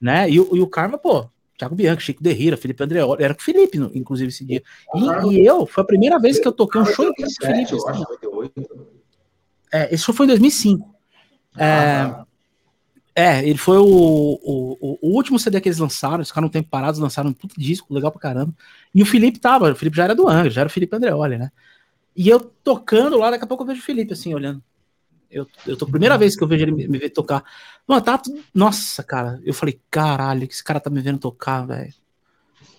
né? 0.00 0.28
E, 0.30 0.34
e 0.34 0.38
o 0.38 0.66
Karma, 0.66 0.96
pô, 0.96 1.28
Thiago 1.58 1.74
Bianchi, 1.74 2.06
Chico 2.06 2.22
Derrira, 2.22 2.56
Felipe 2.56 2.82
Andreoli, 2.82 3.22
era 3.22 3.34
com 3.34 3.40
o 3.40 3.44
Felipe, 3.44 3.78
inclusive, 3.94 4.28
esse 4.28 4.44
dia. 4.44 4.62
E, 4.94 5.34
e, 5.34 5.46
eu, 5.46 5.66
foi 5.66 5.82
a 5.82 5.86
primeira 5.86 6.18
vez 6.18 6.38
que 6.38 6.46
eu 6.46 6.52
toquei 6.52 6.80
um 6.80 6.86
show 6.86 7.12
com 7.14 7.24
o 7.24 7.30
Felipe. 7.30 7.76
É, 9.72 9.92
esse 9.92 10.04
show 10.04 10.14
foi 10.14 10.26
em 10.26 10.28
2005. 10.28 10.97
É, 11.58 12.00
ah, 12.02 12.26
é, 13.14 13.48
ele 13.48 13.58
foi 13.58 13.78
o, 13.78 13.84
o, 13.84 14.98
o, 15.02 15.16
último 15.16 15.38
CD 15.38 15.60
que 15.60 15.68
eles 15.68 15.78
lançaram, 15.78 16.18
eles 16.18 16.28
ficaram 16.28 16.46
um 16.46 16.50
tempo 16.50 16.68
parados, 16.68 17.00
lançaram 17.00 17.30
um 17.30 17.32
puto 17.32 17.60
disco, 17.60 17.92
legal 17.92 18.12
pra 18.12 18.20
caramba. 18.20 18.54
E 18.94 19.02
o 19.02 19.06
Felipe 19.06 19.40
tava, 19.40 19.72
o 19.72 19.74
Felipe 19.74 19.96
já 19.96 20.04
era 20.04 20.14
do 20.14 20.28
Angra, 20.28 20.50
já 20.50 20.60
era 20.60 20.68
o 20.68 20.72
Felipe 20.72 20.94
Andreoli, 20.94 21.36
né? 21.36 21.50
E 22.14 22.28
eu 22.28 22.38
tocando 22.38 23.18
lá, 23.18 23.30
daqui 23.30 23.44
a 23.44 23.46
pouco 23.46 23.64
eu 23.64 23.66
vejo 23.66 23.80
o 23.80 23.84
Felipe 23.84 24.12
assim, 24.12 24.32
olhando. 24.34 24.62
Eu, 25.30 25.46
eu 25.66 25.76
tô, 25.76 25.86
primeira 25.86 26.16
vez 26.16 26.36
que 26.36 26.42
eu 26.42 26.48
vejo 26.48 26.64
ele 26.64 26.72
me, 26.72 26.88
me 26.88 26.98
ver 26.98 27.10
tocar. 27.10 27.42
Mano, 27.86 28.00
tá. 28.00 28.20
Nossa, 28.54 29.02
cara. 29.02 29.40
Eu 29.44 29.52
falei, 29.52 29.80
caralho, 29.90 30.46
que 30.46 30.54
esse 30.54 30.64
cara 30.64 30.80
tá 30.80 30.88
me 30.88 31.00
vendo 31.00 31.18
tocar, 31.18 31.66
velho. 31.66 31.92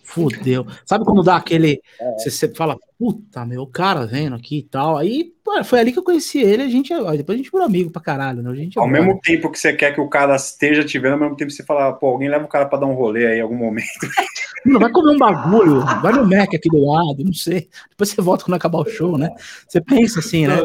Fudeu. 0.10 0.66
Sabe 0.86 1.05
quando 1.05 1.22
dá 1.22 1.36
aquele. 1.36 1.80
É. 2.01 2.14
Você, 2.14 2.32
você 2.32 2.53
fala, 2.55 2.76
puta, 2.97 3.45
meu, 3.45 3.62
o 3.62 3.68
cara 3.68 4.07
vendo 4.07 4.36
aqui 4.36 4.57
e 4.57 4.64
tal. 4.64 4.97
Aí, 4.97 5.32
pô, 5.43 5.64
foi 5.64 5.80
ali 5.80 5.91
que 5.91 5.99
eu 5.99 6.03
conheci 6.03 6.39
ele. 6.39 6.64
A 6.64 6.68
gente, 6.68 6.91
depois 7.16 7.36
a 7.36 7.38
gente 7.38 7.51
virou 7.51 7.66
amigo 7.66 7.91
pra 7.91 8.01
caralho, 8.01 8.41
né? 8.41 8.49
A 8.49 8.55
gente 8.55 8.80
ao 8.80 8.88
mesmo 8.88 9.20
tempo 9.22 9.51
que 9.51 9.60
você 9.60 9.72
quer 9.72 9.93
que 9.93 10.01
o 10.01 10.10
cara 10.10 10.36
esteja 10.36 10.84
te 10.84 10.97
vendo, 10.97 11.14
ao 11.14 11.20
mesmo 11.20 11.36
tempo 11.36 11.51
você 11.51 11.64
fala, 11.64 11.93
pô, 11.93 12.07
alguém 12.07 12.28
leva 12.28 12.43
o 12.43 12.47
cara 12.47 12.66
pra 12.66 12.80
dar 12.80 12.88
um 12.88 12.95
rolê 12.95 13.28
aí 13.28 13.38
em 13.38 13.41
algum 13.41 13.55
momento. 13.55 13.86
Não, 14.66 14.80
vai 14.80 14.91
comer 14.91 15.12
um 15.14 15.18
bagulho, 15.18 15.80
vai 16.01 16.12
no 16.12 16.28
Mac 16.28 16.53
aqui 16.53 16.68
do 16.68 16.86
lado, 16.86 17.24
não 17.24 17.32
sei. 17.32 17.70
Depois 17.91 18.10
você 18.10 18.22
volta 18.22 18.43
quando 18.43 18.55
acabar 18.55 18.80
o 18.80 18.89
show, 18.89 19.18
né? 19.18 19.30
Você 19.66 19.80
pensa 19.80 20.20
assim, 20.20 20.47
né? 20.47 20.57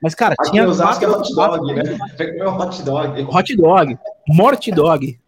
Mas, 0.00 0.14
cara, 0.14 0.34
aqui 0.38 0.52
tinha. 0.52 0.66
Osasco 0.66 1.04
é 1.04 1.08
hot 1.08 1.34
dog, 1.34 1.74
né? 1.74 1.82
Vai 2.16 2.46
hot 2.46 2.82
dog. 2.82 3.26
Hot 3.28 3.56
dog, 3.56 3.98
morte 4.26 4.72
dog. 4.72 5.20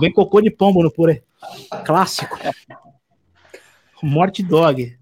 Vem 0.00 0.10
cocô 0.10 0.40
de 0.40 0.50
pombo 0.50 0.82
no 0.82 0.90
purê. 0.90 1.22
Clássico. 1.84 2.38
Morte 4.02 4.42
Dog. 4.42 4.96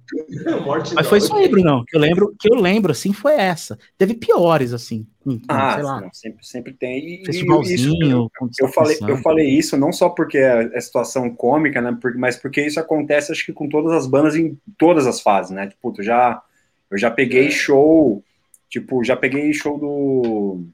Morte 0.65 0.95
Mas 0.95 1.07
foi 1.07 1.19
isso 1.19 1.35
aí, 1.35 1.49
Brunão. 1.49 1.85
Que 1.87 1.97
eu 1.97 2.01
lembro, 2.01 2.35
que 2.39 2.51
eu 2.51 2.57
lembro, 2.57 2.93
assim, 2.93 3.13
foi 3.13 3.35
essa. 3.35 3.79
Teve 3.99 4.15
piores, 4.15 4.73
assim. 4.73 5.07
ah, 5.49 5.75
sei 5.75 5.83
lá. 5.83 6.01
Não, 6.01 6.13
sempre, 6.13 6.47
sempre 6.47 6.73
tem. 6.73 7.23
E, 7.23 7.27
Festivalzinho. 7.27 8.31
Isso, 8.41 8.65
eu, 8.65 8.69
falei, 8.69 8.97
eu 9.07 9.17
falei 9.19 9.49
isso 9.49 9.77
não 9.77 9.93
só 9.93 10.09
porque 10.09 10.39
é, 10.39 10.71
é 10.73 10.81
situação 10.81 11.35
cômica, 11.35 11.81
né? 11.81 11.97
mas 12.17 12.37
porque 12.37 12.65
isso 12.65 12.81
acontece, 12.81 13.33
acho 13.33 13.45
que 13.45 13.53
com 13.53 13.69
todas 13.69 13.93
as 13.93 14.07
bandas 14.07 14.37
em 14.37 14.59
todas 14.79 15.07
as 15.07 15.21
fases, 15.21 15.51
né? 15.51 15.67
Tipo, 15.67 15.93
eu 15.99 16.05
já, 16.05 16.43
eu 16.91 16.97
já 16.97 17.11
peguei 17.11 17.51
show, 17.51 18.23
tipo, 18.71 19.05
já 19.05 19.17
peguei 19.17 19.53
show 19.53 19.79
do 19.79 20.65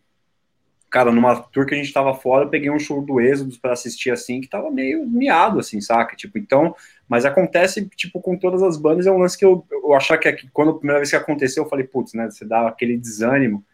cara, 0.92 1.10
numa 1.10 1.34
tour 1.36 1.64
que 1.64 1.74
a 1.74 1.78
gente 1.78 1.90
tava 1.90 2.12
fora, 2.12 2.44
eu 2.44 2.50
peguei 2.50 2.70
um 2.70 2.78
show 2.78 3.00
do 3.00 3.18
Êxodo 3.18 3.58
para 3.58 3.72
assistir 3.72 4.10
assim, 4.10 4.42
que 4.42 4.46
tava 4.46 4.70
meio 4.70 5.06
miado, 5.06 5.58
assim, 5.58 5.80
saca? 5.80 6.14
Tipo, 6.14 6.36
então, 6.36 6.76
mas 7.08 7.24
acontece, 7.24 7.88
tipo, 7.96 8.20
com 8.20 8.36
todas 8.36 8.62
as 8.62 8.76
bandas, 8.76 9.06
é 9.06 9.10
um 9.10 9.16
lance 9.16 9.38
que 9.38 9.44
eu, 9.44 9.64
eu 9.70 9.94
achar 9.94 10.18
que, 10.18 10.28
é, 10.28 10.32
que 10.32 10.50
quando 10.52 10.72
a 10.72 10.74
primeira 10.74 10.98
vez 10.98 11.08
que 11.08 11.16
aconteceu, 11.16 11.64
eu 11.64 11.68
falei, 11.68 11.86
putz, 11.86 12.12
né, 12.12 12.28
você 12.30 12.44
dá 12.44 12.68
aquele 12.68 12.98
desânimo, 12.98 13.64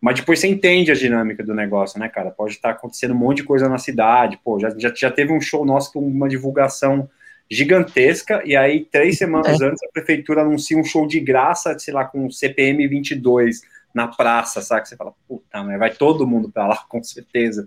mas 0.00 0.16
depois 0.16 0.40
você 0.40 0.48
entende 0.48 0.90
a 0.90 0.94
dinâmica 0.96 1.44
do 1.44 1.54
negócio, 1.54 2.00
né, 2.00 2.08
cara? 2.08 2.32
Pode 2.32 2.54
estar 2.54 2.70
acontecendo 2.70 3.14
um 3.14 3.18
monte 3.18 3.38
de 3.38 3.44
coisa 3.44 3.68
na 3.68 3.78
cidade, 3.78 4.36
pô, 4.44 4.58
já, 4.58 4.70
já, 4.76 4.92
já 4.92 5.10
teve 5.10 5.32
um 5.32 5.40
show 5.40 5.64
nosso 5.64 5.92
com 5.92 6.00
uma 6.00 6.28
divulgação 6.28 7.08
gigantesca, 7.48 8.42
e 8.44 8.56
aí, 8.56 8.84
três 8.84 9.18
semanas 9.18 9.60
é. 9.60 9.66
antes, 9.66 9.80
a 9.84 9.92
prefeitura 9.92 10.42
anuncia 10.42 10.76
um 10.76 10.84
show 10.84 11.06
de 11.06 11.20
graça, 11.20 11.78
sei 11.78 11.94
lá, 11.94 12.04
com 12.04 12.28
CPM 12.28 12.88
22, 12.88 13.60
na 13.96 14.06
praça, 14.06 14.60
sabe? 14.60 14.86
Você 14.86 14.94
fala, 14.94 15.14
puta, 15.26 15.62
mas 15.64 15.78
vai 15.78 15.90
todo 15.90 16.26
mundo 16.26 16.50
para 16.50 16.66
lá, 16.66 16.76
com 16.86 17.02
certeza. 17.02 17.64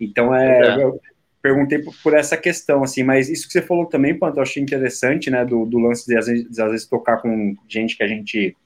Então, 0.00 0.34
é, 0.34 0.82
é. 0.82 0.92
perguntei 1.40 1.78
por, 1.78 1.94
por, 2.02 2.14
essa 2.14 2.36
questão, 2.36 2.82
assim, 2.82 3.04
mas 3.04 3.28
isso 3.28 3.46
que 3.46 3.52
você 3.52 3.62
falou 3.62 3.86
também, 3.86 4.18
Panto, 4.18 4.38
eu 4.38 4.42
achei 4.42 4.60
interessante, 4.60 5.30
né, 5.30 5.44
do, 5.44 5.64
do 5.64 5.78
lance 5.78 6.04
de 6.04 6.18
às, 6.18 6.26
vezes, 6.26 6.50
de, 6.50 6.60
às 6.60 6.70
vezes, 6.72 6.86
tocar 6.88 7.18
com 7.18 7.54
gente 7.68 7.96
que 7.96 8.02
a 8.02 8.08
gente 8.08 8.56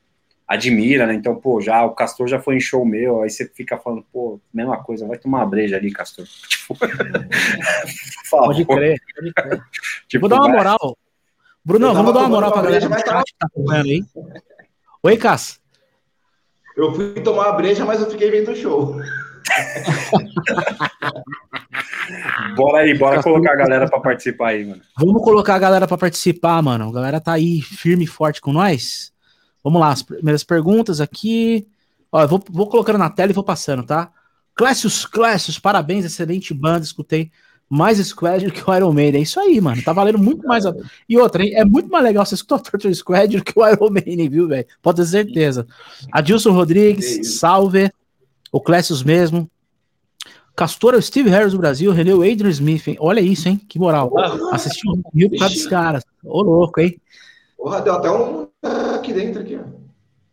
admira, 0.48 1.06
né? 1.06 1.12
Então, 1.12 1.36
pô, 1.36 1.60
já 1.60 1.84
o 1.84 1.94
Castor 1.94 2.26
já 2.26 2.40
foi 2.40 2.56
em 2.56 2.60
show 2.60 2.84
meu, 2.84 3.22
aí 3.22 3.28
você 3.28 3.46
fica 3.46 3.76
falando, 3.76 4.06
pô, 4.10 4.40
mesma 4.52 4.82
coisa, 4.82 5.06
vai 5.06 5.18
tomar 5.18 5.40
uma 5.40 5.46
breja 5.46 5.76
ali, 5.76 5.92
Castor. 5.92 6.24
Tipo, 6.48 6.74
pode 8.30 8.64
crer, 8.64 8.98
pode 9.14 9.32
crer. 9.34 9.62
Tipo, 10.08 10.20
Vou 10.26 10.30
dar 10.30 10.36
uma 10.36 10.48
moral. 10.48 10.96
Bruno, 11.62 11.92
vamos 11.92 12.14
dar 12.14 12.20
uma 12.20 12.28
moral 12.28 12.52
pra 12.52 12.62
galera 12.62 12.88
que 12.88 13.04
tá 13.04 13.22
acompanhando 13.42 13.86
aí. 13.86 14.04
Oi, 15.02 15.16
Cássio. 15.18 15.61
Eu 16.76 16.94
fui 16.94 17.14
tomar 17.20 17.50
a 17.50 17.52
breja, 17.52 17.84
mas 17.84 18.00
eu 18.00 18.10
fiquei 18.10 18.30
vendo 18.30 18.52
o 18.52 18.56
show. 18.56 18.96
bora 22.56 22.78
aí, 22.78 22.96
bora 22.96 23.22
colocar 23.22 23.52
a 23.52 23.56
galera 23.56 23.88
para 23.88 24.00
participar 24.00 24.48
aí, 24.48 24.64
mano. 24.64 24.80
Vamos 24.98 25.22
colocar 25.22 25.54
a 25.54 25.58
galera 25.58 25.86
para 25.86 25.98
participar, 25.98 26.62
mano. 26.62 26.88
A 26.88 26.92
galera 26.92 27.20
tá 27.20 27.32
aí 27.32 27.60
firme 27.60 28.04
e 28.04 28.08
forte 28.08 28.40
com 28.40 28.52
nós. 28.52 29.12
Vamos 29.62 29.80
lá, 29.80 29.90
as 29.90 30.02
primeiras 30.02 30.42
perguntas 30.42 31.00
aqui. 31.00 31.66
Ó, 32.10 32.22
eu 32.22 32.28
vou, 32.28 32.42
vou 32.50 32.68
colocando 32.68 32.98
na 32.98 33.10
tela 33.10 33.30
e 33.30 33.34
vou 33.34 33.44
passando, 33.44 33.84
tá? 33.84 34.10
Clécius, 34.54 35.06
Clécius, 35.06 35.58
parabéns, 35.58 36.04
excelente 36.04 36.52
banda, 36.52 36.84
escutei 36.84 37.30
mais 37.72 37.96
Squad 37.96 38.44
do 38.44 38.52
que 38.52 38.68
o 38.68 38.74
Iron 38.74 38.92
Maiden. 38.92 39.20
É 39.20 39.22
isso 39.22 39.40
aí, 39.40 39.58
mano. 39.58 39.82
Tá 39.82 39.94
valendo 39.94 40.18
muito 40.18 40.46
mais. 40.46 40.66
A... 40.66 40.74
E 41.08 41.16
outra, 41.16 41.42
hein? 41.42 41.54
é 41.54 41.64
muito 41.64 41.88
mais 41.88 42.04
legal 42.04 42.26
você 42.26 42.34
escutar 42.34 42.56
o 42.56 42.58
Torture 42.58 42.94
Squad 42.94 43.34
do 43.34 43.42
que 43.42 43.58
o 43.58 43.66
Iron 43.66 43.88
Maiden, 43.88 44.28
viu, 44.28 44.46
velho? 44.46 44.66
Pode 44.82 44.98
ter 44.98 45.06
certeza. 45.06 45.66
Adilson 46.12 46.52
Rodrigues, 46.52 47.38
salve. 47.38 47.90
O 48.52 48.60
Clécius 48.60 49.02
mesmo. 49.02 49.50
Castor 50.54 50.92
é 50.92 50.98
o 50.98 51.02
Steve 51.02 51.30
Harris 51.30 51.52
do 51.52 51.58
Brasil, 51.58 51.90
René 51.92 52.12
Adrian 52.12 52.50
Smith, 52.50 52.88
hein? 52.88 52.96
Olha 53.00 53.20
isso, 53.20 53.48
hein? 53.48 53.58
Que 53.66 53.78
moral. 53.78 54.12
Assistiu 54.52 54.92
um 54.92 55.02
mil 55.14 55.30
por 55.30 55.38
causa 55.38 55.54
dos 55.54 55.66
caras. 55.66 56.04
Ô, 56.22 56.42
louco, 56.42 56.78
hein? 56.78 57.00
Porra, 57.56 57.80
deu 57.80 57.94
até 57.94 58.10
um 58.10 58.48
aqui 58.94 59.14
dentro, 59.14 59.40
aqui, 59.40 59.58
ó. 59.58 59.62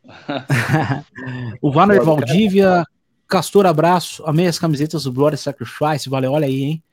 o 1.61 1.71
Vanner 1.71 2.03
Valdívia, 2.03 2.83
Castor, 3.29 3.65
abraço. 3.65 4.21
Amei 4.25 4.47
as 4.47 4.59
camisetas 4.59 5.05
do 5.05 5.13
Glory 5.13 5.37
Sacrifice. 5.37 6.09
Valeu, 6.09 6.33
olha 6.33 6.47
aí, 6.47 6.63
hein? 6.63 6.83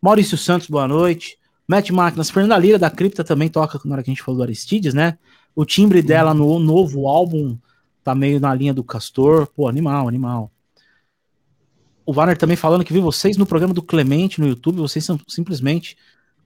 Maurício 0.00 0.36
Santos, 0.36 0.68
boa 0.68 0.86
noite. 0.86 1.38
Matt 1.66 1.90
Máquinas, 1.90 2.30
Fernanda 2.30 2.56
Lira 2.58 2.78
da 2.78 2.90
Cripta 2.90 3.24
também 3.24 3.48
toca 3.48 3.80
na 3.84 3.94
hora 3.94 4.02
que 4.02 4.10
a 4.10 4.14
gente 4.14 4.22
falou 4.22 4.38
do 4.38 4.44
Aristides, 4.44 4.94
né? 4.94 5.18
O 5.54 5.64
timbre 5.64 6.00
dela 6.02 6.32
no 6.32 6.58
novo 6.58 7.08
álbum 7.08 7.58
tá 8.04 8.14
meio 8.14 8.38
na 8.38 8.54
linha 8.54 8.72
do 8.72 8.84
Castor. 8.84 9.46
Pô, 9.48 9.66
animal, 9.66 10.06
animal. 10.06 10.50
O 12.04 12.12
Warner 12.12 12.36
também 12.36 12.56
falando 12.56 12.84
que 12.84 12.92
viu 12.92 13.02
vocês 13.02 13.36
no 13.36 13.46
programa 13.46 13.74
do 13.74 13.82
Clemente 13.82 14.40
no 14.40 14.46
YouTube, 14.46 14.76
vocês 14.76 15.04
são 15.04 15.18
simplesmente. 15.26 15.96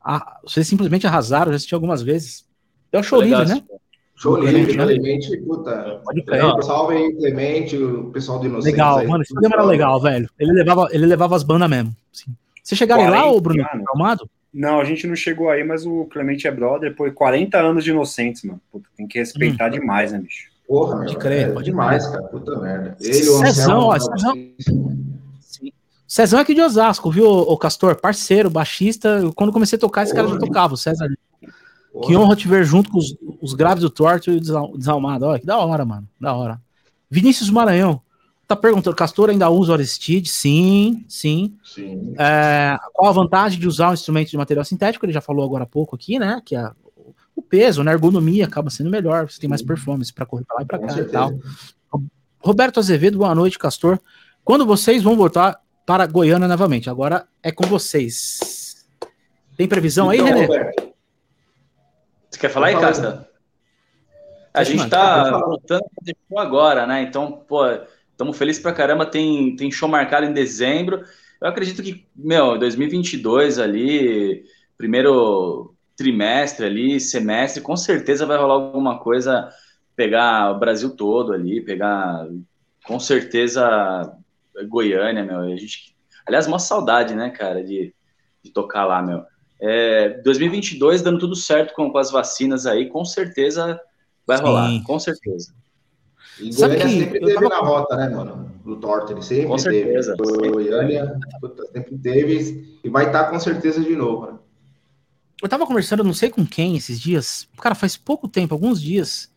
Ah, 0.03 0.41
vocês 0.43 0.67
simplesmente 0.67 1.07
arrasaram, 1.07 1.53
já 1.53 1.57
assisti 1.57 1.75
algumas 1.75 2.01
vezes. 2.01 2.47
É 2.91 2.99
o 2.99 3.03
show 3.03 3.21
livre, 3.21 3.45
né? 3.47 3.63
Show 4.15 4.39
livre, 4.39 4.75
né? 4.75 4.85
Clemente, 4.85 5.37
puta. 5.39 6.01
Pode 6.03 6.23
crer. 6.23 6.43
Salve 6.63 6.97
aí, 6.97 7.15
Clemente, 7.15 7.77
o 7.77 8.11
pessoal 8.11 8.39
do 8.39 8.47
Inocente. 8.47 8.73
Legal, 8.73 8.99
aí. 8.99 9.07
mano, 9.07 9.23
esse 9.23 9.35
programa 9.35 9.57
era 9.57 9.65
legal, 9.65 10.01
velho. 10.01 10.31
Ele 10.39 10.53
levava, 10.53 10.89
ele 10.93 11.05
levava 11.05 11.37
as 11.37 11.43
bandas 11.43 11.69
mesmo. 11.69 11.95
Sim. 12.11 12.35
Você 12.71 12.77
chegaram 12.77 13.11
lá, 13.11 13.29
ô 13.29 13.41
Bruno, 13.41 13.65
calmado? 13.85 14.31
Não, 14.55 14.81
a 14.81 14.85
gente 14.85 15.05
não 15.05 15.17
chegou 15.17 15.51
aí, 15.51 15.65
mas 15.65 15.85
o 15.85 16.05
Clemente 16.05 16.47
é 16.47 16.53
brother, 16.53 16.91
depois 16.91 17.13
40 17.13 17.59
anos 17.59 17.83
de 17.83 17.91
inocentes, 17.91 18.45
mano. 18.45 18.61
Puta, 18.71 18.89
tem 18.97 19.09
que 19.09 19.19
respeitar 19.19 19.67
hum. 19.67 19.73
demais, 19.73 20.13
né, 20.13 20.21
bicho? 20.21 20.49
Porra, 20.69 20.99
pode 20.99 21.17
crer, 21.17 21.49
é, 21.49 21.53
pode 21.53 21.65
demais, 21.65 22.07
crer. 22.07 22.21
cara. 22.21 22.29
Puta 22.29 22.61
merda. 22.61 22.97
Ele, 23.01 23.25
Cezão, 23.25 23.81
ó, 23.81 23.99
Cezão. 23.99 24.35
Cezão 26.07 26.39
é 26.39 26.43
aqui 26.43 26.55
de 26.55 26.61
Osasco, 26.61 27.11
viu, 27.11 27.27
o 27.27 27.59
Castor? 27.59 27.97
Parceiro, 27.97 28.49
baixista. 28.49 29.21
Quando 29.35 29.53
comecei 29.53 29.77
a 29.77 29.81
tocar, 29.81 30.05
esse 30.05 30.13
Porra, 30.13 30.29
cara 30.29 30.35
já 30.35 30.47
tocava, 30.47 30.75
o 30.75 30.77
César. 30.77 31.09
Porra. 31.93 32.07
Que 32.07 32.17
honra 32.17 32.37
te 32.37 32.47
ver 32.47 32.65
junto 32.65 32.89
com 32.89 32.99
os, 32.99 33.17
os 33.43 33.53
graves 33.53 33.83
do 33.83 33.91
Torto 33.91 34.31
e 34.31 34.37
o 34.37 34.79
Desalmado. 34.79 35.27
Olha, 35.27 35.41
que 35.41 35.47
da 35.47 35.59
hora, 35.59 35.85
mano. 35.85 36.09
Da 36.21 36.33
hora. 36.35 36.61
Vinícius 37.11 37.51
Maranhão. 37.51 38.01
Tá 38.51 38.57
perguntando, 38.57 38.97
Castor 38.97 39.31
ainda 39.31 39.49
usa 39.49 39.71
o 39.71 39.75
Aristide? 39.77 40.29
Sim, 40.29 41.05
sim. 41.07 41.57
sim. 41.63 42.15
É, 42.19 42.77
qual 42.93 43.09
a 43.09 43.13
vantagem 43.13 43.61
de 43.61 43.69
usar 43.69 43.91
um 43.91 43.95
instrumento 43.95 44.29
de 44.29 44.37
material 44.37 44.65
sintético? 44.65 45.07
Ele 45.07 45.13
já 45.13 45.21
falou 45.21 45.45
agora 45.45 45.63
há 45.63 45.67
pouco 45.69 45.95
aqui, 45.95 46.19
né? 46.19 46.43
Que 46.45 46.57
é 46.57 46.69
o 47.37 47.41
peso, 47.41 47.85
né? 47.85 47.93
A 47.93 47.95
ergonomia 47.95 48.47
acaba 48.47 48.69
sendo 48.69 48.91
melhor, 48.91 49.31
você 49.31 49.39
tem 49.39 49.49
mais 49.49 49.63
performance 49.63 50.13
para 50.13 50.27
correr 50.27 50.43
para 50.45 50.57
lá 50.57 50.63
e 50.63 50.67
para 50.67 50.81
cá 50.81 50.89
certeza. 50.89 51.09
e 51.09 51.13
tal. 51.13 51.33
Roberto 52.41 52.81
Azevedo, 52.81 53.19
boa 53.19 53.33
noite, 53.37 53.57
Castor. 53.57 54.01
Quando 54.45 54.67
vocês 54.67 55.01
vão 55.01 55.17
voltar 55.17 55.61
para 55.87 56.05
Goiânia 56.09 56.49
novamente? 56.49 56.91
Agora 56.91 57.29
é 57.41 57.53
com 57.53 57.69
vocês. 57.69 58.85
Tem 59.57 59.69
previsão 59.69 60.13
então, 60.13 60.27
aí, 60.27 60.33
René? 60.33 60.47
Roberto. 60.47 60.93
Você 62.29 62.41
quer 62.41 62.51
falar 62.51 62.67
aí, 62.67 62.81
Castor? 62.81 63.27
A 64.53 64.65
gente 64.65 64.83
está 64.83 65.39
voltando 65.39 65.85
agora, 66.37 66.85
né? 66.85 67.03
Então, 67.03 67.45
pô, 67.47 67.63
Estamos 68.21 68.37
felizes 68.37 68.61
pra 68.61 68.75
caramba, 68.75 69.07
tem, 69.07 69.57
tem 69.57 69.71
show 69.71 69.89
marcado 69.89 70.27
em 70.27 70.35
dezembro. 70.35 71.03
Eu 71.41 71.49
acredito 71.49 71.83
que, 71.83 72.05
meu, 72.15 72.59
2022 72.59 73.59
ali, 73.59 74.45
primeiro 74.77 75.75
trimestre 75.97 76.67
ali, 76.67 77.01
semestre, 77.01 77.63
com 77.63 77.75
certeza 77.79 78.27
vai 78.27 78.37
rolar 78.37 78.53
alguma 78.53 78.99
coisa, 78.99 79.49
pegar 79.97 80.55
o 80.55 80.59
Brasil 80.59 80.95
todo 80.95 81.33
ali, 81.33 81.63
pegar, 81.63 82.29
com 82.85 83.01
certeza, 83.01 84.15
Goiânia, 84.69 85.25
meu. 85.25 85.39
A 85.39 85.57
gente, 85.57 85.97
aliás, 86.27 86.47
uma 86.47 86.59
saudade, 86.59 87.15
né, 87.15 87.31
cara, 87.31 87.65
de, 87.65 87.95
de 88.45 88.51
tocar 88.51 88.85
lá, 88.85 89.01
meu. 89.01 89.25
É, 89.59 90.21
2022 90.23 91.01
dando 91.01 91.21
tudo 91.21 91.35
certo 91.35 91.73
com, 91.73 91.91
com 91.91 91.97
as 91.97 92.11
vacinas 92.11 92.67
aí, 92.67 92.87
com 92.87 93.03
certeza 93.03 93.81
vai 94.27 94.37
Sim. 94.37 94.43
rolar, 94.43 94.83
com 94.85 94.99
certeza. 94.99 95.55
E 96.41 96.53
Sabe 96.53 96.77
Goiânia 96.77 96.95
que 96.95 97.05
sempre 97.05 97.21
teve 97.21 97.35
tava... 97.35 97.49
na 97.49 97.59
rota, 97.59 97.97
né, 97.97 98.09
mano? 98.09 98.51
Do 98.65 98.77
Torto, 98.77 99.13
ele 99.13 99.23
sempre 99.23 99.47
com 99.47 99.59
certeza. 99.59 100.17
teve. 100.17 100.51
Goiânia 100.51 101.19
sempre 101.73 101.99
teve 101.99 102.79
e 102.83 102.89
vai 102.89 103.07
estar 103.07 103.25
tá 103.25 103.31
com 103.31 103.41
certeza 103.41 103.81
de 103.81 103.97
novo, 103.97 104.27
né? 104.27 104.39
Eu 105.43 105.49
tava 105.49 105.67
conversando, 105.67 106.05
não 106.05 106.13
sei 106.13 106.29
com 106.29 106.45
quem 106.45 106.77
esses 106.77 107.01
dias, 107.01 107.49
cara, 107.61 107.75
faz 107.75 107.97
pouco 107.97 108.29
tempo, 108.29 108.55
alguns 108.55 108.81
dias, 108.81 109.31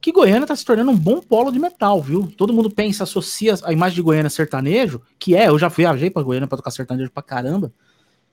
que 0.00 0.12
Goiânia 0.12 0.44
está 0.44 0.54
se 0.54 0.64
tornando 0.64 0.90
um 0.90 0.96
bom 0.96 1.20
polo 1.20 1.50
de 1.50 1.58
metal, 1.58 2.02
viu? 2.02 2.30
Todo 2.36 2.52
mundo 2.52 2.70
pensa, 2.70 3.04
associa 3.04 3.54
a 3.64 3.72
imagem 3.72 3.96
de 3.96 4.02
Goiânia 4.02 4.28
sertanejo, 4.28 5.00
que 5.18 5.34
é, 5.34 5.48
eu 5.48 5.58
já 5.58 5.68
viajei 5.68 6.10
para 6.10 6.22
Goiânia 6.22 6.46
para 6.46 6.58
tocar 6.58 6.70
sertanejo 6.70 7.10
pra 7.10 7.22
caramba, 7.22 7.72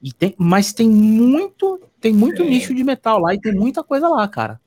e 0.02 0.12
tem, 0.12 0.36
mas 0.38 0.74
tem 0.74 0.90
muito, 0.90 1.80
tem 2.02 2.14
muito 2.14 2.44
é. 2.44 2.46
nicho 2.46 2.76
de 2.76 2.84
metal 2.84 3.20
lá 3.20 3.34
e 3.34 3.40
tem 3.40 3.54
muita 3.54 3.82
coisa 3.84 4.10
lá, 4.10 4.28
cara. 4.28 4.60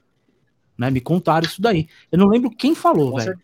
Né? 0.79 0.91
Me 0.91 1.01
contaram 1.01 1.47
isso 1.47 1.61
daí. 1.61 1.89
Eu 2.11 2.19
não 2.19 2.29
lembro 2.29 2.51
quem 2.51 2.75
falou, 2.75 3.17
velho. 3.17 3.37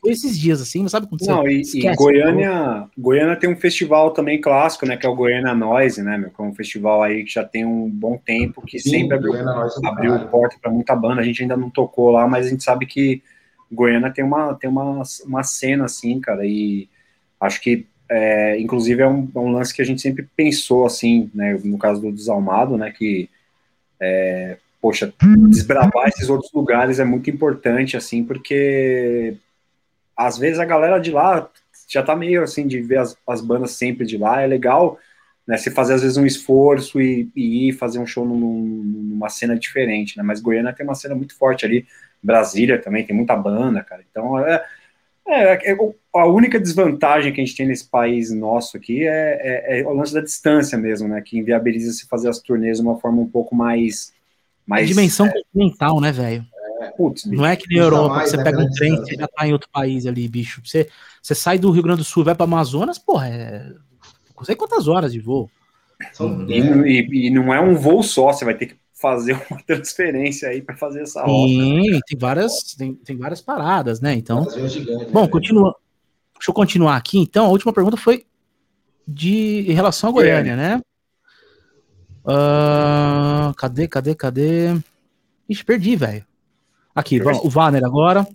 Foi 0.00 0.12
esses 0.12 0.38
dias 0.38 0.60
assim, 0.60 0.82
mas 0.82 0.92
sabe 0.92 1.06
quando 1.06 1.24
você 1.24 1.30
Não, 1.30 1.48
e, 1.48 1.62
esquece, 1.62 1.88
e 1.88 1.96
Goiânia, 1.96 2.88
Goiânia 2.96 3.36
tem 3.36 3.50
um 3.50 3.56
festival 3.56 4.10
também 4.10 4.40
clássico, 4.40 4.86
né, 4.86 4.96
que 4.96 5.06
é 5.06 5.08
o 5.08 5.14
Goiânia 5.14 5.54
Noise, 5.54 6.02
né, 6.02 6.16
meu, 6.16 6.30
que 6.30 6.40
é 6.40 6.44
um 6.44 6.54
festival 6.54 7.02
aí 7.02 7.24
que 7.24 7.32
já 7.32 7.44
tem 7.44 7.64
um 7.64 7.88
bom 7.88 8.16
tempo, 8.16 8.62
que 8.62 8.78
Sim, 8.78 8.90
sempre 8.90 9.16
abriu, 9.16 9.34
é 9.34 9.88
abriu 9.88 10.28
porta 10.28 10.56
para 10.60 10.70
muita 10.70 10.94
banda. 10.94 11.20
A 11.20 11.24
gente 11.24 11.42
ainda 11.42 11.56
não 11.56 11.70
tocou 11.70 12.10
lá, 12.10 12.28
mas 12.28 12.46
a 12.46 12.50
gente 12.50 12.62
sabe 12.62 12.86
que 12.86 13.22
Goiânia 13.72 14.12
tem 14.12 14.24
uma 14.24 14.54
tem 14.54 14.68
uma, 14.70 15.02
uma 15.24 15.42
cena 15.42 15.86
assim, 15.86 16.20
cara, 16.20 16.46
e 16.46 16.88
acho 17.40 17.60
que 17.60 17.86
é, 18.08 18.60
inclusive 18.60 19.02
é 19.02 19.08
um, 19.08 19.28
é 19.34 19.38
um, 19.38 19.50
lance 19.50 19.74
que 19.74 19.82
a 19.82 19.84
gente 19.84 20.00
sempre 20.00 20.28
pensou 20.36 20.86
assim, 20.86 21.30
né, 21.34 21.58
no 21.64 21.78
caso 21.78 22.00
do 22.00 22.12
Desalmado, 22.12 22.76
né, 22.76 22.92
que 22.92 23.28
é, 24.00 24.58
poxa, 24.86 25.12
desbravar 25.48 26.06
esses 26.06 26.30
outros 26.30 26.52
lugares 26.52 27.00
é 27.00 27.04
muito 27.04 27.28
importante, 27.28 27.96
assim, 27.96 28.22
porque 28.22 29.36
às 30.16 30.38
vezes 30.38 30.60
a 30.60 30.64
galera 30.64 31.00
de 31.00 31.10
lá 31.10 31.50
já 31.88 32.04
tá 32.04 32.14
meio 32.14 32.44
assim 32.44 32.68
de 32.68 32.80
ver 32.80 32.98
as, 32.98 33.18
as 33.28 33.40
bandas 33.40 33.72
sempre 33.72 34.06
de 34.06 34.16
lá, 34.16 34.42
é 34.42 34.46
legal, 34.46 34.96
né? 35.44 35.56
Você 35.56 35.72
fazer 35.72 35.94
às 35.94 36.02
vezes 36.02 36.16
um 36.16 36.24
esforço 36.24 37.00
e, 37.00 37.28
e 37.34 37.68
ir 37.68 37.72
fazer 37.72 37.98
um 37.98 38.06
show 38.06 38.24
num, 38.24 38.36
numa 38.38 39.28
cena 39.28 39.58
diferente, 39.58 40.16
né? 40.16 40.22
Mas 40.22 40.40
Goiânia 40.40 40.72
tem 40.72 40.86
uma 40.86 40.94
cena 40.94 41.16
muito 41.16 41.36
forte 41.36 41.66
ali, 41.66 41.84
Brasília 42.22 42.80
também 42.80 43.04
tem 43.04 43.16
muita 43.16 43.34
banda, 43.34 43.82
cara. 43.82 44.04
Então 44.08 44.38
é, 44.38 44.64
é, 45.26 45.72
é 45.72 45.76
a 46.14 46.26
única 46.26 46.60
desvantagem 46.60 47.32
que 47.32 47.40
a 47.40 47.44
gente 47.44 47.56
tem 47.56 47.66
nesse 47.66 47.88
país 47.88 48.30
nosso 48.30 48.76
aqui 48.76 49.04
é, 49.04 49.40
é, 49.42 49.80
é 49.80 49.84
o 49.84 49.92
lance 49.92 50.14
da 50.14 50.20
distância 50.20 50.78
mesmo, 50.78 51.08
né? 51.08 51.20
Que 51.20 51.38
inviabiliza 51.38 51.92
se 51.92 52.06
fazer 52.06 52.28
as 52.28 52.38
turnês 52.38 52.78
de 52.78 52.84
uma 52.84 53.00
forma 53.00 53.20
um 53.20 53.28
pouco 53.28 53.52
mais 53.52 54.14
mas, 54.66 54.82
é 54.82 54.86
dimensão 54.86 55.26
é, 55.26 55.32
continental, 55.32 56.00
né, 56.00 56.12
velho? 56.12 56.44
É, 56.80 56.92
não 57.26 57.46
é 57.46 57.56
que 57.56 57.74
na 57.74 57.82
Europa, 57.82 58.16
mais, 58.16 58.30
você 58.30 58.36
né, 58.36 58.44
pega 58.44 58.58
um 58.58 58.70
trem 58.70 59.02
e 59.08 59.16
já 59.16 59.28
tá 59.28 59.46
em 59.46 59.52
outro 59.52 59.68
país 59.70 60.06
ali, 60.06 60.26
bicho. 60.28 60.60
Você, 60.64 60.88
você 61.22 61.34
sai 61.34 61.58
do 61.58 61.70
Rio 61.70 61.82
Grande 61.82 61.98
do 61.98 62.04
Sul 62.04 62.24
vai 62.24 62.34
para 62.34 62.44
Amazonas, 62.44 62.98
porra, 62.98 63.28
é. 63.28 63.72
Não 64.36 64.44
sei 64.44 64.54
quantas 64.54 64.86
horas 64.86 65.12
de 65.12 65.20
voo. 65.20 65.50
E, 66.48 66.58
e, 66.58 67.26
e, 67.26 67.30
não 67.30 67.54
é 67.54 67.60
um 67.60 67.74
voo 67.74 68.02
só, 68.02 68.32
você 68.32 68.44
vai 68.44 68.54
ter 68.54 68.66
que 68.66 68.76
fazer 68.92 69.32
uma 69.50 69.62
transferência 69.62 70.48
aí 70.48 70.60
para 70.60 70.76
fazer 70.76 71.02
essa 71.02 71.22
rota. 71.22 71.48
Sim, 71.48 72.00
tem 72.06 72.18
várias, 72.18 72.74
tem, 72.74 72.94
tem 72.94 73.16
várias 73.16 73.40
paradas, 73.40 74.00
né? 74.00 74.14
Então. 74.14 74.46
Gigante, 74.68 75.10
bom, 75.10 75.22
né? 75.22 75.28
continua. 75.28 75.74
Deixa 76.34 76.50
eu 76.50 76.54
continuar 76.54 76.96
aqui. 76.96 77.18
Então, 77.18 77.46
a 77.46 77.48
última 77.48 77.72
pergunta 77.72 77.96
foi 77.96 78.26
de 79.08 79.64
em 79.70 79.72
relação 79.72 80.10
a 80.10 80.12
Goiânia, 80.12 80.56
né? 80.56 80.80
Uh, 82.26 83.54
cadê, 83.54 83.86
cadê, 83.86 84.14
cadê? 84.16 84.74
Ixi, 85.48 85.64
perdi, 85.64 85.94
velho. 85.94 86.26
Aqui, 86.92 87.20
vamos, 87.20 87.44
o 87.44 87.48
Vanner 87.48 87.84
agora. 87.84 88.26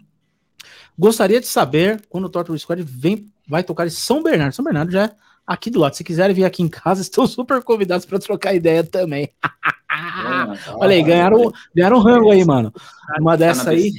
Gostaria 0.97 1.41
de 1.41 1.47
saber 1.47 2.01
quando 2.09 2.25
o 2.25 2.29
Torture 2.29 2.57
Squad 2.57 2.81
vem, 2.83 3.29
vai 3.47 3.63
tocar 3.63 3.85
em 3.85 3.89
São 3.89 4.23
Bernardo. 4.23 4.53
São 4.53 4.63
Bernardo 4.63 4.91
já 4.91 5.05
é 5.05 5.15
aqui 5.45 5.69
do 5.69 5.79
lado. 5.79 5.95
Se 5.95 6.03
quiserem 6.03 6.33
vir 6.33 6.45
aqui 6.45 6.63
em 6.63 6.69
casa, 6.69 7.01
estão 7.03 7.27
super 7.27 7.61
convidados 7.63 8.05
para 8.05 8.19
trocar 8.19 8.53
ideia 8.53 8.83
também. 8.83 9.29
Olha 10.75 10.95
aí, 10.95 11.03
ganharam, 11.03 11.51
ganharam 11.75 11.97
um 11.97 12.01
rango 12.01 12.31
aí, 12.31 12.45
mano. 12.45 12.73
Uma 13.19 13.35
dessa 13.35 13.71
aí. 13.71 13.91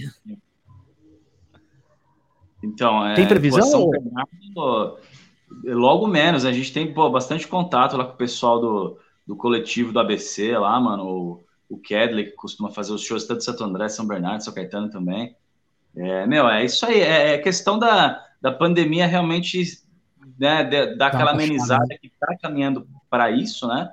Então, 2.62 3.04
é, 3.06 3.14
tem 3.14 3.26
previsão? 3.26 3.62
São 3.62 3.90
Bernardo, 3.90 4.96
logo 5.64 6.06
menos. 6.06 6.46
A 6.46 6.52
gente 6.52 6.72
tem 6.72 6.94
pô, 6.94 7.10
bastante 7.10 7.46
contato 7.46 7.96
lá 7.96 8.04
com 8.04 8.14
o 8.14 8.16
pessoal 8.16 8.60
do, 8.60 8.98
do 9.26 9.36
coletivo 9.36 9.92
do 9.92 10.00
ABC 10.00 10.56
lá, 10.56 10.78
mano, 10.80 11.04
o, 11.04 11.44
o 11.68 11.78
Kedley, 11.78 12.26
que 12.26 12.32
costuma 12.32 12.70
fazer 12.70 12.92
os 12.92 13.02
shows 13.02 13.24
tanto 13.24 13.38
de 13.38 13.44
Santo 13.44 13.64
André, 13.64 13.88
São 13.88 14.06
Bernardo, 14.06 14.42
São 14.42 14.52
Caetano 14.52 14.90
também. 14.90 15.36
É, 15.94 16.26
meu, 16.26 16.48
é 16.48 16.64
isso 16.64 16.84
aí, 16.86 17.00
é, 17.00 17.34
é 17.34 17.38
questão 17.38 17.78
da, 17.78 18.24
da 18.40 18.50
pandemia 18.50 19.06
realmente 19.06 19.82
né, 20.38 20.64
dar 20.96 21.08
aquela 21.08 21.32
amenizada 21.32 21.86
que 22.00 22.10
tá 22.18 22.36
caminhando 22.40 22.86
para 23.10 23.30
isso, 23.30 23.66
né? 23.66 23.92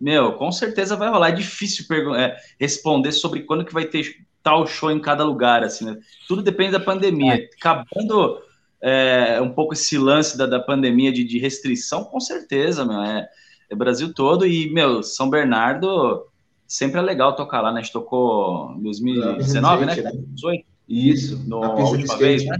Meu, 0.00 0.34
com 0.34 0.52
certeza 0.52 0.96
vai 0.96 1.08
rolar. 1.08 1.30
É 1.30 1.32
difícil 1.32 1.86
é, 2.14 2.36
responder 2.60 3.12
sobre 3.12 3.42
quando 3.42 3.64
que 3.64 3.72
vai 3.72 3.86
ter 3.86 4.26
tal 4.42 4.66
show 4.66 4.90
em 4.90 5.00
cada 5.00 5.24
lugar, 5.24 5.64
assim, 5.64 5.84
né? 5.84 5.96
Tudo 6.28 6.42
depende 6.42 6.72
da 6.72 6.80
pandemia. 6.80 7.34
É. 7.34 7.48
Acabando 7.58 8.40
é, 8.80 9.40
um 9.40 9.50
pouco 9.50 9.72
esse 9.72 9.96
lance 9.96 10.36
da, 10.36 10.46
da 10.46 10.60
pandemia 10.60 11.10
de, 11.10 11.24
de 11.24 11.38
restrição, 11.38 12.04
com 12.04 12.20
certeza, 12.20 12.84
meu. 12.84 13.00
É, 13.02 13.28
é 13.70 13.74
Brasil 13.74 14.12
todo 14.14 14.46
e, 14.46 14.72
meu, 14.72 15.02
São 15.02 15.28
Bernardo 15.28 16.26
sempre 16.66 16.98
é 16.98 17.02
legal 17.02 17.34
tocar 17.36 17.60
lá, 17.60 17.72
né? 17.72 17.80
A 17.80 17.82
gente 17.82 17.92
tocou 17.92 18.72
em 18.76 18.82
2019, 18.82 19.86
né? 19.86 19.94
2018? 19.94 20.66
Isso, 20.88 21.48
no, 21.48 21.62
a, 21.62 21.66
a 21.66 21.88
última 21.88 22.16
vez, 22.16 22.44
né? 22.44 22.58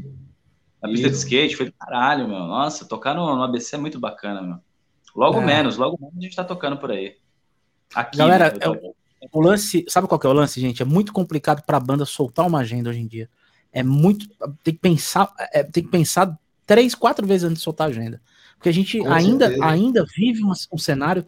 Na 0.82 0.88
pista 0.88 1.08
de 1.08 1.16
skate, 1.16 1.56
foi 1.56 1.72
caralho, 1.72 2.28
meu. 2.28 2.38
Nossa, 2.38 2.84
tocar 2.84 3.14
no, 3.14 3.34
no 3.34 3.42
ABC 3.42 3.76
é 3.76 3.78
muito 3.78 3.98
bacana, 3.98 4.42
meu. 4.42 4.58
Logo 5.14 5.40
é. 5.40 5.44
menos, 5.44 5.76
logo 5.76 5.96
menos 5.98 6.16
a 6.16 6.20
gente 6.20 6.36
tá 6.36 6.44
tocando 6.44 6.76
por 6.76 6.90
aí. 6.90 7.16
Aqui, 7.94 8.18
Galera, 8.18 8.50
né, 8.50 8.58
é 8.60 8.68
o, 8.68 8.94
o, 9.32 9.40
lance, 9.40 9.84
sabe 9.88 10.06
qual 10.06 10.18
que 10.18 10.26
é 10.26 10.30
o 10.30 10.32
lance, 10.32 10.60
gente? 10.60 10.82
É 10.82 10.84
muito 10.84 11.12
complicado 11.12 11.62
pra 11.62 11.80
banda 11.80 12.04
soltar 12.04 12.46
uma 12.46 12.58
agenda 12.58 12.90
hoje 12.90 13.00
em 13.00 13.06
dia. 13.06 13.30
É 13.72 13.82
muito, 13.82 14.26
tem 14.62 14.74
que 14.74 14.80
pensar, 14.80 15.32
é, 15.52 15.62
tem 15.62 15.82
que 15.82 15.90
pensar 15.90 16.38
três, 16.66 16.94
quatro 16.94 17.26
vezes 17.26 17.44
antes 17.44 17.58
de 17.58 17.64
soltar 17.64 17.86
a 17.86 17.90
agenda. 17.90 18.20
Porque 18.56 18.68
a 18.68 18.72
gente 18.72 19.04
ainda, 19.06 19.54
ainda 19.62 20.04
vive 20.16 20.44
um, 20.44 20.52
um, 20.72 20.78
cenário 20.78 21.24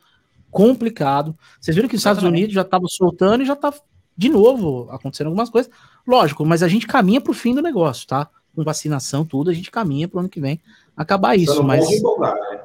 complicado. 0.51 1.37
Vocês 1.61 1.75
viram 1.75 1.89
que 1.89 1.95
os 1.95 2.01
Estados 2.01 2.23
Unidos 2.23 2.55
já 2.55 2.63
estavam 2.63 2.89
soltando 2.89 3.43
e 3.43 3.47
já 3.47 3.55
tá 3.55 3.73
de 4.17 4.29
novo 4.29 4.89
acontecendo 4.91 5.29
algumas 5.29 5.51
coisas. 5.51 5.71
Lógico, 6.07 6.45
mas 6.45 6.63
a 6.63 6.69
gente 6.69 6.87
caminha 6.87 7.21
para 7.21 7.31
o 7.31 7.35
fim 7.35 7.55
do 7.55 7.63
negócio, 7.63 8.07
tá? 8.07 8.29
Com 8.55 8.65
vacinação, 8.65 9.25
tudo, 9.25 9.51
a 9.51 9.55
gente 9.55 9.71
caminha 9.71 10.09
para 10.09 10.17
o 10.17 10.21
ano 10.21 10.29
que 10.29 10.41
vem 10.41 10.61
acabar 10.97 11.37
isso. 11.37 11.53
Você 11.53 11.59
não 11.61 11.67
mas... 11.67 11.85
pode 11.85 11.97
empolgar, 11.97 12.35
né? 12.35 12.61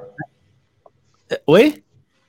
É, 1.30 1.41
oi? 1.45 1.84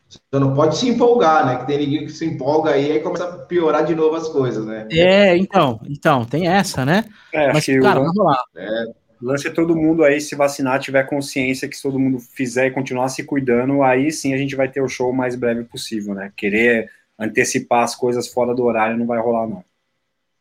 Você 0.09 0.39
não 0.39 0.55
pode 0.55 0.77
se 0.77 0.89
empolgar, 0.89 1.47
né? 1.47 1.57
Que 1.57 1.67
tem 1.67 1.79
ninguém 1.79 2.07
que 2.07 2.13
se 2.13 2.27
empolga 2.27 2.73
aí 2.73 2.93
e 2.93 3.01
começa 3.01 3.25
a 3.25 3.39
piorar 3.39 3.85
de 3.85 3.95
novo 3.95 4.15
as 4.15 4.29
coisas, 4.29 4.65
né? 4.65 4.87
É, 4.91 5.37
então, 5.37 5.81
então, 5.87 6.25
tem 6.25 6.47
essa, 6.47 6.85
né? 6.85 7.05
É, 7.33 7.53
mas, 7.53 7.67
cara, 7.67 8.01
vamos 8.01 8.17
lá. 8.17 8.39
É. 8.57 8.85
O 9.21 9.27
lance 9.27 9.47
é 9.47 9.51
todo 9.51 9.77
mundo 9.77 10.05
aí 10.05 10.21
se 10.21 10.35
vacinar, 10.35 10.81
tiver 10.81 11.05
consciência 11.05 11.69
que 11.69 11.77
se 11.77 11.83
todo 11.83 11.99
mundo 11.99 12.19
fizer 12.19 12.67
e 12.67 12.71
continuar 12.71 13.09
se 13.09 13.25
cuidando, 13.25 13.83
aí 13.83 14.11
sim 14.11 14.35
a 14.35 14.37
gente 14.37 14.57
vai 14.57 14.69
ter 14.69 14.81
o 14.81 14.89
show 14.89 15.11
o 15.11 15.17
mais 15.17 15.35
breve 15.37 15.65
possível, 15.65 16.15
né? 16.15 16.33
Querer 16.37 16.91
antecipar 17.19 17.85
as 17.85 17.95
coisas 17.95 18.29
fora 18.29 18.55
do 18.55 18.65
horário 18.65 18.99
não 18.99 19.07
vai 19.07 19.21
rolar, 19.21 19.47
não. 19.47 19.65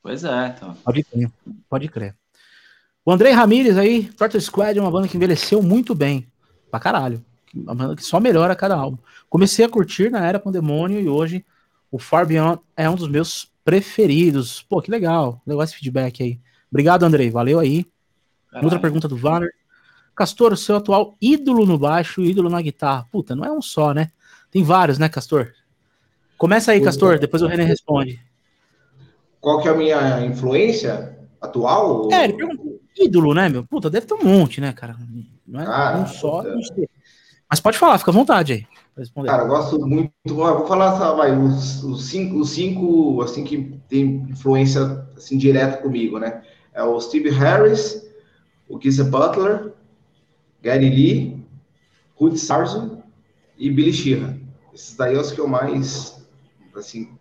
Pois 0.02 0.24
é, 0.24 0.54
então. 0.56 0.76
Pode 0.84 1.04
crer, 1.04 1.32
pode 1.70 1.88
crer. 1.88 2.16
O 3.06 3.12
André 3.12 3.32
Ramírez 3.32 3.78
aí, 3.78 4.06
Torture 4.06 4.42
Squad 4.42 4.78
é 4.78 4.82
uma 4.82 4.92
banda 4.92 5.08
que 5.08 5.18
envelheceu 5.18 5.62
muito 5.62 5.94
bem. 5.94 6.28
Pra 6.72 6.80
caralho. 6.80 7.24
Uma 7.54 7.76
banda 7.76 7.96
que 7.96 8.04
só 8.04 8.20
melhora 8.20 8.54
a 8.54 8.56
cada 8.56 8.76
álbum. 8.76 8.98
Comecei 9.30 9.64
a 9.64 9.70
curtir 9.70 10.10
na 10.10 10.26
Era 10.26 10.40
Pandemônio 10.40 11.00
e 11.00 11.08
hoje 11.08 11.46
o 11.92 12.00
Far 12.00 12.26
Beyond 12.26 12.60
é 12.76 12.90
um 12.90 12.96
dos 12.96 13.08
meus 13.08 13.52
preferidos. 13.64 14.64
Pô, 14.64 14.82
que 14.82 14.90
legal. 14.90 15.42
Legal 15.46 15.64
esse 15.64 15.76
feedback 15.76 16.24
aí. 16.24 16.40
Obrigado, 16.72 17.04
Andrei. 17.04 17.30
Valeu 17.30 17.60
aí. 17.60 17.86
Caralho. 18.54 18.66
Outra 18.66 18.80
pergunta 18.80 19.08
do 19.08 19.18
Valer. 19.18 19.52
Castor, 20.16 20.54
o 20.54 20.58
seu 20.58 20.76
atual 20.76 21.16
ídolo 21.20 21.66
no 21.66 21.78
baixo 21.78 22.22
e 22.22 22.30
ídolo 22.30 22.50
na 22.50 22.62
guitarra. 22.62 23.08
Puta, 23.12 23.36
não 23.36 23.44
é 23.44 23.52
um 23.52 23.62
só, 23.62 23.94
né? 23.94 24.12
Tem 24.52 24.64
vários, 24.64 25.00
né, 25.00 25.10
Castor? 25.10 25.52
Começa 26.38 26.72
aí, 26.72 26.82
Castor, 26.82 27.18
depois 27.18 27.42
o 27.42 27.48
René 27.48 27.64
responde. 27.64 28.22
Qual 29.42 29.60
que 29.62 29.68
é 29.68 29.72
a 29.72 29.76
minha 29.76 30.26
influência 30.26 31.18
atual? 31.42 32.10
É, 32.12 32.26
ele 32.26 32.34
perguntou 32.34 32.80
ídolo, 32.96 33.34
né, 33.34 33.50
meu? 33.50 33.64
Puta, 33.64 33.90
deve 33.90 34.06
ter 34.06 34.14
um 34.14 34.24
monte, 34.24 34.62
né, 34.62 34.72
cara? 34.72 34.96
Não 35.48 35.60
é 35.60 35.66
cara, 35.66 35.98
um 35.98 36.06
só, 36.08 36.44
não 36.44 36.62
sei. 36.62 36.88
Mas 37.50 37.60
pode 37.60 37.78
falar, 37.78 37.98
fica 37.98 38.12
à 38.12 38.14
vontade 38.14 38.54
aí. 38.54 38.68
Cara, 39.26 39.44
eu 39.44 39.48
gosto 39.48 39.80
muito. 39.80 40.12
Vou 40.26 40.68
falar, 40.68 41.14
vai, 41.14 41.36
os, 41.36 41.84
os, 41.84 42.06
cinco, 42.06 42.40
os 42.40 42.52
cinco, 42.52 43.20
assim, 43.24 43.44
que 43.44 43.80
tem 43.90 44.28
influência, 44.30 45.08
assim, 45.18 45.38
direta 45.38 45.78
comigo, 45.78 46.20
né? 46.20 46.44
É 46.74 46.84
o 46.84 47.00
Steve 47.00 47.30
Harris, 47.30 48.03
o 48.68 48.80
Geezer 48.80 49.10
Butler, 49.10 49.74
Gary 50.62 50.90
Lee, 50.90 51.46
Rudy 52.16 52.40
Sarzo 52.40 53.04
e 53.58 53.70
Billy 53.70 53.94
Sheehan. 53.94 54.40
Esses 54.74 54.96
daí 54.96 55.14
são 55.14 55.22
os 55.22 55.32
que 55.32 55.40
eu 55.40 55.48
mais, 55.48 56.26
assim, 56.76 57.18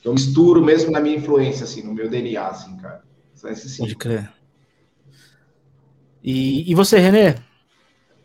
que 0.00 0.08
eu 0.08 0.12
misturo 0.12 0.64
mesmo 0.64 0.90
na 0.90 1.00
minha 1.00 1.16
influência, 1.16 1.64
assim, 1.64 1.82
no 1.82 1.92
meu 1.92 2.08
DNA, 2.08 2.46
assim, 2.46 2.76
cara. 2.76 3.02
São 3.34 3.50
esses 3.50 3.72
cinco. 3.72 3.84
Pode 3.84 3.96
crer. 3.96 4.32
E, 6.22 6.70
e 6.70 6.74
você, 6.74 6.98
Renê? 6.98 7.34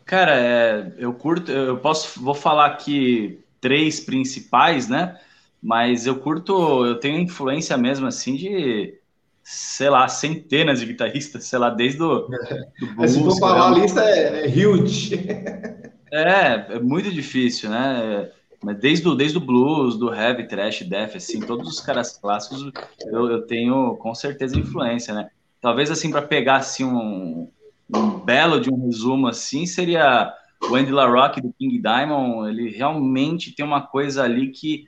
Cara, 0.04 0.34
é, 0.34 0.92
eu 0.98 1.12
curto, 1.12 1.50
eu 1.50 1.78
posso, 1.78 2.20
vou 2.20 2.34
falar 2.34 2.66
aqui 2.66 3.40
três 3.60 4.00
principais, 4.00 4.88
né? 4.88 5.18
Mas 5.62 6.06
eu 6.06 6.18
curto, 6.18 6.84
eu 6.84 6.98
tenho 6.98 7.20
influência 7.20 7.76
mesmo, 7.76 8.06
assim, 8.06 8.34
de 8.34 8.98
sei 9.42 9.90
lá, 9.90 10.06
centenas 10.08 10.80
de 10.80 10.86
guitarristas, 10.86 11.44
sei 11.44 11.58
lá, 11.58 11.70
desde 11.70 12.02
o. 12.02 12.20
Do 12.20 12.28
Se 13.08 13.22
for 13.22 13.38
falar 13.38 13.68
a 13.68 13.70
lista, 13.70 14.02
é, 14.02 14.46
é 14.46 14.48
huge. 14.48 15.12
É, 16.14 16.74
é 16.74 16.78
muito 16.78 17.10
difícil, 17.10 17.70
né? 17.70 18.30
Mas 18.62 18.78
desde 18.78 19.08
o, 19.08 19.14
desde 19.14 19.38
o 19.38 19.40
blues, 19.40 19.96
do 19.96 20.12
heavy, 20.14 20.46
trash, 20.46 20.82
death, 20.82 21.16
assim, 21.16 21.40
todos 21.40 21.66
os 21.66 21.80
caras 21.80 22.18
clássicos 22.18 22.70
eu, 23.06 23.30
eu 23.30 23.46
tenho 23.46 23.96
com 23.96 24.14
certeza 24.14 24.58
influência, 24.58 25.14
né? 25.14 25.30
Talvez 25.58 25.90
assim 25.90 26.10
para 26.10 26.20
pegar 26.20 26.56
assim 26.56 26.84
um, 26.84 27.48
um, 27.94 28.18
belo 28.20 28.60
de 28.60 28.70
um 28.70 28.84
resumo 28.84 29.26
assim 29.26 29.64
seria 29.64 30.32
o 30.70 30.74
Andy 30.74 30.92
LaRock 30.92 31.40
do 31.40 31.52
King 31.58 31.80
Diamond. 31.80 32.50
Ele 32.50 32.70
realmente 32.70 33.54
tem 33.54 33.64
uma 33.64 33.80
coisa 33.80 34.22
ali 34.22 34.50
que 34.50 34.86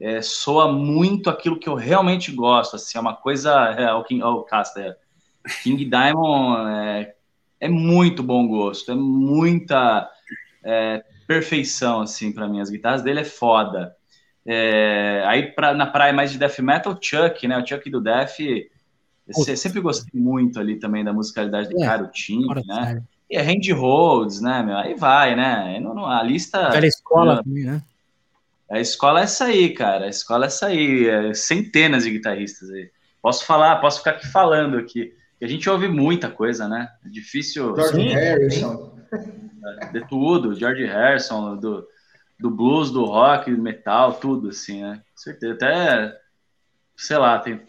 é, 0.00 0.20
soa 0.20 0.70
muito 0.72 1.30
aquilo 1.30 1.58
que 1.58 1.68
eu 1.68 1.74
realmente 1.74 2.30
gosto. 2.32 2.76
Assim, 2.76 2.98
é 2.98 3.00
uma 3.00 3.14
coisa 3.14 3.52
é, 3.78 3.92
o 3.92 4.04
King, 4.04 4.22
oh, 4.22 4.42
Caster, 4.42 4.96
King 5.62 5.84
Diamond 5.84 6.70
é, 6.70 7.14
é 7.60 7.68
muito 7.68 8.22
bom 8.22 8.46
gosto, 8.46 8.92
é 8.92 8.94
muita 8.94 10.10
é, 10.62 11.02
perfeição, 11.26 12.00
assim, 12.00 12.32
para 12.32 12.48
mim. 12.48 12.60
As 12.60 12.70
guitarras 12.70 13.02
dele 13.02 13.20
é 13.20 13.24
foda. 13.24 13.94
É, 14.44 15.24
aí 15.26 15.50
pra, 15.50 15.74
na 15.74 15.86
praia 15.86 16.12
mais 16.12 16.30
de 16.30 16.38
death 16.38 16.58
metal, 16.60 16.96
Chuck, 17.00 17.48
né? 17.48 17.58
O 17.58 17.66
Chuck 17.66 17.90
do 17.90 18.00
Death, 18.00 18.38
eu 18.38 19.56
sempre 19.56 19.80
gostei 19.80 20.20
muito 20.20 20.60
ali 20.60 20.76
também 20.76 21.02
da 21.02 21.12
musicalidade 21.12 21.68
do 21.68 21.82
é, 21.82 21.84
cara, 21.84 22.04
o 22.04 22.08
Tim, 22.08 22.46
né? 22.66 23.02
E 23.28 23.36
é 23.36 23.42
Randy 23.42 23.72
Rhodes, 23.72 24.40
né, 24.40 24.62
meu? 24.62 24.76
Aí 24.76 24.94
vai, 24.94 25.34
né? 25.34 25.80
Não, 25.80 25.92
não, 25.92 26.06
a 26.06 26.22
lista. 26.22 26.68
Aquela 26.68 26.86
escola 26.86 27.42
também, 27.42 27.64
né? 27.64 27.82
A 28.70 28.80
escola 28.80 29.20
é 29.20 29.24
essa 29.24 29.44
aí, 29.46 29.70
cara. 29.72 30.06
A 30.06 30.08
escola 30.08 30.46
é 30.46 30.48
essa 30.48 30.66
aí. 30.66 31.08
É 31.08 31.34
centenas 31.34 32.04
de 32.04 32.10
guitarristas 32.10 32.70
aí. 32.70 32.90
Posso 33.22 33.44
falar, 33.44 33.76
posso 33.76 33.98
ficar 33.98 34.12
aqui 34.12 34.26
falando 34.28 34.78
aqui. 34.78 35.12
A 35.42 35.46
gente 35.46 35.68
ouve 35.68 35.88
muita 35.88 36.30
coisa, 36.30 36.66
né? 36.66 36.88
É 37.04 37.08
difícil. 37.08 37.74
George 37.76 38.08
Harrison 38.08 38.96
de 39.92 40.06
tudo, 40.08 40.54
George 40.54 40.84
Harrison, 40.84 41.56
do, 41.56 41.86
do 42.38 42.50
blues, 42.50 42.90
do 42.90 43.04
rock, 43.04 43.50
metal, 43.50 44.14
tudo 44.14 44.48
assim, 44.48 44.82
né? 44.82 45.02
Com 45.14 45.18
certeza. 45.18 45.54
Até, 45.54 46.18
sei 46.96 47.18
lá, 47.18 47.38
tem, 47.38 47.60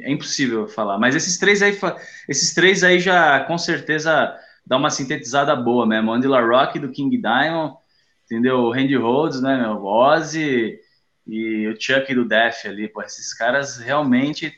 é 0.00 0.10
impossível 0.10 0.66
falar. 0.68 0.98
Mas 0.98 1.14
esses 1.14 1.38
três 1.38 1.62
aí, 1.62 1.78
esses 2.28 2.54
três 2.54 2.82
aí 2.82 2.98
já 2.98 3.40
com 3.44 3.56
certeza 3.56 4.34
dá 4.66 4.76
uma 4.76 4.90
sintetizada 4.90 5.54
boa 5.54 5.86
mesmo. 5.86 6.12
Andy 6.12 6.26
LaRock 6.26 6.78
do 6.78 6.90
King 6.90 7.16
Diamond, 7.16 7.76
entendeu? 8.30 8.58
O 8.58 8.72
Randy 8.72 8.94
Rhodes, 8.94 9.40
né, 9.40 9.56
meu? 9.56 9.84
Ozzy 9.84 10.78
e 11.26 11.66
o 11.66 11.80
Chuck 11.80 12.14
do 12.14 12.26
Def 12.26 12.66
ali, 12.66 12.88
pô, 12.88 13.02
esses 13.02 13.32
caras 13.34 13.78
realmente 13.78 14.52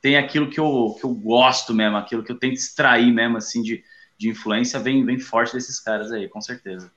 tem 0.00 0.16
aquilo 0.16 0.48
que 0.48 0.60
eu, 0.60 0.96
que 0.98 1.04
eu 1.04 1.12
gosto 1.14 1.74
mesmo, 1.74 1.96
aquilo 1.96 2.22
que 2.22 2.30
eu 2.30 2.38
tento 2.38 2.54
extrair 2.54 3.12
mesmo, 3.12 3.36
assim, 3.36 3.62
de, 3.62 3.82
de 4.16 4.28
influência 4.28 4.78
vem, 4.78 5.04
vem 5.04 5.18
forte 5.18 5.52
desses 5.52 5.80
caras 5.80 6.12
aí, 6.12 6.28
com 6.28 6.40
certeza. 6.40 6.90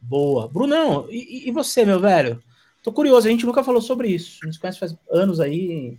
Boa. 0.00 0.48
Brunão, 0.48 1.06
e, 1.08 1.48
e 1.48 1.52
você, 1.52 1.84
meu 1.84 2.00
velho? 2.00 2.42
Tô 2.82 2.92
curioso, 2.92 3.26
a 3.26 3.30
gente 3.30 3.46
nunca 3.46 3.64
falou 3.64 3.80
sobre 3.80 4.08
isso. 4.08 4.40
A 4.42 4.46
gente 4.46 4.60
conhece 4.60 4.78
faz 4.78 4.94
anos 5.10 5.40
aí. 5.40 5.96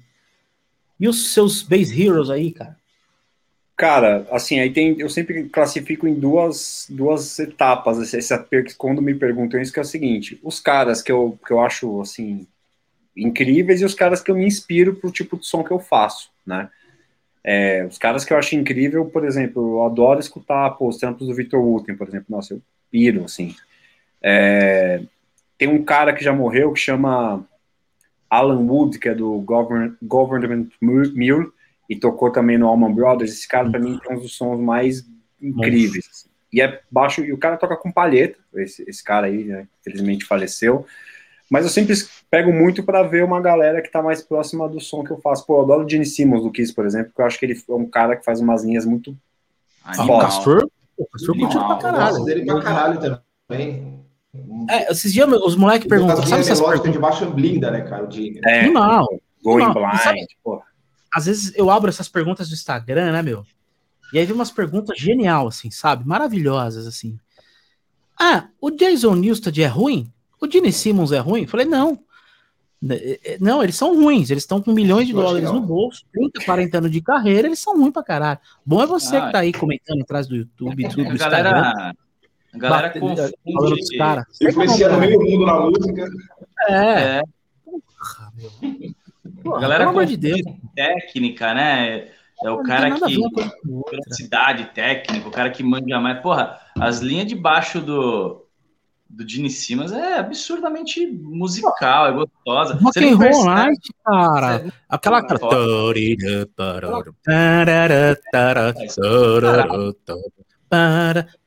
E 0.99 1.07
os 1.07 1.33
seus 1.33 1.63
base 1.63 1.99
heroes 1.99 2.29
aí, 2.29 2.51
cara? 2.51 2.77
Cara, 3.77 4.25
assim, 4.31 4.59
aí 4.59 4.71
tem. 4.71 4.95
Eu 4.99 5.09
sempre 5.09 5.49
classifico 5.49 6.07
em 6.07 6.13
duas, 6.13 6.87
duas 6.89 7.37
etapas. 7.39 8.13
Essa, 8.13 8.47
quando 8.77 9.01
me 9.01 9.13
perguntam 9.13 9.59
isso, 9.59 9.73
que 9.73 9.79
é 9.79 9.81
o 9.81 9.85
seguinte: 9.85 10.39
os 10.43 10.59
caras 10.59 11.01
que 11.01 11.11
eu, 11.11 11.37
que 11.45 11.51
eu 11.51 11.59
acho 11.59 12.01
assim 12.01 12.47
incríveis 13.15 13.81
e 13.81 13.85
os 13.85 13.93
caras 13.95 14.21
que 14.21 14.29
eu 14.29 14.35
me 14.35 14.45
inspiro 14.45 14.95
pro 14.95 15.11
tipo 15.11 15.37
de 15.37 15.45
som 15.45 15.63
que 15.63 15.71
eu 15.71 15.79
faço, 15.79 16.29
né? 16.45 16.69
É, 17.43 17.85
os 17.85 17.97
caras 17.97 18.25
que 18.25 18.33
eu 18.33 18.37
acho 18.37 18.55
incrível, 18.55 19.05
por 19.05 19.25
exemplo, 19.25 19.61
eu 19.61 19.83
adoro 19.83 20.19
escutar 20.19 20.71
pô, 20.71 20.87
os 20.87 20.97
trampos 20.97 21.27
do 21.27 21.33
Victor 21.33 21.61
Wooten, 21.61 21.95
por 21.95 22.07
exemplo. 22.07 22.25
Nossa, 22.29 22.55
eu 22.55 22.61
piro, 22.89 23.23
assim. 23.25 23.55
É, 24.21 25.01
tem 25.57 25.67
um 25.67 25.83
cara 25.83 26.13
que 26.13 26.23
já 26.23 26.33
morreu 26.33 26.73
que 26.73 26.79
chama 26.79 27.45
Alan 28.29 28.61
Wood, 28.61 28.99
que 28.99 29.09
é 29.09 29.13
do 29.13 29.39
Government, 29.41 29.95
Government 30.01 30.67
Mule, 30.81 31.51
e 31.89 31.95
tocou 31.95 32.31
também 32.31 32.57
no 32.57 32.67
Allman 32.67 32.93
Brothers. 32.93 33.31
Esse 33.31 33.47
cara, 33.47 33.69
para 33.69 33.79
mim, 33.79 33.99
tem 33.99 34.15
um 34.15 34.19
dos 34.19 34.35
sons 34.35 34.59
mais 34.59 35.05
incríveis. 35.41 36.07
Assim. 36.09 36.29
E 36.51 36.61
é 36.61 36.81
baixo, 36.89 37.23
e 37.23 37.33
o 37.33 37.37
cara 37.37 37.57
toca 37.57 37.75
com 37.75 37.91
palheta, 37.91 38.39
esse, 38.55 38.83
esse 38.87 39.03
cara 39.03 39.27
aí, 39.27 39.43
né, 39.43 39.67
infelizmente 39.81 40.25
faleceu. 40.25 40.85
Mas 41.49 41.63
eu 41.63 41.69
sempre 41.69 41.93
pego 42.29 42.51
muito 42.51 42.83
para 42.83 43.03
ver 43.03 43.23
uma 43.23 43.39
galera 43.39 43.81
que 43.81 43.87
está 43.87 44.01
mais 44.01 44.21
próxima 44.21 44.67
do 44.67 44.79
som 44.79 45.03
que 45.03 45.11
eu 45.11 45.19
faço. 45.19 45.45
Pô, 45.45 45.57
eu 45.57 45.61
adoro 45.61 45.85
o 45.85 45.89
Gene 45.89 46.05
Simmons 46.05 46.43
do 46.43 46.51
Kiss, 46.51 46.73
por 46.73 46.85
exemplo, 46.85 47.09
porque 47.09 47.21
eu 47.21 47.25
acho 47.25 47.37
que 47.37 47.45
ele 47.45 47.53
é 47.53 47.73
um 47.73 47.85
cara 47.85 48.15
que 48.15 48.25
faz 48.25 48.39
umas 48.39 48.63
linhas 48.63 48.85
muito. 48.85 49.15
Ah, 49.83 50.03
o 50.03 50.19
Castor? 50.19 50.67
O 50.97 51.05
Castor 51.05 51.37
curtiu 51.37 51.65
pra 51.65 51.77
caralho. 51.77 52.23
dele 52.23 52.45
pra 52.45 52.61
caralho 52.61 53.21
também. 53.47 54.03
É, 54.69 54.91
esses 54.91 55.13
dias 55.13 55.29
os 55.29 55.55
moleques 55.55 55.87
perguntam, 55.87 56.17
sabe 56.25 56.41
essas 56.41 56.59
perguntas? 56.59 56.91
de 56.91 56.99
baixo 56.99 57.29
blinda, 57.29 57.69
né, 57.69 57.81
cara, 57.81 58.07
o 58.07 58.11
Gene. 58.11 58.41
É, 58.43 58.61
Animal. 58.61 59.07
Going 59.43 59.71
blind, 59.71 59.97
sabe, 59.97 60.25
Às 61.15 61.27
vezes 61.27 61.53
eu 61.55 61.69
abro 61.69 61.87
essas 61.89 62.09
perguntas 62.09 62.49
do 62.49 62.53
Instagram, 62.53 63.13
né, 63.13 63.21
meu? 63.21 63.45
E 64.11 64.19
aí 64.19 64.25
vem 64.25 64.35
umas 64.35 64.51
perguntas 64.51 64.99
genial, 64.99 65.47
assim, 65.47 65.71
sabe? 65.71 66.05
Maravilhosas, 66.05 66.85
assim. 66.85 67.17
Ah, 68.19 68.49
o 68.59 68.69
Jason 68.69 69.15
Newsted 69.15 69.63
é 69.63 69.65
ruim? 69.65 70.11
O 70.41 70.51
Gene 70.51 70.73
Simmons 70.73 71.13
é 71.13 71.19
ruim? 71.19 71.47
falei, 71.47 71.65
não. 71.65 71.97
É, 72.89 73.19
é, 73.23 73.37
não, 73.39 73.63
eles 73.63 73.77
são 73.77 73.95
ruins, 73.95 74.29
eles 74.29 74.43
estão 74.43 74.61
com 74.61 74.73
milhões 74.73 75.07
de 75.07 75.13
dólares 75.13 75.49
no 75.49 75.61
bolso, 75.61 76.03
30, 76.11 76.43
40 76.43 76.77
anos 76.79 76.91
de 76.91 77.01
carreira, 77.01 77.47
eles 77.47 77.59
são 77.59 77.77
ruins 77.77 77.93
pra 77.93 78.03
caralho. 78.03 78.39
Bom 78.65 78.83
é 78.83 78.85
você 78.85 79.15
ah, 79.15 79.27
que 79.27 79.31
tá 79.31 79.39
aí 79.39 79.53
comentando 79.53 80.01
atrás 80.01 80.27
do 80.27 80.35
YouTube, 80.35 80.89
tudo, 80.89 81.05
do 81.05 81.15
Instagram. 81.15 81.51
Galera, 81.51 81.95
a 82.53 82.57
galera 82.57 82.89
confunde... 82.89 83.33
Falando 83.53 83.75
dos 83.77 83.97
caras. 83.97 84.25
Influenciando 84.41 84.99
meio 84.99 85.17
mundo 85.17 85.45
na 85.45 85.59
música. 85.61 86.09
É. 86.67 86.73
é. 86.73 87.21
Porra, 87.63 88.33
meu. 88.35 88.95
Porra, 89.43 89.57
a 89.57 89.61
galera 89.61 89.91
pelo 89.91 90.05
de 90.05 90.17
Deus. 90.17 90.41
técnica, 90.75 91.53
né? 91.53 92.09
É 92.43 92.49
o 92.49 92.63
cara 92.63 92.91
que. 92.91 93.17
Velocidade 93.91 94.65
técnica, 94.73 95.27
o 95.27 95.31
cara 95.31 95.49
que 95.49 95.63
manja 95.63 95.99
mais. 95.99 96.21
Porra, 96.21 96.59
as 96.79 96.99
linhas 96.99 97.27
de 97.27 97.35
baixo 97.35 97.81
do 97.81 98.45
do 99.09 99.27
Gene 99.27 99.49
Simmons 99.49 99.91
é 99.91 100.17
absurdamente 100.17 101.05
musical, 101.07 102.07
é 102.07 102.11
gostosa. 102.11 102.73
Rock 102.75 102.99
and 102.99 103.15
Roll 103.15 103.45
Night, 103.45 103.89
cara. 104.03 104.59
Você... 104.59 104.73
Aquela 104.89 105.21
cara. 105.21 105.39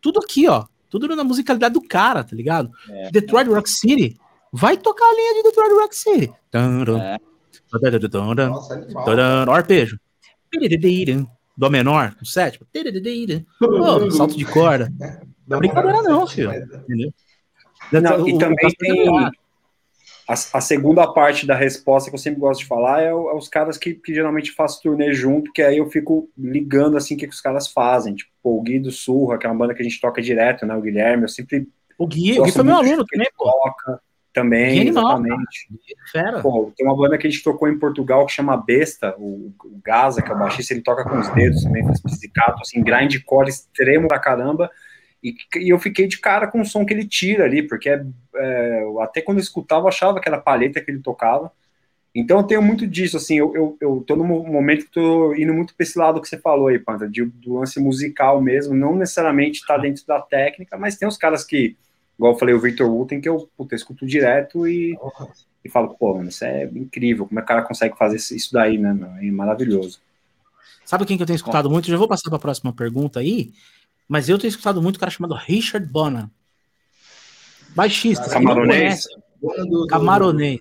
Tudo 0.01 0.21
aqui, 0.21 0.49
ó. 0.49 0.65
Tudo 0.89 1.15
na 1.15 1.25
musicalidade 1.25 1.75
do 1.75 1.83
cara, 1.83 2.25
tá 2.25 2.35
ligado? 2.35 2.71
É, 2.89 3.11
Detroit 3.11 3.49
Rock 3.49 3.69
City. 3.69 4.17
Vai 4.51 4.79
tocar 4.79 5.05
a 5.05 5.15
linha 5.15 5.35
de 5.35 5.43
Detroit 5.43 5.73
Rock 5.73 5.95
City. 5.97 6.33
É. 6.99 7.17
Nossa, 8.49 8.75
arpejo. 9.53 9.99
Dó 11.57 11.69
menor, 11.69 12.15
o 12.23 12.25
sétimo. 12.25 12.67
Oh, 13.61 14.11
salto 14.11 14.37
de 14.37 14.45
corda. 14.45 14.93
Não 15.47 15.57
é 15.57 15.61
brincadeira, 15.61 16.03
não, 16.03 16.27
filho. 16.27 16.53
Entendeu? 16.53 17.13
Não, 17.93 18.29
e 18.29 18.39
também 18.39 18.71
tem 18.79 19.09
a, 20.29 20.33
a, 20.33 20.61
segunda 20.61 21.11
parte 21.13 21.47
da 21.47 21.55
resposta 21.55 22.11
que 22.11 22.15
eu 22.15 22.21
sempre 22.21 22.39
gosto 22.39 22.61
de 22.61 22.67
falar 22.67 23.03
é, 23.03 23.09
é 23.09 23.15
os 23.15 23.49
caras 23.49 23.79
que, 23.79 23.95
que, 23.95 24.15
geralmente 24.15 24.53
faço 24.53 24.83
turnê 24.83 25.13
junto, 25.13 25.53
que 25.53 25.63
aí 25.63 25.79
eu 25.79 25.91
fico 25.91 26.29
ligando 26.37 26.97
assim 26.97 27.15
o 27.15 27.19
que, 27.19 27.27
que 27.27 27.35
os 27.35 27.41
caras 27.41 27.69
fazem. 27.69 28.15
Tipo, 28.15 28.31
o 28.43 28.63
Gui 28.63 28.79
do 28.79 28.93
Surra, 28.93 29.39
que 29.39 29.47
é 29.47 29.51
uma 29.51 29.59
banda 29.59 29.75
que 29.75 29.81
a 29.81 29.85
gente 29.85 30.01
toca 30.01 30.23
direto, 30.23 30.67
né? 30.67 30.77
O 30.77 30.83
Guilherme, 30.83 31.25
eu 31.25 31.29
sempre. 31.29 31.67
O 31.99 32.07
Gui, 32.07 32.39
o 32.39 32.45
Gui 32.45 32.53
foi 32.53 32.63
meu 32.63 32.77
aluno 32.77 33.05
também, 33.05 33.29
pô. 33.37 33.51
Toca 33.51 34.01
também, 34.33 34.85
Gui 34.85 34.89
exatamente. 34.89 35.69
Fera. 36.13 36.41
Pô, 36.41 36.73
tem 36.77 36.87
uma 36.87 36.97
banda 36.97 37.19
que 37.19 37.27
a 37.27 37.31
gente 37.31 37.43
tocou 37.43 37.69
em 37.69 37.79
Portugal 37.79 38.27
que 38.27 38.33
chama 38.33 38.57
Besta, 38.57 39.15
o, 39.19 39.53
o 39.65 39.81
Gaza, 39.85 40.23
que 40.23 40.31
é 40.31 40.35
o 40.35 40.39
baixista, 40.39 40.75
ele 40.75 40.83
toca 40.83 41.05
com 41.05 41.19
os 41.19 41.29
dedos 41.31 41.63
também, 41.63 41.85
faz 41.85 42.01
pizzicato, 42.01 42.61
assim, 42.63 42.83
grindcore 42.83 43.49
extremo 43.49 44.09
da 44.09 44.19
caramba. 44.19 44.71
E, 45.23 45.35
e, 45.57 45.71
eu 45.71 45.79
fiquei 45.79 46.07
de 46.07 46.19
cara 46.19 46.47
com 46.47 46.61
o 46.61 46.65
som 46.65 46.85
que 46.85 46.95
ele 46.95 47.07
tira 47.07 47.45
ali, 47.45 47.63
porque 47.63 47.89
é, 47.89 48.05
é, 48.37 48.83
até 49.01 49.21
quando 49.21 49.39
eu 49.39 49.43
escutava, 49.43 49.85
eu 49.85 49.89
achava 49.89 50.21
que 50.21 50.29
era 50.29 50.37
a 50.37 50.41
palheta 50.41 50.81
que 50.81 50.91
ele 50.91 51.01
tocava. 51.01 51.51
Então 52.15 52.39
eu 52.39 52.45
tenho 52.45 52.63
muito 52.63 52.87
disso, 52.87 53.17
assim, 53.17 53.39
eu, 53.39 53.55
eu, 53.55 53.77
eu 53.81 54.05
tô 54.07 54.17
num 54.17 54.25
momento 54.25 54.87
que 54.87 54.91
tô 54.91 55.35
indo 55.35 55.53
muito 55.53 55.75
para 55.75 55.85
esse 55.85 55.99
lado 55.99 56.21
que 56.21 56.29
você 56.29 56.39
falou 56.39 56.69
aí, 56.69 56.79
Panta, 56.79 57.09
de, 57.09 57.25
do 57.25 57.59
lance 57.59 57.79
musical 57.79 58.41
mesmo, 58.41 58.75
não 58.75 58.97
necessariamente 58.97 59.65
tá 59.67 59.77
dentro 59.77 60.05
da 60.07 60.21
técnica, 60.21 60.77
mas 60.79 60.97
tem 60.97 61.07
uns 61.07 61.19
caras 61.19 61.45
que, 61.45 61.77
igual 62.19 62.33
eu 62.33 62.39
falei, 62.39 62.55
o 62.55 62.61
Victor 62.61 62.91
Wooten, 62.91 63.21
que 63.21 63.29
eu, 63.29 63.49
puta, 63.57 63.75
eu 63.75 63.77
escuto 63.77 64.05
direto 64.05 64.67
e, 64.67 64.99
e 65.65 65.69
falo, 65.69 65.95
pô, 65.95 66.15
mano, 66.15 66.29
isso 66.29 66.45
é 66.45 66.65
incrível, 66.65 67.27
como 67.27 67.39
é 67.39 67.43
que 67.43 67.47
o 67.47 67.49
cara 67.49 67.63
consegue 67.63 67.97
fazer 67.97 68.17
isso 68.17 68.53
daí, 68.53 68.77
né, 68.77 68.97
é 69.23 69.31
maravilhoso. 69.31 70.01
Sabe 70.85 71.05
quem 71.05 71.17
que 71.17 71.23
eu 71.23 71.27
tenho 71.27 71.37
escutado 71.37 71.71
muito? 71.71 71.89
Já 71.89 71.97
vou 71.97 72.09
passar 72.09 72.31
para 72.31 72.37
a 72.37 72.41
próxima 72.41 72.73
pergunta 72.73 73.21
aí, 73.21 73.53
mas 74.09 74.29
eu 74.29 74.39
tenho 74.39 74.49
escutado 74.49 74.83
muito 74.83 74.97
um 74.97 75.01
cara 75.01 75.11
chamado 75.11 75.35
Richard 75.35 75.87
Bonan. 75.87 76.31
Baixista. 77.77 78.29
Camaronês. 78.31 79.05
Camaronês. 79.91 80.61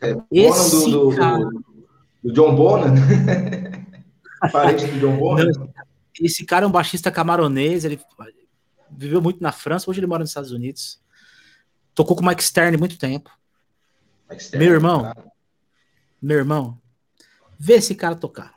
É, 0.00 0.16
Esse 0.30 0.90
do, 0.90 1.10
do, 1.10 1.16
cara... 1.16 1.38
do, 1.38 1.64
Do 2.22 2.32
John 2.32 2.54
Bonham? 2.54 2.94
Parente 4.52 4.86
do 4.86 5.00
John 5.00 5.16
Bonham? 5.16 5.50
Esse 6.20 6.44
cara 6.44 6.64
é 6.64 6.68
um 6.68 6.72
baixista 6.72 7.10
camaronês, 7.10 7.84
ele 7.84 7.98
viveu 8.96 9.20
muito 9.20 9.42
na 9.42 9.52
França, 9.52 9.90
hoje 9.90 10.00
ele 10.00 10.06
mora 10.06 10.20
nos 10.20 10.30
Estados 10.30 10.52
Unidos. 10.52 11.00
Tocou 11.94 12.16
com 12.16 12.22
o 12.22 12.26
Mike 12.26 12.42
Stern 12.42 12.76
muito 12.76 12.98
tempo. 12.98 13.30
Stern, 14.38 14.64
meu 14.64 14.74
irmão, 14.74 15.02
cara. 15.02 15.24
meu 16.22 16.38
irmão, 16.38 16.78
vê 17.58 17.74
esse 17.74 17.94
cara 17.94 18.14
tocar. 18.14 18.54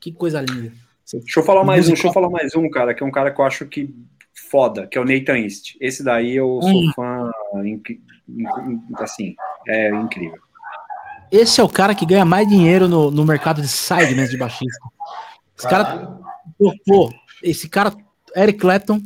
Que 0.00 0.12
coisa 0.12 0.40
linda. 0.40 0.72
Deixa 1.12 1.40
eu 1.40 1.44
falar 1.44 1.64
mais 1.64 1.86
um, 1.86 1.88
deixa 1.88 2.06
eu 2.06 2.12
falar 2.12 2.30
mais 2.30 2.54
um, 2.54 2.68
cara, 2.70 2.94
que 2.94 3.02
é 3.02 3.06
um 3.06 3.10
cara 3.10 3.30
que 3.30 3.40
eu 3.40 3.44
acho 3.44 3.66
que 3.66 3.94
foda, 4.50 4.86
que 4.86 4.96
é 4.96 5.00
o 5.00 5.04
Nathan 5.04 5.38
East. 5.38 5.76
Esse 5.80 6.04
daí 6.04 6.36
eu 6.36 6.60
sou 6.62 6.70
hum. 6.70 6.92
fã, 6.94 7.30
assim, 9.00 9.34
é 9.66 9.90
incrível. 9.90 10.38
Esse 11.30 11.60
é 11.60 11.64
o 11.64 11.68
cara 11.68 11.94
que 11.94 12.06
ganha 12.06 12.24
mais 12.24 12.48
dinheiro 12.48 12.88
no, 12.88 13.10
no 13.10 13.24
mercado 13.24 13.60
de 13.60 13.68
sidemen 13.68 14.28
de 14.28 14.36
baixista. 14.36 14.80
Esse 15.56 15.68
cara 15.68 16.18
tocou, 16.58 17.12
esse 17.42 17.68
cara, 17.68 17.92
Eric 18.36 18.58
Clapton, 18.58 19.00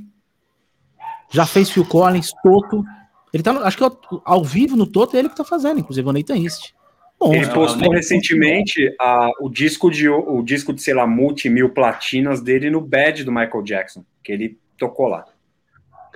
já 1.32 1.46
fez 1.46 1.70
Phil 1.70 1.84
Collins, 1.84 2.32
Toto. 2.42 2.84
Ele 3.32 3.42
tá, 3.42 3.52
acho 3.66 3.78
que 3.78 3.84
ao 4.24 4.44
vivo 4.44 4.76
no 4.76 4.86
Toto 4.86 5.16
é 5.16 5.18
ele 5.18 5.28
que 5.28 5.36
tá 5.36 5.44
fazendo, 5.44 5.80
inclusive 5.80 6.08
o 6.08 6.12
Nathan 6.12 6.36
East. 6.36 6.74
Bom, 7.18 7.34
ele 7.34 7.48
postou 7.48 7.90
recentemente 7.92 8.94
a, 9.00 9.30
o 9.40 9.48
disco 9.48 9.90
de 9.90 10.08
o 10.08 10.42
disco 10.42 10.72
de 10.72 10.82
sei 10.82 10.92
lá 10.92 11.06
multi 11.06 11.48
mil 11.48 11.70
platinas 11.70 12.40
dele 12.40 12.68
no 12.68 12.80
Bad 12.80 13.24
do 13.24 13.32
Michael 13.32 13.62
Jackson, 13.62 14.04
que 14.22 14.32
ele 14.32 14.58
tocou 14.76 15.06
lá. 15.06 15.24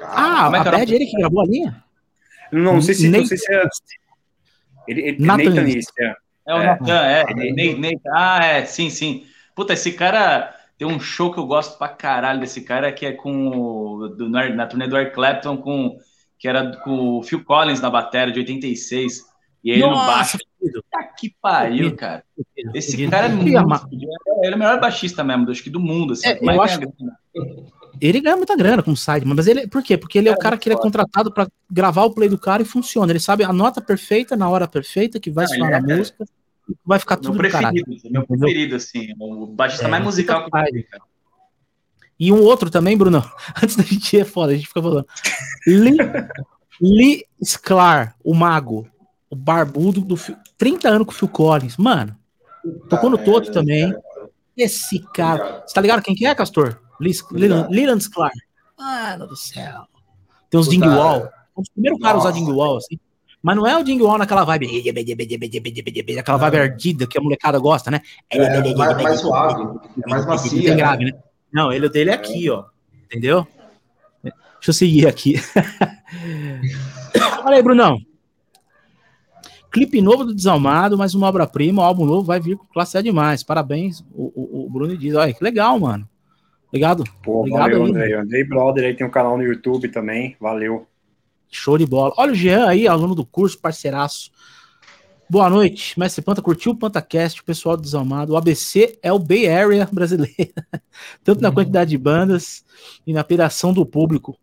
Ah, 0.02 0.50
é 0.52 0.58
a 0.58 0.64
Bad 0.64 0.94
ele 0.94 1.06
que 1.06 1.16
gravou 1.16 1.40
a 1.40 1.46
linha? 1.46 1.82
Não, 2.52 2.74
não 2.74 2.82
sei 2.82 2.94
se, 2.94 3.08
não 3.08 3.24
sei 3.24 3.38
se 3.38 3.52
é 3.52 3.62
ele, 4.86 5.00
ele 5.00 5.24
Nathan, 5.24 5.50
Nathan 5.50 5.68
East, 5.68 5.92
é. 5.98 6.14
É 6.46 6.54
o 6.54 6.58
é. 6.58 6.66
Nathan, 6.66 7.06
é. 7.06 7.24
Ele... 7.30 8.00
Ah, 8.12 8.44
é, 8.44 8.64
sim, 8.64 8.90
sim. 8.90 9.26
Puta, 9.54 9.72
esse 9.72 9.92
cara 9.92 10.55
tem 10.78 10.86
um 10.86 11.00
show 11.00 11.32
que 11.32 11.38
eu 11.38 11.46
gosto 11.46 11.78
pra 11.78 11.88
caralho 11.88 12.40
desse 12.40 12.60
cara, 12.60 12.92
que 12.92 13.06
é 13.06 13.12
com 13.12 13.48
o, 13.48 14.08
do, 14.08 14.28
na 14.28 14.66
turnê 14.66 14.86
do 14.86 14.96
Eric 14.96 15.14
Clapton, 15.14 15.56
com, 15.56 15.96
que 16.38 16.46
era 16.46 16.76
com 16.78 17.18
o 17.18 17.22
Phil 17.22 17.44
Collins 17.44 17.80
na 17.80 17.90
bateria 17.90 18.32
de 18.32 18.40
86. 18.40 19.22
E 19.64 19.70
ele 19.70 19.80
Nossa, 19.80 20.00
no 20.00 20.06
baixo. 20.06 20.38
Tá 20.90 21.02
que 21.04 21.34
pariu, 21.40 21.96
cara. 21.96 22.24
Esse 22.74 23.08
cara 23.08 23.26
é 23.26 23.28
muito. 23.28 23.48
Ele 23.48 23.56
é 23.56 24.54
o 24.54 24.58
melhor 24.58 24.80
baixista 24.80 25.24
mesmo, 25.24 25.50
acho 25.50 25.62
que 25.62 25.70
do 25.70 25.80
mundo. 25.80 26.12
Assim, 26.12 26.28
é, 26.28 26.38
eu 26.40 26.62
acho... 26.62 26.80
Ele 28.00 28.20
ganha 28.20 28.36
muita 28.36 28.54
grana 28.56 28.82
como 28.82 28.96
sideman, 28.96 29.34
mas 29.34 29.46
ele. 29.46 29.66
Por 29.66 29.82
quê? 29.82 29.96
Porque 29.96 30.18
ele 30.18 30.28
é, 30.28 30.32
é 30.32 30.34
o 30.34 30.38
cara 30.38 30.58
que 30.58 30.68
ele 30.68 30.76
é 30.76 30.78
contratado 30.78 31.32
para 31.32 31.48
gravar 31.70 32.04
o 32.04 32.12
play 32.12 32.28
do 32.28 32.38
cara 32.38 32.62
e 32.62 32.66
funciona. 32.66 33.10
Ele 33.10 33.20
sabe 33.20 33.42
a 33.42 33.52
nota 33.52 33.80
perfeita, 33.80 34.36
na 34.36 34.48
hora 34.48 34.68
perfeita, 34.68 35.18
que 35.18 35.30
vai 35.30 35.46
soar 35.46 35.70
na 35.70 35.78
é, 35.78 35.96
música, 35.96 36.24
vai 36.84 36.98
ficar 36.98 37.16
tudo 37.16 37.30
meu 37.30 37.38
preferido, 37.38 37.84
caralho, 37.84 38.10
meu 38.10 38.26
preferido, 38.26 38.76
assim. 38.76 39.14
O 39.18 39.46
baixista 39.46 39.86
é, 39.86 39.88
mais 39.88 40.02
musical 40.02 40.40
que 40.40 40.46
eu 40.46 40.50
cara. 40.50 41.04
E 42.18 42.32
um 42.32 42.42
outro 42.42 42.70
também, 42.70 42.96
Bruno, 42.96 43.22
antes 43.62 43.76
da 43.76 43.82
gente 43.82 44.16
ir, 44.16 44.20
é 44.20 44.24
foda, 44.24 44.52
a 44.52 44.56
gente 44.56 44.68
fica 44.68 44.82
falando. 44.82 45.06
Lee, 45.66 45.96
Lee 46.80 47.26
Sklar, 47.40 48.16
o 48.24 48.34
mago, 48.34 48.88
o 49.30 49.36
barbudo 49.36 50.00
do 50.00 50.16
30 50.56 50.88
anos 50.88 51.06
com 51.06 51.12
o 51.12 51.14
Phil 51.14 51.28
Collins. 51.28 51.76
Mano, 51.76 52.16
tocou 52.88 53.10
no 53.10 53.18
Toto 53.18 53.52
também. 53.52 53.94
Esse 54.56 55.00
cara. 55.12 55.62
Você 55.66 55.74
tá 55.74 55.80
ligado 55.80 56.02
quem 56.02 56.14
que 56.14 56.26
é, 56.26 56.34
Castor? 56.34 56.80
Leland 56.98 58.00
Sklar. 58.00 58.32
Mano 58.78 59.26
do 59.26 59.36
céu. 59.36 59.86
Tem 60.48 60.58
os 60.58 60.68
Dingwall. 60.68 61.28
Um 61.56 61.60
dos 61.60 61.70
primeiros 61.70 62.00
caras 62.00 62.16
a 62.16 62.28
usar 62.28 62.30
Dingwall, 62.32 62.78
assim. 62.78 62.98
Mas 63.42 63.56
não 63.56 63.66
é 63.66 63.76
o 63.76 63.84
Dingwall 63.84 64.18
naquela 64.18 64.44
vibe. 64.44 64.82
Aquela 66.18 66.38
vibe 66.38 66.58
ardida 66.58 67.06
que 67.06 67.18
a 67.18 67.20
molecada 67.20 67.58
gosta, 67.58 67.90
né? 67.90 68.00
É, 68.30 68.74
mais, 68.74 69.02
mais 69.02 69.20
suave. 69.20 69.78
É 70.04 70.10
mais 70.10 70.26
macia. 70.26 70.62
Tem 70.62 70.76
grave, 70.76 71.04
né? 71.04 71.12
Não, 71.52 71.72
ele 71.72 71.88
dele 71.88 72.10
é 72.10 72.14
aqui, 72.14 72.50
ó. 72.50 72.64
Entendeu? 73.04 73.46
Deixa 74.22 74.70
eu 74.70 74.74
seguir 74.74 75.06
aqui. 75.06 75.36
Olha 77.44 77.56
aí, 77.56 77.62
Brunão. 77.62 77.98
Clipe 79.70 80.00
novo 80.00 80.24
do 80.24 80.34
Desalmado, 80.34 80.96
mais 80.96 81.14
uma 81.14 81.28
obra-prima, 81.28 81.84
álbum 81.84 82.06
novo, 82.06 82.26
vai 82.26 82.40
vir 82.40 82.56
com 82.56 82.64
classe 82.66 82.96
A 82.96 83.02
demais. 83.02 83.42
Parabéns, 83.42 84.00
o, 84.12 84.32
o, 84.34 84.66
o 84.66 84.70
Bruno 84.70 84.96
diz. 84.96 85.14
Olha, 85.14 85.32
que 85.32 85.44
legal, 85.44 85.78
mano. 85.78 86.08
Obrigado. 86.68 87.04
Pô, 87.22 87.40
Obrigado 87.40 87.60
valeu, 87.60 87.84
aí, 87.84 87.90
Andrei. 87.90 88.14
Andrei 88.14 88.44
Brother 88.44 88.84
aí 88.84 88.94
tem 88.94 89.06
um 89.06 89.10
canal 89.10 89.36
no 89.36 89.44
YouTube 89.44 89.88
também. 89.88 90.34
Valeu. 90.40 90.86
Show 91.50 91.78
de 91.78 91.86
bola. 91.86 92.12
Olha 92.16 92.32
o 92.32 92.34
Jean 92.34 92.66
aí, 92.66 92.86
aluno 92.86 93.14
do 93.14 93.24
curso, 93.24 93.58
parceiraço. 93.58 94.30
Boa 95.28 95.50
noite, 95.50 95.98
Mestre 95.98 96.22
Panta. 96.22 96.40
Curtiu 96.40 96.72
o 96.72 96.76
PantaCast, 96.76 97.40
o 97.40 97.44
pessoal 97.44 97.76
do 97.76 97.82
Desalmado. 97.82 98.32
O 98.32 98.36
ABC 98.36 98.98
é 99.02 99.12
o 99.12 99.18
Bay 99.18 99.48
Area 99.48 99.88
brasileiro, 99.90 100.52
tanto 101.24 101.40
na 101.40 101.48
uhum. 101.48 101.54
quantidade 101.54 101.90
de 101.90 101.98
bandas 101.98 102.64
e 103.06 103.12
na 103.12 103.24
piração 103.24 103.72
do 103.72 103.84
público. 103.84 104.38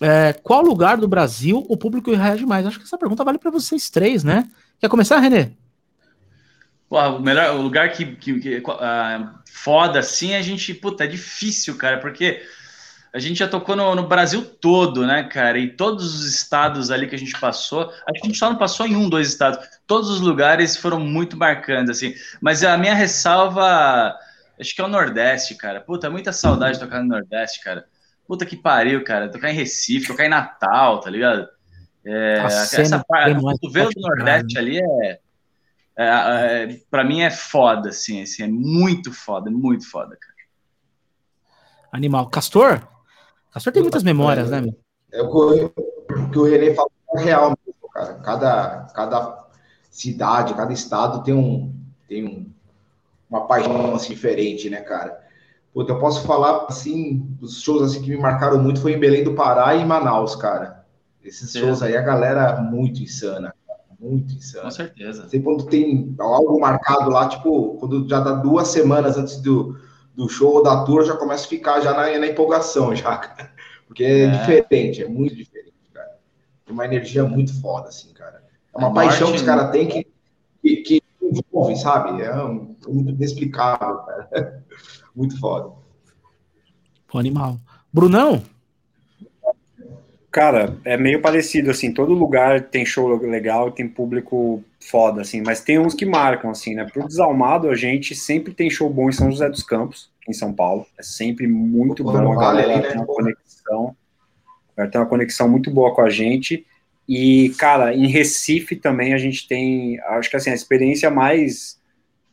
É, 0.00 0.32
qual 0.32 0.62
lugar 0.62 0.96
do 0.96 1.08
Brasil 1.08 1.66
o 1.68 1.76
público 1.76 2.10
reage 2.14 2.46
mais? 2.46 2.64
Acho 2.64 2.78
que 2.78 2.84
essa 2.84 2.96
pergunta 2.96 3.24
vale 3.24 3.38
para 3.38 3.50
vocês 3.50 3.90
três, 3.90 4.24
né? 4.24 4.48
Quer 4.80 4.88
começar, 4.88 5.18
Renê? 5.18 5.50
o 6.90 7.18
melhor 7.18 7.54
o 7.54 7.60
lugar 7.60 7.92
que, 7.92 8.16
que, 8.16 8.40
que 8.40 8.56
uh, 8.58 9.28
foda 9.44 9.98
assim, 9.98 10.34
a 10.34 10.40
gente, 10.40 10.72
puta, 10.72 11.04
é 11.04 11.06
difícil, 11.06 11.76
cara, 11.76 11.98
porque 11.98 12.42
a 13.12 13.18
gente 13.18 13.38
já 13.38 13.48
tocou 13.48 13.74
no, 13.74 13.94
no, 13.94 14.06
Brasil 14.06 14.44
todo, 14.44 15.06
né, 15.06 15.24
cara? 15.24 15.58
E 15.58 15.70
todos 15.70 16.14
os 16.14 16.24
estados 16.26 16.90
ali 16.90 17.06
que 17.06 17.14
a 17.14 17.18
gente 17.18 17.38
passou, 17.38 17.82
acho 17.82 18.20
que 18.20 18.26
a 18.26 18.26
gente 18.26 18.38
só 18.38 18.50
não 18.50 18.56
passou 18.56 18.86
em 18.86 18.96
um, 18.96 19.08
dois 19.08 19.28
estados. 19.28 19.58
Todos 19.86 20.10
os 20.10 20.20
lugares 20.20 20.76
foram 20.76 21.00
muito 21.00 21.36
marcantes, 21.36 21.90
assim. 21.90 22.14
Mas 22.40 22.62
a 22.62 22.76
minha 22.76 22.94
ressalva, 22.94 24.16
acho 24.60 24.74
que 24.74 24.80
é 24.80 24.84
o 24.84 24.88
Nordeste, 24.88 25.54
cara. 25.54 25.80
Puta, 25.80 26.10
muita 26.10 26.32
saudade 26.32 26.74
de 26.74 26.84
tocar 26.84 27.00
no 27.02 27.08
Nordeste, 27.08 27.62
cara. 27.62 27.86
Puta 28.26 28.44
que 28.44 28.56
pariu, 28.56 29.02
cara. 29.04 29.30
Tocar 29.30 29.50
em 29.50 29.54
Recife, 29.54 30.08
tocar 30.08 30.26
em 30.26 30.30
Natal, 30.30 31.00
tá 31.00 31.10
ligado? 31.10 31.48
É, 32.04 32.38
essa 32.44 33.04
parte, 33.06 33.36
o 33.62 33.70
velo 33.70 33.90
do 33.90 34.00
Nordeste 34.00 34.54
né? 34.54 34.60
ali 34.60 34.78
é 34.78 35.18
é, 35.98 36.04
é, 36.04 36.80
para 36.88 37.02
mim 37.02 37.22
é 37.22 37.30
foda, 37.30 37.88
assim, 37.88 38.22
assim, 38.22 38.44
é 38.44 38.46
muito 38.46 39.12
foda, 39.12 39.50
muito 39.50 39.90
foda, 39.90 40.16
cara. 40.16 40.34
Animal. 41.90 42.28
Castor? 42.28 42.86
Castor 43.58 43.72
tem 43.72 43.82
muitas 43.82 44.04
memórias, 44.04 44.50
né, 44.50 44.60
meu? 44.60 44.74
É 45.12 45.20
o 45.20 45.70
que 46.30 46.38
o 46.38 46.44
René 46.44 46.74
falou 46.74 46.92
é 47.16 47.22
real 47.22 47.54
mesmo, 47.66 47.90
cara. 47.92 48.14
Cada, 48.14 48.86
cada 48.94 49.44
cidade, 49.90 50.54
cada 50.54 50.72
estado 50.72 51.24
tem 51.24 51.34
um 51.34 51.74
tem 52.08 52.24
um, 52.24 52.50
uma 53.28 53.46
paixão 53.46 53.94
assim, 53.94 54.10
diferente, 54.10 54.70
né, 54.70 54.80
cara? 54.80 55.18
Puta, 55.74 55.92
eu 55.92 55.98
posso 55.98 56.26
falar 56.26 56.66
assim, 56.68 57.36
os 57.40 57.60
shows 57.60 57.82
assim 57.82 58.02
que 58.02 58.10
me 58.10 58.16
marcaram 58.16 58.62
muito 58.62 58.80
foi 58.80 58.92
em 58.92 58.98
Belém 58.98 59.24
do 59.24 59.34
Pará 59.34 59.74
e 59.74 59.82
em 59.82 59.86
Manaus, 59.86 60.36
cara. 60.36 60.86
Esses 61.22 61.50
Sim. 61.50 61.60
shows 61.60 61.82
aí, 61.82 61.96
a 61.96 62.02
galera 62.02 62.60
muito 62.60 63.02
insana 63.02 63.52
muito 64.00 64.32
insano. 64.34 64.64
Com 64.64 64.70
certeza. 64.70 65.22
Sempre 65.22 65.42
quando 65.42 65.66
tem 65.66 66.14
algo 66.18 66.60
marcado 66.60 67.10
lá, 67.10 67.28
tipo, 67.28 67.76
quando 67.78 68.08
já 68.08 68.20
dá 68.20 68.32
duas 68.32 68.68
semanas 68.68 69.16
antes 69.16 69.40
do, 69.40 69.76
do 70.18 70.28
show 70.28 70.54
ou 70.54 70.62
da 70.64 70.84
tour, 70.84 71.04
já 71.04 71.16
começa 71.16 71.46
a 71.46 71.48
ficar 71.48 71.80
já 71.80 71.94
na, 71.94 72.18
na 72.18 72.26
empolgação, 72.26 72.94
já, 72.94 73.16
cara. 73.16 73.52
Porque 73.86 74.02
é, 74.02 74.24
é, 74.24 74.30
diferente, 74.30 75.02
é 75.04 75.08
muito 75.08 75.36
diferente, 75.36 75.72
cara. 75.94 76.18
Tem 76.66 76.74
uma 76.74 76.84
energia 76.84 77.22
muito 77.22 77.58
foda, 77.60 77.88
assim, 77.88 78.12
cara. 78.12 78.42
É 78.74 78.78
uma 78.78 78.92
paixão 78.92 79.30
que 79.30 79.36
os 79.36 79.42
caras 79.42 79.70
têm 79.70 79.86
que, 79.86 80.06
que, 80.60 80.76
que 80.78 81.02
envolve, 81.22 81.76
sabe? 81.76 82.20
É 82.20 82.34
um, 82.42 82.74
muito 82.88 83.10
inexplicável, 83.10 83.98
cara. 83.98 84.64
Muito 85.16 85.40
foda. 85.40 85.74
Pô, 87.08 87.18
animal. 87.18 87.58
Brunão? 87.92 88.40
Cara, 90.30 90.76
é 90.84 90.96
meio 90.96 91.22
parecido, 91.22 91.70
assim, 91.70 91.92
todo 91.92 92.12
lugar 92.12 92.60
tem 92.68 92.84
show 92.84 93.08
legal, 93.22 93.70
tem 93.70 93.88
público 93.88 94.62
foda, 94.78 95.22
assim, 95.22 95.40
mas 95.40 95.62
tem 95.62 95.78
uns 95.78 95.94
que 95.94 96.04
marcam, 96.04 96.50
assim, 96.50 96.74
né? 96.74 96.84
Pro 96.84 97.06
Desalmado, 97.06 97.70
a 97.70 97.74
gente 97.74 98.14
sempre 98.14 98.52
tem 98.52 98.68
show 98.68 98.90
bom 98.90 99.08
em 99.08 99.12
São 99.12 99.30
José 99.30 99.48
dos 99.48 99.62
Campos, 99.62 100.10
em 100.28 100.32
São 100.34 100.52
Paulo, 100.52 100.86
é 100.98 101.02
sempre 101.02 101.46
muito 101.46 102.04
Pô, 102.04 102.12
bom, 102.12 102.32
a 102.32 102.36
galera 102.36 102.74
vale, 102.74 102.88
tem 102.88 102.96
uma 102.98 103.06
conexão, 103.06 103.96
tem 104.76 105.00
uma 105.00 105.06
conexão 105.06 105.48
muito 105.48 105.70
boa 105.70 105.94
com 105.94 106.02
a 106.02 106.10
gente, 106.10 106.66
e, 107.08 107.48
cara, 107.58 107.94
em 107.94 108.06
Recife 108.06 108.76
também 108.76 109.14
a 109.14 109.18
gente 109.18 109.48
tem, 109.48 109.98
acho 110.00 110.28
que, 110.28 110.36
assim, 110.36 110.50
a 110.50 110.54
experiência 110.54 111.10
mais 111.10 111.80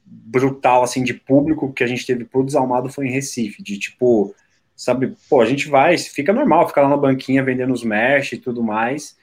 brutal, 0.05 0.83
assim, 0.83 1.01
de 1.01 1.13
público 1.13 1.71
que 1.71 1.83
a 1.83 1.87
gente 1.87 2.05
teve 2.05 2.25
pro 2.25 2.43
Desalmado 2.43 2.89
foi 2.89 3.07
em 3.07 3.11
Recife, 3.11 3.63
de, 3.63 3.79
tipo 3.79 4.35
sabe? 4.75 5.15
Pô, 5.29 5.41
a 5.41 5.45
gente 5.45 5.67
vai, 5.67 5.97
fica 5.97 6.33
normal, 6.33 6.67
fica 6.67 6.81
lá 6.81 6.89
na 6.89 6.97
banquinha 6.97 7.43
vendendo 7.43 7.73
os 7.73 7.83
mesh 7.83 8.33
e 8.33 8.37
tudo 8.37 8.61
mais. 8.61 9.17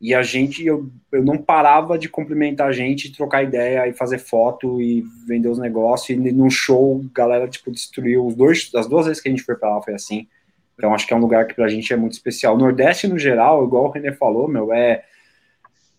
E 0.00 0.14
a 0.14 0.22
gente, 0.22 0.64
eu, 0.64 0.90
eu 1.10 1.24
não 1.24 1.38
parava 1.38 1.98
de 1.98 2.08
cumprimentar 2.08 2.68
a 2.68 2.72
gente, 2.72 3.12
trocar 3.12 3.42
ideia 3.42 3.88
e 3.88 3.94
fazer 3.94 4.18
foto 4.18 4.80
e 4.80 5.02
vender 5.26 5.48
os 5.48 5.58
negócios. 5.58 6.10
E 6.10 6.32
no 6.32 6.50
show, 6.50 7.02
galera, 7.14 7.48
tipo, 7.48 7.70
destruiu. 7.70 8.26
Os 8.26 8.34
dois, 8.34 8.70
as 8.74 8.86
duas 8.86 9.06
vezes 9.06 9.22
que 9.22 9.28
a 9.28 9.30
gente 9.30 9.42
foi 9.42 9.54
pra 9.56 9.74
lá 9.74 9.82
foi 9.82 9.94
assim. 9.94 10.28
Então 10.74 10.94
acho 10.94 11.06
que 11.06 11.14
é 11.14 11.16
um 11.16 11.20
lugar 11.20 11.46
que 11.46 11.54
pra 11.54 11.68
gente 11.68 11.90
é 11.92 11.96
muito 11.96 12.12
especial. 12.12 12.54
O 12.54 12.58
Nordeste, 12.58 13.08
no 13.08 13.18
geral, 13.18 13.64
igual 13.64 13.86
o 13.86 13.90
René 13.90 14.12
falou, 14.12 14.46
meu, 14.46 14.70
é. 14.70 15.04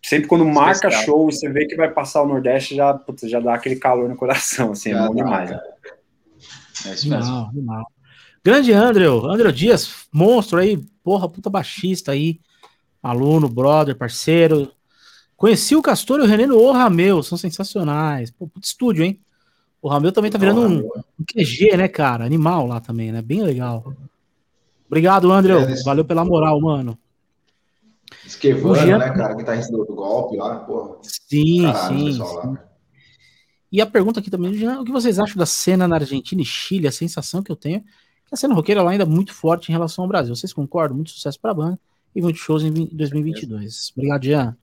sempre 0.03 0.27
quando 0.27 0.45
marca 0.45 0.89
Especial. 0.89 1.03
show, 1.03 1.31
você 1.31 1.49
vê 1.49 1.65
que 1.65 1.75
vai 1.75 1.89
passar 1.89 2.21
o 2.21 2.27
Nordeste, 2.27 2.75
já, 2.75 2.93
putz, 2.93 3.27
já 3.27 3.39
dá 3.39 3.55
aquele 3.55 3.77
calor 3.77 4.07
no 4.07 4.15
coração, 4.15 4.73
assim, 4.73 4.91
é 4.91 4.93
já 4.93 5.03
é 5.03 5.07
bom 5.07 5.15
demais. 5.15 5.49
Cara. 5.49 5.63
É 6.85 6.93
isso 6.93 7.09
mesmo. 7.09 7.31
Não, 7.31 7.51
não. 7.53 7.96
Grande 8.47 8.71
Andrew, 8.71 9.29
Andrew 9.29 9.51
Dias, 9.51 10.07
monstro 10.09 10.57
aí, 10.57 10.77
porra, 11.03 11.27
puta 11.27 11.49
baixista 11.49 12.13
aí, 12.13 12.39
aluno, 13.03 13.49
brother, 13.49 13.93
parceiro. 13.93 14.71
Conheci 15.35 15.75
o 15.75 15.81
Castor 15.81 16.21
e 16.21 16.23
o 16.23 16.25
René 16.25 16.45
no 16.45 16.57
O 16.57 16.71
Rameu, 16.71 17.21
são 17.21 17.37
sensacionais. 17.37 18.31
Pô, 18.31 18.47
puto 18.47 18.65
estúdio, 18.65 19.03
hein? 19.03 19.19
O 19.81 19.89
Rameu 19.89 20.13
também 20.13 20.31
tá 20.31 20.37
virando 20.37 20.61
um, 20.61 20.77
um 21.19 21.25
QG, 21.25 21.75
né, 21.75 21.89
cara? 21.89 22.23
Animal 22.23 22.65
lá 22.65 22.79
também, 22.79 23.11
né? 23.11 23.21
Bem 23.21 23.43
legal. 23.43 23.93
Obrigado, 24.85 25.29
Andrew. 25.29 25.59
É, 25.59 25.83
Valeu 25.83 26.05
pela 26.05 26.23
moral, 26.23 26.61
mano. 26.61 26.97
Esquivando, 28.25 28.79
Jean... 28.79 28.97
né, 28.97 29.09
cara? 29.09 29.35
Que 29.35 29.43
tá 29.43 29.55
do 29.55 29.93
golpe 29.93 30.37
lá, 30.37 30.55
porra. 30.59 30.95
Sim, 31.01 31.63
Caralho, 31.63 31.97
sim. 31.97 32.13
sim. 32.13 32.57
E 33.73 33.81
a 33.81 33.85
pergunta 33.85 34.21
aqui 34.21 34.31
também, 34.31 34.65
o 34.79 34.85
que 34.85 34.91
vocês 34.93 35.19
acham 35.19 35.35
da 35.35 35.45
cena 35.45 35.85
na 35.85 35.97
Argentina 35.97 36.41
e 36.41 36.45
Chile? 36.45 36.87
A 36.87 36.93
sensação 36.93 37.43
que 37.43 37.51
eu 37.51 37.55
tenho 37.57 37.79
é 37.79 38.06
que 38.27 38.33
a 38.33 38.37
cena 38.37 38.53
roqueira 38.53 38.83
lá 38.83 38.91
ainda 38.91 39.03
é 39.03 39.07
muito 39.07 39.33
forte 39.33 39.69
em 39.69 39.71
relação 39.71 40.03
ao 40.03 40.07
Brasil. 40.07 40.35
Vocês 40.35 40.53
concordam? 40.53 40.95
Muito 40.95 41.11
sucesso 41.11 41.39
pra 41.39 41.53
banda 41.53 41.79
e 42.15 42.21
muitos 42.21 42.41
shows 42.41 42.63
em 42.63 42.71
2022. 42.71 43.93
Obrigado, 43.95 44.23
Jean. 44.23 44.57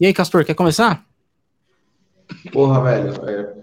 E 0.00 0.06
aí, 0.06 0.14
Castor, 0.14 0.44
quer 0.44 0.54
começar? 0.54 1.04
Porra, 2.52 2.82
velho. 2.82 3.28
É, 3.28 3.54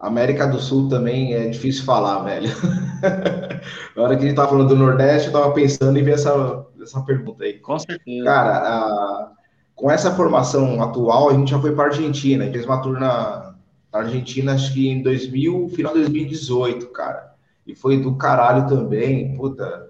América 0.00 0.46
do 0.46 0.60
Sul 0.60 0.88
também 0.88 1.34
é 1.34 1.48
difícil 1.48 1.84
falar, 1.84 2.22
velho. 2.22 2.50
Na 3.96 4.02
hora 4.02 4.16
que 4.16 4.24
a 4.24 4.26
gente 4.26 4.36
tava 4.36 4.48
falando 4.48 4.68
do 4.68 4.76
Nordeste, 4.76 5.28
eu 5.28 5.32
tava 5.32 5.52
pensando 5.52 5.98
em 5.98 6.02
ver 6.02 6.14
essa, 6.14 6.66
essa 6.80 7.00
pergunta 7.02 7.44
aí. 7.44 7.54
Com 7.54 7.78
certeza. 7.78 8.24
Cara, 8.24 8.58
a, 8.58 9.32
com 9.74 9.90
essa 9.90 10.14
formação 10.14 10.82
atual, 10.82 11.30
a 11.30 11.34
gente 11.34 11.50
já 11.50 11.60
foi 11.60 11.74
para 11.74 11.86
Argentina. 11.86 12.44
A 12.44 12.46
gente 12.46 12.54
fez 12.54 12.66
uma 12.66 12.80
tour 12.80 12.98
na 12.98 13.54
Argentina, 13.92 14.54
acho 14.54 14.72
que 14.72 14.88
em 14.88 15.02
2000, 15.02 15.68
final 15.70 15.92
de 15.92 16.00
2018, 16.00 16.86
cara. 16.88 17.27
E 17.68 17.74
foi 17.74 18.00
do 18.00 18.16
caralho 18.16 18.66
também. 18.66 19.36
Puta, 19.36 19.88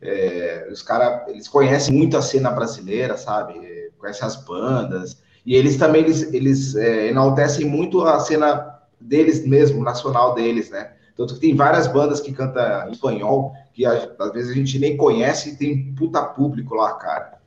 é, 0.00 0.66
os 0.72 0.82
caras, 0.82 1.28
eles 1.28 1.46
conhecem 1.46 1.94
muito 1.94 2.16
a 2.16 2.22
cena 2.22 2.50
brasileira, 2.50 3.16
sabe? 3.18 3.54
Conhecem 3.98 4.26
as 4.26 4.36
bandas. 4.36 5.22
E 5.44 5.54
eles 5.54 5.76
também, 5.76 6.02
eles, 6.02 6.22
eles 6.32 6.74
é, 6.74 7.08
enaltecem 7.08 7.66
muito 7.66 8.02
a 8.02 8.18
cena 8.18 8.80
deles 8.98 9.46
mesmo, 9.46 9.84
nacional 9.84 10.34
deles, 10.34 10.70
né? 10.70 10.92
Tanto 11.14 11.34
que 11.34 11.40
tem 11.40 11.54
várias 11.54 11.86
bandas 11.86 12.20
que 12.20 12.32
cantam 12.32 12.88
em 12.88 12.92
espanhol, 12.92 13.52
que 13.74 13.84
às 13.84 14.32
vezes 14.32 14.50
a 14.50 14.54
gente 14.54 14.78
nem 14.78 14.96
conhece 14.96 15.50
e 15.50 15.56
tem 15.56 15.92
puta 15.94 16.22
público 16.22 16.74
lá, 16.74 16.94
cara. 16.94 17.38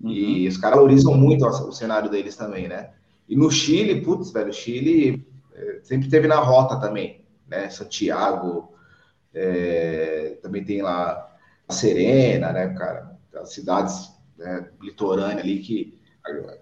Uhum. 0.00 0.10
E 0.10 0.46
os 0.46 0.58
caras 0.58 0.76
valorizam 0.76 1.14
muito 1.14 1.46
o 1.46 1.72
cenário 1.72 2.10
deles 2.10 2.36
também, 2.36 2.68
né? 2.68 2.90
E 3.28 3.34
no 3.34 3.50
Chile, 3.50 4.02
putz, 4.02 4.30
velho, 4.30 4.52
Chile 4.52 5.26
é, 5.54 5.80
sempre 5.82 6.08
teve 6.08 6.28
na 6.28 6.36
rota 6.36 6.76
também, 6.76 7.24
né? 7.48 7.70
Santiago, 7.70 8.72
é, 9.34 10.38
também 10.42 10.64
tem 10.64 10.82
lá 10.82 11.28
a 11.68 11.72
Serena, 11.72 12.52
né, 12.52 12.68
cara? 12.74 13.16
As 13.34 13.52
cidades 13.52 14.12
né, 14.36 14.68
litorâneas 14.80 15.40
ali 15.40 15.58
que 15.58 15.98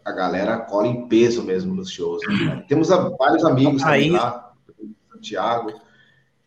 a, 0.05 0.13
galera 0.13 0.59
cola 0.59 0.87
em 0.87 1.09
peso 1.09 1.43
mesmo 1.43 1.75
nos 1.75 1.91
shows. 1.91 2.23
Né? 2.27 2.65
Temos 2.69 2.91
a, 2.91 3.09
vários 3.11 3.45
amigos 3.45 3.83
também 3.83 4.11
lá, 4.11 4.53
Santiago. 5.13 5.73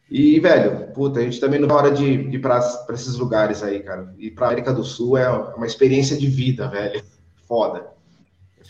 E, 0.09 0.39
velho, 0.39 0.91
puta, 0.93 1.19
a 1.19 1.23
gente 1.23 1.39
também 1.39 1.59
não 1.59 1.69
é 1.69 1.73
hora 1.73 1.91
de, 1.91 2.29
de 2.29 2.37
ir 2.37 2.41
para 2.41 2.59
esses 2.89 3.15
lugares 3.15 3.61
aí, 3.61 3.81
cara. 3.81 4.13
E 4.17 4.31
para 4.31 4.47
América 4.47 4.73
do 4.73 4.83
Sul 4.83 5.17
é 5.17 5.29
uma 5.29 5.67
experiência 5.67 6.17
de 6.17 6.27
vida, 6.27 6.67
velho. 6.67 7.03
Foda. 7.47 7.87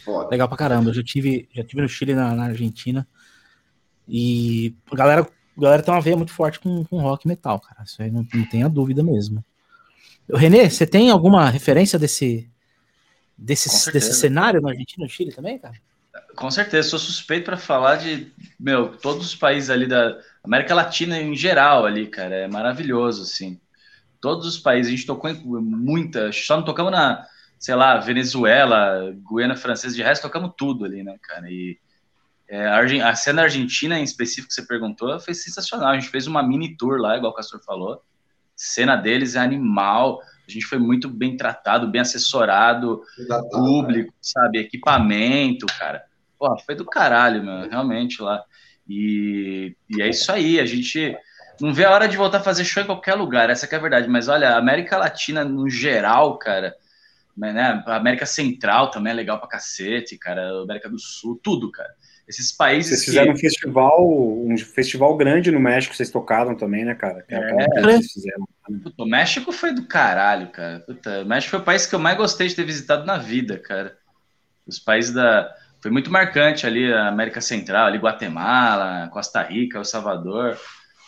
Foda. 0.03 0.29
Legal 0.29 0.47
pra 0.47 0.57
caramba. 0.57 0.89
Eu 0.89 0.93
já 0.93 1.03
tive, 1.03 1.47
já 1.53 1.63
tive 1.63 1.81
no 1.81 1.87
Chile, 1.87 2.13
na, 2.13 2.35
na 2.35 2.45
Argentina. 2.45 3.07
E 4.07 4.75
a 4.91 4.95
galera, 4.95 5.27
a 5.59 5.63
galera 5.63 5.83
tem 5.83 5.93
uma 5.93 6.01
veia 6.01 6.15
muito 6.15 6.31
forte 6.31 6.59
com, 6.59 6.83
com 6.85 7.01
rock 7.01 7.25
e 7.25 7.27
metal, 7.27 7.59
cara. 7.59 7.83
Isso 7.83 8.01
aí 8.01 8.09
não, 8.09 8.25
não 8.33 8.45
tenha 8.45 8.69
dúvida 8.69 9.03
mesmo. 9.03 9.43
Renê, 10.33 10.69
você 10.69 10.85
tem 10.85 11.09
alguma 11.09 11.49
referência 11.49 11.97
desse, 11.97 12.49
desse, 13.37 13.91
desse 13.91 14.13
cenário 14.13 14.61
na 14.61 14.69
Argentina 14.69 15.03
e 15.03 15.07
no 15.07 15.09
Chile 15.09 15.31
também, 15.31 15.57
cara? 15.57 15.75
Com 16.35 16.49
certeza, 16.49 16.89
sou 16.89 16.99
suspeito 16.99 17.45
para 17.45 17.57
falar 17.57 17.97
de, 17.97 18.31
meu, 18.59 18.97
todos 18.97 19.25
os 19.25 19.35
países 19.35 19.69
ali 19.69 19.87
da 19.87 20.17
América 20.43 20.75
Latina 20.75 21.19
em 21.19 21.35
geral 21.35 21.85
ali, 21.85 22.07
cara, 22.07 22.35
é 22.35 22.47
maravilhoso, 22.47 23.23
assim. 23.23 23.59
Todos 24.21 24.45
os 24.45 24.57
países, 24.57 24.91
a 24.91 24.95
gente 24.95 25.05
tocou 25.05 25.29
em 25.29 25.41
muita, 25.43 26.31
só 26.31 26.57
não 26.57 26.65
tocamos 26.65 26.91
na, 26.91 27.25
sei 27.57 27.75
lá, 27.75 27.97
Venezuela, 27.97 29.13
Guiana 29.29 29.55
Francesa, 29.55 29.95
de 29.95 30.03
resto 30.03 30.23
tocamos 30.23 30.51
tudo 30.57 30.85
ali, 30.85 31.03
né, 31.03 31.15
cara, 31.21 31.49
e 31.49 31.77
é, 32.49 32.65
a, 33.01 33.15
cena 33.15 33.43
argentina 33.43 33.99
em 33.99 34.03
específico 34.03 34.47
que 34.47 34.55
você 34.55 34.63
perguntou 34.63 35.19
foi 35.19 35.35
sensacional, 35.35 35.89
a 35.89 35.99
gente 35.99 36.09
fez 36.09 36.25
uma 36.25 36.41
mini 36.41 36.75
tour 36.75 36.99
lá, 36.99 37.15
igual 37.15 37.31
o 37.31 37.35
Castor 37.35 37.63
falou, 37.63 38.01
cena 38.55 38.95
deles 38.95 39.35
é 39.35 39.39
animal, 39.39 40.19
a 40.47 40.51
gente 40.51 40.65
foi 40.65 40.79
muito 40.79 41.07
bem 41.07 41.37
tratado, 41.37 41.87
bem 41.87 42.01
assessorado, 42.01 43.03
Exatamente. 43.17 43.51
público, 43.51 44.13
sabe? 44.19 44.57
Equipamento, 44.57 45.67
cara. 45.77 46.03
Pô, 46.39 46.57
foi 46.65 46.73
do 46.73 46.85
caralho, 46.85 47.43
meu, 47.43 47.69
realmente 47.69 48.19
lá. 48.19 48.43
E, 48.87 49.75
e 49.87 50.01
é 50.01 50.09
isso 50.09 50.31
aí, 50.31 50.59
a 50.59 50.65
gente 50.65 51.15
não 51.61 51.71
vê 51.71 51.85
a 51.85 51.91
hora 51.91 52.07
de 52.07 52.17
voltar 52.17 52.39
a 52.39 52.43
fazer 52.43 52.65
show 52.65 52.81
em 52.81 52.87
qualquer 52.87 53.13
lugar, 53.13 53.51
essa 53.51 53.67
é 53.67 53.75
a 53.75 53.79
verdade. 53.79 54.07
Mas 54.07 54.27
olha, 54.27 54.55
a 54.55 54.57
América 54.57 54.97
Latina 54.97 55.45
no 55.45 55.69
geral, 55.69 56.39
cara, 56.39 56.75
né? 57.37 57.83
A 57.85 57.95
América 57.95 58.25
Central 58.25 58.89
também 58.89 59.11
é 59.11 59.15
legal 59.15 59.37
pra 59.39 59.47
cacete, 59.47 60.17
cara. 60.17 60.41
A 60.41 60.63
América 60.63 60.89
do 60.89 60.97
Sul, 60.97 61.39
tudo, 61.41 61.71
cara. 61.71 61.89
Esses 62.29 62.51
países. 62.51 62.91
Vocês 62.91 63.05
fizeram 63.05 63.33
que... 63.33 63.33
um 63.33 63.37
festival, 63.37 64.07
um 64.07 64.55
festival 64.55 65.17
grande 65.17 65.49
no 65.49 65.59
México, 65.59 65.95
vocês 65.95 66.11
tocaram 66.11 66.55
também, 66.55 66.85
né, 66.85 66.93
cara? 66.93 67.25
É, 67.27 67.35
é, 67.35 67.65
que 67.65 67.81
vocês 67.81 68.11
fizeram. 68.11 68.47
Puta, 68.83 69.03
o 69.03 69.07
México 69.07 69.51
foi 69.51 69.73
do 69.73 69.87
caralho, 69.87 70.47
cara. 70.49 70.79
Puta, 70.81 71.23
o 71.23 71.25
México 71.25 71.49
foi 71.49 71.59
o 71.59 71.63
país 71.63 71.87
que 71.87 71.95
eu 71.95 71.99
mais 71.99 72.15
gostei 72.15 72.47
de 72.47 72.55
ter 72.55 72.63
visitado 72.63 73.03
na 73.03 73.17
vida, 73.17 73.57
cara. 73.57 73.97
Os 74.67 74.77
países 74.77 75.11
da. 75.11 75.51
Foi 75.81 75.89
muito 75.89 76.11
marcante 76.11 76.67
ali, 76.67 76.93
a 76.93 77.07
América 77.07 77.41
Central, 77.41 77.87
ali, 77.87 77.97
Guatemala, 77.97 79.09
Costa 79.11 79.41
Rica, 79.41 79.79
El 79.79 79.85
Salvador. 79.85 80.55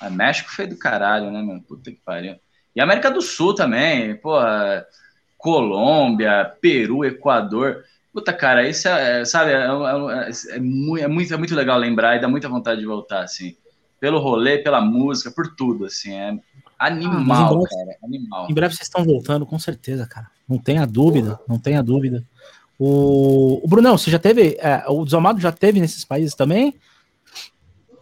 O 0.02 0.10
México 0.10 0.50
foi 0.50 0.66
do 0.66 0.80
caralho, 0.80 1.30
né, 1.30 1.44
meu? 1.44 1.62
Puta 1.62 1.92
que 1.92 2.02
pariu. 2.04 2.36
E 2.76 2.82
a 2.82 2.84
América 2.84 3.12
do 3.12 3.22
Sul 3.22 3.54
também, 3.54 4.16
pô, 4.16 4.40
Colômbia, 5.38 6.52
Peru, 6.60 7.06
Equador. 7.06 7.84
Puta, 8.14 8.34
cara, 8.34 8.68
isso 8.68 8.88
é, 8.90 9.24
sabe, 9.24 9.52
é, 9.52 9.56
é, 9.56 10.56
é, 10.56 10.60
muito, 10.60 11.04
é, 11.04 11.08
muito, 11.08 11.34
é 11.34 11.38
muito 11.38 11.56
legal 11.56 11.78
lembrar 11.78 12.18
e 12.18 12.22
dá 12.22 12.28
muita 12.28 12.50
vontade 12.50 12.82
de 12.82 12.86
voltar, 12.86 13.24
assim. 13.24 13.56
Pelo 14.00 14.20
rolê, 14.20 14.58
pela 14.58 14.82
música, 14.82 15.32
por 15.32 15.56
tudo, 15.56 15.86
assim. 15.86 16.14
É 16.14 16.38
animal, 16.78 17.46
ah, 17.46 17.50
breve, 17.50 17.70
cara, 17.70 17.98
animal. 18.04 18.48
Em 18.50 18.54
breve 18.54 18.76
vocês 18.76 18.88
estão 18.88 19.06
voltando, 19.06 19.46
com 19.46 19.58
certeza, 19.58 20.06
cara. 20.08 20.28
Não 20.50 20.58
tenha 20.58 20.86
dúvida, 20.86 21.40
não 21.48 21.58
tenha 21.58 21.82
dúvida. 21.82 22.24
O, 22.78 23.64
o 23.64 23.68
Brunão, 23.68 23.98
você 23.98 24.10
já 24.10 24.20
teve, 24.20 24.58
é, 24.60 24.84
o 24.88 25.06
Desalmado 25.06 25.40
já 25.40 25.52
teve 25.52 25.80
nesses 25.80 26.04
países 26.04 26.36
também? 26.36 26.76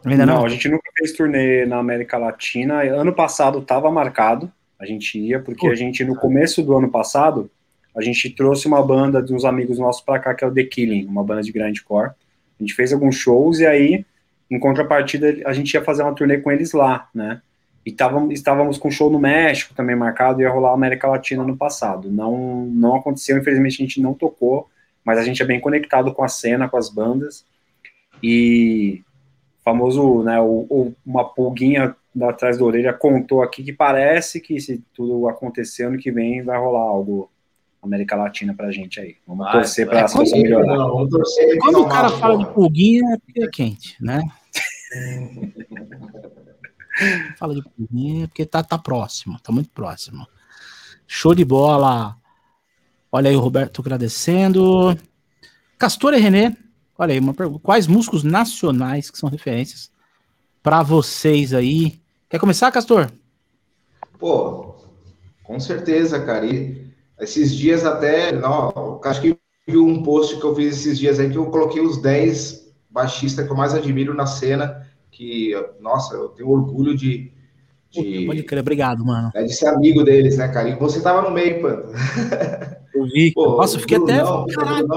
Ainda 0.06 0.26
não, 0.26 0.36
não, 0.36 0.46
a 0.46 0.50
gente 0.50 0.70
nunca 0.70 0.90
fez 0.98 1.12
turnê 1.12 1.66
na 1.66 1.78
América 1.78 2.18
Latina. 2.18 2.82
Ano 2.84 3.14
passado 3.14 3.60
estava 3.60 3.92
marcado, 3.92 4.52
a 4.80 4.86
gente 4.86 5.20
ia, 5.20 5.40
porque 5.40 5.68
a 5.68 5.76
gente, 5.76 6.04
no 6.06 6.16
começo 6.16 6.64
do 6.64 6.76
ano 6.76 6.90
passado, 6.90 7.52
a 8.00 8.02
gente 8.02 8.30
trouxe 8.30 8.66
uma 8.66 8.82
banda 8.82 9.22
de 9.22 9.34
uns 9.34 9.44
amigos 9.44 9.78
nossos 9.78 10.02
para 10.02 10.20
cá, 10.20 10.34
que 10.34 10.44
é 10.44 10.48
o 10.48 10.54
The 10.54 10.64
Killing, 10.64 11.06
uma 11.06 11.22
banda 11.22 11.42
de 11.42 11.52
grindcore. 11.52 12.12
A 12.58 12.64
gente 12.64 12.74
fez 12.74 12.94
alguns 12.94 13.16
shows 13.16 13.60
e 13.60 13.66
aí, 13.66 14.06
em 14.50 14.58
contrapartida, 14.58 15.38
a 15.46 15.52
gente 15.52 15.74
ia 15.74 15.84
fazer 15.84 16.04
uma 16.04 16.16
turnê 16.16 16.38
com 16.38 16.50
eles 16.50 16.72
lá, 16.72 17.10
né? 17.14 17.42
E 17.86 17.92
távamos, 17.92 18.34
estávamos 18.34 18.78
com 18.78 18.90
show 18.90 19.10
no 19.10 19.20
México 19.20 19.74
também 19.74 19.96
marcado, 19.96 20.42
ia 20.42 20.50
rolar 20.50 20.74
América 20.74 21.08
Latina 21.08 21.44
no 21.44 21.58
passado. 21.58 22.10
Não, 22.10 22.66
não 22.68 22.96
aconteceu, 22.96 23.38
infelizmente 23.38 23.82
a 23.82 23.86
gente 23.86 24.02
não 24.02 24.14
tocou, 24.14 24.70
mas 25.04 25.20
a 25.20 25.24
gente 25.24 25.42
é 25.42 25.46
bem 25.46 25.60
conectado 25.60 26.14
com 26.14 26.24
a 26.24 26.28
cena, 26.30 26.70
com 26.70 26.78
as 26.78 26.90
bandas. 26.90 27.46
E 28.24 29.04
famoso, 29.64 30.24
né, 30.24 30.40
o, 30.40 30.66
o, 30.70 30.94
uma 31.06 31.26
pulguinha 31.26 31.96
atrás 32.22 32.58
da 32.58 32.64
orelha 32.64 32.94
contou 32.94 33.42
aqui 33.42 33.64
que 33.64 33.74
parece 33.74 34.40
que 34.40 34.60
se 34.60 34.84
tudo 34.94 35.28
acontecer 35.28 35.84
ano 35.84 35.98
que 35.98 36.12
vem 36.12 36.42
vai 36.42 36.58
rolar 36.58 36.82
algo 36.82 37.30
América 37.82 38.16
Latina 38.16 38.54
pra 38.54 38.72
gente 38.72 39.00
aí. 39.00 39.16
Vamos 39.26 39.46
Vai, 39.46 39.54
torcer 39.54 39.88
pra 39.88 40.02
é, 40.02 40.08
situação 40.08 40.38
melhorar. 40.38 40.78
Não, 40.78 40.90
vamos 40.90 41.10
torcer 41.10 41.58
quando 41.60 41.82
o 41.82 41.88
cara 41.88 42.10
fala 42.10 42.38
de 42.38 42.54
pulguinha, 42.54 43.14
é 43.14 43.18
porque 43.18 43.44
é 43.44 43.48
quente, 43.48 43.96
né? 44.02 44.22
fala 47.38 47.56
de 47.56 47.64
pulguinha 47.64 48.26
é 48.26 48.28
porque 48.28 48.46
tá, 48.46 48.62
tá 48.62 48.78
próximo, 48.78 49.40
tá 49.40 49.52
muito 49.52 49.70
próximo. 49.70 50.28
Show 51.08 51.34
de 51.34 51.46
bola. 51.46 52.18
Olha 53.12 53.30
aí 53.30 53.36
o 53.36 53.40
Roberto 53.40 53.82
agradecendo. 53.82 54.98
Castor 55.78 56.14
e 56.14 56.20
René, 56.20 56.56
olha 56.98 57.14
aí, 57.14 57.20
uma 57.20 57.34
pergunta. 57.34 57.62
Quais 57.64 57.88
músicos 57.88 58.24
nacionais 58.24 59.10
que 59.10 59.18
são 59.18 59.30
referências 59.30 59.90
para 60.62 60.84
vocês 60.84 61.54
aí? 61.54 62.00
Quer 62.30 62.40
começar, 62.40 62.72
Castor? 62.72 63.10
Pô, 64.20 64.76
com 65.44 65.60
certeza, 65.60 66.24
cara. 66.24 66.46
E 66.46 66.89
esses 67.20 67.54
dias 67.54 67.86
até, 67.86 68.32
não, 68.32 69.00
acho 69.04 69.22
que 69.22 69.38
um 69.70 70.02
post 70.02 70.38
que 70.40 70.44
eu 70.44 70.56
fiz 70.56 70.80
esses 70.80 70.98
dias 70.98 71.20
aí 71.20 71.30
que 71.30 71.38
eu 71.38 71.46
coloquei 71.48 71.82
os 71.82 72.02
10 72.02 72.74
baixistas 72.90 73.46
que 73.46 73.52
eu 73.52 73.58
mais 73.58 73.74
admiro 73.74 74.14
na 74.14 74.26
cena, 74.26 74.88
que, 75.12 75.54
nossa, 75.80 76.16
eu 76.16 76.30
tenho 76.30 76.50
orgulho 76.50 76.96
de. 76.96 77.32
de 77.92 78.26
Pode 78.26 78.44
crer, 78.44 78.62
obrigado, 78.62 79.06
mano. 79.06 79.32
É, 79.36 79.44
de 79.44 79.54
ser 79.54 79.68
amigo 79.68 80.04
deles, 80.04 80.38
né, 80.38 80.48
cara? 80.48 80.70
E 80.70 80.76
você 80.76 81.02
tava 81.02 81.22
no 81.22 81.32
meio, 81.32 81.62
pô. 81.62 81.68
Eu 82.96 83.06
vi. 83.06 83.32
Pô, 83.36 83.58
Nossa, 83.58 83.76
eu 83.76 83.82
fiquei 83.82 83.98
até. 83.98 84.22
Caralho, 84.56 84.88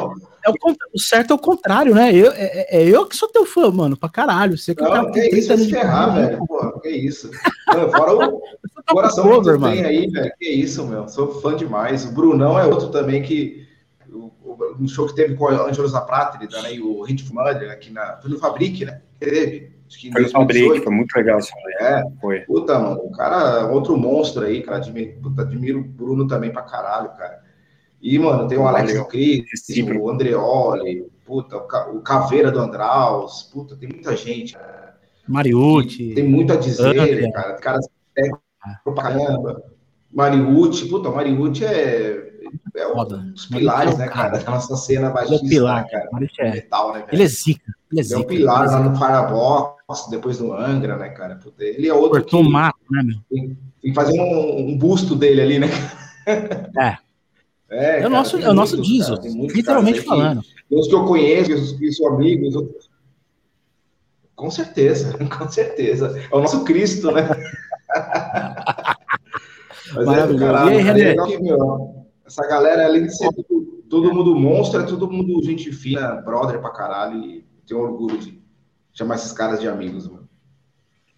é 0.45 0.51
o, 0.51 0.55
o, 0.95 0.99
certo 0.99 1.33
é 1.33 1.35
o 1.35 1.39
contrário, 1.39 1.95
né? 1.95 2.15
Eu, 2.15 2.33
é, 2.33 2.67
é, 2.71 2.89
eu 2.89 3.07
que 3.07 3.17
sou 3.17 3.29
teu 3.29 3.47
fã, 3.47 3.71
mano, 3.71 3.97
pra 3.97 4.09
caralho. 4.09 4.59
Você 4.59 4.75
que 4.75 4.83
não, 4.83 4.91
tá 4.91 5.11
que 5.11 5.21
isso, 5.29 5.57
se 5.57 5.71
ferrar, 5.71 6.15
velho. 6.15 6.45
Pô, 6.47 6.81
que 6.81 6.89
isso. 6.89 7.31
Mano, 7.69 7.91
fora 7.91 8.13
o 8.15 8.43
coração 8.89 9.25
cover, 9.25 9.55
que 9.55 9.61
tu 9.61 9.71
tem 9.71 9.85
aí, 9.85 10.11
velho. 10.11 10.33
Que 10.39 10.49
isso, 10.49 10.87
meu. 10.87 11.09
Sou 11.09 11.41
fã 11.41 11.55
demais. 11.55 12.05
O 12.05 12.13
Brunão 12.13 12.59
é 12.59 12.67
outro 12.67 12.89
também 12.89 13.23
que. 13.23 13.63
Um 14.79 14.87
show 14.87 15.07
que 15.07 15.15
teve 15.15 15.35
com 15.35 15.45
o 15.45 15.49
Angelos 15.49 15.95
Aprátrida, 15.95 16.61
né? 16.63 16.75
E 16.75 16.81
o 16.81 17.03
Hit 17.03 17.33
Mother 17.33 17.71
aqui 17.71 17.91
na. 17.91 18.19
Foi 18.21 18.31
no 18.31 18.39
Fabric, 18.39 18.85
né? 18.85 19.01
Teve. 19.19 19.73
Foi 20.11 20.23
no 20.23 20.31
Fabric, 20.31 20.81
foi 20.81 20.93
muito 20.93 21.15
legal 21.15 21.39
isso. 21.39 21.53
É, 21.81 22.03
foi. 22.21 22.41
Puta, 22.41 22.79
mano. 22.79 23.01
O 23.05 23.13
cara, 23.13 23.67
outro 23.71 23.97
monstro 23.97 24.45
aí, 24.45 24.63
cara. 24.63 24.79
Admiro, 24.79 25.21
puta, 25.23 25.43
admiro 25.43 25.81
o 25.81 25.85
Bruno 25.85 26.27
também 26.27 26.51
pra 26.51 26.63
caralho, 26.63 27.11
cara. 27.11 27.42
E, 28.03 28.19
mano, 28.19 28.49
tem 28.49 28.59
o 28.59 28.67
Alex 28.67 28.95
do 28.99 29.05
Cris, 29.05 29.45
o 29.99 30.11
Andreoli, 30.11 31.07
puta, 31.25 31.57
o 31.57 32.01
Caveira 32.01 32.51
do 32.51 32.59
Andraus, 32.59 33.45
puta, 33.45 33.77
tem 33.77 33.89
muita 33.89 34.17
gente. 34.17 34.55
Cara. 34.55 34.99
Mariucci. 35.29 36.13
Tem 36.15 36.25
muito 36.25 36.53
a 36.53 36.57
dizer, 36.57 36.99
André. 36.99 37.31
cara. 37.31 37.55
Caras 37.55 37.89
pra 38.85 38.95
caramba. 38.95 39.63
Mariucci, 40.13 40.89
puta, 40.89 41.09
o 41.09 41.15
Mariucci 41.15 41.65
é, 41.65 42.33
é 42.75 42.87
um 42.89 43.33
dos 43.33 43.47
pilares, 43.47 43.97
né, 43.97 44.09
cara, 44.09 44.39
da 44.39 44.51
nossa 44.51 44.77
cena 44.77 45.09
baixista, 45.09 45.45
ele 45.45 45.47
é 45.47 45.49
pilar, 45.49 45.85
né, 45.85 45.89
cara? 45.89 46.11
É. 46.39 46.51
Metal, 46.51 46.93
né, 46.93 47.05
Ele 47.11 47.23
é 47.23 47.27
zica. 47.27 47.73
Ele 47.91 48.01
é, 48.01 48.03
zica, 48.03 48.21
é 48.21 48.23
um 48.23 48.27
pilar 48.27 48.67
lá 48.67 48.81
no 48.81 48.97
Firebox, 48.99 50.11
depois 50.11 50.41
no 50.41 50.53
Angra, 50.53 50.97
né, 50.97 51.09
cara? 51.11 51.37
Puta, 51.37 51.63
ele 51.65 51.89
é 51.89 51.95
outro 51.95 52.21
Cortou 52.21 52.43
que... 52.43 52.51
mato, 52.51 52.79
né, 52.91 53.03
meu? 53.03 53.17
Tem, 53.31 53.57
tem 53.81 53.93
que 53.93 53.95
fazer 53.95 54.21
um, 54.21 54.71
um 54.71 54.77
busto 54.77 55.15
dele 55.15 55.41
ali, 55.41 55.59
né? 55.61 55.69
É. 56.79 56.99
É, 57.73 58.03
é, 58.03 58.07
o 58.07 58.11
nosso, 58.11 58.37
é 58.37 58.51
o 58.51 58.55
nosso 58.55 58.81
diesel, 58.81 59.17
literalmente 59.23 60.03
falando. 60.03 60.43
Que, 60.43 60.77
os 60.77 60.87
que 60.89 60.95
eu 60.95 61.07
conheço, 61.07 61.55
os 61.55 61.73
que 61.73 61.91
são 61.91 62.15
amigos. 62.15 62.55
Com 64.37 64.51
certeza, 64.51 65.17
com 65.27 65.49
certeza. 65.49 66.21
É 66.31 66.37
o 66.37 66.41
nosso 66.41 66.65
Cristo, 66.65 67.11
né? 67.11 67.23
Mas 69.95 70.31
é, 70.31 70.39
caralho, 70.39 70.71
e 70.75 70.79
aí, 70.79 70.89
é 70.89 70.93
legal 70.93 71.27
que, 71.27 71.39
meu, 71.39 72.07
essa 72.27 72.47
galera, 72.47 72.85
além 72.85 73.05
de 73.05 73.17
ser 73.17 73.31
todo, 73.33 73.85
todo 73.89 74.15
mundo 74.15 74.35
monstro, 74.35 74.83
é 74.83 74.87
todo 74.87 75.11
mundo 75.11 75.43
gente 75.43 75.73
fina, 75.73 76.17
brother 76.17 76.61
pra 76.61 76.71
caralho, 76.71 77.19
e 77.25 77.45
tenho 77.67 77.81
orgulho 77.81 78.19
de 78.19 78.43
chamar 78.93 79.17
esses 79.17 79.33
caras 79.33 79.61
de 79.61 79.69
amigos, 79.69 80.09
mano. 80.09 80.29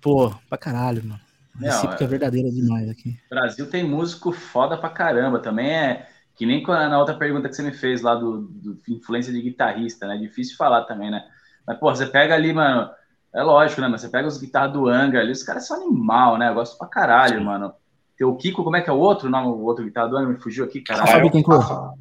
Pô, 0.00 0.32
pra 0.48 0.58
caralho, 0.58 1.04
mano. 1.04 1.20
Não, 1.58 1.68
é 1.68 2.06
verdadeira 2.06 2.50
demais 2.50 2.88
aqui. 2.88 3.16
Brasil 3.30 3.70
tem 3.70 3.88
músico 3.88 4.32
foda 4.32 4.76
pra 4.76 4.90
caramba. 4.90 5.38
Também 5.38 5.70
é 5.70 6.08
que 6.36 6.44
nem 6.44 6.62
na 6.62 6.98
outra 6.98 7.14
pergunta 7.14 7.48
que 7.48 7.54
você 7.54 7.62
me 7.62 7.72
fez 7.72 8.02
lá 8.02 8.14
do, 8.14 8.42
do 8.42 8.78
influência 8.88 9.32
de 9.32 9.40
guitarrista, 9.40 10.06
né? 10.06 10.16
Difícil 10.16 10.56
falar 10.56 10.82
também, 10.84 11.10
né? 11.10 11.24
Mas, 11.66 11.78
pô, 11.78 11.94
você 11.94 12.06
pega 12.06 12.34
ali, 12.34 12.52
mano. 12.52 12.90
É 13.32 13.42
lógico, 13.42 13.80
né? 13.80 13.88
Mas 13.88 14.00
você 14.00 14.08
pega 14.08 14.28
os 14.28 14.38
guitarras 14.38 14.72
do 14.72 14.88
Angra 14.88 15.20
ali, 15.20 15.32
os 15.32 15.42
caras 15.42 15.66
são 15.66 15.76
animal, 15.76 16.36
né? 16.36 16.50
Eu 16.50 16.54
gosto 16.54 16.76
pra 16.78 16.88
caralho, 16.88 17.38
Sim. 17.38 17.44
mano. 17.44 17.72
Tem 18.16 18.26
o 18.26 18.36
Kiko, 18.36 18.62
como 18.62 18.76
é 18.76 18.80
que 18.80 18.90
é 18.90 18.92
o 18.92 18.98
outro? 18.98 19.28
Não, 19.28 19.50
o 19.50 19.64
outro 19.64 19.84
guitarra 19.84 20.08
do 20.08 20.16
Angra 20.16 20.32
me 20.32 20.40
fugiu 20.40 20.64
aqui, 20.64 20.80
cara. 20.80 21.06
Fábio 21.06 21.30
tem 21.30 21.42
cor. 21.42 21.94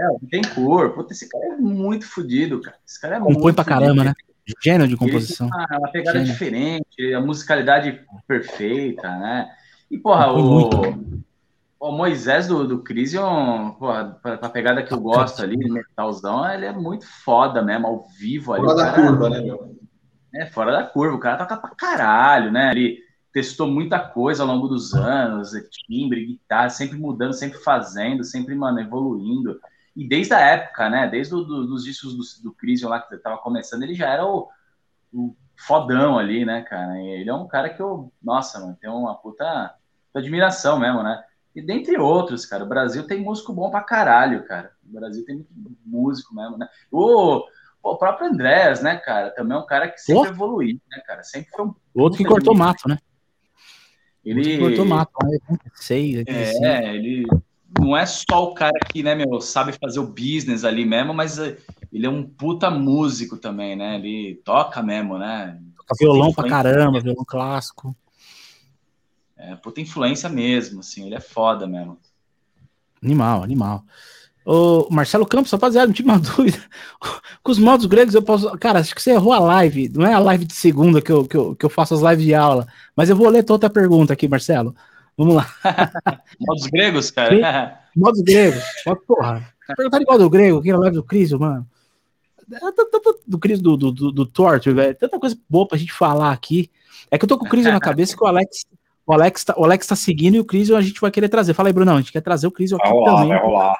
É, 0.00 0.06
tem 0.30 0.42
cor. 0.42 0.90
Puta, 0.90 1.12
esse 1.12 1.28
cara 1.28 1.44
é 1.46 1.56
muito 1.56 2.06
fodido, 2.06 2.60
cara. 2.60 2.76
Esse 2.86 3.00
cara 3.00 3.16
é 3.16 3.20
Compõe 3.20 3.42
muito 3.42 3.54
pra 3.54 3.64
caramba, 3.64 4.04
né? 4.04 4.12
Gênio 4.62 4.88
de 4.88 4.96
composição. 4.96 5.46
Uma, 5.46 5.66
uma 5.78 5.92
pegada 5.92 6.18
Gênio. 6.18 6.32
diferente, 6.32 7.14
a 7.14 7.20
musicalidade 7.20 8.00
perfeita, 8.26 9.08
né? 9.08 9.48
E, 9.90 9.98
porra, 9.98 10.32
o. 10.32 10.42
Muito 10.42 11.22
o 11.82 11.90
Moisés 11.90 12.46
do, 12.46 12.64
do 12.64 12.80
Crisium, 12.80 13.72
porra, 13.72 14.16
pra, 14.22 14.38
pra 14.38 14.48
pegada 14.48 14.84
que 14.84 14.94
eu 14.94 15.00
gosto 15.00 15.42
ali, 15.42 15.56
metalzão, 15.56 16.48
ele 16.48 16.64
é 16.64 16.72
muito 16.72 17.04
foda 17.24 17.60
mesmo, 17.60 17.88
ao 17.88 18.06
vivo 18.20 18.52
ali. 18.52 18.62
Fora 18.62 18.76
da 18.76 18.84
cara, 18.84 19.02
curva, 19.02 19.28
né, 19.28 19.40
meu? 19.40 19.76
É, 20.32 20.46
fora 20.46 20.70
da 20.70 20.84
curva. 20.84 21.16
O 21.16 21.18
cara 21.18 21.38
toca 21.38 21.56
pra 21.56 21.70
caralho, 21.70 22.52
né? 22.52 22.70
Ele 22.70 23.00
testou 23.32 23.66
muita 23.66 23.98
coisa 23.98 24.44
ao 24.44 24.48
longo 24.48 24.68
dos 24.68 24.94
anos, 24.94 25.56
é 25.56 25.60
timbre, 25.88 26.24
guitarra, 26.24 26.70
sempre 26.70 26.96
mudando, 26.96 27.32
sempre 27.32 27.58
fazendo, 27.58 28.22
sempre, 28.22 28.54
mano, 28.54 28.78
evoluindo. 28.78 29.58
E 29.96 30.06
desde 30.06 30.34
a 30.34 30.38
época, 30.38 30.88
né? 30.88 31.08
Desde 31.08 31.32
do, 31.32 31.44
do, 31.44 31.66
dos 31.66 31.82
discos 31.82 32.14
do, 32.14 32.50
do 32.50 32.54
Crisium 32.54 32.90
lá 32.90 33.00
que 33.00 33.16
tava 33.18 33.38
começando, 33.38 33.82
ele 33.82 33.94
já 33.94 34.08
era 34.08 34.24
o, 34.24 34.48
o 35.12 35.34
fodão 35.56 36.16
ali, 36.16 36.44
né, 36.44 36.62
cara? 36.62 37.02
E 37.02 37.08
ele 37.08 37.28
é 37.28 37.34
um 37.34 37.48
cara 37.48 37.68
que 37.70 37.82
eu, 37.82 38.12
nossa, 38.22 38.60
mano, 38.60 38.78
tem 38.80 38.88
uma 38.88 39.16
puta 39.16 39.74
admiração 40.14 40.78
mesmo, 40.78 41.02
né? 41.02 41.20
E 41.54 41.60
dentre 41.60 41.98
outros, 41.98 42.46
cara, 42.46 42.64
o 42.64 42.68
Brasil 42.68 43.06
tem 43.06 43.20
músico 43.20 43.52
bom 43.52 43.70
pra 43.70 43.82
caralho, 43.82 44.44
cara. 44.46 44.72
O 44.88 44.92
Brasil 44.92 45.24
tem 45.24 45.36
muito 45.36 45.78
músico 45.84 46.34
mesmo, 46.34 46.56
né? 46.56 46.66
O, 46.90 47.44
o 47.82 47.96
próprio 47.96 48.28
Andrés, 48.28 48.82
né, 48.82 48.96
cara, 48.96 49.30
também 49.30 49.56
é 49.56 49.60
um 49.60 49.66
cara 49.66 49.88
que 49.88 49.98
sempre 49.98 50.30
oh. 50.30 50.32
evoluiu, 50.32 50.80
né, 50.90 51.02
cara? 51.06 51.22
Sempre 51.22 51.50
foi 51.50 51.66
um. 51.66 51.74
Outro 51.94 52.18
que 52.18 52.24
cortou 52.24 52.54
mato, 52.54 52.88
né? 52.88 52.98
Ele 54.24 54.42
que 54.42 54.58
cortou 54.58 54.84
mato, 54.84 55.12
né? 55.24 55.38
Sei, 55.74 56.24
é, 56.26 56.42
assim. 56.42 56.64
ele 56.94 57.26
não 57.78 57.96
é 57.96 58.06
só 58.06 58.44
o 58.44 58.54
cara 58.54 58.78
que, 58.90 59.02
né, 59.02 59.14
meu, 59.14 59.40
sabe 59.40 59.72
fazer 59.72 59.98
o 59.98 60.06
business 60.06 60.64
ali 60.64 60.84
mesmo, 60.84 61.12
mas 61.12 61.38
eh, 61.38 61.56
ele 61.92 62.06
é 62.06 62.10
um 62.10 62.22
puta 62.22 62.70
músico 62.70 63.36
também, 63.36 63.74
né? 63.76 63.96
Ele 63.96 64.40
toca 64.44 64.82
mesmo, 64.82 65.18
né? 65.18 65.58
Toca 65.76 65.94
violão 65.98 66.32
pra 66.32 66.48
caramba, 66.48 67.00
violão 67.00 67.24
clássico. 67.26 67.94
É, 69.44 69.56
puta 69.56 69.80
influência 69.80 70.28
mesmo, 70.28 70.80
assim, 70.80 71.06
ele 71.06 71.16
é 71.16 71.20
foda 71.20 71.66
mesmo. 71.66 71.98
Animal, 73.02 73.42
animal. 73.42 73.84
Ô, 74.44 74.88
Marcelo 74.90 75.26
Campos, 75.26 75.50
rapaziada, 75.50 75.88
não 75.88 75.94
tive 75.94 76.08
uma 76.08 76.18
dúvida. 76.20 76.58
Com 77.42 77.50
os 77.50 77.58
modos 77.58 77.86
gregos 77.86 78.14
eu 78.14 78.22
posso. 78.22 78.50
Cara, 78.58 78.78
acho 78.78 78.94
que 78.94 79.02
você 79.02 79.10
errou 79.10 79.32
a 79.32 79.40
live. 79.40 79.88
Não 79.88 80.06
é 80.06 80.14
a 80.14 80.18
live 80.20 80.44
de 80.44 80.54
segunda 80.54 81.02
que 81.02 81.10
eu, 81.10 81.26
que 81.26 81.36
eu, 81.36 81.56
que 81.56 81.64
eu 81.64 81.70
faço 81.70 81.94
as 81.94 82.00
lives 82.00 82.24
de 82.24 82.34
aula. 82.34 82.66
Mas 82.96 83.10
eu 83.10 83.16
vou 83.16 83.28
ler 83.28 83.42
toda 83.42 83.66
a 83.66 83.70
pergunta 83.70 84.12
aqui, 84.12 84.28
Marcelo. 84.28 84.74
Vamos 85.16 85.34
lá. 85.34 85.46
modos 86.40 86.66
gregos, 86.66 87.10
cara? 87.10 87.80
modos 87.96 88.22
gregos. 88.22 88.62
Porra. 89.06 89.52
Perguntar 89.76 90.00
igual 90.00 90.18
do 90.18 90.30
grego, 90.30 90.58
aqui 90.58 90.72
na 90.72 90.78
live 90.78 90.96
do 90.96 91.04
Cris, 91.04 91.32
mano. 91.32 91.66
Do 93.26 93.38
Cris 93.38 93.60
do, 93.60 93.76
do, 93.76 93.92
do, 93.92 94.12
do 94.12 94.26
Torture, 94.26 94.74
velho. 94.74 94.94
Tanta 94.94 95.18
coisa 95.18 95.36
boa 95.48 95.66
pra 95.66 95.78
gente 95.78 95.92
falar 95.92 96.32
aqui. 96.32 96.70
É 97.10 97.18
que 97.18 97.24
eu 97.24 97.28
tô 97.28 97.38
com 97.38 97.46
o 97.46 97.48
Cris 97.48 97.64
na 97.64 97.78
cabeça 97.80 98.16
que 98.16 98.22
o 98.22 98.26
Alex 98.26 98.66
o 99.06 99.12
Alex, 99.12 99.44
tá, 99.44 99.54
o 99.56 99.64
Alex 99.64 99.86
tá 99.86 99.96
seguindo 99.96 100.36
e 100.36 100.40
o 100.40 100.44
Cris 100.44 100.70
a 100.70 100.80
gente 100.80 101.00
vai 101.00 101.10
querer 101.10 101.28
trazer. 101.28 101.54
Fala 101.54 101.68
aí, 101.68 101.72
Brunão, 101.72 101.96
a 101.96 102.00
gente 102.00 102.12
quer 102.12 102.20
trazer 102.20 102.46
o 102.46 102.52
Cris 102.52 102.72
aqui 102.72 102.82
vai 102.82 102.92
rolar, 102.92 103.14
também. 103.14 103.28
Vai, 103.28 103.38
rolar. 103.38 103.76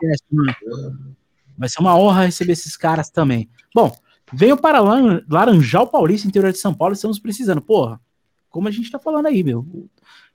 vai 1.57 1.69
ser 1.69 1.81
uma 1.81 1.97
honra 1.97 2.25
receber 2.25 2.53
esses 2.53 2.77
caras 2.77 3.09
também. 3.09 3.49
Bom, 3.75 3.95
venho 4.33 4.57
para 4.57 4.81
Laranjal 5.29 5.87
Paulista, 5.87 6.27
interior 6.27 6.51
de 6.51 6.59
São 6.59 6.75
Paulo, 6.75 6.95
estamos 6.95 7.19
precisando. 7.19 7.63
Porra, 7.63 8.01
como 8.51 8.67
a 8.69 8.71
gente 8.71 8.91
tá 8.91 8.99
falando 8.99 9.27
aí, 9.27 9.45
meu. 9.45 9.67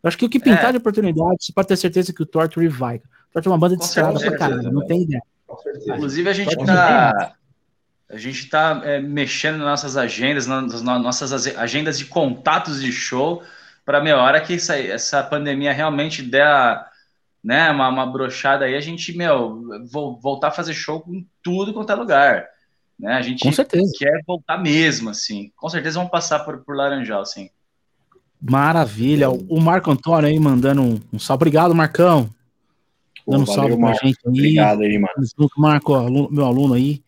Eu 0.04 0.08
acho 0.08 0.18
que 0.18 0.26
o 0.26 0.30
que 0.30 0.40
pintar 0.40 0.70
é. 0.70 0.72
de 0.72 0.78
oportunidade, 0.78 1.38
você 1.42 1.52
pode 1.52 1.68
ter 1.68 1.76
certeza 1.76 2.14
que 2.14 2.24
o 2.24 2.26
Torture 2.26 2.68
vai. 2.70 2.98
O 2.98 3.34
Torture 3.34 3.48
é 3.48 3.52
uma 3.52 3.58
banda 3.58 3.76
de 3.76 3.84
estrada 3.84 4.20
pra 4.20 4.38
caramba, 4.38 4.72
não 4.72 4.86
tem 4.86 5.04
ideia. 5.04 5.22
Inclusive, 5.86 6.30
a 6.30 6.34
gente 6.34 6.56
tá. 6.66 7.34
A 8.10 8.18
gente 8.18 8.40
está 8.40 8.82
é, 8.86 9.02
mexendo 9.02 9.58
nas 9.58 9.68
nossas 9.68 9.98
agendas, 9.98 10.48
nas 10.48 10.82
nossas 10.82 11.46
agendas 11.58 12.00
de 12.00 12.06
contatos 12.06 12.82
de 12.82 12.90
show 12.90 13.44
para 13.88 14.00
a 14.00 14.22
hora 14.22 14.42
que 14.42 14.56
essa, 14.56 14.78
essa 14.78 15.24
pandemia 15.24 15.72
realmente 15.72 16.22
der 16.22 16.86
né, 17.42 17.72
uma, 17.72 17.88
uma 17.88 18.06
brochada 18.06 18.66
aí, 18.66 18.76
a 18.76 18.82
gente, 18.82 19.16
meu, 19.16 19.62
vou 19.90 20.20
voltar 20.20 20.50
a 20.50 20.52
fazer 20.52 20.74
show 20.74 21.06
em 21.08 21.26
tudo 21.42 21.74
quanto 21.74 21.94
é 21.94 21.96
lugar. 21.96 22.48
Né? 23.00 23.14
A 23.14 23.22
gente 23.22 23.44
Com 23.44 23.52
certeza. 23.54 23.90
quer 23.98 24.22
voltar 24.28 24.58
mesmo, 24.58 25.10
assim. 25.10 25.54
Com 25.56 25.70
certeza 25.70 26.00
vamos 26.00 26.12
passar 26.12 26.40
por, 26.40 26.58
por 26.66 26.76
Laranjal, 26.76 27.22
assim. 27.22 27.50
Maravilha. 28.42 29.30
O 29.30 29.62
Marco 29.62 29.90
Antônio 29.90 30.28
aí 30.28 30.38
mandando 30.38 30.82
um, 30.82 31.00
um 31.14 31.18
salve. 31.18 31.44
Obrigado, 31.44 31.74
Marcão. 31.74 32.30
Dando 33.26 33.44
um 33.44 33.46
salve 33.46 33.78
pra 33.78 33.94
gente 33.94 34.04
aí. 34.06 34.16
Obrigado 34.26 34.82
aí, 34.82 35.00
mano. 35.00 35.50
Marco, 35.56 35.94
aluno, 35.94 36.28
meu 36.30 36.44
aluno 36.44 36.74
aí, 36.74 37.02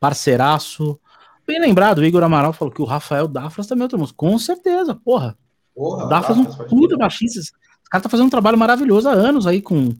parceiraço. 0.00 0.98
Bem 1.46 1.60
lembrado, 1.60 1.98
o 1.98 2.04
Igor 2.04 2.22
Amaral 2.22 2.54
falou 2.54 2.72
que 2.72 2.80
o 2.80 2.86
Rafael 2.86 3.28
Dafras 3.28 3.66
também 3.66 3.82
é 3.82 3.84
outro 3.84 3.98
músico. 3.98 4.16
Com 4.16 4.38
certeza, 4.38 4.94
porra. 4.94 5.36
Porra, 5.74 6.06
Dá 6.08 6.22
faz 6.22 6.38
um 6.38 6.44
puta 6.44 6.96
baixistas. 6.96 7.46
Os 7.82 7.88
caras 7.90 8.02
tá 8.02 8.08
fazendo 8.08 8.26
um 8.26 8.30
trabalho 8.30 8.58
maravilhoso 8.58 9.08
há 9.08 9.12
anos 9.12 9.46
aí 9.46 9.60
com 9.60 9.94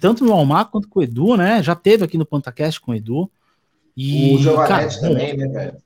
tanto 0.00 0.24
no 0.24 0.32
Almar 0.32 0.66
quanto 0.66 0.88
com 0.88 1.00
o 1.00 1.02
Edu, 1.02 1.36
né? 1.36 1.62
Já 1.62 1.74
teve 1.74 2.04
aqui 2.04 2.16
no 2.16 2.26
Pantacast 2.26 2.80
com 2.80 2.92
o 2.92 2.94
Edu. 2.94 3.30
E, 3.96 4.34
o 4.34 4.38
Giovanetti 4.38 5.00
cara, 5.00 5.08
também, 5.08 5.36
né, 5.36 5.48
velho? 5.48 5.76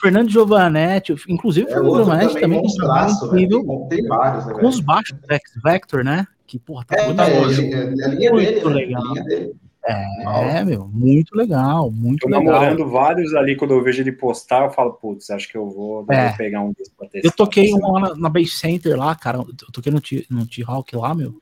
Fernando 0.00 0.30
Giovanetti, 0.30 1.14
inclusive 1.28 1.70
é, 1.70 1.78
o 1.78 1.94
Giovanetti 1.94 2.34
também, 2.34 2.42
também 2.42 2.62
tem 2.62 2.70
um 2.70 2.74
trabalho 2.74 3.12
incrível. 3.12 3.86
Tem 3.90 4.06
vários, 4.06 4.46
né, 4.46 4.54
Com 4.54 4.66
os 4.66 4.80
baixos 4.80 5.18
Vector, 5.62 6.02
né? 6.02 6.26
Que, 6.46 6.58
porra, 6.58 6.84
tá 6.86 6.96
é, 6.96 7.06
muito 7.06 7.20
é, 7.20 7.24
é, 7.24 7.30
é, 7.30 8.04
a 8.04 8.08
linha 8.08 8.32
muito 8.32 8.68
dele, 8.68 8.74
legal. 8.74 9.02
Né? 9.02 9.10
Linha 9.12 9.24
dele. 9.24 9.56
É, 9.82 10.62
meu, 10.62 10.86
muito 10.86 11.34
legal, 11.34 11.90
muito 11.90 12.20
Tô 12.20 12.28
legal. 12.28 12.44
namorando 12.44 12.88
vários 12.88 13.34
ali, 13.34 13.56
quando 13.56 13.72
eu 13.72 13.82
vejo 13.82 14.02
ele 14.02 14.12
postar, 14.12 14.64
eu 14.64 14.70
falo, 14.70 14.92
putz, 14.92 15.30
acho 15.30 15.48
que 15.48 15.56
eu 15.56 15.70
vou, 15.70 16.04
é. 16.10 16.32
pegar 16.36 16.60
um 16.60 16.72
desses 16.72 16.92
pra 16.92 17.08
testar. 17.08 17.26
Eu 17.26 17.32
toquei 17.32 17.72
um 17.72 17.92
lá 17.92 18.00
na, 18.00 18.14
na 18.14 18.28
Base 18.28 18.50
Center 18.50 18.96
lá, 18.96 19.14
cara, 19.14 19.38
eu 19.38 19.72
toquei 19.72 19.90
no, 19.90 20.00
no 20.30 20.46
T-Hawk 20.46 20.94
lá, 20.94 21.14
meu, 21.14 21.40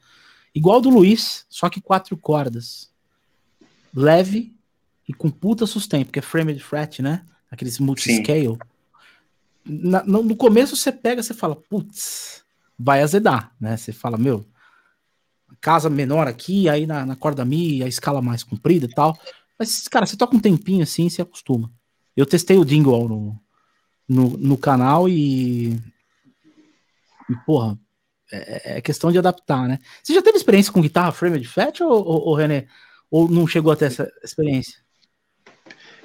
igual 0.54 0.80
do 0.80 0.88
Luiz, 0.88 1.46
só 1.48 1.68
que 1.68 1.80
quatro 1.80 2.16
cordas. 2.16 2.88
Leve 3.92 4.54
e 5.08 5.12
com 5.12 5.30
puta 5.30 5.66
sustento, 5.66 6.06
porque 6.06 6.18
é 6.20 6.22
framed 6.22 6.62
fret, 6.62 7.02
né? 7.02 7.24
Aqueles 7.50 7.78
multiscale. 7.78 8.56
Na, 9.64 10.04
no, 10.04 10.22
no 10.22 10.36
começo 10.36 10.76
você 10.76 10.92
pega, 10.92 11.22
você 11.22 11.34
fala, 11.34 11.56
putz, 11.56 12.44
vai 12.78 13.02
azedar, 13.02 13.52
né? 13.60 13.76
Você 13.76 13.92
fala, 13.92 14.16
meu, 14.16 14.46
casa 15.60 15.90
menor 15.90 16.26
aqui, 16.26 16.68
aí 16.68 16.86
na, 16.86 17.04
na 17.04 17.16
corda 17.16 17.44
mi, 17.44 17.82
a 17.82 17.88
escala 17.88 18.22
mais 18.22 18.42
comprida 18.42 18.86
e 18.86 18.90
tal. 18.90 19.18
Mas, 19.58 19.88
cara, 19.88 20.06
você 20.06 20.16
toca 20.16 20.36
um 20.36 20.40
tempinho 20.40 20.82
assim, 20.82 21.08
você 21.08 21.22
acostuma. 21.22 21.70
Eu 22.16 22.26
testei 22.26 22.58
o 22.58 22.64
Dingle 22.64 23.08
no, 23.08 23.40
no, 24.08 24.38
no 24.38 24.58
canal 24.58 25.08
e. 25.08 25.80
E, 27.30 27.36
porra, 27.44 27.78
é, 28.32 28.78
é, 28.78 28.80
questão 28.80 29.12
de 29.12 29.18
adaptar, 29.18 29.68
né? 29.68 29.78
Você 30.02 30.14
já 30.14 30.22
teve 30.22 30.38
experiência 30.38 30.72
com 30.72 30.80
guitarra 30.80 31.12
Framed 31.12 31.46
Fat 31.46 31.80
ou, 31.80 31.90
ou, 31.90 32.20
ou, 32.28 32.34
René? 32.34 32.66
Ou 33.10 33.28
não 33.28 33.46
chegou 33.46 33.72
a 33.72 33.76
ter 33.76 33.86
essa 33.86 34.10
experiência? 34.22 34.78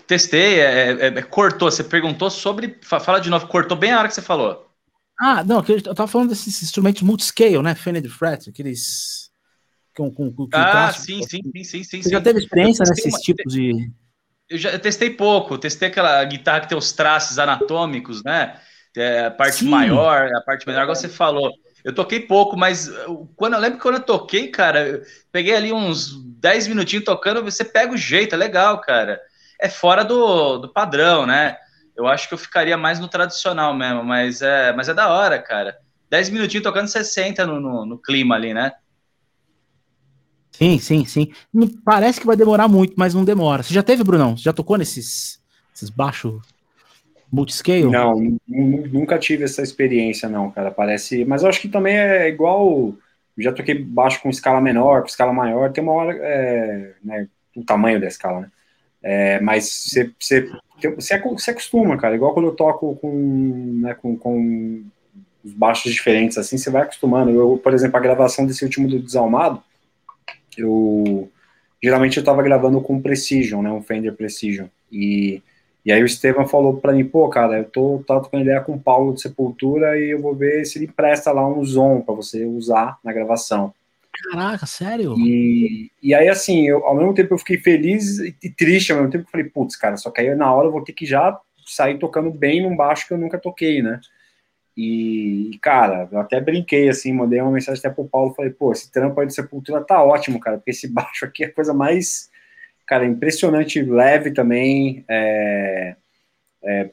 Testei, 0.06 0.60
é, 0.60 0.92
é, 0.92 1.08
é 1.08 1.22
cortou. 1.22 1.72
Você 1.72 1.84
perguntou 1.84 2.30
sobre. 2.30 2.78
Fala 2.82 3.20
de 3.20 3.30
novo, 3.30 3.48
cortou 3.48 3.78
bem 3.78 3.92
a 3.92 4.00
hora 4.00 4.08
que 4.08 4.14
você 4.14 4.22
falou. 4.22 4.70
Ah, 5.20 5.44
não, 5.44 5.64
eu 5.68 5.96
tava 5.96 6.08
falando 6.08 6.30
desses 6.30 6.62
instrumentos 6.64 7.02
multiscale, 7.02 7.62
né? 7.62 7.76
Fender 7.76 8.10
Fret, 8.10 8.50
aqueles 8.50 9.23
com, 9.96 10.12
com, 10.12 10.32
com 10.34 10.48
ah, 10.54 10.92
sim, 10.92 11.22
sim, 11.24 11.42
sim, 11.44 11.64
sim, 11.64 11.84
sim. 11.84 12.02
Você 12.02 12.10
já 12.10 12.22
teve 12.22 12.40
experiência 12.40 12.86
nesses 12.86 13.22
tipos 13.22 13.54
de. 13.54 13.92
Eu 14.50 14.58
já 14.58 14.78
testei 14.78 15.10
pouco, 15.10 15.58
testei 15.58 15.88
aquela 15.88 16.24
guitarra 16.26 16.62
que 16.62 16.70
tem 16.70 16.78
os 16.78 16.92
traços 16.92 17.40
anatômicos, 17.40 18.24
né? 18.24 18.60
É, 18.96 19.26
a 19.26 19.32
parte 19.32 19.66
maior, 19.66 20.30
a 20.36 20.42
parte 20.42 20.68
menor, 20.68 20.84
igual 20.84 20.96
você 20.96 21.10
falou. 21.10 21.52
Eu 21.84 21.94
toquei 21.94 22.20
pouco, 22.20 22.56
mas 22.56 22.90
quando 23.36 23.54
eu 23.54 23.60
lembro 23.60 23.78
que 23.78 23.84
quando 23.84 23.96
eu 23.96 24.04
toquei, 24.04 24.48
cara, 24.48 24.88
eu 24.88 25.02
peguei 25.32 25.56
ali 25.56 25.74
uns 25.74 26.24
10 26.40 26.68
minutinhos 26.68 27.04
tocando, 27.04 27.44
você 27.44 27.66
pega 27.66 27.94
o 27.94 27.98
jeito, 27.98 28.36
é 28.36 28.38
legal, 28.38 28.80
cara. 28.80 29.20
É 29.60 29.68
fora 29.68 30.04
do, 30.04 30.60
do 30.60 30.70
padrão, 30.70 31.26
né? 31.26 31.58
Eu 31.96 32.08
acho 32.08 32.28
que 32.28 32.34
eu 32.34 32.38
ficaria 32.38 32.78
mais 32.78 33.00
no 33.00 33.08
tradicional 33.08 33.74
mesmo, 33.74 34.04
mas 34.04 34.42
é, 34.42 34.72
mas 34.74 34.88
é 34.90 34.94
da 34.94 35.10
hora, 35.10 35.40
cara. 35.40 35.78
10 36.10 36.30
minutinhos 36.30 36.64
tocando 36.64 36.88
60 36.88 37.46
no, 37.46 37.60
no, 37.60 37.86
no 37.86 37.98
clima 37.98 38.36
ali, 38.36 38.54
né? 38.54 38.72
Sim, 40.54 40.78
sim, 40.78 41.06
sim. 41.06 41.32
Parece 41.84 42.20
que 42.20 42.28
vai 42.28 42.36
demorar 42.36 42.68
muito, 42.68 42.94
mas 42.96 43.14
não 43.14 43.26
demora. 43.26 43.64
Você 43.64 43.74
já 43.74 43.84
teve, 43.84 44.04
Brunão? 44.04 44.38
Você 44.38 44.44
já 44.44 44.54
tocou 44.54 44.78
nesses, 44.78 45.42
esses 45.76 45.90
baixos 45.90 46.42
multiscale? 47.32 47.90
Não, 47.90 48.38
nunca 48.48 49.18
tive 49.18 49.44
essa 49.44 49.64
experiência, 49.64 50.30
não, 50.30 50.52
cara. 50.52 50.70
Parece. 50.70 51.26
Mas 51.26 51.42
eu 51.42 51.50
acho 51.50 51.60
que 51.60 51.68
também 51.68 51.98
é 51.98 52.30
igual. 52.30 52.94
Já 53.36 53.52
toquei 53.52 53.74
baixo 53.74 54.22
com 54.22 54.30
escala 54.30 54.62
menor, 54.62 55.02
com 55.02 55.08
escala 55.08 55.34
maior, 55.34 55.72
tem 55.72 55.84
uma 55.84 55.94
hora. 55.94 56.16
É, 56.22 56.94
né, 57.04 57.28
o 57.56 57.64
tamanho 57.64 58.00
da 58.00 58.08
escala, 58.08 58.42
né? 58.42 58.52
É, 59.02 59.40
mas 59.42 59.66
você, 59.66 60.12
você, 60.20 60.50
você, 60.78 61.20
você 61.20 61.52
acostuma, 61.52 61.98
cara. 61.98 62.16
Igual 62.16 62.34
quando 62.34 62.46
eu 62.48 62.56
toco 62.56 62.96
com, 62.96 63.80
né, 63.82 63.96
com, 63.96 64.16
com 64.16 64.84
os 65.44 65.52
baixos 65.52 65.92
diferentes, 65.92 66.38
assim, 66.38 66.58
você 66.58 66.70
vai 66.70 66.84
acostumando. 66.84 67.32
Eu, 67.32 67.60
por 67.62 67.74
exemplo, 67.74 67.98
a 67.98 68.00
gravação 68.00 68.46
desse 68.46 68.64
último 68.64 68.88
do 68.88 69.00
Desalmado 69.00 69.62
eu 70.58 71.30
geralmente 71.82 72.18
eu 72.18 72.22
estava 72.22 72.42
gravando 72.42 72.80
com 72.82 73.02
Precision, 73.02 73.62
né, 73.62 73.70
um 73.70 73.82
Fender 73.82 74.14
Precision, 74.14 74.68
e, 74.92 75.42
e 75.86 75.92
aí 75.92 76.02
o 76.02 76.06
Estevam 76.06 76.48
falou 76.48 76.78
para 76.78 76.94
mim, 76.94 77.04
pô, 77.04 77.28
cara, 77.28 77.58
eu 77.58 77.66
tô, 77.66 78.02
tô 78.08 78.22
com 78.22 78.40
ideia 78.40 78.62
com 78.62 78.74
o 78.74 78.80
Paulo 78.80 79.14
de 79.14 79.22
Sepultura 79.22 80.00
e 80.00 80.12
eu 80.12 80.22
vou 80.22 80.34
ver 80.34 80.66
se 80.66 80.80
ele 80.80 80.88
presta 80.88 81.32
lá 81.32 81.46
um 81.46 81.64
Zon 81.66 82.02
para 82.02 82.16
você 82.16 82.46
usar 82.46 82.98
na 83.04 83.12
gravação. 83.12 83.74
Caraca, 84.32 84.66
sério? 84.66 85.16
E, 85.18 85.92
e 86.02 86.14
aí, 86.14 86.30
assim, 86.30 86.68
eu, 86.68 86.86
ao 86.86 86.96
mesmo 86.96 87.14
tempo 87.14 87.34
eu 87.34 87.38
fiquei 87.38 87.58
feliz 87.58 88.20
e 88.20 88.50
triste, 88.50 88.92
ao 88.92 89.00
mesmo 89.00 89.12
tempo 89.12 89.26
eu 89.26 89.32
falei, 89.32 89.50
putz, 89.50 89.76
cara, 89.76 89.98
só 89.98 90.12
que 90.12 90.22
aí 90.22 90.34
na 90.36 90.54
hora 90.54 90.68
eu 90.68 90.72
vou 90.72 90.84
ter 90.84 90.94
que 90.94 91.06
já 91.06 91.38
sair 91.66 91.98
tocando 91.98 92.30
bem 92.32 92.62
num 92.62 92.76
baixo 92.76 93.08
que 93.08 93.14
eu 93.14 93.18
nunca 93.18 93.40
toquei, 93.40 93.82
né? 93.82 94.00
E, 94.76 95.52
cara, 95.62 96.10
eu 96.12 96.20
até 96.20 96.42
brinquei 96.42 96.90
assim, 96.90 97.14
mandei 97.14 97.40
uma 97.40 97.52
mensagem 97.52 97.80
até 97.80 97.90
pro 97.90 98.08
Paulo, 98.08 98.34
falei, 98.34 98.52
pô, 98.52 98.72
esse 98.72 98.92
trampo 98.92 99.20
aí 99.20 99.28
de 99.28 99.34
Sepultura 99.34 99.84
tá 99.84 100.04
ótimo, 100.04 100.40
cara, 100.40 100.58
porque 100.58 100.72
esse 100.72 100.88
baixo 100.92 101.26
aqui 101.26 101.44
é 101.44 101.48
a 101.48 101.54
coisa 101.54 101.74
mais, 101.74 102.30
cara, 102.88 103.06
impressionante, 103.06 103.82
leve 103.84 104.32
também, 104.32 105.06
é, 105.08 105.96
é, 106.64 106.90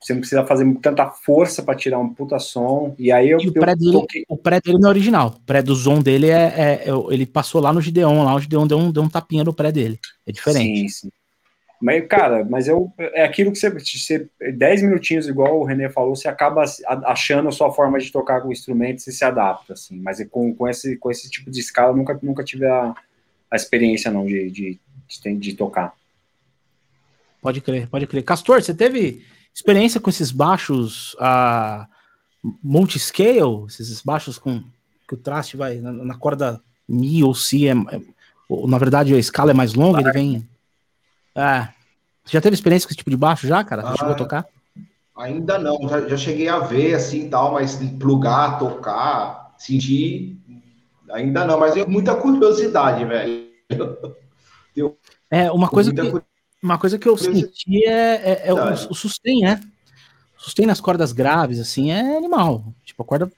você 0.00 0.12
não 0.12 0.20
precisa 0.20 0.46
fazer 0.46 0.72
tanta 0.80 1.10
força 1.10 1.60
para 1.60 1.74
tirar 1.74 1.98
um 1.98 2.14
puta 2.14 2.38
som, 2.38 2.94
e 2.96 3.10
aí 3.10 3.30
eu... 3.30 3.40
E 3.40 3.48
o, 3.48 3.52
pré 3.52 3.74
dele, 3.74 3.92
toquei... 3.92 4.24
o 4.28 4.36
pré 4.36 4.60
dele 4.60 4.78
não 4.78 4.88
é 4.88 4.92
original, 4.92 5.34
o 5.36 5.40
pré 5.40 5.60
do 5.60 5.74
som 5.74 6.00
dele 6.00 6.30
é, 6.30 6.54
é, 6.56 6.88
é, 6.88 6.92
ele 7.10 7.26
passou 7.26 7.60
lá 7.60 7.72
no 7.72 7.80
Gideon, 7.80 8.22
lá 8.22 8.32
o 8.36 8.40
Gideon 8.40 8.64
deu 8.64 8.78
um, 8.78 8.92
deu 8.92 9.02
um 9.02 9.08
tapinha 9.08 9.42
no 9.42 9.52
pré 9.52 9.72
dele, 9.72 9.98
é 10.24 10.30
diferente. 10.30 10.88
Sim, 10.88 11.08
sim. 11.08 11.17
Mas, 11.80 12.06
cara, 12.08 12.44
mas 12.44 12.66
eu, 12.66 12.92
é 12.98 13.24
aquilo 13.24 13.52
que 13.52 13.58
você, 13.58 13.70
você. 13.70 14.28
10 14.40 14.82
minutinhos, 14.82 15.28
igual 15.28 15.60
o 15.60 15.64
René 15.64 15.88
falou, 15.88 16.16
você 16.16 16.26
acaba 16.26 16.64
achando 17.04 17.48
a 17.48 17.52
sua 17.52 17.72
forma 17.72 17.98
de 18.00 18.10
tocar 18.10 18.40
com 18.40 18.48
o 18.48 18.52
instrumento 18.52 18.98
e 18.98 19.12
se 19.12 19.24
adapta, 19.24 19.74
assim. 19.74 19.96
Mas 20.00 20.24
com, 20.28 20.52
com, 20.54 20.68
esse, 20.68 20.96
com 20.96 21.10
esse 21.10 21.30
tipo 21.30 21.50
de 21.50 21.60
escala, 21.60 21.92
eu 21.92 21.96
nunca, 21.96 22.18
nunca 22.20 22.42
tive 22.42 22.66
a, 22.66 22.94
a 23.50 23.56
experiência, 23.56 24.10
não, 24.10 24.26
de, 24.26 24.50
de, 24.50 24.80
de, 25.08 25.36
de 25.36 25.54
tocar. 25.54 25.94
Pode 27.40 27.60
crer, 27.60 27.88
pode 27.88 28.06
crer. 28.08 28.24
Castor, 28.24 28.60
você 28.60 28.74
teve 28.74 29.24
experiência 29.54 30.00
com 30.00 30.10
esses 30.10 30.32
baixos 30.32 31.14
uh, 31.14 31.86
multiscale? 32.62 33.66
Esses 33.68 34.02
baixos 34.02 34.36
com 34.36 34.64
que 35.06 35.14
o 35.14 35.16
traste 35.16 35.56
vai 35.56 35.76
na, 35.76 35.92
na 35.92 36.18
corda 36.18 36.60
Mi 36.88 37.22
ou 37.22 37.34
Si, 37.34 37.68
é, 37.68 37.72
é, 37.72 38.00
na 38.66 38.78
verdade 38.78 39.14
a 39.14 39.18
escala 39.18 39.52
é 39.52 39.54
mais 39.54 39.74
longa, 39.74 40.00
ele 40.00 40.12
vem 40.12 40.48
ah, 41.34 41.68
você 42.24 42.32
já 42.32 42.40
teve 42.40 42.54
experiência 42.54 42.86
com 42.86 42.90
esse 42.90 42.98
tipo 42.98 43.10
de 43.10 43.16
baixo 43.16 43.46
já, 43.46 43.64
cara? 43.64 43.82
Você 43.82 43.88
ah, 43.88 43.96
chegou 43.96 44.12
a 44.12 44.16
tocar? 44.16 44.46
Ainda 45.16 45.58
não, 45.58 45.88
já, 45.88 46.08
já, 46.08 46.16
cheguei 46.16 46.48
a 46.48 46.58
ver 46.58 46.94
assim 46.94 47.28
tal, 47.28 47.54
mas 47.54 47.76
plugar, 47.98 48.58
tocar, 48.58 49.54
sentir, 49.58 50.38
ainda 51.10 51.44
não, 51.44 51.58
mas 51.58 51.76
eu 51.76 51.88
muita 51.88 52.14
curiosidade, 52.14 53.04
velho. 53.04 53.48
é, 55.30 55.50
uma 55.50 55.68
coisa 55.68 55.92
que, 55.92 56.22
uma 56.62 56.78
coisa 56.78 56.98
que 56.98 57.08
eu 57.08 57.16
senti 57.16 57.84
é, 57.84 58.14
é, 58.14 58.42
é 58.48 58.54
o, 58.54 58.72
o 58.90 58.94
sustain, 58.94 59.40
né? 59.40 59.60
Sustain 60.36 60.66
nas 60.66 60.80
cordas 60.80 61.10
graves, 61.12 61.58
assim, 61.58 61.90
é 61.90 62.16
animal. 62.16 62.72
Tipo, 62.84 63.02
a 63.02 63.06
corda, 63.06 63.32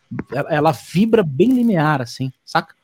ela, 0.50 0.72
vibra 0.72 1.22
bem 1.22 1.48
linear, 1.48 2.02
assim, 2.02 2.30
saca? 2.44 2.74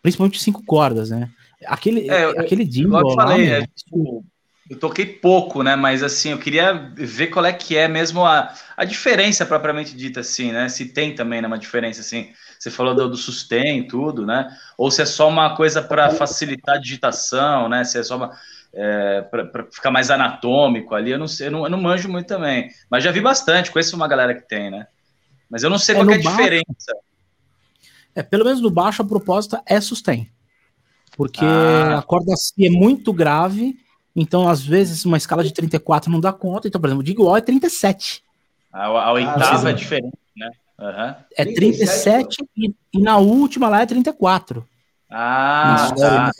Principalmente 0.00 0.40
cinco 0.40 0.62
cordas, 0.64 1.10
né? 1.10 1.28
Aquele, 1.66 2.08
é, 2.08 2.24
aquele 2.38 2.64
jingle. 2.64 3.00
Eu 3.00 3.14
falei, 3.14 3.50
lá, 3.50 3.56
é, 3.56 3.66
tipo, 3.66 4.24
eu 4.70 4.78
toquei 4.78 5.04
pouco, 5.04 5.64
né? 5.64 5.74
Mas 5.74 6.00
assim, 6.00 6.30
eu 6.30 6.38
queria 6.38 6.72
ver 6.94 7.26
qual 7.26 7.44
é 7.44 7.52
que 7.52 7.76
é 7.76 7.88
mesmo 7.88 8.24
a, 8.24 8.54
a 8.76 8.84
diferença 8.84 9.44
propriamente 9.44 9.96
dita, 9.96 10.20
assim, 10.20 10.52
né? 10.52 10.68
Se 10.68 10.86
tem 10.86 11.12
também 11.12 11.42
né, 11.42 11.48
uma 11.48 11.58
diferença, 11.58 12.00
assim. 12.00 12.30
Você 12.56 12.70
falou 12.70 12.94
do, 12.94 13.10
do 13.10 13.16
sustain 13.16 13.82
tudo, 13.82 14.24
né? 14.24 14.48
Ou 14.78 14.88
se 14.88 15.02
é 15.02 15.06
só 15.06 15.28
uma 15.28 15.56
coisa 15.56 15.82
para 15.82 16.10
facilitar 16.10 16.76
a 16.76 16.80
digitação, 16.80 17.68
né? 17.68 17.82
Se 17.82 17.98
é 17.98 18.02
só 18.04 18.16
uma. 18.16 18.30
É, 18.72 19.22
para 19.22 19.66
ficar 19.72 19.90
mais 19.90 20.08
anatômico 20.08 20.94
ali, 20.94 21.10
eu 21.10 21.18
não 21.18 21.26
sei, 21.26 21.48
eu 21.48 21.50
não, 21.50 21.64
eu 21.64 21.70
não, 21.70 21.80
manjo 21.80 22.08
muito 22.08 22.28
também. 22.28 22.70
Mas 22.88 23.02
já 23.02 23.10
vi 23.10 23.20
bastante, 23.20 23.72
conheço 23.72 23.96
uma 23.96 24.06
galera 24.06 24.32
que 24.32 24.46
tem, 24.46 24.70
né? 24.70 24.86
Mas 25.50 25.64
eu 25.64 25.70
não 25.70 25.78
sei 25.78 25.96
é, 25.96 25.98
qual 25.98 26.08
é 26.08 26.14
a 26.14 26.22
baixo, 26.22 26.36
diferença. 26.36 26.96
É, 28.14 28.22
pelo 28.22 28.44
menos 28.44 28.60
no 28.60 28.70
baixo 28.70 29.02
a 29.02 29.04
proposta 29.04 29.60
é 29.66 29.80
sustain. 29.80 30.30
Porque 31.16 31.44
ah. 31.44 31.98
a 31.98 32.02
corda 32.02 32.36
C 32.36 32.66
é 32.66 32.70
muito 32.70 33.12
grave 33.12 33.76
então, 34.14 34.48
às 34.48 34.62
vezes, 34.62 35.04
uma 35.04 35.16
escala 35.16 35.44
de 35.44 35.52
34 35.52 36.10
não 36.10 36.20
dá 36.20 36.32
conta. 36.32 36.68
Então, 36.68 36.80
por 36.80 36.88
exemplo, 36.88 37.00
o 37.00 37.04
Digwall 37.04 37.36
é 37.36 37.40
37. 37.40 38.22
A, 38.72 38.86
a 38.86 39.12
oitava 39.12 39.68
ah, 39.68 39.70
é 39.70 39.72
diferente, 39.72 40.18
né? 40.36 40.50
Uhum. 40.78 41.14
É 41.36 41.44
37 41.44 42.44
e, 42.56 42.74
e, 42.92 43.00
na 43.00 43.18
última 43.18 43.68
lá 43.68 43.82
é 43.82 43.86
34. 43.86 44.66
Ah, 45.10 45.92
tá. 45.96 46.30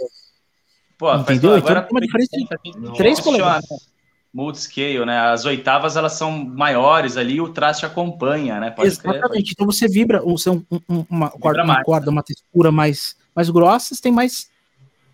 Pô, 0.97 1.15
Entendeu? 1.15 1.57
Então, 1.57 1.73
agora, 1.73 1.89
uma 1.91 2.01
diferença 2.01 2.31
de 2.37 2.97
3 2.97 3.21
polegadas. 3.21 3.91
Multiscale, 4.33 5.05
né? 5.05 5.19
As 5.19 5.45
oitavas 5.45 5.97
elas 5.97 6.13
são 6.13 6.31
maiores 6.31 7.17
ali 7.17 7.35
e 7.35 7.41
o 7.41 7.49
traste 7.49 7.85
acompanha, 7.85 8.61
né? 8.61 8.71
Pode 8.71 8.89
Exatamente. 8.89 9.29
Crer, 9.29 9.45
Então 9.53 9.67
você 9.67 9.89
vibra, 9.89 10.21
você 10.21 10.51
um, 10.51 10.65
um, 10.71 11.05
uma, 11.11 11.31
corda, 11.31 11.65
uma 11.65 11.83
corda, 11.83 12.11
uma 12.11 12.23
textura 12.23 12.71
mais, 12.71 13.17
mais 13.35 13.51
grossa, 13.51 13.97
tem 14.01 14.13
mais 14.13 14.49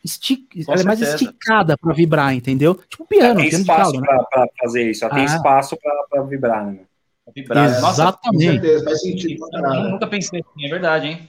estic... 0.07 0.65
ela 0.69 0.81
é 0.81 0.85
mais 0.85 1.01
esticada 1.01 1.77
para 1.77 1.93
vibrar, 1.93 2.35
entendeu? 2.35 2.75
Tipo 2.89 3.05
um 3.05 3.07
piano. 3.07 3.41
Tem 3.41 3.49
espaço 3.49 4.01
né? 4.01 4.07
para 4.31 4.49
fazer 4.59 4.91
isso, 4.91 5.09
tem 5.11 5.23
ah. 5.23 5.25
espaço 5.25 5.77
para 6.11 6.23
vibrar, 6.23 6.67
né? 6.67 6.81
Vibrar. 7.35 7.67
Exatamente. 7.67 8.61
Nossa, 8.61 8.85
faz 8.85 9.01
sentido. 9.03 9.47
Eu 9.53 9.91
nunca 9.91 10.07
pensei 10.07 10.41
assim, 10.41 10.67
é 10.67 10.69
verdade, 10.69 11.07
hein? 11.09 11.29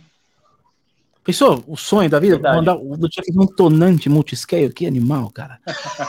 Pensou? 1.24 1.62
O 1.68 1.76
sonho 1.76 2.10
da 2.10 2.20
vida? 2.20 2.36
Verdade. 2.36 2.56
Mandar, 2.56 2.76
do 2.78 3.10
tinha 3.10 3.24
fazer 3.26 3.40
um 3.40 3.48
tonante 3.48 4.08
multiscale, 4.08 4.72
que 4.72 4.86
animal, 4.86 5.30
cara. 5.32 5.60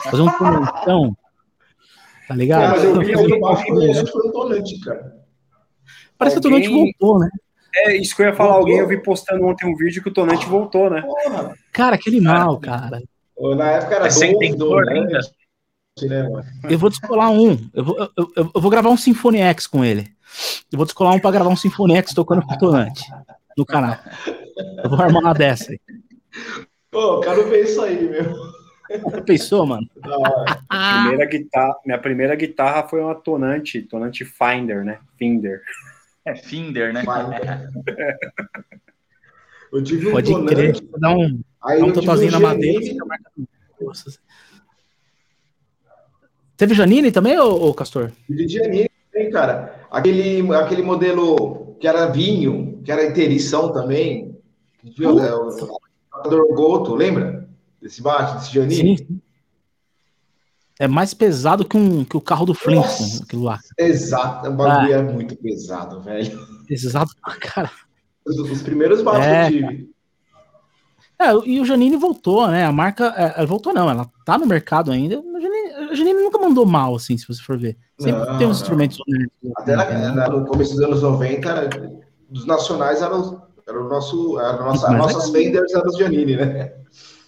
Fazer 0.04 0.22
um 0.22 0.30
tonantão. 0.30 1.16
Tá 2.28 2.34
ligado? 2.36 2.62
É, 2.62 2.68
mas 2.68 2.84
eu 2.84 3.00
vi, 3.00 3.12
eu 3.12 3.24
vi, 3.24 3.32
eu 3.32 4.04
vi, 4.04 4.12
foi 4.12 4.28
um 4.28 4.32
tonante, 4.32 4.78
cara. 4.80 5.16
Parece 6.16 6.36
que 6.36 6.40
o 6.40 6.42
tonante 6.42 6.68
voltou, 6.68 7.18
né? 7.18 7.28
É, 7.74 7.96
isso 7.96 8.14
que 8.14 8.22
eu 8.22 8.26
ia 8.26 8.34
falar. 8.34 8.54
Voltou. 8.54 8.68
Alguém 8.68 8.78
eu 8.78 8.88
vi 8.88 9.02
postando 9.02 9.46
ontem 9.46 9.66
um 9.66 9.76
vídeo 9.76 10.02
que 10.02 10.08
o 10.08 10.12
tonante 10.12 10.46
voltou, 10.46 10.90
né? 10.90 11.02
Cara, 11.72 11.98
que 11.98 12.08
animal, 12.08 12.58
cara. 12.58 13.02
Na 13.56 13.70
época 13.70 13.94
era 13.94 14.08
é 14.08 14.52
do, 14.52 14.56
do, 14.56 14.78
ainda. 14.78 15.20
Eu 16.68 16.78
vou 16.78 16.90
descolar 16.90 17.30
um. 17.30 17.56
Eu 17.74 17.84
vou, 17.84 17.98
eu, 17.98 18.10
eu, 18.16 18.50
eu 18.54 18.60
vou 18.60 18.70
gravar 18.70 18.88
um 18.88 18.96
Symphony 18.96 19.38
X 19.40 19.66
com 19.66 19.84
ele. 19.84 20.08
Eu 20.70 20.76
vou 20.76 20.84
descolar 20.84 21.14
um 21.14 21.20
pra 21.20 21.30
gravar 21.30 21.50
um 21.50 21.56
Symphony 21.56 21.96
X 21.96 22.12
tocando 22.14 22.42
Tonante 22.58 23.04
no 23.56 23.64
canal. 23.64 23.96
Eu 24.82 24.90
vou 24.90 25.00
armar 25.00 25.22
uma 25.22 25.34
dessa 25.34 25.72
aí. 25.72 25.80
Pô, 26.90 27.20
quero 27.20 27.48
ver 27.48 27.64
isso 27.64 27.82
aí, 27.82 28.08
meu. 28.08 28.58
Você 29.04 29.20
pensou, 29.20 29.66
mano? 29.66 29.86
Ah, 30.70 31.02
primeira 31.02 31.26
guitarra, 31.26 31.74
minha 31.84 31.98
primeira 31.98 32.34
guitarra 32.34 32.88
foi 32.88 33.00
uma 33.00 33.14
Tonante, 33.14 33.82
Tonante 33.82 34.24
Finder, 34.24 34.84
né? 34.84 34.98
Finder. 35.18 35.60
É 36.28 36.34
Finder, 36.34 36.92
né? 36.92 37.02
Eu 39.72 39.82
tive 39.82 40.08
um 40.08 40.12
Pode 40.12 40.30
tonante. 40.30 40.54
crer, 40.54 40.80
dar 40.98 41.16
um, 41.16 41.40
aí 41.62 41.82
um 41.82 41.92
totalzinho 41.92 42.32
na 42.32 42.40
madeira. 42.40 42.80
Teve 46.56 46.74
Janine 46.74 47.12
também, 47.12 47.38
ô, 47.38 47.68
ô 47.68 47.74
Castor? 47.74 48.10
Teve 48.26 48.48
Janine 48.48 48.90
também, 49.10 49.30
cara. 49.30 49.86
Aquele, 49.90 50.54
aquele 50.54 50.82
modelo 50.82 51.76
que 51.80 51.86
era 51.86 52.06
vinho, 52.06 52.80
que 52.84 52.90
era 52.90 53.06
interição 53.06 53.72
também. 53.72 54.36
Viu? 54.96 55.16
Uh. 55.16 55.78
O 56.24 56.54
Goto, 56.54 56.94
lembra? 56.94 57.48
Desse 57.80 58.02
baixo, 58.02 58.38
desse 58.38 58.52
Janine? 58.52 58.98
Sim. 58.98 59.20
É 60.78 60.86
mais 60.86 61.12
pesado 61.12 61.64
que, 61.64 61.76
um, 61.76 62.04
que 62.04 62.16
o 62.16 62.20
carro 62.20 62.46
do 62.46 62.54
Flintstone, 62.54 63.22
aquilo 63.24 63.42
lá. 63.42 63.58
Exato, 63.76 64.48
o 64.48 64.52
bagulho 64.52 64.94
é. 64.94 64.98
é 64.98 65.02
muito 65.02 65.34
pesado, 65.36 66.00
velho. 66.00 66.38
Pesado 66.68 67.10
pra 67.20 67.36
caralho. 67.36 67.74
Os, 68.24 68.38
os 68.38 68.62
primeiros 68.62 69.02
baixos 69.02 69.26
é. 69.26 69.48
que 69.50 69.56
eu 69.56 69.68
tive. 69.68 69.90
É, 71.20 71.32
e 71.44 71.60
o 71.60 71.64
Janine 71.64 71.96
voltou, 71.96 72.46
né? 72.46 72.64
A 72.64 72.70
marca. 72.70 73.06
É, 73.16 73.44
voltou, 73.44 73.74
não, 73.74 73.90
ela 73.90 74.08
tá 74.24 74.38
no 74.38 74.46
mercado 74.46 74.92
ainda. 74.92 75.16
A 75.16 75.40
Janine, 75.40 75.90
a 75.90 75.94
Janine 75.94 76.22
nunca 76.22 76.38
mandou 76.38 76.64
mal, 76.64 76.94
assim, 76.94 77.18
se 77.18 77.26
você 77.26 77.42
for 77.42 77.58
ver. 77.58 77.76
Sempre 77.98 78.24
não, 78.24 78.38
tem 78.38 78.46
uns 78.46 78.60
instrumentos. 78.60 78.98
Até 79.56 79.74
na, 79.74 80.12
na, 80.12 80.28
no 80.28 80.46
começo 80.46 80.76
dos 80.76 80.84
anos 80.84 81.02
90, 81.02 81.70
dos 82.30 82.46
nacionais 82.46 83.02
eram, 83.02 83.42
era 83.66 83.82
o 83.82 83.88
nosso. 83.88 84.38
Era 84.38 84.62
nossa, 84.62 84.86
as 84.86 84.96
nossas 84.96 85.30
vendors 85.30 85.74
eram 85.74 85.88
os 85.88 85.98
Janine, 85.98 86.36
né? 86.36 86.72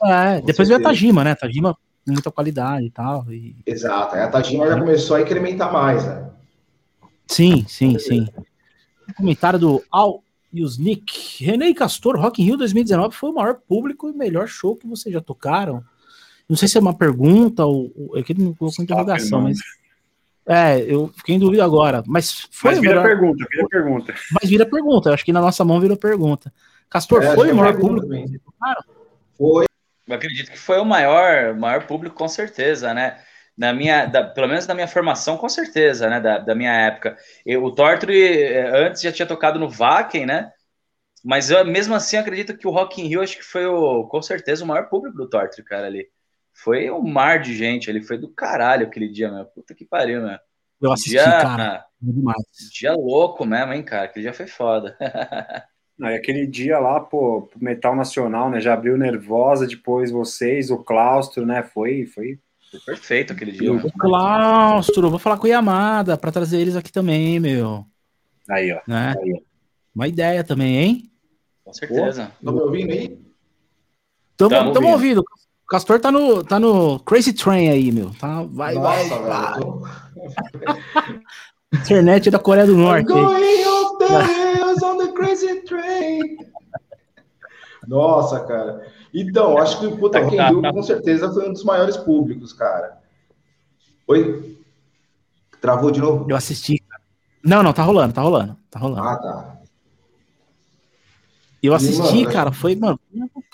É, 0.05 0.41
depois 0.41 0.69
veio 0.69 0.79
a 0.79 0.83
Tajima, 0.85 1.25
né? 1.25 1.35
Tajima 1.35 1.77
muita 2.07 2.31
qualidade 2.31 2.87
e 2.87 2.91
tal. 2.91 3.25
E... 3.33 3.57
Exato, 3.67 4.17
a 4.17 4.29
Tajima 4.29 4.67
já 4.67 4.79
começou 4.79 5.17
a 5.17 5.23
incrementar 5.23 5.73
mais, 5.73 6.05
né? 6.05 6.31
Sim, 7.27 7.65
sim, 7.69 7.99
sim. 7.99 8.27
comentário 9.17 9.59
do 9.59 9.83
Al 9.91 10.23
e 10.53 10.65
os 10.65 10.79
Nick. 10.79 11.45
René 11.45 11.73
Castor, 11.73 12.19
Rock 12.19 12.43
in 12.43 12.47
Rio 12.47 12.57
2019 12.57 13.15
foi 13.15 13.31
o 13.31 13.35
maior 13.35 13.55
público 13.55 14.09
e 14.09 14.13
melhor 14.13 14.49
show 14.49 14.77
que 14.77 14.87
vocês 14.87 15.13
já 15.13 15.21
tocaram. 15.21 15.83
Não 16.49 16.57
sei 16.57 16.67
se 16.67 16.77
é 16.77 16.81
uma 16.81 16.97
pergunta 16.97 17.65
ou. 17.65 17.93
É 18.17 18.23
que 18.23 18.33
ele 18.33 18.43
não 18.43 18.55
colocou 18.55 18.83
interrogação, 18.83 19.43
mas. 19.43 19.59
É, 20.47 20.81
eu 20.81 21.09
fiquei 21.17 21.37
em 21.37 21.39
dúvida 21.39 21.65
agora. 21.65 22.03
Mas 22.07 22.49
foi. 22.51 22.73
Mas 22.73 22.81
vira 22.81 22.95
melhor... 22.95 23.07
pergunta, 23.07 23.47
vira 23.49 23.69
pergunta. 23.69 24.15
Mas 24.33 24.51
vira 24.51 24.67
pergunta. 24.67 25.09
Eu 25.09 25.15
acho 25.15 25.25
que 25.25 25.33
na 25.33 25.41
nossa 25.41 25.65
mão 25.65 25.81
virou 25.81 25.97
pergunta. 25.97 26.53
Castor, 26.89 27.23
é, 27.23 27.35
foi 27.37 27.53
o 27.53 27.57
maior 27.57 27.79
público 27.79 28.09
que 28.09 28.27
vocês 28.27 28.41
tocaram? 28.43 28.83
Foi. 29.39 29.70
Eu 30.11 30.17
acredito 30.17 30.51
que 30.51 30.59
foi 30.59 30.79
o 30.79 30.85
maior, 30.85 31.55
maior 31.55 31.87
público, 31.87 32.17
com 32.17 32.29
certeza, 32.29 32.93
né? 32.93 33.23
na 33.61 33.75
minha, 33.75 34.07
da, 34.07 34.25
pelo 34.25 34.49
menos 34.49 34.67
na 34.67 34.75
minha 34.75 34.89
formação, 34.89 35.37
com 35.37 35.49
certeza, 35.49 36.09
né, 36.09 36.19
da, 36.19 36.39
da 36.39 36.55
minha 36.55 36.73
época. 36.73 37.19
Eu, 37.45 37.63
o 37.63 37.75
Torture 37.75 38.17
eh, 38.17 38.87
antes 38.87 39.03
já 39.03 39.13
tinha 39.13 39.29
tocado 39.29 39.59
no 39.59 39.69
Vaken, 39.69 40.25
né? 40.25 40.51
Mas 41.23 41.51
eu, 41.51 41.63
mesmo 41.67 41.95
assim, 41.95 42.17
acredito 42.17 42.57
que 42.57 42.67
o 42.67 42.71
Rock 42.71 43.03
in 43.03 43.07
Rio 43.07 43.21
acho 43.21 43.37
que 43.37 43.45
foi 43.45 43.67
o, 43.67 44.05
com 44.05 44.23
certeza 44.23 44.65
o 44.65 44.67
maior 44.67 44.89
público 44.89 45.19
do 45.19 45.29
Torture, 45.29 45.63
cara, 45.63 45.87
ali. 45.89 46.09
Foi 46.55 46.91
um 46.91 47.03
mar 47.03 47.39
de 47.39 47.55
gente, 47.55 47.91
ali 47.91 48.03
foi 48.03 48.17
do 48.17 48.33
caralho 48.33 48.87
aquele 48.87 49.09
dia, 49.09 49.31
meu. 49.31 49.45
Puta 49.45 49.75
que 49.75 49.85
pariu, 49.85 50.23
meu. 50.23 50.39
Eu 50.81 50.93
assisti, 50.93 51.11
dia, 51.11 51.25
cara. 51.25 51.85
Demais. 52.01 52.39
Dia 52.73 52.95
louco 52.95 53.45
mesmo, 53.45 53.75
hein, 53.75 53.83
cara. 53.83 54.05
Aquele 54.05 54.23
dia 54.25 54.33
foi 54.33 54.47
foda. 54.47 54.97
Aí 56.03 56.15
aquele 56.15 56.47
dia 56.47 56.79
lá, 56.79 56.99
pô, 56.99 57.49
Metal 57.61 57.95
Nacional, 57.95 58.49
né? 58.51 58.61
Já 58.61 58.73
abriu 58.75 58.97
Nervosa, 58.97 59.67
depois 59.67 60.11
vocês, 60.11 60.71
o 60.71 60.79
Claustro, 60.79 61.45
né? 61.45 61.63
Foi, 61.63 62.07
foi 62.07 62.39
perfeito 62.87 63.33
aquele 63.33 63.53
dia. 63.53 63.73
O 63.73 63.93
Claustro, 63.93 65.11
vou 65.11 65.19
falar 65.19 65.37
com 65.37 65.45
o 65.45 65.51
Yamada 65.51 66.17
para 66.17 66.33
trazer 66.33 66.59
eles 66.59 66.77
aqui 66.77 66.91
também, 66.91 67.39
meu. 67.39 67.85
Aí, 68.49 68.73
ó. 68.73 68.81
Né? 68.87 69.15
Aí, 69.21 69.33
ó. 69.35 69.41
Uma 69.95 70.09
ideia 70.09 70.43
também, 70.43 70.77
hein? 70.77 71.11
Com 71.65 71.73
certeza. 71.73 72.33
Estão 72.39 72.55
me 72.55 72.61
ouvindo 72.61 72.93
aí? 72.93 73.21
Estamos 74.31 74.93
ouvindo. 74.93 75.21
O 75.21 75.67
Castor 75.67 76.01
tá 76.01 76.11
no, 76.11 76.43
tá 76.43 76.59
no 76.59 76.99
Crazy 77.01 77.33
Train 77.33 77.69
aí, 77.69 77.93
meu. 77.93 78.11
Tá, 78.19 78.43
vai, 78.43 78.75
Nossa, 78.75 79.19
vai, 79.19 79.29
vai. 79.29 79.61
Tô... 79.61 79.87
Internet 81.77 82.31
da 82.31 82.39
Coreia 82.39 82.67
do 82.67 82.77
Norte. 82.77 83.13
Crazy 85.21 85.61
train. 85.63 86.39
Nossa, 87.87 88.41
cara. 88.41 88.87
Então, 89.13 89.59
acho 89.59 89.81
que 89.81 89.87
o 89.87 89.97
Puta 89.97 90.21
Rock 90.21 90.37
in 90.37 90.43
Rio 90.43 90.73
com 90.73 90.83
certeza 90.83 91.33
foi 91.33 91.49
um 91.49 91.53
dos 91.53 91.65
maiores 91.65 91.97
públicos, 91.97 92.53
cara. 92.53 92.99
Oi? 94.07 94.59
Travou 95.61 95.91
de 95.91 96.01
novo? 96.01 96.31
Eu 96.31 96.37
assisti. 96.37 96.83
Não, 97.45 97.63
não, 97.63 97.73
tá 97.73 97.83
rolando, 97.83 98.13
tá 98.13 98.23
rolando, 98.23 98.57
tá 98.71 98.79
rolando. 98.79 99.09
Ah, 99.09 99.17
tá. 99.17 99.57
Eu 101.63 101.75
assisti, 101.75 102.23
mano, 102.23 102.33
cara, 102.33 102.53
foi, 102.53 102.75
mano, 102.75 102.99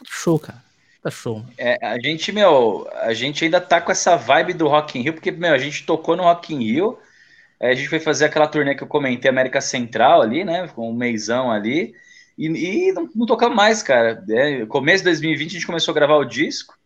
show, 0.06 0.38
cara. 0.38 0.62
Tá 1.02 1.10
show. 1.10 1.44
É, 1.56 1.84
a 1.84 1.98
gente, 1.98 2.30
meu, 2.32 2.88
a 3.00 3.12
gente 3.12 3.44
ainda 3.44 3.60
tá 3.60 3.80
com 3.80 3.90
essa 3.90 4.16
vibe 4.16 4.54
do 4.54 4.68
Rock 4.68 4.98
in 4.98 5.02
Rio, 5.02 5.12
porque, 5.12 5.30
meu, 5.30 5.52
a 5.52 5.58
gente 5.58 5.84
tocou 5.84 6.16
no 6.16 6.22
Rock 6.22 6.54
in 6.54 6.58
Rio, 6.58 6.98
a 7.60 7.74
gente 7.74 7.88
foi 7.88 7.98
fazer 7.98 8.26
aquela 8.26 8.46
turnê 8.46 8.74
que 8.74 8.82
eu 8.82 8.88
comentei, 8.88 9.30
América 9.30 9.60
Central 9.60 10.22
ali, 10.22 10.44
né, 10.44 10.68
com 10.68 10.90
um 10.90 10.94
meizão 10.94 11.50
ali, 11.50 11.94
e, 12.36 12.46
e 12.46 12.92
não, 12.92 13.08
não 13.14 13.26
tocamos 13.26 13.56
mais, 13.56 13.82
cara. 13.82 14.22
É, 14.28 14.66
começo 14.66 14.98
de 14.98 15.10
2020 15.10 15.50
a 15.50 15.54
gente 15.54 15.66
começou 15.66 15.92
a 15.92 15.94
gravar 15.94 16.16
o 16.16 16.24
disco, 16.24 16.76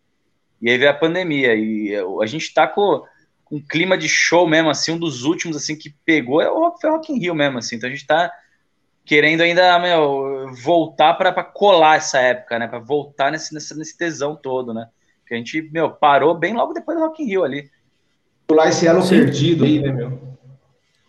e 0.63 0.71
aí 0.71 0.79
veio 0.79 0.91
a 0.91 0.95
pandemia. 0.95 1.55
E 1.55 1.95
a 2.23 2.27
gente 2.27 2.53
tá 2.53 2.67
com, 2.67 3.03
com 3.45 3.57
um 3.57 3.61
clima 3.61 3.97
de 3.97 4.09
show 4.09 4.47
mesmo, 4.47 4.71
assim, 4.71 4.93
um 4.93 4.99
dos 4.99 5.25
últimos 5.25 5.57
assim 5.57 5.75
que 5.75 5.95
pegou 6.05 6.41
é 6.41 6.51
o 6.51 6.59
Rock, 6.59 6.81
foi 6.81 6.91
o 6.91 6.93
Rock 6.95 7.13
in 7.13 7.19
Rio 7.19 7.35
mesmo, 7.35 7.59
assim. 7.59 7.77
Então 7.77 7.89
a 7.89 7.93
gente 7.93 8.07
tá 8.07 8.31
querendo 9.05 9.41
ainda, 9.41 9.79
meu, 9.79 10.53
voltar 10.63 11.15
para 11.15 11.43
colar 11.43 11.97
essa 11.97 12.21
época, 12.21 12.59
né? 12.59 12.69
Para 12.69 12.79
voltar 12.79 13.33
nesse, 13.33 13.53
nesse, 13.53 13.77
nesse 13.77 13.97
tesão 13.97 14.37
todo, 14.37 14.73
né? 14.73 14.87
Que 15.27 15.35
a 15.35 15.37
gente, 15.37 15.63
meu, 15.73 15.91
parou 15.91 16.35
bem 16.35 16.55
logo 16.55 16.73
depois 16.73 16.97
do 16.97 17.05
Rock 17.05 17.23
in 17.23 17.27
Rio 17.27 17.43
ali. 17.43 17.71
Pular 18.47 18.69
esse 18.69 18.87
Sim. 19.03 19.09
perdido 19.09 19.65
aí, 19.65 19.81
né, 19.81 19.93
meu? 19.93 20.30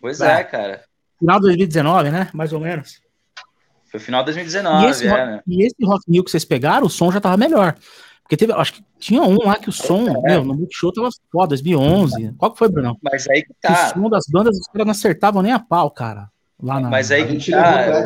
Pois 0.02 0.20
é, 0.20 0.44
cara. 0.44 0.84
Final 1.20 1.40
de 1.40 1.46
2019, 1.46 2.10
né? 2.10 2.30
Mais 2.34 2.52
ou 2.52 2.60
menos. 2.60 3.00
Foi 3.92 4.00
final 4.00 4.22
de 4.22 4.34
2019, 4.34 4.86
e 4.86 4.90
esse, 4.90 5.08
é, 5.08 5.26
né? 5.26 5.42
E 5.46 5.64
esse 5.66 5.76
Rock 5.84 6.04
New 6.08 6.24
que 6.24 6.32
vocês 6.32 6.46
pegaram, 6.46 6.88
o 6.88 6.90
som 6.90 7.12
já 7.12 7.20
tava 7.20 7.38
melhor. 7.38 7.76
Porque 8.24 8.38
teve, 8.38 8.54
acho 8.54 8.74
que 8.74 8.84
tinha 8.98 9.22
um 9.22 9.38
lá 9.44 9.58
que 9.58 9.68
o 9.68 9.74
som, 9.74 10.08
é. 10.26 10.32
meu, 10.32 10.46
no 10.46 10.56
Multishow 10.56 10.94
tava 10.94 11.10
foda, 11.30 11.50
2011. 11.50 12.34
Qual 12.38 12.52
que 12.52 12.58
foi, 12.58 12.70
Brunão? 12.70 12.98
Mas 13.02 13.28
aí 13.28 13.44
que 13.44 13.54
tá. 13.62 13.92
O 13.94 14.02
som 14.02 14.10
das 14.10 14.26
bandas, 14.32 14.58
os 14.58 14.68
caras 14.68 14.86
não 14.86 14.92
acertavam 14.92 15.42
nem 15.42 15.52
a 15.52 15.60
pau, 15.60 15.92
cara. 15.92 16.30
Lá 16.64 16.80
na, 16.80 16.90
Mas 16.90 17.12
aí 17.12 17.38
que 17.38 17.52
tá. 17.52 18.06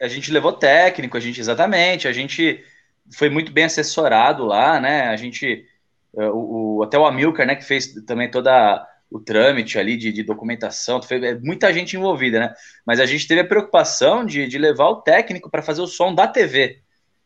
A 0.00 0.08
gente 0.08 0.30
levou 0.30 0.52
técnico, 0.52 1.16
a 1.16 1.20
gente, 1.20 1.40
exatamente, 1.40 2.06
a 2.06 2.12
gente 2.12 2.62
foi 3.12 3.28
muito 3.28 3.50
bem 3.50 3.64
assessorado 3.64 4.44
lá, 4.44 4.78
né? 4.78 5.08
A 5.08 5.16
gente, 5.16 5.64
eh, 6.16 6.28
o, 6.28 6.76
o 6.78 6.82
até 6.82 6.98
o 6.98 7.06
Amilcar, 7.06 7.46
né, 7.46 7.56
que 7.56 7.64
fez 7.64 7.92
também 8.04 8.30
toda 8.30 8.86
o 9.12 9.20
trâmite 9.20 9.78
ali 9.78 9.96
de, 9.96 10.10
de 10.10 10.22
documentação, 10.22 10.98
é 11.10 11.34
muita 11.34 11.72
gente 11.72 11.96
envolvida, 11.96 12.40
né? 12.40 12.54
Mas 12.84 12.98
a 12.98 13.04
gente 13.04 13.28
teve 13.28 13.42
a 13.42 13.46
preocupação 13.46 14.24
de, 14.24 14.46
de 14.48 14.56
levar 14.56 14.88
o 14.88 15.02
técnico 15.02 15.50
para 15.50 15.62
fazer 15.62 15.82
o 15.82 15.86
som 15.86 16.14
da 16.14 16.26
TV. 16.26 16.78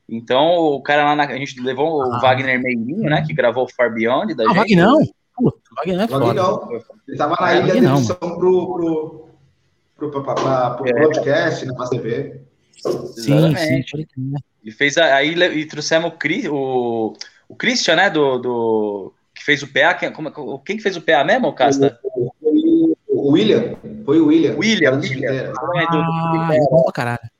Então, 0.09 0.57
o 0.57 0.83
cara 0.83 1.05
lá, 1.05 1.17
na, 1.17 1.25
a 1.25 1.37
gente 1.37 1.61
levou 1.61 2.03
ah. 2.03 2.19
o 2.19 2.21
Wagner 2.21 2.61
Meirinho, 2.61 3.09
né? 3.09 3.25
Que 3.25 3.33
gravou 3.33 3.65
o 3.65 3.69
Far 3.69 3.95
Beyond. 3.95 4.35
Da 4.35 4.45
ah, 4.45 4.49
gente. 4.49 4.57
Wagner 4.57 4.85
não? 4.85 4.99
Puta, 5.37 5.61
Wagner 5.77 6.01
é 6.01 6.09
foda. 6.09 6.35
Não. 6.35 6.83
Ele 7.07 7.17
tava 7.17 7.37
na 7.41 7.55
ilha 7.55 7.73
de 7.73 7.79
edição 7.79 8.17
pro, 8.17 9.29
pro, 9.97 10.11
pro, 10.11 10.23
pra, 10.23 10.71
pro 10.71 10.89
é. 10.89 11.03
podcast, 11.03 11.65
na 11.67 11.73
né, 11.73 11.87
TV. 11.91 12.41
Sim, 13.15 13.57
sim. 13.57 13.85
Ele 14.63 14.73
fez 14.73 14.97
aí 14.99 15.35
e 15.35 15.65
trouxemos 15.67 16.13
o, 16.13 16.53
o, 16.53 17.13
o 17.49 17.57
Christian, 17.57 17.97
né? 17.97 18.11
Do, 18.11 18.39
do 18.39 19.13
que 19.37 19.45
fez 19.45 19.63
o 19.63 19.69
PA. 19.69 19.95
Quem, 19.95 20.11
como, 20.11 20.59
quem 20.61 20.77
que 20.77 20.83
fez 20.83 20.97
o 20.97 21.03
PA 21.03 21.23
mesmo, 21.23 21.53
Casta? 21.53 22.01
O, 22.03 23.33
William. 23.33 23.77
Foi 24.05 24.19
o 24.19 24.27
William. 24.27 24.57
William, 24.57 24.99
William. 24.99 25.53
Ah, 25.59 26.55
é 26.55 26.93
caralho. 26.93 27.31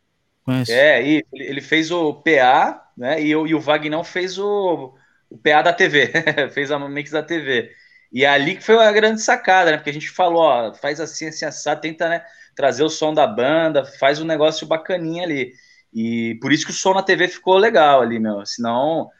Conheço. 0.45 0.73
É, 0.73 1.03
e 1.03 1.25
ele 1.33 1.61
fez 1.61 1.91
o 1.91 2.15
PA, 2.15 2.91
né? 2.97 3.21
E, 3.21 3.29
e 3.29 3.55
o 3.55 3.61
Vagnão 3.61 4.05
fez 4.05 4.39
o, 4.39 4.95
o 5.31 5.39
PA 5.39 5.63
da 5.63 5.73
TV, 5.73 6.13
fez 6.53 6.71
a 6.71 6.79
mix 6.79 7.11
da 7.11 7.23
TV. 7.23 7.71
E 8.13 8.25
é 8.25 8.29
ali 8.29 8.57
que 8.57 8.63
foi 8.63 8.77
a 8.77 8.93
grande 8.93 9.21
sacada, 9.21 9.71
né? 9.71 9.77
Porque 9.79 9.91
a 9.91 9.93
gente 9.93 10.11
falou, 10.11 10.43
ó, 10.43 10.75
faz 10.75 11.01
assim, 11.01 11.29
assim, 11.29 11.45
assado, 11.45 11.81
tenta, 11.81 12.09
né, 12.09 12.25
trazer 12.55 12.85
o 12.85 12.89
som 12.89 13.13
da 13.13 13.27
banda, 13.27 13.85
faz 13.85 14.21
um 14.21 14.25
negócio 14.25 14.67
bacaninha 14.67 15.25
ali. 15.25 15.53
E 15.93 16.39
por 16.41 16.53
isso 16.53 16.65
que 16.65 16.73
o 16.73 16.75
som 16.75 16.95
na 16.95 17.03
TV 17.03 17.27
ficou 17.27 17.57
legal 17.57 18.01
ali, 18.01 18.19
meu. 18.19 18.45
Senão 18.47 19.11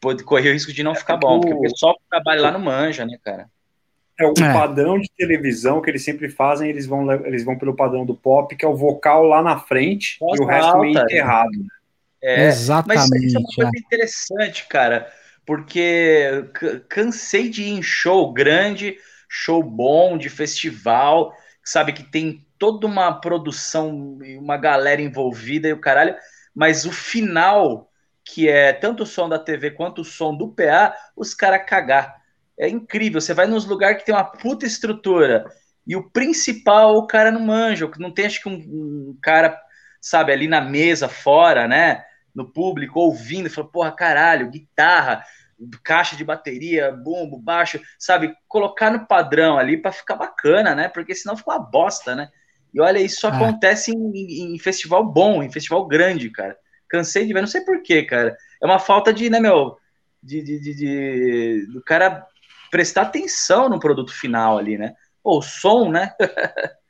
pode 0.00 0.24
correr 0.24 0.50
o 0.50 0.52
risco 0.52 0.72
de 0.72 0.82
não 0.82 0.92
é 0.92 0.96
ficar 0.96 1.16
bom, 1.16 1.40
porque 1.40 1.54
o 1.54 1.60
pessoal 1.60 1.94
que 1.94 2.04
trabalha 2.08 2.40
lá 2.40 2.50
não 2.52 2.60
manja, 2.60 3.04
né, 3.04 3.18
cara? 3.22 3.48
É 4.18 4.26
o 4.26 4.32
é. 4.32 4.52
padrão 4.52 4.98
de 4.98 5.10
televisão 5.16 5.80
que 5.80 5.90
eles 5.90 6.04
sempre 6.04 6.28
fazem, 6.28 6.68
eles 6.68 6.86
vão, 6.86 7.10
eles 7.24 7.44
vão 7.44 7.56
pelo 7.56 7.74
padrão 7.74 8.04
do 8.04 8.14
pop, 8.14 8.54
que 8.54 8.64
é 8.64 8.68
o 8.68 8.76
vocal 8.76 9.24
lá 9.24 9.42
na 9.42 9.58
frente 9.58 10.18
Nossa, 10.20 10.42
e 10.42 10.44
o 10.44 10.48
resto 10.48 10.66
alta, 10.66 10.80
meio 10.80 10.98
enterrado. 10.98 11.50
É, 12.22 12.46
Exatamente. 12.46 13.08
Mas 13.10 13.22
isso 13.22 13.36
é 13.36 13.40
uma 13.40 13.48
coisa 13.54 13.70
é. 13.74 13.78
interessante, 13.78 14.66
cara, 14.68 15.10
porque 15.46 16.44
cansei 16.88 17.48
de 17.48 17.62
ir 17.62 17.70
em 17.70 17.82
show 17.82 18.30
grande, 18.32 18.98
show 19.28 19.62
bom, 19.62 20.18
de 20.18 20.28
festival, 20.28 21.32
sabe, 21.64 21.92
que 21.92 22.02
tem 22.02 22.44
toda 22.58 22.86
uma 22.86 23.12
produção, 23.12 24.18
uma 24.38 24.58
galera 24.58 25.00
envolvida 25.00 25.68
e 25.68 25.72
o 25.72 25.80
caralho, 25.80 26.14
mas 26.54 26.84
o 26.84 26.92
final, 26.92 27.89
que 28.32 28.48
é 28.48 28.72
tanto 28.72 29.02
o 29.02 29.06
som 29.06 29.28
da 29.28 29.38
TV 29.38 29.72
quanto 29.72 30.02
o 30.02 30.04
som 30.04 30.36
do 30.36 30.48
PA, 30.48 30.94
os 31.16 31.34
caras 31.34 31.66
cagar 31.66 32.20
é 32.58 32.68
incrível. 32.68 33.20
Você 33.20 33.34
vai 33.34 33.46
nos 33.46 33.64
lugares 33.64 33.98
que 33.98 34.04
tem 34.04 34.14
uma 34.14 34.24
puta 34.24 34.66
estrutura 34.66 35.46
e 35.86 35.96
o 35.96 36.10
principal 36.10 36.96
o 36.96 37.06
cara 37.06 37.32
não 37.32 37.40
manja, 37.40 37.90
não 37.98 38.12
tem 38.12 38.26
acho 38.26 38.42
que 38.42 38.48
um, 38.48 38.52
um 38.52 39.18
cara, 39.20 39.58
sabe, 40.00 40.32
ali 40.32 40.46
na 40.46 40.60
mesa 40.60 41.08
fora, 41.08 41.66
né, 41.66 42.04
no 42.34 42.52
público 42.52 43.00
ouvindo, 43.00 43.50
fala, 43.50 43.66
porra, 43.66 43.92
caralho, 43.92 44.50
guitarra, 44.50 45.24
caixa 45.82 46.14
de 46.14 46.24
bateria, 46.24 46.92
bumbo, 46.92 47.38
baixo, 47.38 47.80
sabe, 47.98 48.34
colocar 48.46 48.90
no 48.90 49.06
padrão 49.06 49.58
ali 49.58 49.76
para 49.76 49.92
ficar 49.92 50.14
bacana, 50.14 50.74
né? 50.74 50.88
Porque 50.88 51.14
senão 51.14 51.36
fica 51.36 51.50
uma 51.50 51.58
bosta, 51.58 52.14
né? 52.14 52.28
E 52.72 52.80
olha, 52.80 52.98
isso 52.98 53.26
ah. 53.26 53.30
acontece 53.30 53.90
em, 53.90 54.54
em, 54.54 54.58
festival 54.58 55.04
bom, 55.04 55.42
em 55.42 55.50
festival 55.50 55.86
grande, 55.86 56.30
cara. 56.30 56.56
Cansei 56.90 57.26
de 57.26 57.32
ver, 57.32 57.40
não 57.40 57.48
sei 57.48 57.62
porquê, 57.62 58.02
cara. 58.02 58.36
É 58.62 58.66
uma 58.66 58.78
falta 58.78 59.12
de, 59.12 59.30
né, 59.30 59.40
meu, 59.40 59.76
de, 60.22 60.42
de, 60.42 60.60
de, 60.60 60.74
de 60.74 61.66
do 61.72 61.82
cara 61.82 62.26
prestar 62.70 63.02
atenção 63.02 63.68
no 63.68 63.80
produto 63.80 64.12
final 64.12 64.58
ali, 64.58 64.76
né? 64.76 64.94
Pô, 65.22 65.38
o 65.38 65.42
som, 65.42 65.90
né? 65.90 66.12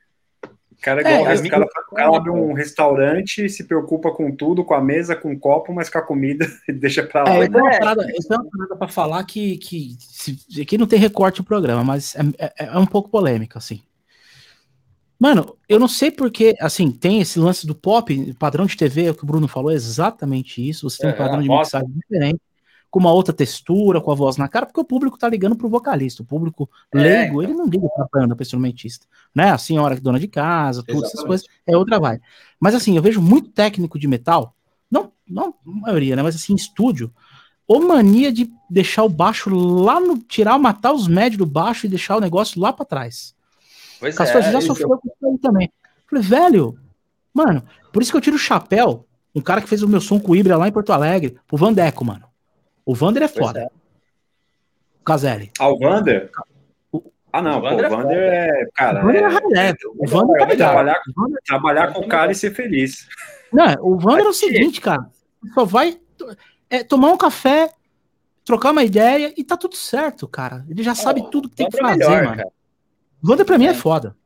O 0.72 0.82
cara, 0.82 1.02
é, 1.02 1.20
o 1.20 1.24
cara, 1.50 1.66
o 1.90 1.94
cara 1.94 2.16
abre 2.16 2.30
um 2.30 2.54
restaurante, 2.54 3.50
se 3.50 3.64
preocupa 3.64 4.10
com 4.12 4.34
tudo, 4.34 4.64
com 4.64 4.72
a 4.72 4.80
mesa, 4.80 5.14
com 5.14 5.30
o 5.30 5.38
copo, 5.38 5.74
mas 5.74 5.90
com 5.90 5.98
a 5.98 6.02
comida 6.02 6.46
deixa 6.66 7.02
pra 7.02 7.24
lá. 7.24 7.34
É, 7.34 7.46
né? 7.46 7.60
uma 7.60 7.70
parada, 7.70 8.02
é 8.10 8.34
uma 8.34 8.50
parada 8.50 8.76
pra 8.76 8.88
falar 8.88 9.22
que, 9.24 9.58
que 9.58 9.94
se, 10.00 10.38
aqui 10.62 10.78
não 10.78 10.86
tem 10.86 10.98
recorte 10.98 11.42
o 11.42 11.44
programa, 11.44 11.84
mas 11.84 12.16
é, 12.16 12.20
é, 12.38 12.64
é, 12.64 12.78
um 12.78 12.86
pouco 12.86 13.10
polêmico, 13.10 13.58
assim. 13.58 13.82
Mano, 15.20 15.54
eu 15.68 15.78
não 15.78 15.86
sei 15.86 16.10
porque, 16.10 16.56
assim, 16.58 16.90
tem 16.90 17.20
esse 17.20 17.38
lance 17.38 17.66
do 17.66 17.74
pop, 17.74 18.34
padrão 18.38 18.64
de 18.64 18.74
TV, 18.74 19.10
o 19.10 19.14
que 19.14 19.22
o 19.22 19.26
Bruno 19.26 19.46
falou, 19.46 19.70
é 19.70 19.74
exatamente 19.74 20.66
isso. 20.66 20.88
Você 20.88 21.02
tem 21.02 21.10
um 21.10 21.12
é, 21.12 21.16
padrão 21.16 21.42
de 21.42 21.48
mixagem 21.48 21.90
diferente 21.90 22.40
com 22.90 22.98
uma 22.98 23.12
outra 23.12 23.32
textura, 23.32 24.00
com 24.00 24.10
a 24.10 24.14
voz 24.14 24.36
na 24.36 24.48
cara, 24.48 24.66
porque 24.66 24.80
o 24.80 24.84
público 24.84 25.18
tá 25.18 25.28
ligando 25.28 25.54
pro 25.54 25.68
vocalista. 25.68 26.22
O 26.22 26.26
público 26.26 26.68
é, 26.92 26.98
leigo, 26.98 27.42
ele 27.42 27.52
não 27.52 27.66
liga 27.66 27.86
pra 27.94 28.08
banda, 28.12 28.34
instrumentista. 28.40 29.06
Né? 29.34 29.50
A 29.50 29.58
senhora 29.58 29.94
dona 30.00 30.18
de 30.18 30.26
casa, 30.26 30.82
todas 30.82 31.04
essas 31.04 31.22
coisas, 31.22 31.46
é 31.66 31.76
outra 31.76 32.00
vai. 32.00 32.18
Mas 32.58 32.74
assim, 32.74 32.96
eu 32.96 33.02
vejo 33.02 33.20
muito 33.20 33.50
técnico 33.50 33.98
de 33.98 34.08
metal, 34.08 34.56
não, 34.90 35.12
não 35.28 35.54
a 35.64 35.70
maioria, 35.70 36.16
né? 36.16 36.22
Mas 36.22 36.34
assim, 36.34 36.54
estúdio, 36.54 37.12
ou 37.68 37.86
mania 37.86 38.32
de 38.32 38.50
deixar 38.68 39.04
o 39.04 39.08
baixo 39.08 39.54
lá 39.54 40.00
no. 40.00 40.18
tirar, 40.18 40.58
matar 40.58 40.92
os 40.92 41.06
médios 41.06 41.38
do 41.38 41.46
baixo 41.46 41.86
e 41.86 41.88
deixar 41.88 42.16
o 42.16 42.20
negócio 42.20 42.60
lá 42.60 42.72
para 42.72 42.84
trás. 42.84 43.34
Pois 44.00 44.16
Castor 44.16 44.40
é, 44.40 44.50
já 44.50 44.60
sofreu 44.62 44.88
com 44.98 45.08
isso 45.08 45.26
aí 45.26 45.38
também. 45.38 45.72
Falei, 46.08 46.24
velho, 46.24 46.78
mano, 47.32 47.62
por 47.92 48.02
isso 48.02 48.10
que 48.10 48.16
eu 48.16 48.20
tiro 48.20 48.36
o 48.36 48.38
chapéu. 48.38 49.06
Um 49.34 49.40
cara 49.40 49.60
que 49.60 49.68
fez 49.68 49.82
o 49.82 49.88
meu 49.88 50.00
som 50.00 50.18
com 50.18 50.32
o 50.32 50.36
Ibra 50.36 50.56
lá 50.56 50.66
em 50.66 50.72
Porto 50.72 50.92
Alegre, 50.92 51.36
o 51.52 51.56
Vandeco, 51.56 52.04
mano. 52.04 52.24
O 52.84 52.94
Vander 52.94 53.22
é 53.22 53.28
foda. 53.28 53.60
É. 53.60 53.66
O 55.00 55.04
Caselli. 55.04 55.52
Ah, 55.58 55.68
o 55.68 55.78
Vander? 55.78 56.30
Ah, 57.32 57.40
não, 57.40 57.58
o 57.58 57.62
Vander, 57.62 57.88
pô, 57.88 57.94
o 57.94 57.98
Vander 57.98 58.18
é, 58.18 58.62
é, 58.62 58.66
Cara, 58.74 59.00
o 59.00 59.06
Vander 59.06 59.22
é, 59.56 59.68
é, 59.68 59.74
o 59.96 60.06
Vander 60.08 60.48
tá 60.48 60.56
trabalhar, 60.56 61.00
trabalhar 61.46 61.92
com 61.92 62.00
o 62.00 62.08
cara 62.08 62.32
e 62.32 62.34
ser 62.34 62.52
feliz. 62.52 63.06
Não, 63.52 63.66
o 63.82 63.98
Vander 63.98 64.26
é 64.26 64.28
o 64.28 64.32
seguinte, 64.32 64.80
cara. 64.80 65.06
Só 65.54 65.64
vai 65.64 66.00
é, 66.68 66.82
tomar 66.82 67.12
um 67.12 67.16
café, 67.16 67.70
trocar 68.44 68.72
uma 68.72 68.82
ideia 68.82 69.32
e 69.36 69.44
tá 69.44 69.56
tudo 69.56 69.76
certo, 69.76 70.26
cara. 70.26 70.64
Ele 70.68 70.82
já 70.82 70.94
sabe 70.94 71.30
tudo 71.30 71.48
que 71.48 71.56
tem 71.56 71.68
que 71.68 71.78
fazer, 71.78 71.98
melhor, 71.98 72.24
mano. 72.24 72.36
Cara. 72.38 72.52
O 73.22 73.26
Vander 73.26 73.44
pra 73.46 73.58
mim 73.58 73.66
é 73.66 73.74
foda. 73.74 74.16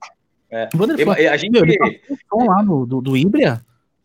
É. 0.51 0.69
O 0.75 0.79
Vander 0.79 1.01
é 1.01 1.05
foda. 1.05 1.31
A 1.33 1.37
gente... 1.37 1.51
Meu, 1.51 1.65
ele 1.65 1.79
tá 1.79 2.37
lá 2.37 2.63
no, 2.63 2.87
do, 2.87 3.01
do 3.01 3.17
Ibria. 3.17 3.61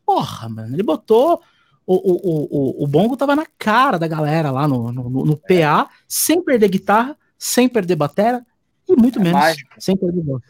Porra, 0.05 0.49
mano. 0.49 0.75
Ele 0.75 0.83
botou 0.83 1.41
o, 1.85 1.95
o, 1.95 2.47
o, 2.51 2.83
o 2.83 2.87
bongo 2.87 3.17
tava 3.17 3.35
na 3.35 3.45
cara 3.57 3.97
da 3.97 4.07
galera 4.07 4.51
lá 4.51 4.67
no, 4.67 4.91
no, 4.91 5.09
no 5.09 5.35
PA, 5.35 5.89
sem 6.07 6.39
perder 6.43 6.69
guitarra, 6.69 7.17
sem 7.35 7.67
perder 7.67 7.95
batera 7.95 8.45
e 8.87 8.95
muito 8.95 9.17
é 9.19 9.23
menos 9.23 9.39
mágico. 9.39 9.73
sem 9.79 9.97
perder 9.97 10.23
voz. 10.23 10.43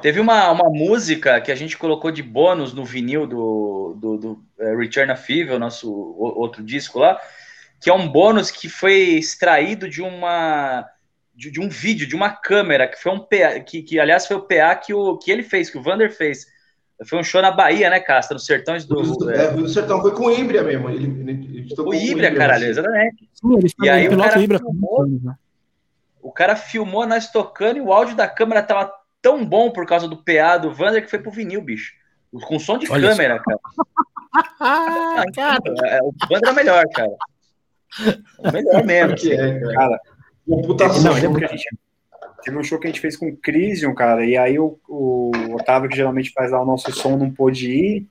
Teve 0.00 0.20
uma, 0.20 0.50
uma 0.50 0.68
música 0.68 1.40
que 1.40 1.50
a 1.50 1.54
gente 1.56 1.76
colocou 1.76 2.12
de 2.12 2.22
bônus 2.22 2.72
no 2.72 2.84
vinil 2.84 3.26
do, 3.26 3.96
do, 3.98 4.16
do 4.16 4.44
Return 4.78 5.10
of 5.12 5.32
Evil, 5.32 5.58
nosso 5.58 5.90
outro 5.90 6.62
disco 6.62 6.98
lá, 6.98 7.18
que 7.80 7.90
é 7.90 7.94
um 7.94 8.08
bônus 8.08 8.50
que 8.50 8.68
foi 8.68 8.94
extraído 8.94 9.88
de 9.88 10.02
uma 10.02 10.86
de, 11.34 11.50
de, 11.50 11.60
um 11.60 11.68
vídeo, 11.68 12.06
de 12.06 12.14
uma 12.14 12.30
câmera, 12.30 12.88
que 12.88 13.00
foi 13.00 13.12
um 13.12 13.18
PA, 13.18 13.60
que, 13.60 13.82
que 13.82 13.98
aliás 13.98 14.26
foi 14.26 14.36
o 14.36 14.42
PA 14.42 14.74
que, 14.76 14.92
o, 14.92 15.16
que 15.16 15.30
ele 15.30 15.42
fez, 15.42 15.70
que 15.70 15.78
o 15.78 15.82
Vander 15.82 16.12
fez 16.12 16.46
foi 17.06 17.18
um 17.18 17.24
show 17.24 17.40
na 17.40 17.50
Bahia, 17.50 17.88
né, 17.88 17.98
Casta? 17.98 18.34
No 18.34 18.40
Sertões 18.40 18.84
do. 18.84 19.30
É, 19.30 19.50
no 19.52 19.68
Sertão, 19.68 20.02
foi 20.02 20.14
com 20.14 20.26
o 20.26 20.30
Ibria 20.30 20.62
mesmo. 20.62 20.90
Ele, 20.90 21.04
ele, 21.04 21.30
ele 21.58 21.74
o 21.78 21.94
Ibria, 21.94 22.34
caralho, 22.34 22.66
exatamente. 22.66 23.28
Sim, 23.32 23.84
e 23.84 23.88
aí 23.88 24.08
o 24.08 24.18
cara, 24.18 24.38
filmou, 24.38 25.06
né? 25.06 25.34
o 26.20 26.30
cara 26.30 26.56
filmou 26.56 27.06
nós 27.06 27.30
tocando 27.30 27.78
e 27.78 27.80
o 27.80 27.92
áudio 27.92 28.14
da 28.14 28.28
câmera 28.28 28.62
tava 28.62 28.92
tão 29.22 29.44
bom 29.44 29.70
por 29.70 29.86
causa 29.86 30.06
do 30.06 30.16
PA 30.16 30.58
do 30.58 30.74
Vander 30.74 31.02
que 31.02 31.10
foi 31.10 31.18
pro 31.18 31.30
vinil, 31.30 31.62
bicho. 31.62 31.94
Com 32.46 32.58
som 32.58 32.78
de 32.78 32.90
Olha 32.90 33.08
câmera, 33.08 33.36
isso. 33.36 33.44
cara. 33.44 33.60
ah, 34.60 35.24
cara. 35.34 35.60
É, 35.86 36.00
o 36.02 36.12
Vander 36.28 36.50
é 36.50 36.52
melhor, 36.52 36.84
cara. 36.94 37.16
O 38.38 38.52
melhor 38.52 38.84
mesmo. 38.84 39.16
Que 39.16 39.32
é, 39.32 39.58
cara. 39.58 39.74
cara. 39.74 40.00
Computação. 40.50 41.02
Não, 41.02 41.16
é 41.16 41.28
porque 41.28 41.44
a 41.44 41.48
gente 41.48 41.68
Teve 42.42 42.56
um 42.56 42.64
show 42.64 42.78
que 42.78 42.86
a 42.86 42.90
gente 42.90 43.00
fez 43.00 43.16
com 43.16 43.28
o 43.28 43.36
Crisium, 43.36 43.94
cara, 43.94 44.24
e 44.24 44.36
aí 44.36 44.58
o, 44.58 44.78
o 44.88 45.30
Otávio, 45.54 45.88
que 45.88 45.96
geralmente 45.96 46.32
faz 46.32 46.50
lá 46.50 46.62
o 46.62 46.66
nosso 46.66 46.90
som, 46.92 47.16
não 47.16 47.30
pôde 47.30 47.70
ir. 47.70 48.06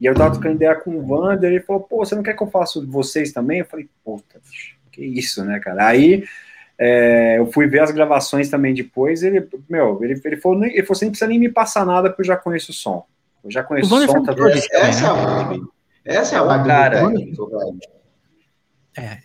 E 0.00 0.06
eu 0.06 0.14
tava 0.14 0.32
trocando 0.32 0.56
ideia 0.56 0.74
com 0.74 0.90
o 0.90 1.08
Wander, 1.08 1.50
ele 1.50 1.60
falou, 1.60 1.82
pô, 1.82 2.04
você 2.04 2.14
não 2.14 2.22
quer 2.22 2.34
que 2.34 2.42
eu 2.42 2.50
faça 2.50 2.84
vocês 2.86 3.32
também? 3.32 3.60
Eu 3.60 3.66
falei, 3.66 3.88
puta, 4.04 4.40
que 4.90 5.04
isso, 5.04 5.44
né, 5.44 5.60
cara? 5.60 5.86
Aí 5.86 6.24
é, 6.78 7.38
eu 7.38 7.46
fui 7.52 7.66
ver 7.68 7.80
as 7.80 7.90
gravações 7.90 8.48
também 8.48 8.74
depois, 8.74 9.22
ele, 9.22 9.48
meu, 9.68 10.02
ele, 10.02 10.20
ele 10.24 10.36
falou, 10.36 10.64
ele 10.64 10.82
falou, 10.82 10.96
você 10.96 11.04
não 11.04 11.12
precisa 11.12 11.28
nem 11.28 11.38
me 11.38 11.48
passar 11.48 11.86
nada, 11.86 12.08
porque 12.08 12.22
eu 12.22 12.26
já 12.26 12.36
conheço 12.36 12.72
o 12.72 12.74
som. 12.74 13.04
Eu 13.44 13.50
já 13.50 13.62
conheço 13.62 13.94
o, 13.94 13.98
o 13.98 14.06
som, 14.06 14.22
tá 14.22 14.34
Essa 14.72 15.06
é 15.06 15.08
a 15.08 15.12
vibe. 15.12 15.66
Essa 16.04 16.36
é 16.36 16.38
a 16.38 16.42
vibe 16.42 16.66
cara. 16.66 17.02
É, 18.96 19.18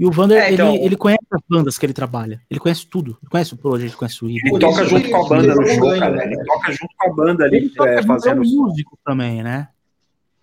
e 0.00 0.06
o 0.06 0.10
Vander, 0.10 0.42
é, 0.42 0.50
então... 0.50 0.74
ele, 0.74 0.86
ele 0.86 0.96
conhece 0.96 1.26
as 1.30 1.42
bandas 1.46 1.76
que 1.76 1.84
ele 1.84 1.92
trabalha. 1.92 2.40
Ele 2.50 2.58
conhece 2.58 2.86
tudo. 2.86 3.18
Ele 3.22 3.30
conhece 3.30 3.52
o 3.52 3.56
Project, 3.58 3.90
ele 3.90 3.98
conhece 3.98 4.24
o 4.24 4.28
Ele 4.30 4.58
toca 4.58 4.84
junto 4.86 5.10
com 5.10 5.16
a 5.26 5.28
banda 5.28 5.54
no 5.54 5.66
show, 5.66 5.98
cara. 5.98 6.24
Ele 6.24 6.42
toca 6.42 6.72
junto 6.72 6.94
com 6.96 7.06
a 7.06 7.14
banda 7.14 7.44
ali, 7.44 7.56
ele 7.58 7.72
é, 7.78 8.02
fazendo. 8.02 8.42
É 8.42 8.46
músico 8.46 8.98
também, 9.04 9.42
né? 9.42 9.68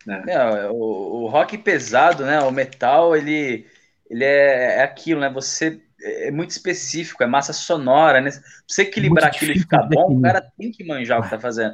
É. 0.08 0.32
É, 0.32 0.70
o, 0.70 0.76
o, 1.24 1.28
rock 1.28 1.58
pesado, 1.58 2.24
né? 2.24 2.40
O 2.42 2.52
metal, 2.52 3.16
ele, 3.16 3.66
ele 4.08 4.24
é, 4.24 4.78
é 4.78 4.84
aquilo, 4.84 5.22
né? 5.22 5.30
Você 5.32 5.82
é 6.04 6.30
muito 6.30 6.52
específico, 6.52 7.24
é 7.24 7.26
massa 7.26 7.52
sonora, 7.52 8.22
né? 8.22 8.30
Pra 8.30 8.42
você 8.68 8.84
equilibrar 8.84 9.30
aquilo 9.30 9.54
e 9.54 9.60
ficar 9.60 9.82
bom, 9.92 10.20
o 10.20 10.22
cara 10.22 10.40
tem 10.56 10.70
que 10.70 10.86
manjar 10.86 11.20
o 11.20 11.24
que 11.24 11.32
tá 11.32 11.40
fazendo. 11.40 11.74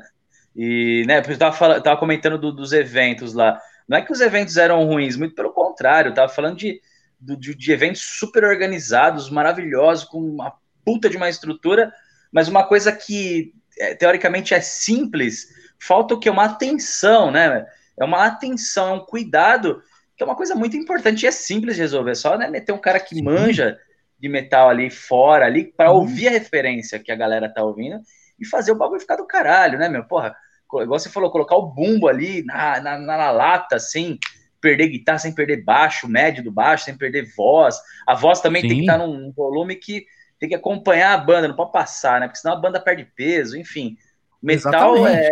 E, 0.55 1.03
né, 1.05 1.17
eu 1.17 1.37
tava, 1.37 1.53
falando, 1.53 1.83
tava 1.83 1.99
comentando 1.99 2.37
do, 2.37 2.49
dos 2.49 2.71
eventos 2.71 3.33
lá. 3.33 3.59
Não 3.89 3.97
é 3.97 4.01
que 4.01 4.13
os 4.13 4.21
eventos 4.21 4.55
eram 4.55 4.85
ruins, 4.85 5.17
muito 5.17 5.35
pelo 5.35 5.51
contrário, 5.51 6.11
eu 6.11 6.13
tava 6.13 6.31
falando 6.31 6.55
de 6.55 6.79
de, 7.23 7.55
de 7.55 7.71
eventos 7.71 8.01
super 8.01 8.43
organizados, 8.43 9.29
maravilhosos, 9.29 10.05
com 10.05 10.19
uma 10.19 10.53
puta 10.83 11.09
de 11.09 11.17
uma 11.17 11.29
estrutura, 11.29 11.91
mas 12.31 12.47
uma 12.47 12.65
coisa 12.65 12.91
que 12.91 13.53
é, 13.77 13.95
teoricamente 13.95 14.53
é 14.53 14.61
simples, 14.61 15.47
falta 15.79 16.13
o 16.13 16.19
que? 16.19 16.29
Uma 16.29 16.45
atenção, 16.45 17.31
né? 17.31 17.65
É 17.97 18.03
uma 18.03 18.25
atenção, 18.25 18.89
é 18.89 18.93
um 18.93 19.05
cuidado, 19.05 19.81
que 20.15 20.23
é 20.23 20.25
uma 20.25 20.35
coisa 20.35 20.55
muito 20.55 20.75
importante 20.75 21.23
e 21.23 21.27
é 21.27 21.31
simples 21.31 21.75
de 21.75 21.81
resolver. 21.81 22.11
É 22.11 22.15
só 22.15 22.37
né, 22.37 22.49
meter 22.49 22.71
um 22.71 22.81
cara 22.81 22.99
que 22.99 23.21
manja 23.21 23.77
de 24.19 24.29
metal 24.29 24.69
ali 24.69 24.89
fora, 24.89 25.45
ali, 25.45 25.65
para 25.65 25.91
uhum. 25.91 25.99
ouvir 25.99 26.27
a 26.27 26.31
referência 26.31 26.99
que 26.99 27.11
a 27.11 27.15
galera 27.15 27.53
tá 27.53 27.63
ouvindo 27.63 27.99
e 28.39 28.45
fazer 28.45 28.71
o 28.71 28.75
bagulho 28.75 29.01
ficar 29.01 29.15
do 29.15 29.27
caralho, 29.27 29.77
né, 29.77 29.89
meu? 29.89 30.03
Porra, 30.05 30.35
igual 30.81 30.99
você 30.99 31.09
falou, 31.09 31.29
colocar 31.29 31.55
o 31.55 31.67
bumbo 31.67 32.07
ali 32.07 32.43
na, 32.43 32.79
na, 32.79 32.97
na 32.97 33.31
lata, 33.31 33.79
sem 33.79 34.17
perder 34.63 34.87
guitarra, 34.87 35.19
sem 35.19 35.35
perder 35.35 35.61
baixo, 35.61 36.07
médio 36.07 36.41
do 36.41 36.49
baixo, 36.49 36.85
sem 36.85 36.97
perder 36.97 37.29
voz. 37.35 37.75
A 38.07 38.15
voz 38.15 38.39
também 38.39 38.61
Sim. 38.61 38.69
tem 38.69 38.77
que 38.77 38.83
estar 38.83 38.97
num 38.97 39.29
volume 39.33 39.75
que 39.75 40.05
tem 40.39 40.47
que 40.47 40.55
acompanhar 40.55 41.13
a 41.13 41.17
banda, 41.17 41.49
não 41.49 41.55
pode 41.55 41.73
passar, 41.73 42.21
né? 42.21 42.27
Porque 42.27 42.39
senão 42.39 42.55
a 42.55 42.59
banda 42.59 42.79
perde 42.79 43.03
peso, 43.03 43.57
enfim. 43.57 43.97
Metal 44.41 45.05
é, 45.05 45.29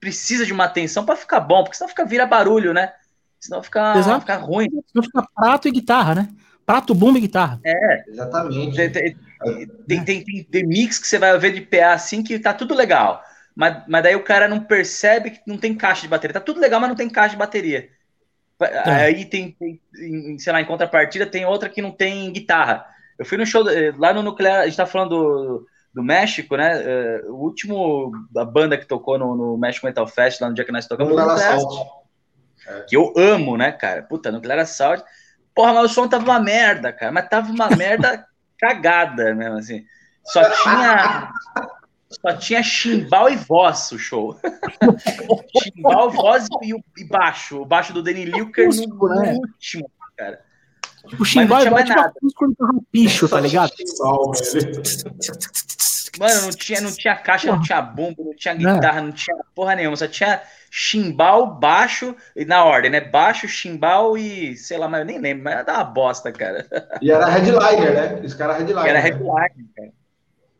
precisa 0.00 0.44
de 0.44 0.52
uma 0.52 0.64
atenção 0.64 1.04
para 1.04 1.14
ficar 1.14 1.38
bom, 1.38 1.62
porque 1.62 1.76
senão 1.76 1.88
fica 1.88 2.04
vira 2.04 2.26
barulho, 2.26 2.74
né? 2.74 2.92
Senão 3.38 3.62
fica, 3.62 3.94
fica 4.20 4.36
ruim. 4.36 4.68
Senão 4.88 5.04
fica 5.04 5.24
prato 5.34 5.68
e 5.68 5.70
guitarra, 5.70 6.16
né? 6.16 6.28
Prato, 6.66 6.94
bumbo 6.94 7.18
e 7.18 7.22
guitarra. 7.22 7.60
É, 7.64 8.04
exatamente. 8.08 8.76
Tem, 8.76 8.90
tem, 8.90 9.16
tem, 9.86 10.04
tem, 10.04 10.44
tem, 10.44 10.66
mix 10.66 10.98
que 10.98 11.06
você 11.06 11.18
vai 11.18 11.36
ver 11.38 11.52
de 11.52 11.60
PA 11.60 11.92
assim 11.92 12.22
que 12.22 12.38
tá 12.38 12.52
tudo 12.52 12.74
legal. 12.74 13.22
Mas, 13.54 13.82
mas 13.88 14.02
daí 14.02 14.16
o 14.16 14.24
cara 14.24 14.48
não 14.48 14.60
percebe 14.60 15.30
que 15.30 15.40
não 15.46 15.56
tem 15.56 15.74
caixa 15.74 16.02
de 16.02 16.08
bateria. 16.08 16.34
Tá 16.34 16.40
tudo 16.40 16.60
legal, 16.60 16.80
mas 16.80 16.88
não 16.88 16.96
tem 16.96 17.08
caixa 17.08 17.30
de 17.30 17.36
bateria. 17.36 17.88
É. 18.60 18.90
Aí 18.90 19.24
tem, 19.24 19.52
tem, 19.52 19.80
sei 20.38 20.52
lá, 20.52 20.60
em 20.60 20.66
contrapartida, 20.66 21.26
tem 21.26 21.46
outra 21.46 21.68
que 21.68 21.80
não 21.80 21.90
tem 21.90 22.32
guitarra. 22.32 22.86
Eu 23.18 23.24
fui 23.24 23.38
no 23.38 23.46
show 23.46 23.68
eh, 23.70 23.92
lá 23.96 24.12
no 24.12 24.22
Nuclear, 24.22 24.60
a 24.60 24.66
gente 24.66 24.76
tá 24.76 24.86
falando 24.86 25.10
do, 25.10 25.66
do 25.94 26.02
México, 26.02 26.56
né? 26.56 26.82
Eh, 26.82 27.22
o 27.26 27.36
último 27.36 28.12
da 28.30 28.44
banda 28.44 28.76
que 28.76 28.86
tocou 28.86 29.18
no, 29.18 29.34
no 29.34 29.58
México 29.58 29.86
Metal 29.86 30.06
Fest, 30.06 30.40
lá 30.40 30.48
no 30.48 30.54
dia 30.54 30.64
que 30.64 30.72
nós 30.72 30.86
tocamos, 30.86 31.14
Nuclear 31.14 31.36
Assault. 31.36 31.90
Que 32.88 32.96
eu 32.96 33.12
amo, 33.16 33.56
né, 33.56 33.72
cara? 33.72 34.02
Puta, 34.02 34.30
Nuclear 34.30 34.58
Assault. 34.58 35.02
Porra, 35.54 35.72
mas 35.72 35.90
o 35.90 35.94
som 35.94 36.08
tava 36.08 36.24
uma 36.24 36.40
merda, 36.40 36.92
cara. 36.92 37.10
Mas 37.10 37.28
tava 37.28 37.50
uma 37.50 37.68
merda 37.70 38.24
cagada 38.58 39.34
mesmo, 39.34 39.56
assim. 39.56 39.84
Só 40.24 40.42
tinha. 40.42 41.32
Só 42.10 42.32
tinha 42.36 42.62
chimbal 42.62 43.30
e 43.30 43.36
voz 43.36 43.92
o 43.92 43.98
show. 43.98 44.36
chimbal, 45.62 46.10
voz 46.10 46.48
e, 46.62 46.74
e, 46.98 47.04
baixo. 47.04 47.62
O 47.62 47.64
baixo 47.64 47.92
do 47.92 48.02
Danny 48.02 48.24
Lilker 48.24 48.68
no, 48.68 49.08
né? 49.08 49.34
último, 49.34 49.88
cara. 50.16 50.40
Tipo, 51.08 51.24
chimbal 51.24 51.64
e 51.64 51.70
voz 51.70 51.84
tipo 51.84 52.34
quando 52.34 52.56
um 52.60 52.82
bicho, 52.92 53.28
tá 53.28 53.40
ligado? 53.40 53.70
Mano, 56.18 56.42
não 56.42 56.50
tinha, 56.50 56.80
não 56.80 56.92
tinha 56.92 57.14
caixa, 57.14 57.46
não 57.46 57.62
tinha 57.62 57.80
bumbo, 57.80 58.24
não 58.24 58.34
tinha 58.34 58.54
guitarra, 58.54 59.00
não 59.00 59.12
tinha 59.12 59.36
porra 59.54 59.76
nenhuma. 59.76 59.96
Só 59.96 60.08
tinha 60.08 60.42
chimbal, 60.68 61.54
baixo, 61.54 62.14
e 62.34 62.44
na 62.44 62.64
ordem, 62.64 62.90
né? 62.90 63.00
Baixo, 63.00 63.46
chimbal 63.46 64.18
e 64.18 64.56
sei 64.56 64.76
lá, 64.76 64.88
mas 64.88 65.00
eu 65.00 65.06
nem 65.06 65.20
lembro, 65.20 65.44
mas 65.44 65.64
dá 65.64 65.74
uma 65.74 65.84
bosta, 65.84 66.32
cara. 66.32 66.66
E 67.00 67.10
era 67.10 67.26
headliner, 67.26 67.94
né? 67.94 68.20
Esse 68.24 68.36
cara 68.36 68.54
headliner. 68.54 68.84
Era 68.84 68.94
né? 68.94 69.00
headliner, 69.00 69.52
cara. 69.76 69.99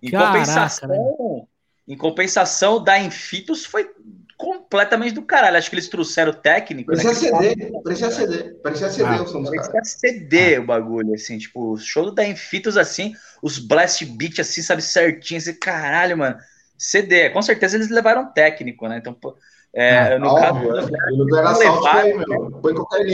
Em 0.02 0.10
Caraca, 0.10 0.32
compensação, 0.32 0.88
né? 0.88 1.42
em 1.88 1.96
compensação, 1.96 2.82
da 2.82 2.98
Infitos 2.98 3.64
foi 3.64 3.90
completamente 4.36 5.12
do 5.12 5.22
caralho. 5.22 5.58
Acho 5.58 5.68
que 5.68 5.74
eles 5.74 5.88
trouxeram 5.88 6.32
técnico. 6.32 6.90
Parecia 6.90 7.14
CD, 7.14 7.72
parecia 7.82 8.10
CD, 8.10 8.44
parecia 8.62 8.90
CD 8.90 9.08
ah, 9.08 9.22
o. 9.22 9.44
Parecia 9.44 9.84
CD 9.84 10.56
ah. 10.56 10.60
o 10.60 10.64
bagulho, 10.64 11.14
assim, 11.14 11.36
tipo, 11.36 11.72
o 11.72 11.76
show 11.76 12.10
da 12.10 12.26
Infitos, 12.26 12.76
assim, 12.76 13.12
os 13.42 13.58
blast 13.58 14.04
beat, 14.04 14.38
assim, 14.38 14.62
sabe, 14.62 14.82
certinho, 14.82 15.38
assim, 15.38 15.52
caralho, 15.54 16.16
mano. 16.16 16.36
CD, 16.78 17.28
com 17.30 17.42
certeza 17.42 17.76
eles 17.76 17.90
levaram 17.90 18.32
técnico, 18.32 18.88
né? 18.88 18.96
Então, 18.96 19.14
é, 19.74 20.14
ah, 20.14 20.18
no 20.18 20.34
caso, 20.34 20.60
não, 20.60 21.26
não 21.26 21.38
era 21.38 21.54
só 21.54 21.82
foi, 21.82 22.14
meu. 22.14 22.58
Foi 22.62 22.74
qualquer 22.74 23.04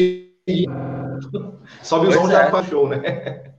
Sobe 1.83 2.07
o 2.07 2.13
som 2.13 2.31
já 2.31 2.47
é. 2.47 2.65
show, 2.65 2.89
né? 2.89 3.56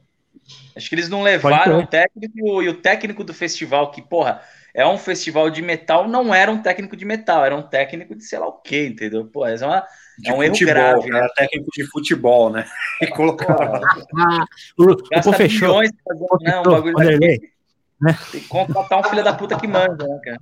Acho 0.76 0.90
que 0.90 0.96
eles 0.96 1.10
não 1.10 1.24
levaram 1.24 1.80
o 1.80 1.88
técnico 1.88 2.62
e 2.62 2.70
o 2.70 2.76
técnico 2.76 3.24
do 3.24 3.34
festival, 3.34 3.92
que, 3.92 4.02
porra, 4.02 4.42
é 4.74 4.86
um 4.86 4.98
festival 4.98 5.50
de 5.50 5.62
metal, 5.62 6.08
não 6.08 6.34
era 6.34 6.52
um 6.52 6.62
técnico 6.62 6.96
de 6.96 7.04
metal, 7.04 7.44
era 7.44 7.56
um 7.56 7.64
técnico 7.64 8.16
de 8.16 8.24
sei 8.24 8.38
lá 8.38 8.48
o 8.48 8.62
quê, 8.62 8.88
entendeu? 8.88 9.26
Pô, 9.26 9.46
é, 9.46 9.56
uma, 9.56 9.84
é 10.24 10.34
um 10.34 10.38
futebol, 10.38 10.44
erro 10.44 10.60
grave. 10.60 11.10
Era 11.10 11.22
né? 11.22 11.30
técnico 11.36 11.70
de 11.74 11.84
futebol, 11.86 12.52
né? 12.52 12.66
E 13.02 13.08
colocaram. 13.08 13.82
Ah, 14.18 14.46
o, 14.78 15.30
o 15.30 15.34
fechou. 15.34 15.70
Milhões, 15.70 15.92
não, 16.42 16.62
um 16.62 16.64
bagulho 16.64 16.96
daqui. 16.96 17.52
Tem 18.32 18.42
que 18.42 18.48
contratar 18.48 19.00
um 19.00 19.04
filho 19.04 19.24
da 19.24 19.34
puta 19.34 19.60
que 19.60 19.68
manda, 19.68 20.08
né, 20.08 20.20
cara? 20.24 20.40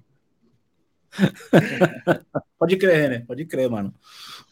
Pode 2.60 2.77
crer, 2.77 3.10
né? 3.10 3.23
Pode 3.26 3.45
crer, 3.45 3.69
mano. 3.69 3.94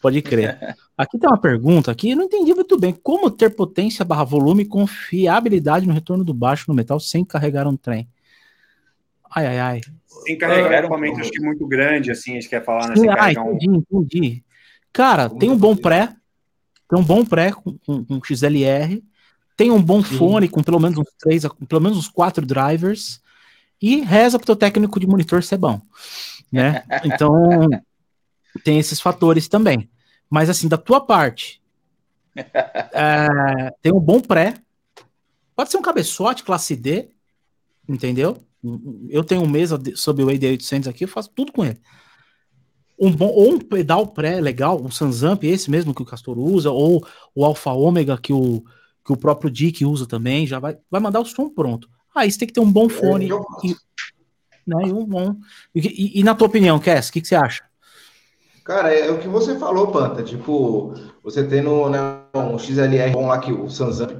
Pode 0.03 0.21
crer. 0.21 0.59
Aqui 0.97 1.17
tem 1.17 1.27
uma 1.27 1.39
pergunta 1.39 1.89
aqui, 1.89 2.11
eu 2.11 2.17
não 2.17 2.25
entendi 2.25 2.53
muito 2.53 2.77
bem. 2.77 2.93
Como 2.93 3.31
ter 3.31 3.49
potência 3.49 4.05
barra 4.05 4.23
volume 4.23 4.63
com 4.63 4.85
fiabilidade 4.85 5.87
no 5.87 5.93
retorno 5.93 6.23
do 6.23 6.35
baixo 6.35 6.65
no 6.67 6.75
metal 6.75 6.99
sem 6.99 7.25
carregar 7.25 7.65
um 7.67 7.75
trem? 7.75 8.07
Ai, 9.35 9.47
ai, 9.47 9.59
ai. 9.59 9.81
Sem 10.05 10.37
carregar 10.37 10.69
um 10.69 10.79
equipamento, 10.79 11.19
acho 11.19 11.31
que 11.31 11.41
muito 11.41 11.65
grande, 11.67 12.11
assim, 12.11 12.31
a 12.31 12.33
gente 12.35 12.47
quer 12.47 12.63
falar, 12.63 12.89
né? 12.89 12.95
Sem 12.95 13.09
ah, 13.09 13.31
entendi, 13.31 13.69
um... 13.69 13.75
entendi. 13.77 14.43
Cara, 14.91 15.29
tem 15.29 15.49
um 15.49 15.57
bom 15.57 15.75
pré, 15.75 16.15
tem 16.87 16.99
um 16.99 17.03
bom 17.03 17.25
pré 17.25 17.51
com, 17.51 17.75
com, 17.79 18.05
com 18.05 18.23
XLR, 18.23 19.03
tem 19.57 19.71
um 19.71 19.81
bom 19.81 20.03
fone 20.03 20.47
com 20.47 20.61
pelo 20.61 20.79
menos 20.79 20.99
uns 20.99 21.09
três, 21.19 21.43
pelo 21.67 21.81
menos 21.81 21.97
uns 21.97 22.07
quatro 22.07 22.45
drivers, 22.45 23.19
e 23.81 24.01
reza 24.01 24.37
pro 24.37 24.45
teu 24.45 24.55
técnico 24.55 24.99
de 24.99 25.07
monitor 25.07 25.41
ser 25.41 25.57
bom, 25.57 25.81
né? 26.51 26.83
Então, 27.03 27.67
tem 28.63 28.77
esses 28.77 29.01
fatores 29.01 29.47
também. 29.47 29.89
Mas 30.33 30.49
assim, 30.49 30.67
da 30.67 30.79
tua 30.79 30.99
parte, 30.99 31.61
é, 32.35 33.71
tem 33.83 33.93
um 33.93 33.99
bom 33.99 34.19
pré, 34.19 34.55
pode 35.55 35.69
ser 35.69 35.77
um 35.77 35.81
cabeçote 35.83 36.43
classe 36.43 36.75
D, 36.75 37.09
entendeu? 37.87 38.43
Eu 39.09 39.23
tenho 39.23 39.43
um 39.43 39.47
mesa 39.47 39.79
sobre 39.95 40.23
o 40.23 40.27
AD800 40.29 40.87
aqui, 40.87 41.03
eu 41.03 41.07
faço 41.07 41.29
tudo 41.35 41.51
com 41.51 41.63
ele. 41.63 41.79
Um 42.99 43.11
bom, 43.11 43.27
ou 43.27 43.53
um 43.53 43.59
pedal 43.59 44.07
pré 44.07 44.41
legal, 44.41 44.81
um 44.81 44.89
Sansamp, 44.89 45.43
esse 45.43 45.69
mesmo 45.69 45.93
que 45.93 46.01
o 46.01 46.05
Castor 46.05 46.39
usa, 46.39 46.71
ou 46.71 47.05
o 47.35 47.45
Alpha 47.45 47.69
Ômega 47.69 48.17
que 48.17 48.33
o, 48.33 48.63
que 49.05 49.13
o 49.13 49.17
próprio 49.17 49.51
Dick 49.51 49.85
usa 49.85 50.07
também, 50.07 50.47
já 50.47 50.57
vai, 50.57 50.75
vai 50.89 50.99
mandar 50.99 51.19
o 51.19 51.25
som 51.25 51.47
pronto. 51.47 51.87
Aí 52.15 52.31
você 52.31 52.39
tem 52.39 52.47
que 52.47 52.55
ter 52.55 52.59
um 52.59 52.71
bom 52.71 52.89
fone. 52.89 53.31
É, 53.31 53.35
e, 53.63 53.75
né, 54.65 54.87
e 54.87 54.91
um 54.91 55.05
bom. 55.05 55.35
E, 55.75 55.79
e, 55.79 56.19
e, 56.21 56.23
na 56.23 56.33
tua 56.33 56.47
opinião, 56.47 56.79
Cass, 56.79 57.09
o 57.09 57.13
que, 57.13 57.21
que 57.21 57.27
você 57.27 57.35
acha? 57.35 57.63
Cara, 58.63 58.93
é 58.93 59.11
o 59.11 59.19
que 59.19 59.27
você 59.27 59.57
falou, 59.57 59.87
Panta. 59.87 60.23
Tipo, 60.23 60.93
você 61.21 61.43
tendo 61.43 61.89
né, 61.89 61.99
um 62.33 62.57
XLR 62.57 63.11
bom 63.11 63.27
lá 63.27 63.39
que 63.39 63.51
o 63.51 63.69
Sansamp 63.69 64.11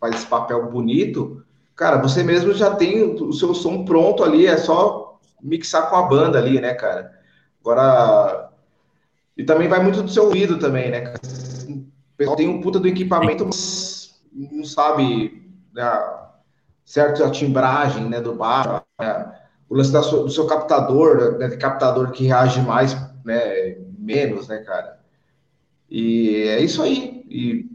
faz 0.00 0.14
esse 0.14 0.26
papel 0.26 0.70
bonito, 0.70 1.44
cara, 1.76 1.98
você 1.98 2.22
mesmo 2.22 2.52
já 2.54 2.74
tem 2.74 3.02
o 3.02 3.32
seu 3.32 3.52
som 3.52 3.84
pronto 3.84 4.24
ali, 4.24 4.46
é 4.46 4.56
só 4.56 5.18
mixar 5.42 5.90
com 5.90 5.96
a 5.96 6.02
banda 6.02 6.38
ali, 6.38 6.60
né, 6.60 6.74
cara? 6.74 7.12
Agora. 7.60 8.50
E 9.36 9.44
também 9.44 9.68
vai 9.68 9.80
muito 9.80 10.02
do 10.02 10.10
seu 10.10 10.24
ouvido 10.24 10.58
também, 10.58 10.90
né? 10.90 11.14
O 11.68 12.16
pessoal 12.16 12.36
tem 12.36 12.48
um 12.48 12.60
puta 12.60 12.80
do 12.80 12.88
equipamento, 12.88 13.44
mas 13.44 14.20
não 14.32 14.64
sabe 14.64 15.48
né, 15.72 15.84
certo 16.84 17.22
a 17.22 17.30
timbragem 17.30 18.08
né, 18.08 18.20
do 18.20 18.34
baixo, 18.34 18.82
né, 18.98 19.32
o 19.68 19.76
lance 19.76 19.92
da 19.92 20.00
do 20.00 20.28
seu 20.28 20.46
captador, 20.46 21.38
né, 21.38 21.50
captador 21.50 22.10
que 22.10 22.26
reage 22.26 22.60
mais, 22.62 22.96
né, 23.28 23.76
menos, 23.98 24.48
né, 24.48 24.58
cara? 24.58 24.98
E 25.90 26.44
é 26.48 26.60
isso 26.60 26.82
aí. 26.82 27.24
E 27.28 27.66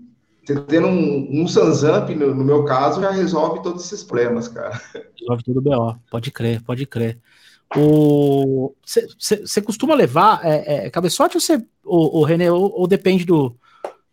tendo 0.67 0.87
um, 0.87 1.43
um 1.43 1.47
Sansamp, 1.47 2.09
no, 2.09 2.33
no, 2.33 2.43
meu 2.43 2.65
caso, 2.65 3.01
já 3.01 3.11
resolve 3.11 3.61
todos 3.61 3.85
esses 3.85 4.03
problemas, 4.03 4.47
cara. 4.47 4.79
Resolve 5.19 5.43
tudo 5.43 5.61
BO, 5.61 5.95
pode 6.11 6.31
crer, 6.31 6.61
pode 6.61 6.85
crer. 6.85 7.19
Você 9.17 9.61
costuma 9.61 9.95
levar 9.95 10.41
é, 10.43 10.85
é, 10.85 10.89
cabeçote 10.89 11.37
ou, 11.37 11.41
cê, 11.41 11.63
o, 11.83 12.19
o 12.19 12.23
René, 12.23 12.51
ou, 12.51 12.71
ou, 12.71 12.87
depende 12.87 13.25
do, 13.25 13.57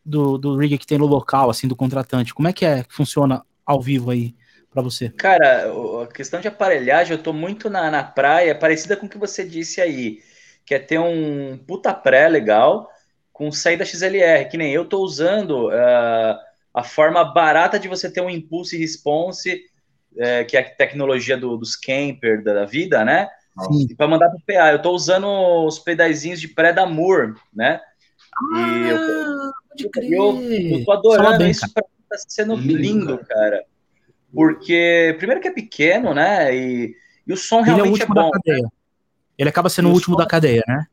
do, 0.04 0.38
do 0.38 0.56
rig 0.56 0.78
que 0.78 0.86
tem 0.86 0.98
no 0.98 1.06
local, 1.06 1.50
assim, 1.50 1.66
do 1.66 1.76
contratante? 1.76 2.32
Como 2.32 2.48
é 2.48 2.52
que 2.52 2.64
é 2.64 2.84
que 2.84 2.94
funciona 2.94 3.42
ao 3.66 3.80
vivo 3.80 4.10
aí 4.10 4.34
para 4.70 4.80
você? 4.82 5.10
Cara, 5.10 5.70
a 6.02 6.06
questão 6.06 6.40
de 6.40 6.48
aparelhagem, 6.48 7.16
eu 7.16 7.22
tô 7.22 7.32
muito 7.32 7.68
na, 7.68 7.90
na 7.90 8.04
praia, 8.04 8.54
parecida 8.54 8.96
com 8.96 9.06
o 9.06 9.08
que 9.08 9.18
você 9.18 9.44
disse 9.44 9.80
aí, 9.80 10.20
que 10.70 10.74
é 10.76 10.78
ter 10.78 11.00
um 11.00 11.58
puta 11.66 11.92
pré 11.92 12.28
legal, 12.28 12.88
com 13.32 13.50
saída 13.50 13.84
XLR, 13.84 14.48
que 14.48 14.56
nem 14.56 14.72
eu 14.72 14.84
estou 14.84 15.02
usando 15.02 15.66
uh, 15.66 16.38
a 16.72 16.84
forma 16.84 17.24
barata 17.24 17.76
de 17.76 17.88
você 17.88 18.08
ter 18.08 18.20
um 18.20 18.30
impulso 18.30 18.76
e 18.76 18.78
response, 18.78 19.64
uh, 20.12 20.46
que 20.46 20.56
é 20.56 20.60
a 20.60 20.70
tecnologia 20.70 21.36
do, 21.36 21.56
dos 21.56 21.74
camper 21.74 22.44
da, 22.44 22.64
vida, 22.66 23.04
né? 23.04 23.28
Para 23.96 24.06
mandar 24.06 24.28
para 24.28 24.36
o 24.36 24.42
PA. 24.46 24.70
Eu 24.70 24.76
estou 24.76 24.94
usando 24.94 25.26
os 25.66 25.80
pedaizinhos 25.80 26.40
de 26.40 26.46
pré 26.46 26.72
da 26.72 26.86
Moore, 26.86 27.34
né? 27.52 27.80
Ah, 28.54 28.68
e 28.68 28.90
eu, 28.90 29.52
pode 29.70 29.88
crer. 29.90 30.12
Eu, 30.12 30.40
eu 30.40 30.84
tô 30.84 30.92
adorando 30.92 31.38
bem, 31.38 31.50
isso, 31.50 31.68
para 31.74 31.82
tá 31.82 32.16
sendo 32.28 32.54
lindo, 32.54 33.18
cara. 33.26 33.64
Porque, 34.32 35.16
primeiro 35.18 35.42
que 35.42 35.48
é 35.48 35.52
pequeno, 35.52 36.14
né? 36.14 36.54
E, 36.54 36.94
e 37.26 37.32
o 37.32 37.36
som 37.36 37.58
Ele 37.62 37.70
é 37.70 37.74
realmente 37.74 38.02
é, 38.02 38.04
é 38.04 38.06
bom. 38.06 38.30
Né? 39.40 39.44
Ele 39.44 39.48
acaba 39.50 39.70
sendo 39.70 39.88
o 39.88 39.92
último 39.92 40.14
som... 40.14 40.20
da 40.20 40.26
cadeia, 40.26 40.62
né? 40.68 40.86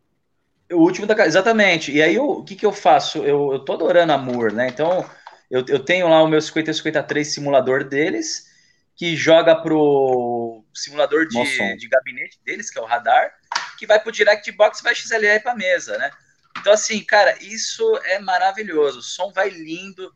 O 0.72 0.78
último 0.78 1.06
da 1.06 1.26
exatamente. 1.26 1.92
E 1.92 2.02
aí 2.02 2.16
eu, 2.16 2.30
o 2.30 2.44
que, 2.44 2.56
que 2.56 2.66
eu 2.66 2.72
faço? 2.72 3.20
Eu, 3.20 3.54
eu 3.54 3.60
tô 3.60 3.74
adorando 3.74 4.14
a 4.14 4.18
Moore, 4.18 4.54
né? 4.54 4.70
Então 4.70 5.06
eu, 5.50 5.64
eu 5.68 5.80
tenho 5.80 6.08
lá 6.08 6.22
o 6.24 6.28
meu 6.28 6.42
5053 6.42 7.34
simulador 7.34 7.84
deles, 7.84 8.48
que 8.96 9.16
joga 9.16 9.56
pro 9.56 10.64
simulador 10.74 11.28
de, 11.28 11.78
de 11.78 11.88
gabinete 11.88 12.40
deles, 12.44 12.70
que 12.70 12.78
é 12.78 12.82
o 12.82 12.86
radar. 12.86 13.32
que 13.78 13.86
vai 13.86 14.00
pro 14.00 14.12
direct 14.12 14.50
box 14.54 14.82
vai 14.82 14.96
XLR 14.96 15.42
para 15.42 15.56
mesa, 15.56 15.98
né? 15.98 16.12
Então 16.60 16.74
assim, 16.74 17.04
cara, 17.04 17.38
isso 17.42 17.84
é 18.06 18.20
maravilhoso. 18.20 19.00
O 19.00 19.04
som 19.04 19.32
vai 19.32 19.50
lindo, 19.50 20.14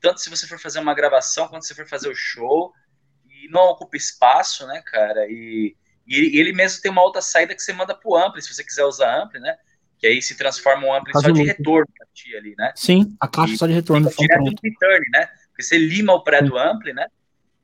tanto 0.00 0.20
se 0.20 0.30
você 0.30 0.46
for 0.46 0.58
fazer 0.58 0.80
uma 0.80 0.94
gravação 0.94 1.46
quanto 1.48 1.66
se 1.66 1.74
for 1.74 1.86
fazer 1.86 2.08
o 2.08 2.16
show 2.16 2.72
e 3.30 3.48
não 3.48 3.68
ocupa 3.68 3.96
espaço, 3.96 4.66
né, 4.66 4.82
cara? 4.84 5.26
E, 5.28 5.76
e 6.06 6.38
ele 6.38 6.52
mesmo 6.52 6.82
tem 6.82 6.90
uma 6.90 7.02
outra 7.02 7.22
saída 7.22 7.54
que 7.54 7.62
você 7.62 7.72
manda 7.72 7.94
pro 7.94 8.16
ampli, 8.16 8.42
se 8.42 8.52
você 8.52 8.62
quiser 8.62 8.84
usar 8.84 9.22
ampli, 9.22 9.40
né? 9.40 9.56
Que 9.98 10.06
aí 10.06 10.20
se 10.20 10.36
transforma 10.36 10.86
um 10.86 10.94
ampli 10.94 11.12
Faz 11.12 11.24
só 11.24 11.30
de 11.30 11.42
retorno 11.42 11.86
pra 11.96 12.06
ti 12.12 12.36
ali, 12.36 12.54
né? 12.58 12.72
Sim, 12.76 13.16
a 13.20 13.26
caixa 13.26 13.54
e 13.54 13.58
só 13.58 13.66
de 13.66 13.72
retorno. 13.72 14.10
Direto 14.10 14.44
do 14.44 14.60
return, 14.62 15.06
né? 15.12 15.26
Porque 15.48 15.62
você 15.62 15.78
lima 15.78 16.12
o 16.12 16.22
pré 16.22 16.42
do 16.42 16.58
ampli, 16.58 16.92
né? 16.92 17.06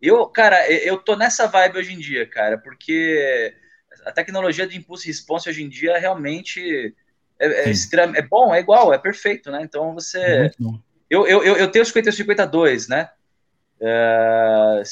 Eu, 0.01 0.27
cara, 0.27 0.71
eu 0.71 0.97
tô 0.97 1.15
nessa 1.15 1.47
vibe 1.47 1.79
hoje 1.79 1.93
em 1.93 1.99
dia, 1.99 2.27
cara, 2.27 2.57
porque 2.57 3.55
a 4.07 4.12
tecnologia 4.12 4.67
de 4.67 4.79
impulso 4.79 5.05
e 5.05 5.09
response 5.09 5.49
hoje 5.49 5.62
em 5.62 5.69
dia 5.69 5.99
realmente 5.99 6.95
é, 7.39 7.47
é, 7.47 7.71
extrema, 7.71 8.17
é 8.17 8.23
bom, 8.23 8.55
é 8.55 8.61
igual, 8.61 8.95
é 8.95 8.99
perfeito, 8.99 9.51
né? 9.51 9.62
Então 9.62 9.93
você. 9.93 10.19
É 10.21 10.51
eu, 11.11 11.27
eu, 11.27 11.43
eu 11.43 11.71
tenho 11.71 11.83
o 11.83 11.87
5052, 11.87 12.87
né? 12.87 13.11
É, 13.81 14.83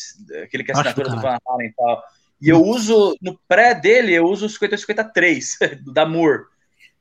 aquele 0.43 0.65
que 0.65 0.73
é 0.73 0.75
assinatura 0.75 1.11
do 1.11 1.21
Van 1.21 1.39
Halen 1.47 1.69
e 1.69 1.73
tal. 1.73 2.03
E 2.41 2.49
eu 2.49 2.63
uso, 2.63 3.17
no 3.21 3.39
pré 3.49 3.75
dele, 3.75 4.15
eu 4.15 4.25
uso 4.25 4.47
o 4.47 4.49
5053 4.49 5.59
da 5.93 6.07
Moore. 6.07 6.45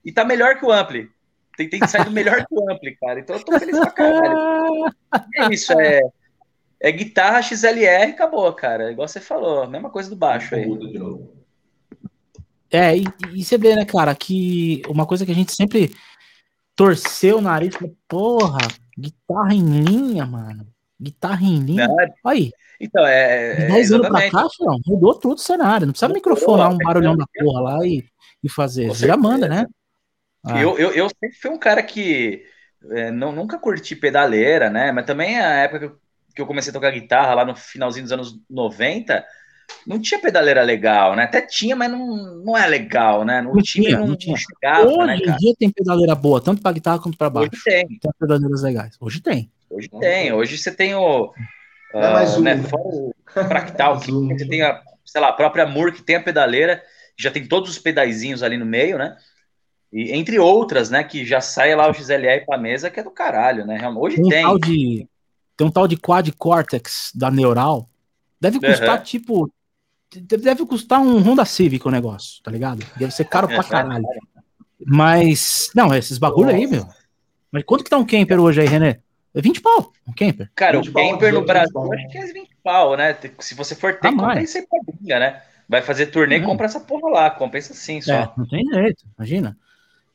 E 0.03 0.11
tá 0.11 0.25
melhor 0.25 0.57
que 0.57 0.65
o 0.65 0.71
Ampli. 0.71 1.09
Tem, 1.55 1.69
tem 1.69 1.87
saído 1.87 2.11
melhor 2.11 2.45
que 2.45 2.53
o 2.53 2.71
Ampli, 2.71 2.95
cara. 2.95 3.19
Então 3.19 3.35
eu 3.35 3.43
tô 3.43 3.59
feliz 3.59 3.77
pra 3.79 3.91
caralho. 3.91 4.93
É 5.35 5.53
isso, 5.53 5.73
é 5.73 6.01
é 6.79 6.91
guitarra 6.91 7.41
XLR 7.41 8.11
acabou, 8.11 8.51
cara. 8.53 8.91
Igual 8.91 9.07
você 9.07 9.19
falou, 9.19 9.67
mesma 9.67 9.89
coisa 9.89 10.09
do 10.09 10.15
baixo 10.15 10.55
aí. 10.55 10.67
É, 12.69 12.97
e, 12.97 13.05
e, 13.33 13.43
você 13.43 13.57
vê, 13.57 13.75
né, 13.75 13.85
cara, 13.85 14.13
que 14.13 14.81
uma 14.87 15.05
coisa 15.05 15.25
que 15.25 15.31
a 15.31 15.35
gente 15.35 15.53
sempre 15.53 15.95
torceu 16.75 17.37
o 17.37 17.41
nariz, 17.41 17.75
porra, 18.07 18.59
guitarra 18.97 19.53
em 19.53 19.81
linha, 19.81 20.25
mano. 20.25 20.67
Guitarra 20.99 21.43
em 21.43 21.59
linha. 21.59 21.87
Olha 21.89 22.13
aí. 22.25 22.51
Então, 22.79 23.05
é. 23.05 23.65
é 23.65 23.67
10 23.67 23.91
anos 23.93 24.07
pra 24.07 24.29
cá, 24.29 24.47
não, 24.59 24.79
mudou 24.85 25.15
tudo 25.15 25.35
o 25.35 25.41
cenário. 25.41 25.87
Não 25.87 25.93
precisa 25.93 26.13
microfonar 26.13 26.71
um 26.71 26.77
barulhão 26.77 27.15
da 27.15 27.25
porra 27.39 27.61
lá 27.61 27.85
e, 27.85 28.03
e 28.43 28.49
fazer. 28.49 28.87
Você 28.87 29.07
já 29.07 29.17
manda, 29.17 29.47
né? 29.47 29.65
Ah. 30.43 30.61
Eu, 30.61 30.77
eu, 30.77 30.91
eu 30.91 31.09
sempre 31.09 31.37
fui 31.39 31.51
um 31.51 31.57
cara 31.57 31.81
que 31.81 32.43
é, 32.91 33.11
não, 33.11 33.31
nunca 33.31 33.57
curti 33.57 33.95
pedaleira, 33.95 34.69
né? 34.69 34.91
Mas 34.91 35.05
também 35.05 35.39
a 35.39 35.55
época 35.55 35.79
que 35.79 35.85
eu 35.85 35.99
que 36.37 36.41
eu 36.41 36.45
comecei 36.45 36.69
a 36.69 36.73
tocar 36.73 36.91
guitarra 36.91 37.33
lá 37.33 37.43
no 37.43 37.55
finalzinho 37.55 38.03
dos 38.03 38.11
anos 38.11 38.39
90, 38.47 39.25
não 39.87 39.99
tinha 39.99 40.21
pedaleira 40.21 40.61
legal, 40.61 41.15
né? 41.15 41.23
Até 41.23 41.41
tinha, 41.41 41.75
mas 41.75 41.91
não, 41.91 42.15
não 42.45 42.55
é 42.55 42.67
legal, 42.67 43.25
né? 43.25 43.41
No 43.41 43.55
não 43.55 43.61
time 43.63 43.87
tinha, 43.87 43.99
não, 43.99 44.07
não 44.07 44.15
tinha. 44.15 44.37
chegava, 44.37 44.87
Hoje 44.87 45.07
né, 45.07 45.17
em 45.17 45.35
dia 45.37 45.53
tem 45.57 45.71
pedaleira 45.71 46.13
boa, 46.13 46.39
tanto 46.39 46.61
para 46.61 46.71
guitarra 46.71 46.99
quanto 46.99 47.17
para 47.17 47.29
baixo. 47.29 47.49
Hoje 47.51 47.63
tem. 47.63 47.87
Tem 47.87 48.11
pedaleiras 48.19 48.61
legais. 48.61 48.95
Hoje 48.99 49.19
tem. 49.19 49.51
Hoje 49.69 49.89
tem. 49.99 50.31
Hoje 50.33 50.57
você 50.57 50.71
tem 50.71 50.95
o. 50.95 51.33
É 51.93 52.13
mais 52.13 52.35
uh, 52.35 52.39
um. 52.39 52.43
né, 52.43 52.57
fora 52.63 52.83
o 52.83 53.13
Fractal, 53.31 53.99
que 54.01 54.11
você 54.11 54.47
tem 54.47 54.61
a, 54.61 54.81
sei 55.05 55.21
lá, 55.21 55.29
a 55.29 55.33
própria 55.33 55.65
Moore 55.65 55.93
que 55.93 56.03
tem 56.03 56.15
a 56.15 56.23
pedaleira, 56.23 56.83
já 57.17 57.31
tem 57.31 57.47
todos 57.47 57.69
os 57.69 57.79
pedaizinhos 57.79 58.43
ali 58.43 58.57
no 58.57 58.65
meio, 58.65 58.97
né? 58.97 59.17
E, 59.91 60.11
entre 60.11 60.37
outras, 60.37 60.89
né, 60.89 61.03
que 61.03 61.25
já 61.25 61.39
sai 61.39 61.75
lá 61.75 61.89
o 61.89 61.93
XLR 61.93 62.45
para 62.45 62.57
mesa, 62.57 62.89
que 62.89 62.99
é 62.99 63.03
do 63.03 63.11
caralho, 63.11 63.65
né? 63.65 63.87
Hoje 63.89 64.17
tem. 64.21 64.29
tem. 64.29 64.59
de 64.59 65.07
tem 65.57 65.65
um 65.65 65.71
tal 65.71 65.87
de 65.87 65.97
Quad 65.97 66.31
Cortex 66.37 67.11
da 67.15 67.31
Neural. 67.31 67.89
Deve 68.39 68.59
custar, 68.59 68.97
uhum. 68.97 69.03
tipo. 69.03 69.51
Deve 70.15 70.65
custar 70.65 71.01
um 71.01 71.19
Honda 71.19 71.43
Civic 71.43 71.85
o 71.85 71.91
negócio, 71.91 72.41
tá 72.43 72.51
ligado? 72.51 72.85
Deve 72.95 73.11
ser 73.11 73.25
caro 73.25 73.47
pra 73.47 73.63
caralho. 73.63 74.05
Mas. 74.85 75.69
Não, 75.75 75.93
esses 75.95 76.19
bagulho 76.19 76.49
aí, 76.49 76.67
meu. 76.67 76.87
Mas 77.51 77.63
quanto 77.63 77.83
que 77.83 77.89
tá 77.89 77.97
um 77.97 78.05
camper 78.05 78.39
hoje 78.39 78.61
aí, 78.61 78.67
René? 78.67 78.99
É 79.37 79.41
20 79.41 79.61
pau, 79.61 79.93
um 80.07 80.13
camper. 80.13 80.49
Cara, 80.55 80.79
o 80.79 80.91
camper 80.91 81.31
no 81.31 81.45
Brasil 81.45 81.93
acho 81.93 82.07
que 82.09 82.17
é 82.17 82.25
20 82.25 82.49
pau, 82.63 82.97
né? 82.97 83.15
Se 83.37 83.53
você 83.53 83.75
for 83.75 83.93
ter, 83.93 84.07
ah, 84.07 84.11
compensa 84.11 84.57
em 84.57 84.65
né? 85.07 85.43
Vai 85.69 85.83
fazer 85.83 86.07
turnê, 86.07 86.37
e 86.37 86.41
compra 86.41 86.65
essa 86.65 86.79
porra 86.79 87.07
lá, 87.11 87.29
compensa 87.29 87.71
sim 87.75 88.01
só. 88.01 88.13
É, 88.13 88.31
não 88.35 88.47
tem 88.47 88.65
jeito, 88.65 89.05
imagina. 89.15 89.55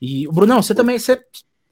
E, 0.01 0.27
Brunão, 0.27 0.61
você 0.61 0.75
também, 0.75 0.99
você, 0.99 1.21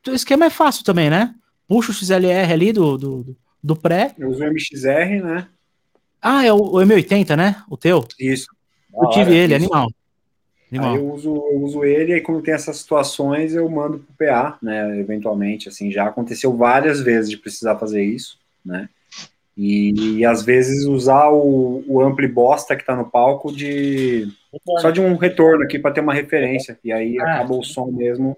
o 0.07 0.13
esquema 0.13 0.47
é 0.47 0.51
fácil 0.51 0.85
também, 0.85 1.11
né? 1.11 1.35
Puxa 1.67 1.91
o 1.91 1.95
XLR 1.95 2.53
ali 2.53 2.73
do, 2.73 2.97
do, 2.97 3.37
do 3.61 3.75
pré. 3.75 4.15
Eu 4.17 4.29
uso 4.29 4.45
o 4.45 4.47
MXR, 4.47 5.21
né? 5.25 5.49
Ah, 6.23 6.47
é 6.47 6.53
o, 6.53 6.57
o 6.57 6.77
M80, 6.77 7.37
né? 7.37 7.65
O 7.69 7.77
teu? 7.77 8.07
Isso. 8.17 8.47
Eu 8.95 9.09
ah, 9.09 9.11
tive 9.11 9.35
ele, 9.35 9.57
animal. 9.57 9.83
animal. 9.83 10.00
Aí 10.73 10.97
eu 10.97 11.13
uso, 11.13 11.35
eu 11.35 11.63
uso 11.63 11.85
ele 11.85 12.15
e 12.15 12.21
quando 12.21 12.43
tem 12.43 12.55
essas 12.55 12.77
situações 12.77 13.55
eu 13.55 13.69
mando 13.69 13.99
pro 13.99 14.27
PA, 14.27 14.59
né? 14.63 14.99
Eventualmente, 14.99 15.69
assim, 15.69 15.91
já 15.91 16.07
aconteceu 16.07 16.57
várias 16.57 17.01
vezes 17.01 17.29
de 17.29 17.37
precisar 17.37 17.77
fazer 17.77 18.05
isso, 18.05 18.39
né? 18.65 18.89
E, 19.57 20.19
e 20.19 20.25
às 20.25 20.43
vezes 20.43 20.87
usar 20.87 21.29
o, 21.31 21.83
o 21.87 22.01
ampli 22.01 22.29
bosta 22.29 22.77
que 22.77 22.85
tá 22.85 22.95
no 22.95 23.11
palco 23.11 23.53
de 23.53 24.29
só 24.81 24.91
de 24.91 25.01
um 25.01 25.17
retorno 25.17 25.65
aqui 25.65 25.79
para 25.79 25.93
ter 25.93 26.01
uma 26.01 26.15
referência 26.15 26.79
e 26.85 26.93
aí 26.93 27.19
ah, 27.19 27.25
acaba 27.25 27.55
o 27.55 27.65
som 27.65 27.87
mesmo 27.87 28.37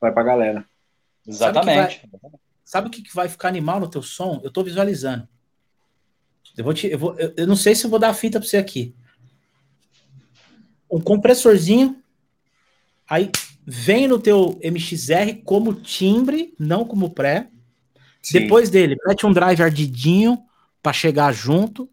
vai 0.00 0.10
para 0.10 0.22
galera. 0.22 0.64
Exatamente. 1.26 2.08
Sabe 2.64 2.88
o 2.88 2.90
que, 2.90 3.02
que 3.02 3.14
vai 3.14 3.28
ficar 3.28 3.48
animal 3.48 3.80
no 3.80 3.88
teu 3.88 4.02
som? 4.02 4.40
Eu 4.42 4.50
tô 4.50 4.62
visualizando. 4.62 5.28
Eu 6.56 6.64
vou 6.64 6.74
te, 6.74 6.88
eu, 6.88 6.98
vou, 6.98 7.14
eu, 7.18 7.32
eu 7.36 7.46
não 7.46 7.56
sei 7.56 7.74
se 7.74 7.84
eu 7.84 7.90
vou 7.90 7.98
dar 7.98 8.08
a 8.08 8.14
fita 8.14 8.40
para 8.40 8.48
você 8.48 8.56
aqui. 8.56 8.94
Um 10.90 11.00
compressorzinho, 11.00 11.96
aí 13.08 13.30
vem 13.66 14.08
no 14.08 14.18
teu 14.18 14.58
MXR 14.62 15.42
como 15.44 15.74
timbre, 15.74 16.54
não 16.58 16.84
como 16.84 17.10
pré. 17.10 17.48
Sim. 18.22 18.40
Depois 18.40 18.70
dele, 18.70 18.96
mete 19.06 19.26
um 19.26 19.32
drive 19.32 19.62
ardidinho 19.62 20.38
para 20.82 20.92
chegar 20.92 21.32
junto. 21.32 21.88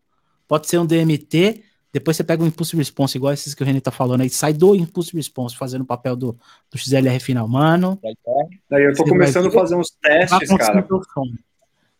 Pode 0.47 0.67
ser 0.67 0.77
um 0.77 0.85
DMT. 0.85 1.63
Depois 1.91 2.17
você 2.17 2.25
pega 2.25 2.43
um 2.43 2.47
Impulse 2.47 2.75
Response, 2.75 3.17
igual 3.17 3.31
esses 3.31 3.53
que 3.53 3.63
o 3.63 3.65
René 3.65 3.79
tá 3.79 3.89
falando 3.89 4.19
aí, 4.19 4.29
sai 4.29 4.51
do 4.51 4.75
Impulse 4.75 5.15
Response, 5.15 5.55
fazendo 5.55 5.83
o 5.83 5.85
papel 5.85 6.15
do, 6.15 6.37
do 6.69 6.77
XLR 6.77 7.19
final. 7.21 7.47
Mano. 7.47 7.97
Daí 8.69 8.83
eu 8.83 8.93
tô 8.93 9.05
começando 9.05 9.47
a 9.47 9.51
fazer 9.51 9.75
uns 9.75 9.91
testes, 10.01 10.49
cara. 10.57 10.85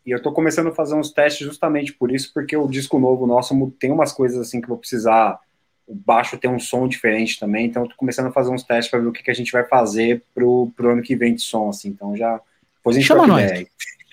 E 0.04 0.10
eu 0.10 0.22
tô 0.22 0.32
começando 0.32 0.68
a 0.68 0.72
fazer 0.72 0.94
uns 0.94 1.10
testes 1.10 1.46
justamente 1.46 1.94
por 1.94 2.12
isso, 2.12 2.30
porque 2.34 2.56
o 2.56 2.68
disco 2.68 2.98
novo 2.98 3.26
nosso 3.26 3.54
tem 3.80 3.90
umas 3.90 4.12
coisas 4.12 4.38
assim 4.38 4.60
que 4.60 4.66
eu 4.66 4.70
vou 4.70 4.78
precisar. 4.78 5.40
O 5.86 5.94
baixo 5.94 6.36
tem 6.36 6.50
um 6.50 6.58
som 6.58 6.88
diferente 6.88 7.38
também, 7.38 7.66
então 7.66 7.84
eu 7.84 7.88
tô 7.88 7.94
começando 7.96 8.26
a 8.26 8.32
fazer 8.32 8.50
uns 8.50 8.64
testes 8.64 8.90
para 8.90 9.00
ver 9.00 9.06
o 9.06 9.12
que, 9.12 9.22
que 9.22 9.30
a 9.30 9.34
gente 9.34 9.52
vai 9.52 9.64
fazer 9.64 10.22
pro, 10.34 10.72
pro 10.76 10.90
ano 10.90 11.02
que 11.02 11.14
vem 11.14 11.34
de 11.34 11.42
som, 11.42 11.68
assim. 11.68 11.88
Então 11.88 12.16
já. 12.16 12.40
Depois 12.76 12.96
a 12.96 13.00
gente 13.00 13.08
chama 13.08 13.26
nós. 13.26 13.64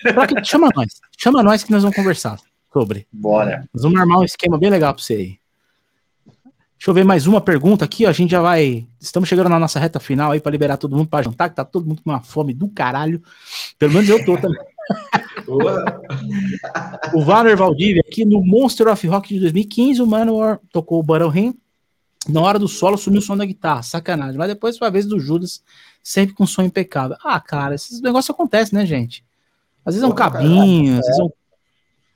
chama 0.44 0.68
nós. 0.74 1.00
Chama 1.18 1.42
nós 1.42 1.64
que 1.64 1.72
nós 1.72 1.82
vamos 1.82 1.96
conversar 1.96 2.38
sobre. 2.72 3.06
Bora. 3.12 3.68
Nós 3.72 3.82
vamos 3.82 3.98
armar 3.98 4.18
um 4.18 4.24
esquema 4.24 4.58
bem 4.58 4.70
legal 4.70 4.94
pra 4.94 5.02
você 5.02 5.14
aí. 5.14 5.38
Deixa 6.84 6.90
eu 6.90 6.94
ver 6.94 7.04
mais 7.04 7.26
uma 7.26 7.40
pergunta 7.40 7.84
aqui, 7.84 8.04
ó. 8.04 8.10
A 8.10 8.12
gente 8.12 8.32
já 8.32 8.42
vai. 8.42 8.86
Estamos 9.00 9.26
chegando 9.28 9.48
na 9.48 9.58
nossa 9.58 9.80
reta 9.80 9.98
final 9.98 10.32
aí 10.32 10.40
para 10.40 10.52
liberar 10.52 10.76
todo 10.76 10.94
mundo 10.94 11.08
para 11.08 11.24
jantar, 11.24 11.48
que 11.48 11.56
tá 11.56 11.64
todo 11.64 11.86
mundo 11.86 12.02
com 12.02 12.10
uma 12.10 12.20
fome 12.20 12.52
do 12.52 12.68
caralho. 12.68 13.22
Pelo 13.78 13.94
menos 13.94 14.08
eu 14.08 14.22
tô 14.24 14.36
também. 14.36 14.60
o 17.14 17.22
Valer 17.22 17.56
Valdívia 17.56 18.02
aqui 18.06 18.24
no 18.24 18.44
Monster 18.44 18.88
of 18.88 19.06
Rock 19.06 19.32
de 19.32 19.40
2015, 19.40 20.02
o 20.02 20.06
Manowar 20.06 20.60
tocou 20.70 21.00
o 21.00 21.02
Barão 21.02 21.30
Rim. 21.30 21.54
Na 22.28 22.40
hora 22.40 22.58
do 22.58 22.68
solo 22.68 22.96
sumiu 22.96 23.20
o 23.20 23.22
som 23.22 23.36
da 23.36 23.44
guitarra, 23.44 23.82
sacanagem. 23.82 24.36
Mas 24.36 24.48
depois 24.48 24.78
foi 24.78 24.88
a 24.88 24.90
vez 24.90 25.06
do 25.06 25.18
Judas, 25.18 25.62
sempre 26.02 26.34
com 26.34 26.46
som 26.46 26.62
impecável. 26.62 27.16
Ah, 27.22 27.40
cara, 27.40 27.74
esses 27.74 28.00
negócios 28.00 28.30
acontecem, 28.30 28.78
né, 28.78 28.86
gente? 28.86 29.24
Às 29.84 29.94
vezes 29.94 30.08
é 30.08 30.10
um 30.10 30.14
cabinho, 30.14 30.98
às 30.98 31.06
vezes 31.06 31.20
é 31.20 31.22
um 31.22 31.30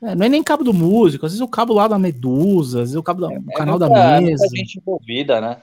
é, 0.00 0.14
não 0.14 0.26
é 0.26 0.28
nem 0.28 0.42
cabo 0.42 0.62
do 0.62 0.72
músico, 0.72 1.26
às 1.26 1.32
vezes 1.32 1.42
o 1.42 1.48
cabo 1.48 1.74
lá 1.74 1.88
da 1.88 1.98
Medusa, 1.98 2.78
às 2.78 2.90
vezes 2.90 2.96
o 2.96 3.02
cabo 3.02 3.26
do 3.26 3.32
é, 3.32 3.36
é 3.36 3.52
canal 3.56 3.78
muita, 3.78 3.92
da 3.92 4.20
mesa. 4.20 4.44
Muita 4.44 4.56
gente 4.56 4.78
envolvida, 4.78 5.40
né? 5.40 5.56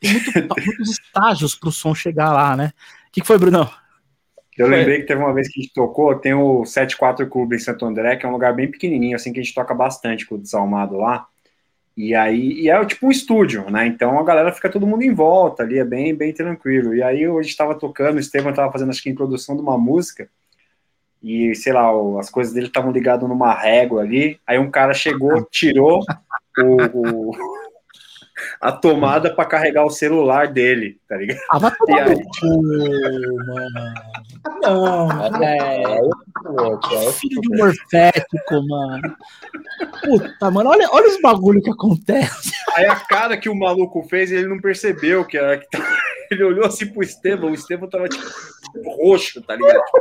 Tem 0.00 0.12
muito, 0.12 0.32
muitos 0.66 0.90
estágios 0.90 1.54
para 1.54 1.70
o 1.70 1.72
som 1.72 1.94
chegar 1.94 2.30
lá, 2.32 2.54
né? 2.54 2.72
O 3.08 3.12
que, 3.12 3.22
que 3.22 3.26
foi, 3.26 3.38
Brunão? 3.38 3.70
Eu 4.56 4.68
lembrei 4.68 5.00
que 5.00 5.06
teve 5.06 5.20
uma 5.20 5.32
vez 5.32 5.48
que 5.48 5.58
a 5.58 5.62
gente 5.62 5.74
tocou, 5.74 6.14
tem 6.14 6.34
o 6.34 6.64
74 6.64 7.26
Clube 7.28 7.56
em 7.56 7.58
Santo 7.58 7.86
André, 7.86 8.16
que 8.16 8.26
é 8.26 8.28
um 8.28 8.32
lugar 8.32 8.54
bem 8.54 8.70
pequenininho, 8.70 9.16
assim, 9.16 9.32
que 9.32 9.40
a 9.40 9.42
gente 9.42 9.54
toca 9.54 9.74
bastante 9.74 10.26
com 10.26 10.34
o 10.36 10.38
Desalmado 10.38 10.96
lá. 10.96 11.26
E 11.96 12.14
aí, 12.14 12.60
e 12.60 12.68
é 12.68 12.84
tipo 12.84 13.06
um 13.06 13.10
estúdio, 13.10 13.70
né? 13.70 13.86
Então 13.86 14.18
a 14.18 14.24
galera 14.24 14.52
fica 14.52 14.68
todo 14.68 14.86
mundo 14.86 15.02
em 15.02 15.14
volta 15.14 15.62
ali, 15.62 15.78
é 15.78 15.84
bem, 15.84 16.14
bem 16.14 16.32
tranquilo. 16.32 16.94
E 16.94 17.02
aí 17.02 17.28
hoje 17.28 17.48
estava 17.48 17.74
tocando, 17.74 18.16
o 18.16 18.20
Estevam 18.20 18.50
estava 18.50 18.72
fazendo, 18.72 18.90
acho 18.90 19.02
que, 19.02 19.10
introdução 19.10 19.54
de 19.54 19.62
uma 19.62 19.78
música, 19.78 20.28
e, 21.22 21.54
sei 21.54 21.72
lá, 21.72 21.88
as 22.20 22.28
coisas 22.28 22.52
dele 22.52 22.66
estavam 22.66 22.92
ligadas 22.92 23.26
numa 23.26 23.54
régua 23.54 24.02
ali. 24.02 24.38
Aí 24.46 24.58
um 24.58 24.70
cara 24.70 24.92
chegou, 24.92 25.42
tirou 25.50 26.04
o, 26.58 27.30
o 27.30 27.32
a 28.60 28.72
tomada 28.72 29.34
para 29.34 29.48
carregar 29.48 29.86
o 29.86 29.90
celular 29.90 30.48
dele, 30.48 30.98
tá 31.08 31.16
ligado? 31.16 31.40
Ah, 31.50 31.58
vai 31.58 31.74
tomar 31.74 32.02
aí... 32.02 32.16
mano. 33.46 33.94
Não, 34.62 35.10
é, 35.42 36.00
é, 36.92 37.12
filho 37.12 37.40
de 37.40 37.48
morfético, 37.56 38.66
mano. 38.68 39.16
Puta, 40.02 40.50
mano, 40.50 40.70
olha, 40.70 40.88
olha 40.90 41.08
os 41.08 41.20
bagulho 41.20 41.62
que 41.62 41.70
acontece. 41.70 42.52
Aí 42.76 42.86
a 42.86 42.96
cara 42.96 43.36
que 43.36 43.48
o 43.48 43.54
maluco 43.54 44.02
fez, 44.08 44.30
ele 44.30 44.46
não 44.46 44.60
percebeu 44.60 45.24
que 45.24 45.38
era 45.38 45.58
que 45.58 45.66
Ele 46.30 46.44
olhou 46.44 46.66
assim 46.66 46.86
pro 46.86 47.02
Estevam, 47.02 47.50
o 47.50 47.54
Estevam 47.54 47.88
tava 47.88 48.08
tipo 48.08 48.26
roxo, 48.96 49.42
tá 49.42 49.54
ligado? 49.54 49.84
Tipo, 49.84 50.00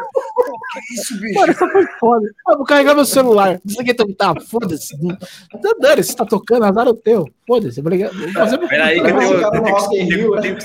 que 0.88 0.94
isso, 0.94 1.20
bicho? 1.20 1.40
Mano, 1.40 1.52
isso 1.52 1.70
foi 1.70 1.86
foda. 2.00 2.28
Eu 2.50 2.58
vou 2.58 2.66
carregar 2.66 2.96
meu 2.96 3.06
celular. 3.06 3.60
Isso 3.66 3.82
aqui 3.82 3.94
tá, 3.94 4.34
foda-se. 4.50 4.98
Tá 5.08 5.74
dando, 5.80 6.04
se 6.04 6.16
tá 6.16 6.26
tocando, 6.26 6.66
azar 6.66 6.88
o 6.88 6.94
teu. 6.94 7.28
Foda-se. 7.46 7.82
Ligar. 7.82 8.12
Peraí, 8.68 9.02
que 9.02 9.10
eu 10.14 10.40
tenho. 10.42 10.58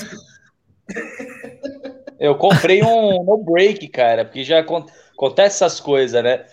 Eu 2.19 2.35
comprei 2.35 2.83
um 2.83 3.23
no 3.25 3.39
break, 3.39 3.89
cara, 3.89 4.25
porque 4.25 4.45
já 4.45 4.61
acontece 4.61 5.65
essas 5.65 5.81
coisas, 5.81 6.23
né? 6.23 6.45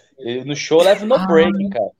No 0.46 0.56
show 0.56 0.82
leva 0.82 1.06
no 1.06 1.28
break, 1.28 1.70
cara. 1.70 1.92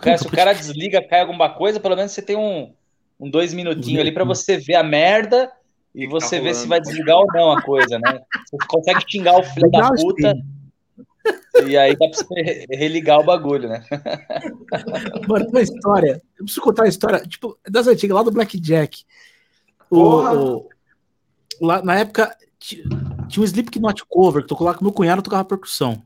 Cara, 0.00 0.18
se 0.18 0.26
o 0.26 0.30
cara 0.30 0.52
desliga, 0.52 1.02
cai 1.02 1.20
alguma 1.20 1.50
coisa, 1.50 1.78
pelo 1.78 1.94
menos 1.94 2.12
você 2.12 2.20
tem 2.20 2.36
um, 2.36 2.72
um 3.18 3.30
dois 3.30 3.54
minutinhos 3.54 4.00
ali 4.00 4.12
para 4.12 4.24
você 4.24 4.58
ver 4.58 4.74
a 4.74 4.82
merda 4.82 5.50
e 5.94 6.06
você 6.06 6.40
ver 6.40 6.54
se 6.54 6.66
vai 6.66 6.80
desligar 6.80 7.16
ou 7.16 7.26
não 7.32 7.52
a 7.52 7.62
coisa, 7.62 7.98
né? 7.98 8.20
Você 8.50 8.66
consegue 8.66 9.04
xingar 9.08 9.38
o 9.38 9.42
filho 9.42 9.70
da 9.70 9.90
puta. 9.90 10.34
E 11.64 11.76
aí 11.76 11.96
dá 11.96 12.08
pra 12.08 12.18
você 12.18 12.66
religar 12.70 13.20
o 13.20 13.24
bagulho, 13.24 13.68
né? 13.68 13.84
Mano, 15.28 15.46
uma 15.48 15.60
história. 15.60 16.22
Eu 16.38 16.44
preciso 16.44 16.60
contar 16.60 16.84
a 16.84 16.88
história, 16.88 17.20
tipo, 17.20 17.58
das 17.68 17.86
antigas, 17.86 18.16
lá 18.16 18.22
do 18.22 18.30
Blackjack. 18.30 19.04
O, 19.90 19.98
o, 19.98 20.68
lá, 21.60 21.82
na 21.82 21.98
época, 21.98 22.36
tinha 22.58 22.84
um 23.38 23.44
Slipknot 23.44 24.04
cover 24.08 24.42
que 24.42 24.48
tocou 24.48 24.66
lá 24.66 24.74
com 24.74 24.84
meu 24.84 24.92
cunhado 24.92 25.22
tocava 25.22 25.44
percussão. 25.44 26.02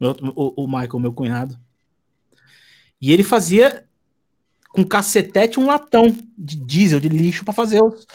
O, 0.00 0.64
o 0.64 0.66
Michael, 0.66 0.98
meu 0.98 1.12
cunhado. 1.12 1.58
E 3.00 3.12
ele 3.12 3.22
fazia 3.22 3.86
com 4.70 4.84
cacetete 4.84 5.60
um 5.60 5.66
latão 5.66 6.16
de 6.36 6.56
diesel, 6.56 6.98
de 6.98 7.08
lixo, 7.08 7.44
para 7.44 7.54
fazer 7.54 7.82
os, 7.82 8.06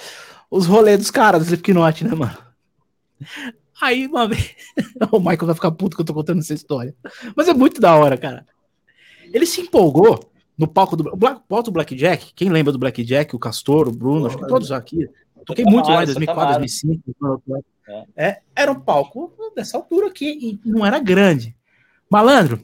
os 0.52 0.66
rolês 0.66 0.98
dos 0.98 1.12
caras 1.12 1.42
do 1.42 1.46
Slipknot, 1.46 2.04
né, 2.04 2.14
mano? 2.14 2.38
Aí, 3.82 4.08
uma 4.08 4.28
vez. 4.28 4.56
o 5.12 5.20
Michael 5.20 5.46
vai 5.46 5.56
ficar 5.56 5.72
puto 5.72 5.96
que 5.96 6.02
eu 6.02 6.06
tô 6.06 6.14
contando 6.14 6.40
essa 6.40 6.54
história. 6.54 6.94
Mas 7.36 7.48
é 7.48 7.54
muito 7.54 7.80
da 7.80 7.96
hora, 7.96 8.18
cara. 8.18 8.46
Ele 9.32 9.46
se 9.46 9.62
empolgou 9.62 10.30
no 10.58 10.68
palco 10.68 10.98
do. 10.98 11.08
O 11.14 11.16
Black, 11.16 11.42
palco 11.48 11.66
do 11.66 11.72
Blackjack. 11.72 12.34
Quem 12.34 12.50
lembra 12.50 12.74
do 12.74 12.80
Blackjack? 12.80 13.34
O 13.36 13.40
Castor, 13.40 13.88
o 13.88 13.92
Bruno, 13.92 14.24
oh, 14.24 14.28
acho 14.28 14.38
que 14.38 14.48
todos 14.48 14.72
aqui. 14.72 15.10
Toquei 15.46 15.66
muito 15.66 15.90
lá 15.90 16.04
em 16.04 16.06
2004, 16.06 16.60
2005. 16.60 17.14
É. 17.88 18.06
é, 18.16 18.42
era 18.56 18.72
um 18.72 18.80
palco 18.80 19.34
dessa 19.56 19.78
altura 19.78 20.08
aqui 20.08 20.60
e 20.64 20.70
não 20.70 20.86
era 20.86 21.00
grande. 21.00 21.56
Malandro, 22.10 22.64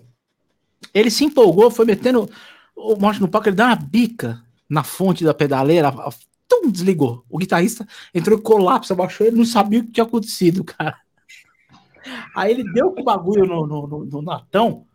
ele 0.94 1.10
se 1.10 1.26
empolgou, 1.26 1.72
foi 1.72 1.86
metendo 1.86 2.30
o 2.76 2.96
monte 2.96 3.22
no 3.22 3.28
palco, 3.28 3.50
ele 3.50 3.56
deu 3.56 3.66
uma 3.66 3.76
bica 3.76 4.44
na 4.70 4.84
fonte 4.84 5.24
da 5.24 5.34
pedaleira, 5.34 5.92
tum, 6.48 6.70
desligou. 6.70 7.24
O 7.30 7.38
guitarrista 7.38 7.88
entrou 8.14 8.38
em 8.38 8.42
colapso, 8.42 8.94
abaixou, 8.94 9.26
ele 9.26 9.38
não 9.38 9.46
sabia 9.46 9.80
o 9.80 9.84
que 9.84 9.92
tinha 9.92 10.06
acontecido, 10.06 10.64
cara. 10.64 10.98
Aí 12.36 12.52
ele 12.52 12.72
deu 12.72 12.92
com 12.92 13.02
o 13.02 13.04
bagulho 13.04 13.46
no, 13.46 13.66
no, 13.66 13.88
no, 13.88 14.06
no 14.06 14.22
natão, 14.22 14.86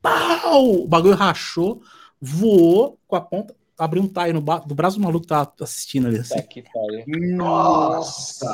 pau! 0.00 0.82
O 0.82 0.88
bagulho 0.88 1.14
rachou, 1.14 1.82
voou 2.20 2.98
com 3.06 3.16
a 3.16 3.20
ponta, 3.20 3.54
abriu 3.82 4.02
um 4.02 4.08
taio 4.08 4.34
no 4.34 4.40
do 4.40 4.74
braço 4.74 4.98
do 4.98 5.02
maluco 5.02 5.22
que 5.22 5.28
tava 5.28 5.52
assistindo 5.60 6.06
ali. 6.06 6.18
Assim. 6.18 6.40
que 6.42 6.64
Nossa! 7.34 8.48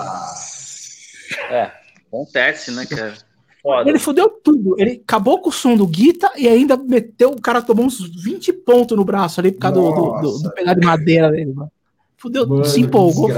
É, 1.51 1.71
acontece, 2.07 2.71
né, 2.71 2.87
cara? 2.87 3.15
Foda. 3.61 3.91
Ele 3.91 3.99
fudeu 3.99 4.31
tudo. 4.31 4.77
Ele 4.79 5.03
acabou 5.05 5.41
com 5.41 5.51
o 5.51 5.53
som 5.53 5.77
do 5.77 5.87
Guita 5.87 6.31
e 6.37 6.49
ainda 6.49 6.77
meteu. 6.77 7.31
O 7.31 7.41
cara 7.41 7.61
tomou 7.61 7.85
uns 7.85 8.01
20 8.01 8.53
pontos 8.53 8.97
no 8.97 9.05
braço 9.05 9.41
ali 9.41 9.53
por 9.53 9.59
causa 9.59 9.81
do, 9.81 9.93
do, 9.93 10.21
do, 10.21 10.39
do 10.39 10.55
pedaço 10.55 10.81
de 10.81 10.87
madeira 10.87 11.31
dele, 11.31 11.53
mano. 11.53 11.71
Fudeu, 12.17 12.47
mano, 12.47 12.65
se 12.65 12.81
empolgou. 12.81 13.29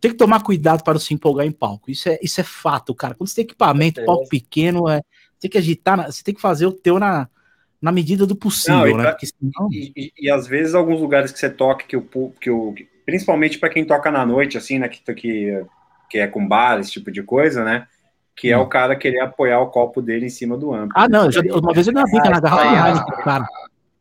Tem 0.00 0.10
que 0.10 0.16
tomar 0.16 0.42
cuidado 0.42 0.84
para 0.84 0.94
não 0.94 1.00
se 1.00 1.14
empolgar 1.14 1.46
em 1.46 1.52
palco. 1.52 1.90
Isso 1.90 2.08
é, 2.08 2.18
isso 2.22 2.40
é 2.40 2.44
fato, 2.44 2.94
cara. 2.94 3.14
Quando 3.14 3.28
você 3.28 3.36
tem 3.36 3.44
equipamento, 3.44 4.00
é. 4.00 4.04
palco 4.04 4.28
pequeno, 4.28 4.88
é, 4.88 5.02
tem 5.40 5.50
que 5.50 5.58
agitar, 5.58 6.06
você 6.10 6.22
tem 6.22 6.34
que 6.34 6.40
fazer 6.40 6.66
o 6.66 6.72
teu 6.72 6.98
na, 6.98 7.28
na 7.84 7.92
medida 7.92 8.26
do 8.26 8.34
possível, 8.34 8.78
não, 8.78 8.88
e, 8.88 8.94
né? 8.94 9.16
senão... 9.22 9.68
e, 9.70 9.92
e, 9.94 10.12
e, 10.18 10.30
às 10.30 10.46
vezes 10.46 10.74
alguns 10.74 10.98
lugares 11.02 11.30
que 11.30 11.38
você 11.38 11.50
toca 11.50 11.84
que 11.84 11.94
o 11.94 12.32
que 12.40 12.50
o 12.50 12.74
principalmente 13.04 13.58
para 13.58 13.68
quem 13.68 13.84
toca 13.84 14.10
na 14.10 14.24
noite, 14.24 14.56
assim, 14.56 14.78
né? 14.78 14.88
Que, 14.88 15.14
que, 15.14 15.64
que 16.08 16.18
é 16.18 16.26
com 16.26 16.48
bar, 16.48 16.80
esse 16.80 16.92
tipo 16.92 17.12
de 17.12 17.22
coisa, 17.22 17.62
né? 17.62 17.86
que 18.36 18.50
é 18.50 18.58
o 18.58 18.62
hum. 18.62 18.68
cara 18.68 18.96
querer 18.96 19.20
apoiar 19.20 19.60
o 19.60 19.68
copo 19.68 20.02
dele 20.02 20.26
em 20.26 20.30
cima 20.30 20.56
do 20.56 20.74
âmbito. 20.74 20.94
Ah, 20.96 21.08
não, 21.08 21.30
já, 21.30 21.40
uma 21.40 21.72
vez 21.72 21.86
eu 21.86 21.92
dei 21.92 22.02
uma 22.02 22.10
bica 22.10 22.30
na 22.30 22.40
garrafa 22.40 23.04
de 23.04 23.22
cara. 23.22 23.46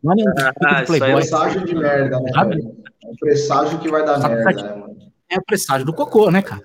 Não 0.04 0.14
é 0.14 0.16
nem 0.16 0.26
ah, 0.28 0.82
é 0.82 1.14
presságio 1.14 1.66
de 1.66 1.76
merda, 1.76 2.20
né? 2.20 2.32
É 2.34 3.08
um 3.08 3.16
presságio 3.20 3.80
que 3.80 3.92
vai 3.92 4.04
dar 4.04 4.20
Sabe 4.20 4.36
merda, 4.36 4.64
né, 4.64 4.76
mano? 4.76 4.98
É 5.30 5.38
o 5.38 5.44
presságio 5.44 5.86
do 5.86 5.94
cocô, 5.94 6.32
né, 6.32 6.42
cara? 6.42 6.64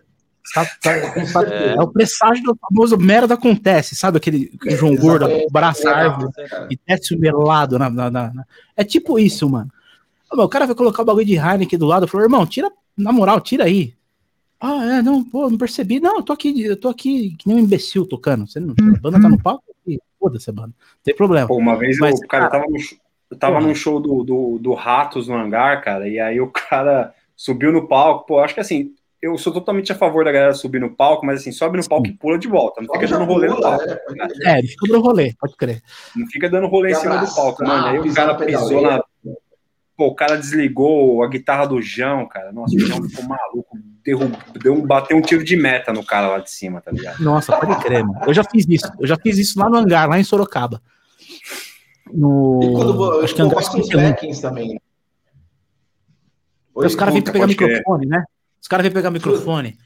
Sabe, 0.53 0.70
sabe, 0.83 1.53
é. 1.53 1.75
é. 1.75 1.81
o 1.81 1.89
presságio 1.89 2.45
do 2.45 2.57
famoso 2.57 2.97
merda 2.97 3.35
acontece, 3.35 3.95
sabe? 3.95 4.19
Aquele 4.19 4.53
é, 4.66 4.77
João 4.77 4.97
Gordo, 4.97 5.27
abraça 5.49 5.91
a 5.91 5.97
árvore 5.97 6.33
e 6.70 6.79
desce 6.87 7.15
o 7.15 7.19
melado 7.19 7.79
na, 7.79 7.91
na, 7.91 8.11
na, 8.11 8.45
É 8.77 8.85
tipo 8.85 9.19
isso, 9.19 9.49
mano. 9.49 9.70
O 10.31 10.49
cara 10.49 10.66
vai 10.66 10.75
colocar 10.75 11.03
o 11.03 11.05
bagulho 11.05 11.27
de 11.27 11.37
Heineken 11.37 11.79
do 11.79 11.87
lado, 11.87 12.07
falou, 12.07 12.27
irmão, 12.27 12.47
tira, 12.47 12.70
na 12.97 13.12
moral, 13.12 13.41
tira 13.41 13.65
aí. 13.65 13.95
Ah, 14.61 14.99
é, 14.99 15.03
não, 15.03 15.23
pô, 15.23 15.49
não 15.49 15.57
percebi. 15.57 16.01
Não, 16.01 16.16
eu 16.16 16.23
tô 16.23 16.33
aqui, 16.33 16.65
eu 16.65 16.77
tô 16.77 16.89
aqui 16.89 17.37
que 17.39 17.47
nem 17.47 17.57
um 17.57 17.61
imbecil 17.61 18.05
tocando. 18.05 18.47
Você 18.47 18.59
não, 18.59 18.75
a 18.77 19.01
banda 19.01 19.20
tá 19.20 19.29
no 19.29 19.41
palco? 19.41 19.65
Foda-se 20.19 20.51
a 20.51 20.53
banda. 20.53 20.69
Não 20.69 21.03
tem 21.05 21.15
problema. 21.15 21.47
Pô, 21.47 21.57
uma 21.57 21.77
vez 21.77 21.97
Mas, 21.99 22.19
o 22.19 22.27
cara, 22.27 22.51
tava, 22.51 22.65
no, 22.69 22.77
eu 23.31 23.37
tava 23.37 23.61
num 23.61 23.75
show 23.75 24.01
do, 24.01 24.25
do, 24.25 24.59
do, 24.59 24.75
Ratos 24.75 25.29
no 25.29 25.37
hangar, 25.37 25.83
cara, 25.83 26.09
e 26.09 26.19
aí 26.19 26.41
o 26.41 26.51
cara 26.51 27.15
subiu 27.37 27.73
no 27.73 27.87
palco. 27.87 28.27
Pô, 28.27 28.41
acho 28.41 28.55
que 28.55 28.61
assim, 28.61 28.95
eu 29.20 29.36
sou 29.36 29.53
totalmente 29.53 29.90
a 29.93 29.95
favor 29.95 30.24
da 30.24 30.32
galera 30.32 30.55
subir 30.55 30.81
no 30.81 30.95
palco, 30.95 31.27
mas 31.27 31.40
assim, 31.40 31.53
sobe 31.53 31.78
no 31.78 31.89
palco 31.89 32.07
Sim. 32.07 32.12
e 32.12 32.16
pula 32.16 32.39
de 32.39 32.49
volta. 32.49 32.81
Não 32.81 32.95
fica 32.95 33.07
dando 33.07 33.24
rolê 33.24 33.49
no 33.49 33.61
palco. 33.61 33.85
É, 33.85 34.55
é, 34.55 34.59
ele 34.59 34.69
fica 34.69 34.86
dando 34.86 35.03
rolê, 35.03 35.35
pode 35.39 35.57
crer. 35.57 35.82
Não 36.15 36.27
fica 36.27 36.49
dando 36.49 36.66
rolê 36.66 36.93
em 36.93 36.95
cima 36.95 37.19
do 37.19 37.35
palco, 37.35 37.65
mano. 37.65 37.86
Aí 37.86 37.99
o 37.99 38.15
cara 38.15 38.35
pisou 38.35 38.82
na. 38.82 39.03
Pô, 39.97 40.07
o 40.07 40.15
cara 40.15 40.36
desligou 40.36 41.24
a 41.24 41.28
guitarra 41.28 41.66
do 41.66 41.82
João, 41.82 42.28
cara. 42.28 42.53
Nossa, 42.53 42.77
o 42.77 42.78
João 42.78 43.03
ficou 43.03 43.24
maluco 43.24 43.77
deu 44.62 44.73
um, 44.73 44.86
bateu 44.86 45.16
um 45.16 45.20
tiro 45.20 45.45
de 45.45 45.57
meta 45.57 45.93
no 45.93 46.05
cara 46.05 46.28
lá 46.28 46.39
de 46.39 46.51
cima, 46.51 46.81
tá 46.81 46.90
ligado? 46.90 47.20
Nossa, 47.20 47.57
pode 47.59 47.81
crer, 47.82 48.05
mano. 48.05 48.20
Eu 48.27 48.32
já 48.32 48.43
fiz 48.45 48.66
isso. 48.69 48.90
Eu 48.99 49.07
já 49.07 49.16
fiz 49.16 49.39
isso 49.39 49.59
lá 49.59 49.69
no 49.69 49.77
hangar, 49.77 50.09
lá 50.09 50.19
em 50.19 50.24
Sorocaba. 50.24 50.81
No... 52.12 52.61
E 52.62 52.73
quando, 52.73 53.20
acho 53.20 53.35
que 53.35 53.43
hangar 53.43 53.59
os 53.59 53.69
também. 54.40 54.81
os 56.74 56.95
caras 56.95 57.15
vêm 57.15 57.23
pegar 57.23 57.47
microfone, 57.47 58.07
né? 58.07 58.24
Os 58.61 58.69
caras 58.69 58.85
vêm 58.85 58.93
pegar 58.93 59.11
microfone. 59.11 59.79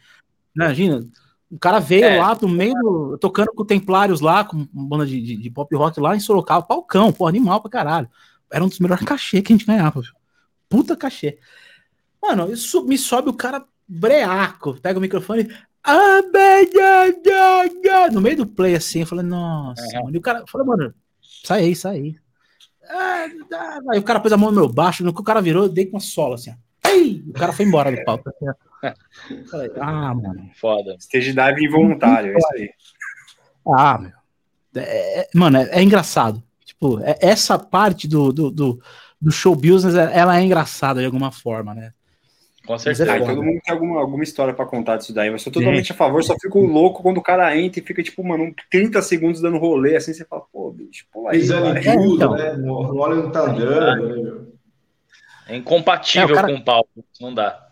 Imagina, 0.55 1.07
o 1.51 1.59
cara 1.59 1.78
veio 1.78 2.05
é. 2.05 2.19
lá 2.19 2.36
no 2.40 2.49
meio 2.49 2.74
do, 2.74 3.19
tocando 3.19 3.53
com 3.55 3.65
Templários 3.65 4.20
lá, 4.20 4.43
com 4.43 4.66
uma 4.73 4.89
banda 4.89 5.07
de, 5.07 5.20
de, 5.20 5.36
de, 5.36 5.51
pop 5.51 5.74
rock 5.77 6.01
lá 6.01 6.16
em 6.16 6.20
Sorocaba, 6.20 6.62
palcão, 6.62 7.12
pô, 7.12 7.27
animal 7.27 7.61
pra 7.61 7.70
caralho. 7.70 8.09
Era 8.51 8.65
um 8.65 8.69
dos 8.69 8.78
melhores 8.78 9.05
cachê 9.05 9.43
que 9.43 9.53
a 9.53 9.57
gente 9.57 9.66
ganhava? 9.66 10.01
Puta 10.69 10.97
cachê. 10.97 11.39
Mano, 12.23 12.51
isso 12.51 12.85
me 12.85 12.97
sobe 12.97 13.28
o 13.28 13.35
cara 13.35 13.65
breaco, 13.86 14.81
pega 14.81 14.99
o 14.99 15.03
microfone. 15.03 15.49
No 18.12 18.20
meio 18.20 18.36
do 18.39 18.47
play 18.47 18.74
assim, 18.74 19.01
eu 19.01 19.07
falei, 19.07 19.24
nossa, 19.24 19.85
é. 19.94 20.01
mano. 20.01 20.15
E 20.15 20.19
o 20.19 20.23
cara 20.23 20.44
falou, 20.47 20.66
mano, 20.66 20.94
sai 21.44 21.65
aí, 21.65 21.77
sai 21.77 21.97
aí. 21.97 22.16
Aí 23.90 23.99
o 23.99 24.03
cara 24.03 24.20
pôs 24.20 24.32
a 24.32 24.36
mão 24.36 24.51
no 24.51 24.61
meu 24.61 24.69
baixo, 24.69 25.05
no 25.05 25.12
que 25.12 25.20
o 25.20 25.24
cara 25.24 25.43
virou, 25.43 25.65
eu 25.65 25.69
dei 25.69 25.86
com 25.86 25.97
uma 25.97 26.01
sola 26.01 26.36
assim, 26.36 26.55
Ei! 26.93 27.24
O 27.28 27.32
cara 27.32 27.52
foi 27.52 27.64
embora 27.64 27.90
do 27.90 28.05
palco. 28.05 28.31
Falei, 29.51 29.70
ah, 29.81 30.14
mano. 30.14 30.51
Foda. 30.55 30.97
Stage 30.98 31.32
dive 31.32 31.64
involuntário, 31.64 32.32
é 32.32 32.39
isso 32.39 32.48
aí. 32.55 32.70
Ah, 33.66 33.98
meu. 33.98 34.12
É, 34.74 35.20
é, 35.20 35.28
mano, 35.35 35.59
é, 35.59 35.69
é, 35.70 35.82
engraçado. 35.82 36.43
Tipo, 36.64 37.01
é, 37.01 37.16
essa 37.20 37.59
parte 37.59 38.09
do, 38.09 38.32
do, 38.32 38.51
do, 38.51 38.82
do 39.20 39.31
show 39.31 39.55
business, 39.55 39.94
ela 39.94 40.39
é 40.39 40.43
engraçada 40.43 41.01
de 41.01 41.06
alguma 41.06 41.31
forma, 41.31 41.74
né? 41.74 41.93
Com 42.66 42.78
certeza. 42.78 43.12
Ah, 43.12 43.19
todo 43.19 43.43
mundo 43.43 43.60
tem 43.64 43.74
alguma, 43.74 44.01
alguma 44.01 44.23
história 44.23 44.55
para 44.55 44.64
contar 44.64 44.97
disso 44.97 45.12
daí, 45.12 45.31
mas 45.31 45.40
eu 45.40 45.44
sou 45.44 45.52
totalmente 45.52 45.90
a 45.90 45.94
favor, 45.97 46.23
só 46.23 46.36
fico 46.40 46.60
louco 46.60 47.02
quando 47.02 47.19
o 47.19 47.23
cara 47.23 47.56
entra 47.56 47.81
e 47.81 47.82
fica, 47.85 48.02
tipo, 48.02 48.23
mano, 48.23 48.55
30 48.70 49.02
segundos 49.02 49.40
dando 49.40 49.59
rolê, 49.59 49.97
assim, 49.97 50.12
você 50.12 50.24
fala, 50.24 50.43
pô, 50.52 50.70
bicho, 50.70 51.05
pô 51.12 51.28
aí. 51.28 51.40
Pisando 51.40 51.77
em 51.77 51.82
tudo, 51.82 52.14
então. 52.14 52.35
né? 52.35 52.55
O 52.56 52.98
óleo 52.98 53.24
não 53.24 53.32
tá 53.32 53.40
andando. 53.51 54.23
Né? 54.23 54.51
É 55.47 55.56
incompatível 55.56 56.36
é, 56.36 56.40
cara... 56.40 56.48
com 56.48 56.55
o 56.55 56.64
palco, 56.64 57.05
não 57.20 57.35
dá. 57.35 57.69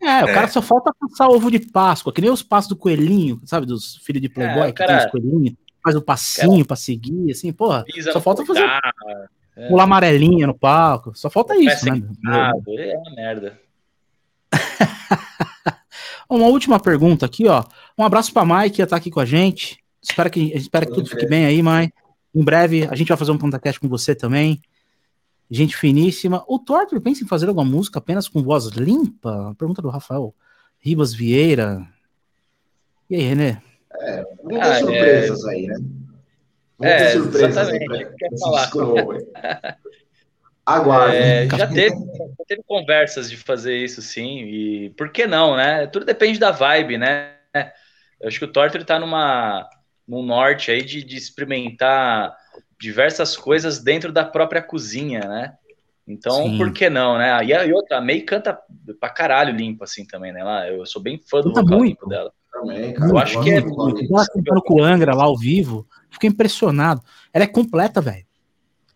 É, 0.00 0.24
o 0.24 0.28
é. 0.28 0.34
cara 0.34 0.48
só 0.48 0.62
falta 0.62 0.92
passar 0.98 1.28
ovo 1.28 1.50
de 1.50 1.58
Páscoa, 1.58 2.12
que 2.12 2.20
nem 2.20 2.30
os 2.30 2.42
passos 2.42 2.68
do 2.68 2.76
coelhinho, 2.76 3.40
sabe, 3.44 3.66
dos 3.66 3.96
filhos 3.96 4.22
de 4.22 4.28
Playboy, 4.28 4.68
é, 4.68 4.72
cara... 4.72 4.92
que 4.92 4.98
tem 4.98 5.06
os 5.06 5.10
coelhinhos, 5.10 5.54
faz 5.82 5.96
o 5.96 5.98
um 5.98 6.02
passinho 6.02 6.52
cara... 6.52 6.64
pra 6.66 6.76
seguir, 6.76 7.32
assim, 7.32 7.52
porra, 7.52 7.84
Pisa 7.84 8.12
só 8.12 8.20
falta 8.20 8.44
fazer... 8.46 8.64
É. 9.58 9.66
Pular 9.66 9.84
amarelinha 9.84 10.46
no 10.46 10.54
palco, 10.54 11.12
só 11.16 11.28
falta 11.28 11.56
isso, 11.56 11.84
né? 11.86 12.00
Ah, 12.28 12.52
é 12.68 12.96
uma 12.96 13.16
merda. 13.16 13.60
uma 16.30 16.46
última 16.46 16.78
pergunta 16.78 17.26
aqui, 17.26 17.48
ó. 17.48 17.64
Um 17.98 18.04
abraço 18.04 18.32
para 18.32 18.44
Mai 18.44 18.70
que 18.70 18.80
está 18.80 18.94
aqui 18.94 19.10
com 19.10 19.18
a 19.18 19.24
gente. 19.24 19.82
Espero 20.00 20.30
que, 20.30 20.52
espero 20.54 20.86
que 20.86 20.94
tudo 20.94 21.08
fique 21.08 21.26
bem 21.26 21.44
aí, 21.44 21.60
Mai. 21.60 21.90
Em 22.32 22.44
breve 22.44 22.86
a 22.88 22.94
gente 22.94 23.08
vai 23.08 23.16
fazer 23.16 23.32
um 23.32 23.38
PontaCast 23.38 23.80
com 23.80 23.88
você 23.88 24.14
também. 24.14 24.62
Gente 25.50 25.76
finíssima. 25.76 26.44
O 26.46 26.58
Torture 26.58 27.00
pensa 27.00 27.24
em 27.24 27.26
fazer 27.26 27.48
alguma 27.48 27.64
música 27.64 27.98
apenas 27.98 28.28
com 28.28 28.42
voz 28.42 28.66
limpa? 28.66 29.54
Pergunta 29.58 29.80
do 29.80 29.88
Rafael 29.88 30.34
Ribas 30.78 31.14
Vieira. 31.14 31.86
E 33.08 33.16
aí, 33.16 33.22
René? 33.22 33.62
É, 34.00 34.22
vamos 34.42 34.60
ter 34.60 34.60
ah, 34.60 34.78
surpresas 34.78 35.44
é... 35.44 35.50
aí, 35.50 35.66
né? 35.66 35.74
Vamos 36.78 36.94
é, 36.94 36.98
ter 36.98 37.12
surpresas 37.12 37.68
aí 37.68 37.84
pra, 37.84 37.98
pra 37.98 38.38
falar. 38.38 39.78
Aguarde. 40.66 41.16
É, 41.16 41.48
já, 41.48 41.66
teve, 41.66 41.96
já 41.96 42.44
teve 42.46 42.62
conversas 42.66 43.30
de 43.30 43.38
fazer 43.38 43.74
isso, 43.76 44.02
sim. 44.02 44.42
E 44.42 44.90
por 44.90 45.10
que 45.10 45.26
não, 45.26 45.56
né? 45.56 45.86
Tudo 45.86 46.04
depende 46.04 46.38
da 46.38 46.50
vibe, 46.50 46.98
né? 46.98 47.32
Eu 48.20 48.28
acho 48.28 48.38
que 48.38 48.44
o 48.44 48.52
Torture 48.52 48.84
tá 48.84 48.98
numa, 48.98 49.66
num 50.06 50.22
norte 50.22 50.70
aí 50.70 50.84
de, 50.84 51.02
de 51.02 51.16
experimentar 51.16 52.36
diversas 52.80 53.36
coisas 53.36 53.82
dentro 53.82 54.12
da 54.12 54.24
própria 54.24 54.62
cozinha, 54.62 55.20
né? 55.20 55.54
Então, 56.06 56.44
Sim. 56.44 56.56
por 56.56 56.72
que 56.72 56.88
não, 56.88 57.18
né? 57.18 57.44
E, 57.44 57.52
a, 57.52 57.66
e 57.66 57.72
outra, 57.72 57.98
a 57.98 58.00
May 58.00 58.22
canta 58.22 58.58
pra 58.98 59.10
caralho 59.10 59.54
limpo, 59.54 59.84
assim, 59.84 60.06
também, 60.06 60.32
né? 60.32 60.42
Lá, 60.42 60.66
eu 60.68 60.86
sou 60.86 61.02
bem 61.02 61.20
fã 61.28 61.40
do 61.40 61.48
canta 61.48 61.62
vocal 61.62 61.78
muito. 61.78 61.90
limpo 61.90 62.08
dela. 62.08 62.32
Também, 62.50 62.94
cara. 62.94 63.10
Eu 63.10 63.18
acho 63.18 63.42
que 63.42 63.50
é... 63.50 63.58
Ela 63.58 64.26
cantando 64.26 64.62
com 64.62 64.80
o 64.80 64.82
Angra 64.82 65.14
lá 65.14 65.24
ao 65.24 65.36
vivo, 65.36 65.86
fiquei 66.10 66.30
impressionado. 66.30 67.02
Ela 67.32 67.44
é 67.44 67.46
completa, 67.46 68.00
velho. 68.00 68.26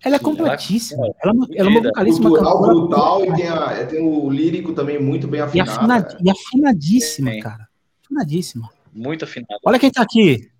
Ela 0.03 0.17
é 0.17 0.19
completíssima. 0.19 1.05
Ela, 1.05 1.15
ela, 1.23 1.47
ela 1.55 1.69
é 1.69 1.71
uma 1.71 1.83
vocalíssima 1.83 2.31
Cultural, 2.31 2.61
brutal, 2.61 3.25
e 3.25 3.37
tem, 3.37 3.49
a, 3.49 3.87
tem, 3.87 4.01
o 4.01 4.31
lírico 4.31 4.73
também 4.73 4.99
muito 4.99 5.29
bem 5.29 5.43
afinado. 5.43 5.71
E, 5.71 5.73
afinad, 5.73 6.17
e 6.25 6.31
afinadíssima, 6.31 7.31
é. 7.31 7.41
cara. 7.41 7.69
Afinadíssima. 8.05 8.71
Muito 8.93 9.25
afinado. 9.25 9.61
Olha 9.65 9.79
quem 9.79 9.91
tá 9.91 10.03
aqui. 10.03 10.51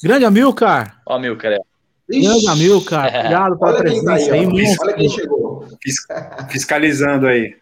Grande 0.00 0.24
Amilcar. 0.24 1.00
Ó, 1.06 1.16
Amilcar, 1.16 1.52
é. 1.52 1.60
Grande 2.20 2.46
Amilcar, 2.48 3.06
obrigado 3.14 3.58
pela 3.58 3.70
olha 3.72 3.78
presença 3.78 4.28
tá 4.28 4.34
aí. 4.34 4.46
olha 4.80 4.94
quem 4.94 5.08
chegou. 5.08 5.66
Fiscalizando 6.50 7.26
aí. 7.26 7.56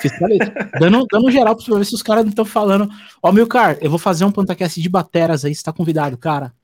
Fiscalizando. 0.00 0.52
dando, 0.80 1.06
dando 1.10 1.30
geral 1.30 1.56
pra 1.56 1.78
ver 1.78 1.84
se 1.84 1.94
os 1.94 2.02
caras 2.02 2.24
não 2.24 2.30
estão 2.30 2.44
falando. 2.44 2.88
Ó, 3.22 3.28
Amilcar, 3.28 3.78
eu 3.80 3.90
vou 3.90 3.98
fazer 3.98 4.24
um 4.24 4.32
Pantacast 4.32 4.80
de 4.80 4.88
bateras 4.88 5.44
aí, 5.44 5.54
você 5.54 5.62
tá 5.62 5.72
convidado, 5.72 6.16
cara. 6.16 6.46
Tá 6.48 6.54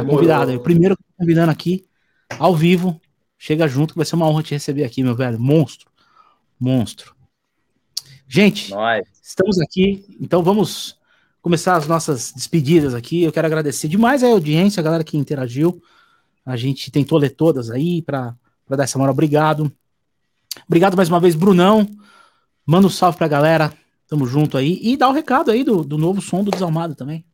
Demorou. 0.00 0.16
convidado 0.16 0.50
aí. 0.50 0.56
O 0.56 0.60
primeiro 0.60 0.96
que 0.96 1.02
eu 1.02 1.06
tô 1.06 1.22
convidando 1.22 1.50
aqui, 1.50 1.84
ao 2.38 2.54
vivo. 2.54 3.00
Chega 3.38 3.68
junto, 3.68 3.92
que 3.92 3.98
vai 3.98 4.06
ser 4.06 4.16
uma 4.16 4.26
honra 4.26 4.42
te 4.42 4.54
receber 4.54 4.84
aqui, 4.84 5.02
meu 5.02 5.14
velho. 5.14 5.38
Monstro. 5.38 5.90
Monstro. 6.58 7.14
Gente, 8.26 8.70
Nós. 8.70 9.06
estamos 9.22 9.60
aqui, 9.60 10.16
então 10.18 10.42
vamos 10.42 10.96
começar 11.42 11.76
as 11.76 11.86
nossas 11.86 12.32
despedidas 12.32 12.94
aqui. 12.94 13.22
Eu 13.22 13.30
quero 13.30 13.46
agradecer 13.46 13.86
demais 13.86 14.24
a 14.24 14.28
audiência, 14.28 14.80
a 14.80 14.82
galera 14.82 15.04
que 15.04 15.18
interagiu. 15.18 15.80
A 16.44 16.56
gente 16.56 16.90
tentou 16.90 17.18
ler 17.18 17.30
todas 17.30 17.70
aí 17.70 18.02
para 18.02 18.34
dar 18.68 18.84
essa 18.84 18.98
moral. 18.98 19.12
Obrigado. 19.12 19.72
Obrigado 20.66 20.96
mais 20.96 21.08
uma 21.08 21.20
vez, 21.20 21.34
Brunão. 21.34 21.88
Manda 22.66 22.86
um 22.86 22.90
salve 22.90 23.18
pra 23.18 23.28
galera. 23.28 23.72
Tamo 24.08 24.26
junto 24.26 24.56
aí. 24.56 24.78
E 24.82 24.96
dá 24.96 25.08
o 25.08 25.10
um 25.10 25.14
recado 25.14 25.50
aí 25.50 25.64
do, 25.64 25.82
do 25.82 25.96
novo 25.96 26.20
som 26.20 26.44
do 26.44 26.50
Desalmado 26.50 26.94
também. 26.94 27.24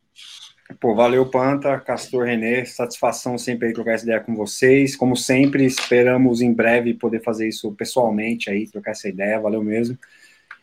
Pô, 0.78 0.94
valeu, 0.94 1.26
Panta, 1.26 1.80
Castor 1.80 2.26
Renê, 2.26 2.64
satisfação 2.64 3.36
sempre 3.36 3.68
aí 3.68 3.72
trocar 3.72 3.92
essa 3.92 4.04
ideia 4.04 4.20
com 4.20 4.36
vocês. 4.36 4.94
Como 4.94 5.16
sempre, 5.16 5.64
esperamos 5.64 6.40
em 6.40 6.52
breve 6.52 6.94
poder 6.94 7.22
fazer 7.22 7.48
isso 7.48 7.72
pessoalmente 7.72 8.48
aí, 8.48 8.68
trocar 8.68 8.92
essa 8.92 9.08
ideia, 9.08 9.40
valeu 9.40 9.64
mesmo. 9.64 9.98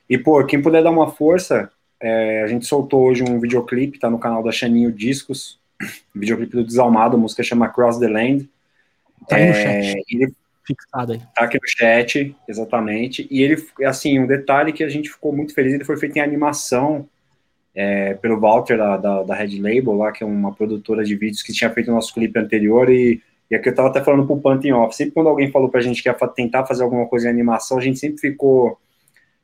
E, 0.09 0.17
pô, 0.17 0.43
quem 0.45 0.61
puder 0.61 0.81
dar 0.81 0.91
uma 0.91 1.11
força, 1.11 1.69
é, 1.99 2.41
a 2.41 2.47
gente 2.47 2.65
soltou 2.65 3.03
hoje 3.03 3.23
um 3.23 3.39
videoclipe, 3.39 3.99
tá 3.99 4.09
no 4.09 4.19
canal 4.19 4.41
da 4.41 4.51
Chaninho 4.51 4.91
Discos, 4.91 5.59
videoclipe 6.13 6.55
do 6.55 6.63
Desalmado, 6.63 7.15
a 7.15 7.19
música 7.19 7.43
chama 7.43 7.69
Cross 7.69 7.99
the 7.99 8.07
Land. 8.07 8.49
Tá 9.27 9.35
aí 9.35 9.45
no 9.45 9.51
é, 9.51 9.83
chat. 9.83 10.03
Ele, 10.09 10.33
Fixado 10.67 11.13
aí. 11.13 11.21
Tá 11.33 11.45
aqui 11.45 11.55
no 11.55 11.67
chat, 11.67 12.35
exatamente. 12.47 13.25
E 13.31 13.41
ele, 13.41 13.65
assim, 13.85 14.19
um 14.19 14.27
detalhe 14.27 14.73
que 14.73 14.83
a 14.83 14.89
gente 14.89 15.09
ficou 15.09 15.33
muito 15.33 15.53
feliz, 15.53 15.73
ele 15.73 15.85
foi 15.85 15.95
feito 15.95 16.17
em 16.17 16.21
animação 16.21 17.07
é, 17.73 18.15
pelo 18.15 18.37
Walter 18.37 18.77
da, 18.77 18.97
da, 18.97 19.23
da, 19.23 19.35
Red 19.35 19.59
Label, 19.61 19.93
lá, 19.93 20.11
que 20.11 20.23
é 20.23 20.27
uma 20.27 20.53
produtora 20.53 21.05
de 21.05 21.15
vídeos 21.15 21.41
que 21.41 21.53
tinha 21.53 21.69
feito 21.69 21.89
o 21.89 21.93
nosso 21.93 22.13
clipe 22.13 22.37
anterior, 22.37 22.89
e, 22.89 23.21
e 23.49 23.55
aqui 23.55 23.69
eu 23.69 23.75
tava 23.75 23.87
até 23.87 24.03
falando 24.03 24.25
pro 24.25 24.41
Pantin 24.41 24.71
Off, 24.71 24.93
sempre 24.93 25.13
quando 25.13 25.29
alguém 25.29 25.49
falou 25.51 25.69
pra 25.69 25.79
gente 25.79 26.03
que 26.03 26.09
ia 26.09 26.13
tentar 26.13 26.65
fazer 26.65 26.83
alguma 26.83 27.05
coisa 27.05 27.27
em 27.27 27.31
animação, 27.31 27.77
a 27.77 27.81
gente 27.81 27.99
sempre 27.99 28.19
ficou 28.19 28.77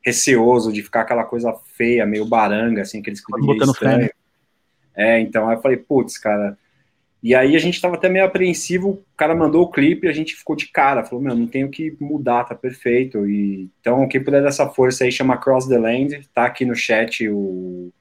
receoso 0.03 0.73
de 0.73 0.83
ficar 0.83 1.01
aquela 1.01 1.23
coisa 1.23 1.55
feia, 1.77 2.05
meio 2.05 2.25
baranga, 2.25 2.81
assim, 2.81 2.99
aqueles 2.99 3.23
clipes. 3.23 3.81
Né? 3.81 4.09
É, 4.95 5.19
então, 5.19 5.47
aí 5.47 5.57
eu 5.57 5.61
falei, 5.61 5.77
putz, 5.77 6.17
cara. 6.17 6.57
E 7.21 7.33
aí 7.33 7.55
a 7.55 7.59
gente 7.59 7.79
tava 7.79 7.95
até 7.95 8.09
meio 8.09 8.25
apreensivo, 8.25 8.89
o 8.89 9.03
cara 9.15 9.33
mandou 9.33 9.63
o 9.63 9.71
clipe 9.71 10.05
e 10.05 10.09
a 10.09 10.13
gente 10.13 10.35
ficou 10.35 10.57
de 10.57 10.67
cara, 10.67 11.05
falou, 11.05 11.23
meu, 11.23 11.33
não 11.33 11.47
tenho 11.47 11.69
que 11.69 11.95
mudar, 11.99 12.43
tá 12.43 12.53
perfeito. 12.53 13.25
E, 13.25 13.69
então, 13.79 14.05
quem 14.09 14.21
puder 14.21 14.43
dessa 14.43 14.67
força 14.67 15.05
aí, 15.05 15.11
chama 15.11 15.37
Cross 15.37 15.67
the 15.67 15.77
Land, 15.77 16.27
tá 16.33 16.45
aqui 16.45 16.65
no 16.65 16.75
chat 16.75 17.27
o, 17.29 17.93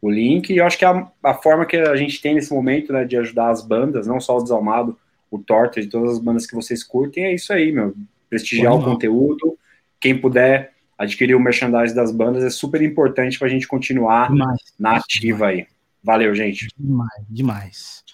o 0.00 0.10
link, 0.10 0.50
e 0.50 0.56
eu 0.56 0.64
acho 0.64 0.78
que 0.78 0.84
a, 0.86 1.06
a 1.22 1.34
forma 1.34 1.66
que 1.66 1.76
a 1.76 1.94
gente 1.94 2.22
tem 2.22 2.34
nesse 2.34 2.54
momento, 2.54 2.90
né, 2.90 3.04
de 3.04 3.18
ajudar 3.18 3.50
as 3.50 3.62
bandas, 3.62 4.06
não 4.06 4.18
só 4.18 4.38
o 4.38 4.42
Desalmado, 4.42 4.98
o 5.30 5.38
Torta, 5.38 5.80
de 5.80 5.88
todas 5.88 6.12
as 6.12 6.18
bandas 6.18 6.46
que 6.46 6.54
vocês 6.54 6.82
curtem, 6.82 7.26
é 7.26 7.34
isso 7.34 7.52
aí, 7.52 7.70
meu, 7.70 7.94
prestigiar 8.30 8.74
o 8.74 8.82
conteúdo, 8.82 9.58
quem 10.00 10.18
puder 10.18 10.72
adquirir 10.96 11.34
o 11.34 11.40
merchandising 11.40 11.94
das 11.94 12.12
bandas 12.12 12.44
é 12.44 12.50
super 12.50 12.80
importante 12.82 13.38
para 13.38 13.48
a 13.48 13.50
gente 13.50 13.68
continuar 13.68 14.30
demais, 14.30 14.60
na 14.78 14.96
ativa 14.96 15.48
aí. 15.48 15.66
Valeu, 16.02 16.34
gente. 16.34 16.68
Demais, 16.76 17.26
demais. 17.28 18.04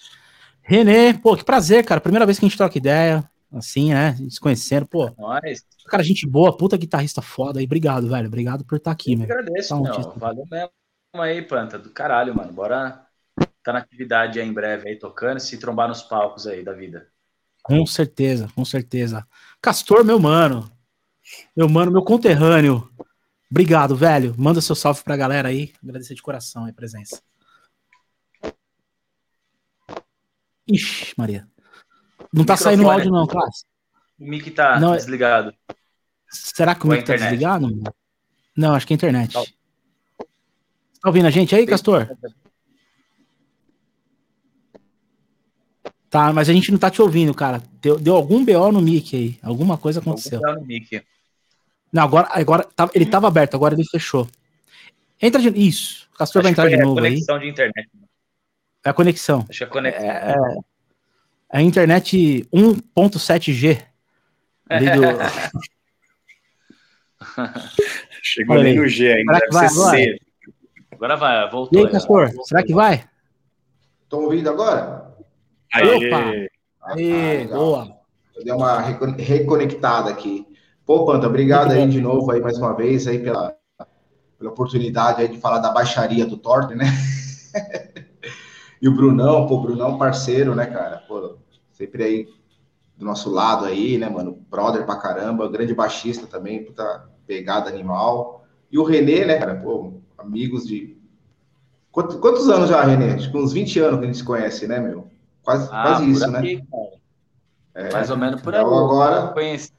Renê, 0.62 1.14
pô, 1.14 1.36
que 1.36 1.44
prazer, 1.44 1.84
cara. 1.84 2.00
Primeira 2.00 2.26
vez 2.26 2.38
que 2.38 2.44
a 2.44 2.48
gente 2.48 2.58
troca 2.58 2.76
ideia, 2.76 3.28
assim, 3.52 3.92
né? 3.92 4.16
Se 4.28 4.40
conhecendo, 4.40 4.86
pô. 4.86 5.10
Nós. 5.16 5.64
Cara, 5.86 6.02
gente 6.02 6.26
boa, 6.26 6.56
puta 6.56 6.76
guitarrista 6.76 7.22
foda 7.22 7.60
aí. 7.60 7.64
Obrigado, 7.64 8.08
velho. 8.08 8.26
Obrigado 8.26 8.64
por 8.64 8.76
estar 8.76 8.90
aqui, 8.90 9.14
Eu 9.14 9.22
agradeço, 9.22 9.68
tá 9.68 9.76
um 9.76 10.18
Valeu 10.18 10.44
mesmo 10.50 10.70
aí, 11.14 11.40
planta 11.42 11.78
do 11.78 11.90
caralho, 11.90 12.34
mano. 12.34 12.52
Bora 12.52 13.06
tá 13.62 13.72
na 13.72 13.78
atividade 13.80 14.40
aí 14.40 14.46
em 14.46 14.52
breve 14.52 14.88
aí, 14.88 14.96
tocando 14.96 15.38
e 15.38 15.40
se 15.40 15.58
trombar 15.58 15.88
nos 15.88 16.02
palcos 16.02 16.46
aí 16.46 16.64
da 16.64 16.72
vida. 16.72 17.08
Com 17.62 17.84
certeza, 17.84 18.48
com 18.54 18.64
certeza. 18.64 19.26
Castor, 19.60 20.04
meu 20.04 20.20
mano. 20.20 20.70
Meu 21.56 21.68
mano, 21.68 21.90
meu 21.90 22.02
conterrâneo. 22.02 22.88
Obrigado, 23.50 23.96
velho. 23.96 24.34
Manda 24.38 24.60
seu 24.60 24.76
salve 24.76 25.02
pra 25.02 25.16
galera 25.16 25.48
aí. 25.48 25.72
Agradecer 25.82 26.14
de 26.14 26.22
coração 26.22 26.64
a 26.64 26.72
presença. 26.72 27.20
Ixi, 30.68 31.14
Maria. 31.16 31.47
Não 32.32 32.44
tá 32.44 32.56
saindo 32.56 32.84
o 32.84 32.90
áudio, 32.90 33.10
não, 33.10 33.26
classe. 33.26 33.64
O 34.18 34.24
mic 34.24 34.51
tá 34.51 34.80
não, 34.80 34.94
é- 34.94 34.97
desligado. 34.97 35.55
Será 36.28 36.74
que 36.74 36.84
o 36.86 36.88
mic 36.88 37.05
tá 37.05 37.16
desligado? 37.16 37.82
Não, 38.56 38.74
acho 38.74 38.86
que 38.86 38.93
é 38.93 38.94
a 38.94 38.97
internet. 38.97 39.32
Tá 39.32 41.09
ouvindo 41.09 41.26
a 41.26 41.30
gente 41.30 41.55
aí, 41.55 41.66
Castor? 41.66 42.09
Tá, 46.09 46.32
mas 46.32 46.48
a 46.48 46.52
gente 46.52 46.70
não 46.70 46.78
tá 46.78 46.90
te 46.90 47.02
ouvindo, 47.02 47.34
cara. 47.34 47.62
Deu, 47.80 47.98
deu 47.98 48.16
algum 48.16 48.44
BO 48.44 48.72
no 48.72 48.80
mic 48.80 49.14
aí. 49.14 49.38
Alguma 49.43 49.76
coisa 49.76 50.01
aconteceu. 50.01 50.38
Algum 50.38 50.55
BO 50.55 50.60
no 50.62 50.66
mic. 50.66 51.05
Não, 51.93 52.02
agora, 52.02 52.28
agora 52.30 52.64
tá, 52.64 52.90
ele 52.94 53.05
estava 53.05 53.28
aberto, 53.28 53.55
agora 53.55 53.74
ele 53.74 53.84
fechou. 53.84 54.26
Entra 55.20 55.40
de 55.40 55.48
Isso. 55.48 56.09
O 56.14 56.18
Castor 56.18 56.40
Acho 56.40 56.44
vai 56.44 56.52
entrar 56.52 56.68
de 56.68 56.74
é 56.74 56.84
novo 56.84 56.98
aí. 57.01 57.12
conexão 57.12 57.38
de 57.38 57.48
internet. 57.48 57.88
É 58.86 58.90
a 58.90 58.94
conexão. 58.94 59.44
Acho 59.50 59.58
que 59.58 59.64
a 59.64 59.66
conexão. 59.66 60.04
É, 60.04 60.30
é, 60.30 60.36
é 61.52 61.58
a 61.58 61.60
internet 61.60 62.48
1.7G. 62.54 63.82
Ali 64.70 64.86
do... 64.92 65.02
Chegou 68.22 68.56
ali 68.56 68.76
no 68.76 68.86
G 68.86 69.12
ainda. 69.12 69.40
Que 69.40 69.52
vai 69.52 69.66
agora? 69.66 69.96
C. 69.96 70.16
Agora 70.92 71.16
vai, 71.16 71.50
voltou. 71.50 71.80
E 71.80 71.84
aí, 71.84 71.90
Castor, 71.90 72.30
será 72.44 72.62
que 72.62 72.72
vai? 72.72 73.04
Estão 74.04 74.20
ouvindo 74.20 74.50
agora? 74.50 75.12
Aí, 75.74 76.06
Opa! 76.06 76.22
Ah, 76.82 76.94
boa. 77.48 77.98
Eu 78.36 78.44
dei 78.44 78.52
uma 78.52 78.80
reconectada 78.80 80.10
aqui. 80.10 80.46
Pô, 80.84 81.04
Panta, 81.04 81.26
obrigado 81.26 81.72
aí 81.72 81.88
de 81.88 82.00
novo 82.00 82.30
aí 82.30 82.40
mais 82.40 82.56
uma 82.56 82.72
vez 82.72 83.08
aí 83.08 83.18
pela, 83.18 83.52
pela 84.38 84.50
oportunidade 84.50 85.22
aí 85.22 85.28
de 85.28 85.40
falar 85.40 85.58
da 85.58 85.72
baixaria 85.72 86.24
do 86.24 86.36
Torte, 86.36 86.76
né? 86.76 86.86
e 88.81 88.89
o 88.89 88.94
Brunão, 88.94 89.47
pô, 89.47 89.61
Brunão 89.61 89.98
parceiro, 89.98 90.55
né, 90.55 90.66
cara? 90.66 90.98
Pô, 91.09 91.36
sempre 91.73 92.03
aí 92.03 92.28
do 92.97 93.05
nosso 93.05 93.31
lado 93.31 93.65
aí, 93.65 93.98
né, 93.98 94.09
mano? 94.09 94.39
Brother 94.51 94.85
pra 94.85 94.97
caramba, 94.97 95.48
grande 95.48 95.74
baixista 95.74 96.27
também, 96.27 96.65
puta 96.65 97.09
pegada 97.27 97.69
animal. 97.69 98.44
E 98.70 98.78
o 98.78 98.85
Renê, 98.85 99.24
né, 99.24 99.39
cara? 99.39 99.57
Pô, 99.57 99.94
amigos 100.19 100.66
de. 100.66 100.97
Quantos, 101.90 102.16
quantos 102.16 102.48
anos 102.48 102.69
já, 102.69 102.82
Renê? 102.82 103.12
Acho 103.12 103.31
que 103.31 103.36
uns 103.36 103.53
20 103.53 103.81
anos 103.81 103.98
que 103.98 104.05
a 104.05 104.07
gente 104.07 104.19
se 104.19 104.24
conhece, 104.24 104.66
né, 104.66 104.78
meu? 104.78 105.11
Quase, 105.43 105.69
ah, 105.73 105.82
quase 105.82 106.11
isso, 106.11 106.31
né? 106.31 106.39
aqui, 106.39 106.57
né? 106.57 106.89
É, 107.74 107.93
Mais 107.93 108.11
ou 108.11 108.16
menos 108.16 108.40
por 108.40 108.55
aí. 108.55 108.61
Então, 108.61 108.85
agora. 108.85 109.16
Eu 109.27 109.32
conheci 109.32 109.73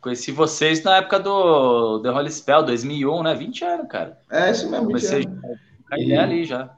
Conheci 0.00 0.32
vocês 0.32 0.82
na 0.82 0.96
época 0.96 1.20
do 1.20 2.00
The 2.00 2.10
Holy 2.10 2.30
Spell, 2.30 2.62
2001, 2.64 3.22
né? 3.22 3.34
20 3.34 3.64
anos, 3.64 3.88
cara. 3.88 4.18
É, 4.30 4.50
isso 4.50 4.70
mesmo. 4.70 4.86
Comecei 4.86 5.28
a 5.90 5.98
e... 5.98 6.16
ali 6.16 6.44
já. 6.44 6.70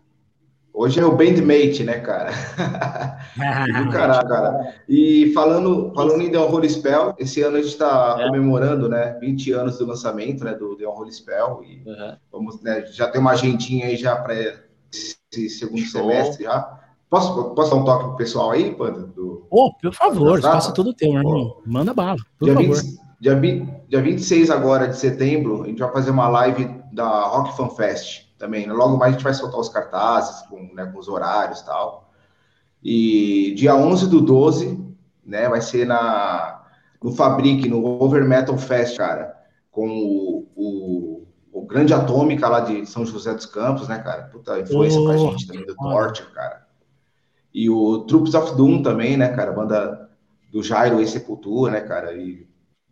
Hoje 0.75 1.01
é 1.01 1.05
o 1.05 1.15
bandmate, 1.15 1.85
né, 1.85 1.99
cara? 2.01 2.31
Do 3.37 3.91
caralho, 3.91 4.29
cara. 4.29 4.75
E 4.89 5.31
falando, 5.35 5.93
falando 5.95 6.23
em 6.23 6.31
The 6.31 6.39
Unholy 6.39 6.71
Spell, 6.71 7.15
esse 7.19 7.43
ano 7.43 7.57
a 7.57 7.61
gente 7.61 7.73
está 7.73 8.17
é. 8.19 8.27
comemorando, 8.27 8.89
né, 8.89 9.19
20 9.21 9.53
anos 9.53 9.79
do 9.79 9.87
lançamento, 9.87 10.43
né, 10.45 10.55
do 10.55 10.75
The 10.77 10.87
Unholy 10.87 11.13
Spell. 11.13 11.63
E 11.63 11.83
uhum. 11.87 12.17
vamos, 12.33 12.63
né, 12.63 12.87
já 12.87 13.07
tem 13.07 13.21
uma 13.21 13.33
agendinha 13.33 13.87
aí 13.87 13.97
já 13.97 14.17
para 14.17 14.35
esse 14.35 15.51
segundo 15.51 15.83
Show. 15.83 16.01
semestre 16.01 16.45
já. 16.45 16.81
Posso, 17.11 17.51
posso 17.51 17.71
dar 17.71 17.77
um 17.77 17.85
toque 17.85 18.05
pro 18.05 18.17
pessoal 18.17 18.53
aí, 18.53 18.75
Panda? 18.75 19.01
Do... 19.01 19.47
Oh, 19.51 19.75
por 19.75 19.93
favor, 19.93 20.41
faça 20.41 20.73
tudo 20.73 20.95
teu, 20.95 21.13
irmão. 21.13 21.59
Oh. 21.59 21.63
Manda 21.67 21.93
bala, 21.93 22.17
por 22.39 22.47
dia 22.47 22.55
favor. 22.55 22.77
20, 22.77 22.99
dia, 23.21 23.35
20, 23.35 23.71
dia 23.89 24.01
26 24.01 24.51
agora 24.51 24.89
de 24.89 24.97
setembro, 24.97 25.65
a 25.65 25.67
gente 25.67 25.81
vai 25.81 25.93
fazer 25.93 26.11
uma 26.11 26.29
live 26.29 26.75
da 26.91 27.25
Rock 27.25 27.55
Fan 27.59 27.69
Fest 27.69 28.22
também. 28.43 28.67
Né? 28.67 28.73
Logo 28.73 28.99
mais 28.99 29.11
a 29.11 29.13
gente 29.13 29.25
vai 29.25 29.33
soltar 29.33 29.61
os 29.61 29.69
cartazes 29.69 30.43
com, 30.49 30.75
né, 30.75 30.85
com 30.87 30.99
os 30.99 31.07
horários 31.07 31.61
e 31.61 31.65
tal. 31.65 32.11
E 32.83 33.55
dia 33.57 33.77
11 33.77 34.09
do 34.09 34.21
12, 34.21 34.85
né, 35.25 35.49
vai 35.49 35.61
ser 35.61 35.87
na, 35.87 36.65
no 37.01 37.13
Fabric, 37.13 37.69
no 37.69 37.85
Over 37.85 38.25
Metal 38.25 38.59
Fest, 38.59 38.97
cara, 38.97 39.33
com 39.71 39.89
o, 39.89 40.49
o, 40.57 41.27
o 41.53 41.63
Grande 41.65 41.95
Atômica 41.95 42.49
lá 42.49 42.59
de 42.59 42.85
São 42.85 43.07
José 43.07 43.33
dos 43.33 43.47
Campos, 43.47 43.87
né, 43.87 44.01
cara? 44.01 44.25
Puta 44.25 44.59
influência 44.59 45.01
oh, 45.01 45.05
pra 45.05 45.17
gente 45.17 45.47
também, 45.47 45.65
do 45.65 45.77
Torture, 45.77 46.33
cara. 46.33 46.67
E 47.55 47.71
o 47.71 48.01
Troops 48.01 48.35
of 48.35 48.57
Doom 48.57 48.83
também, 48.83 49.17
né, 49.17 49.29
cara? 49.29 49.53
Banda 49.53 50.11
do 50.51 50.63
Jairo 50.63 51.01
e 51.01 51.07
Sepultura, 51.07 51.71
né, 51.71 51.81
cara? 51.83 52.13
E 52.15 52.45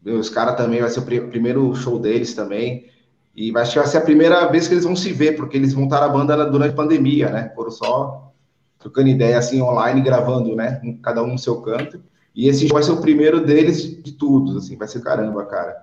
os 0.07 0.31
caras 0.31 0.57
também, 0.57 0.81
vai 0.81 0.91
ser 0.91 1.01
o 1.01 1.29
primeiro 1.29 1.75
show 1.75 1.99
deles 1.99 2.35
também. 2.35 2.89
E 3.35 3.51
vai, 3.51 3.63
acho 3.63 3.73
que 3.73 3.79
vai 3.79 3.89
ser 3.89 3.99
a 3.99 4.03
primeira 4.03 4.47
vez 4.47 4.67
que 4.67 4.75
eles 4.75 4.85
vão 4.85 4.97
se 4.97 5.13
ver, 5.13 5.37
porque 5.37 5.57
eles 5.57 5.75
montaram 5.75 6.07
a 6.07 6.09
banda 6.09 6.45
durante 6.51 6.73
a 6.73 6.77
pandemia, 6.77 7.31
né? 7.31 7.53
Foram 7.55 7.71
só 7.71 8.33
trocando 8.79 9.09
ideia 9.09 9.39
assim 9.39 9.61
online, 9.61 10.01
gravando, 10.01 10.57
né? 10.57 10.81
Cada 11.03 11.23
um 11.23 11.33
no 11.33 11.39
seu 11.39 11.61
canto. 11.61 12.03
E 12.35 12.49
esse 12.49 12.67
vai 12.69 12.83
ser 12.83 12.93
o 12.93 13.01
primeiro 13.01 13.45
deles 13.45 14.03
de 14.03 14.13
todos, 14.13 14.57
assim, 14.57 14.77
vai 14.77 14.89
ser 14.89 15.03
caramba, 15.03 15.45
cara. 15.47 15.77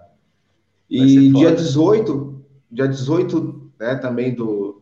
E 0.90 1.32
dia 1.34 1.54
18, 1.54 2.42
dia 2.72 2.88
18, 2.88 3.72
né, 3.80 3.96
também 3.96 4.34
do, 4.34 4.82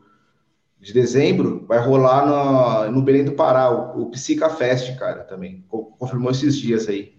de 0.79 0.93
dezembro, 0.93 1.65
vai 1.67 1.79
rolar 1.79 2.85
no, 2.87 2.91
no 2.91 3.01
Belém 3.01 3.25
do 3.25 3.31
Pará, 3.31 3.71
o, 3.71 4.03
o 4.03 4.11
Psica 4.11 4.49
Fest, 4.49 4.95
cara, 4.97 5.23
também. 5.23 5.65
Confirmou 5.67 6.31
esses 6.31 6.55
dias 6.55 6.87
aí. 6.87 7.14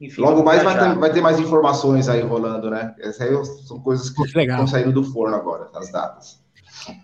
Enfim, 0.00 0.20
Logo 0.20 0.44
mais 0.44 0.62
vai 0.62 0.78
ter, 0.78 0.98
vai 0.98 1.12
ter, 1.12 1.20
mais 1.20 1.40
informações 1.40 2.08
aí 2.08 2.20
rolando, 2.20 2.70
né? 2.70 2.94
Essas 3.00 3.20
aí 3.22 3.44
são 3.66 3.80
coisas 3.80 4.10
que 4.10 4.22
estão 4.22 4.66
saindo 4.66 4.92
do 4.92 5.02
forno 5.02 5.34
agora, 5.34 5.68
as 5.74 5.90
datas. 5.90 6.40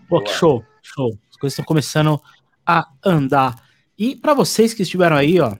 Pô, 0.07 0.21
que 0.21 0.31
show, 0.31 0.63
show. 0.81 1.09
As 1.29 1.37
coisas 1.37 1.53
estão 1.53 1.65
começando 1.65 2.21
a 2.65 2.87
andar. 3.03 3.61
E 3.97 4.15
para 4.15 4.33
vocês 4.33 4.73
que 4.73 4.83
estiveram 4.83 5.15
aí, 5.15 5.39
ó, 5.39 5.55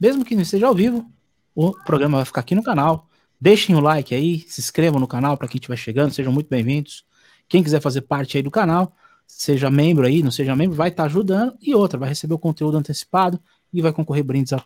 mesmo 0.00 0.24
que 0.24 0.34
não 0.34 0.42
esteja 0.42 0.66
ao 0.66 0.74
vivo, 0.74 1.10
o 1.54 1.72
programa 1.84 2.18
vai 2.18 2.24
ficar 2.24 2.40
aqui 2.40 2.54
no 2.54 2.62
canal. 2.62 3.08
Deixem 3.40 3.74
o 3.74 3.80
like 3.80 4.14
aí, 4.14 4.40
se 4.48 4.60
inscrevam 4.60 5.00
no 5.00 5.08
canal 5.08 5.36
para 5.36 5.48
quem 5.48 5.58
estiver 5.58 5.76
chegando, 5.76 6.12
sejam 6.12 6.32
muito 6.32 6.48
bem-vindos. 6.48 7.04
Quem 7.48 7.62
quiser 7.62 7.80
fazer 7.80 8.02
parte 8.02 8.36
aí 8.36 8.42
do 8.42 8.50
canal, 8.50 8.92
seja 9.26 9.70
membro 9.70 10.06
aí, 10.06 10.22
não 10.22 10.30
seja 10.30 10.54
membro, 10.54 10.76
vai 10.76 10.88
estar 10.88 11.02
tá 11.02 11.06
ajudando. 11.06 11.56
E 11.60 11.74
outra, 11.74 11.98
vai 11.98 12.08
receber 12.08 12.34
o 12.34 12.38
conteúdo 12.38 12.76
antecipado 12.76 13.40
e 13.72 13.82
vai 13.82 13.92
concorrer 13.92 14.24
brindes 14.24 14.52
a 14.52 14.64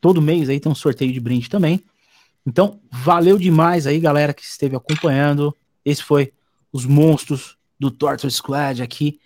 Todo 0.00 0.22
mês 0.22 0.48
aí 0.48 0.60
tem 0.60 0.70
um 0.70 0.74
sorteio 0.74 1.12
de 1.12 1.20
brinde 1.20 1.48
também. 1.48 1.82
Então, 2.46 2.80
valeu 2.90 3.38
demais 3.38 3.86
aí, 3.86 3.98
galera, 3.98 4.32
que 4.32 4.42
esteve 4.42 4.76
acompanhando. 4.76 5.54
Esse 5.84 6.02
foi 6.02 6.32
os 6.72 6.86
monstros 6.86 7.56
do 7.78 7.90
Torture 7.90 8.30
Squad 8.30 8.82
aqui 8.82 9.18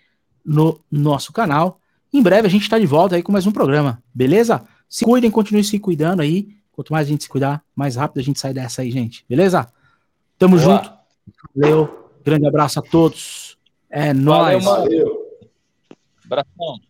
no 0.44 0.80
nosso 0.90 1.32
canal. 1.32 1.80
Em 2.12 2.22
breve 2.22 2.46
a 2.48 2.50
gente 2.50 2.62
está 2.62 2.78
de 2.78 2.86
volta 2.86 3.16
aí 3.16 3.22
com 3.22 3.30
mais 3.30 3.46
um 3.46 3.52
programa, 3.52 4.02
beleza? 4.12 4.64
Se 4.88 5.04
cuidem, 5.04 5.30
continuem 5.30 5.62
se 5.62 5.78
cuidando 5.78 6.20
aí. 6.20 6.48
Quanto 6.72 6.92
mais 6.92 7.06
a 7.06 7.10
gente 7.10 7.24
se 7.24 7.28
cuidar, 7.28 7.62
mais 7.76 7.96
rápido 7.96 8.20
a 8.20 8.22
gente 8.22 8.40
sai 8.40 8.52
dessa 8.52 8.82
aí, 8.82 8.90
gente. 8.90 9.24
Beleza? 9.28 9.70
Tamo 10.38 10.58
Boa. 10.58 10.76
junto. 10.76 10.92
Valeu. 11.54 12.10
Grande 12.24 12.46
abraço 12.46 12.78
a 12.78 12.82
todos. 12.82 13.58
É 13.88 14.12
nóis. 14.12 14.64
Valeu, 14.64 14.82
valeu. 14.82 15.20
Abração. 16.24 16.89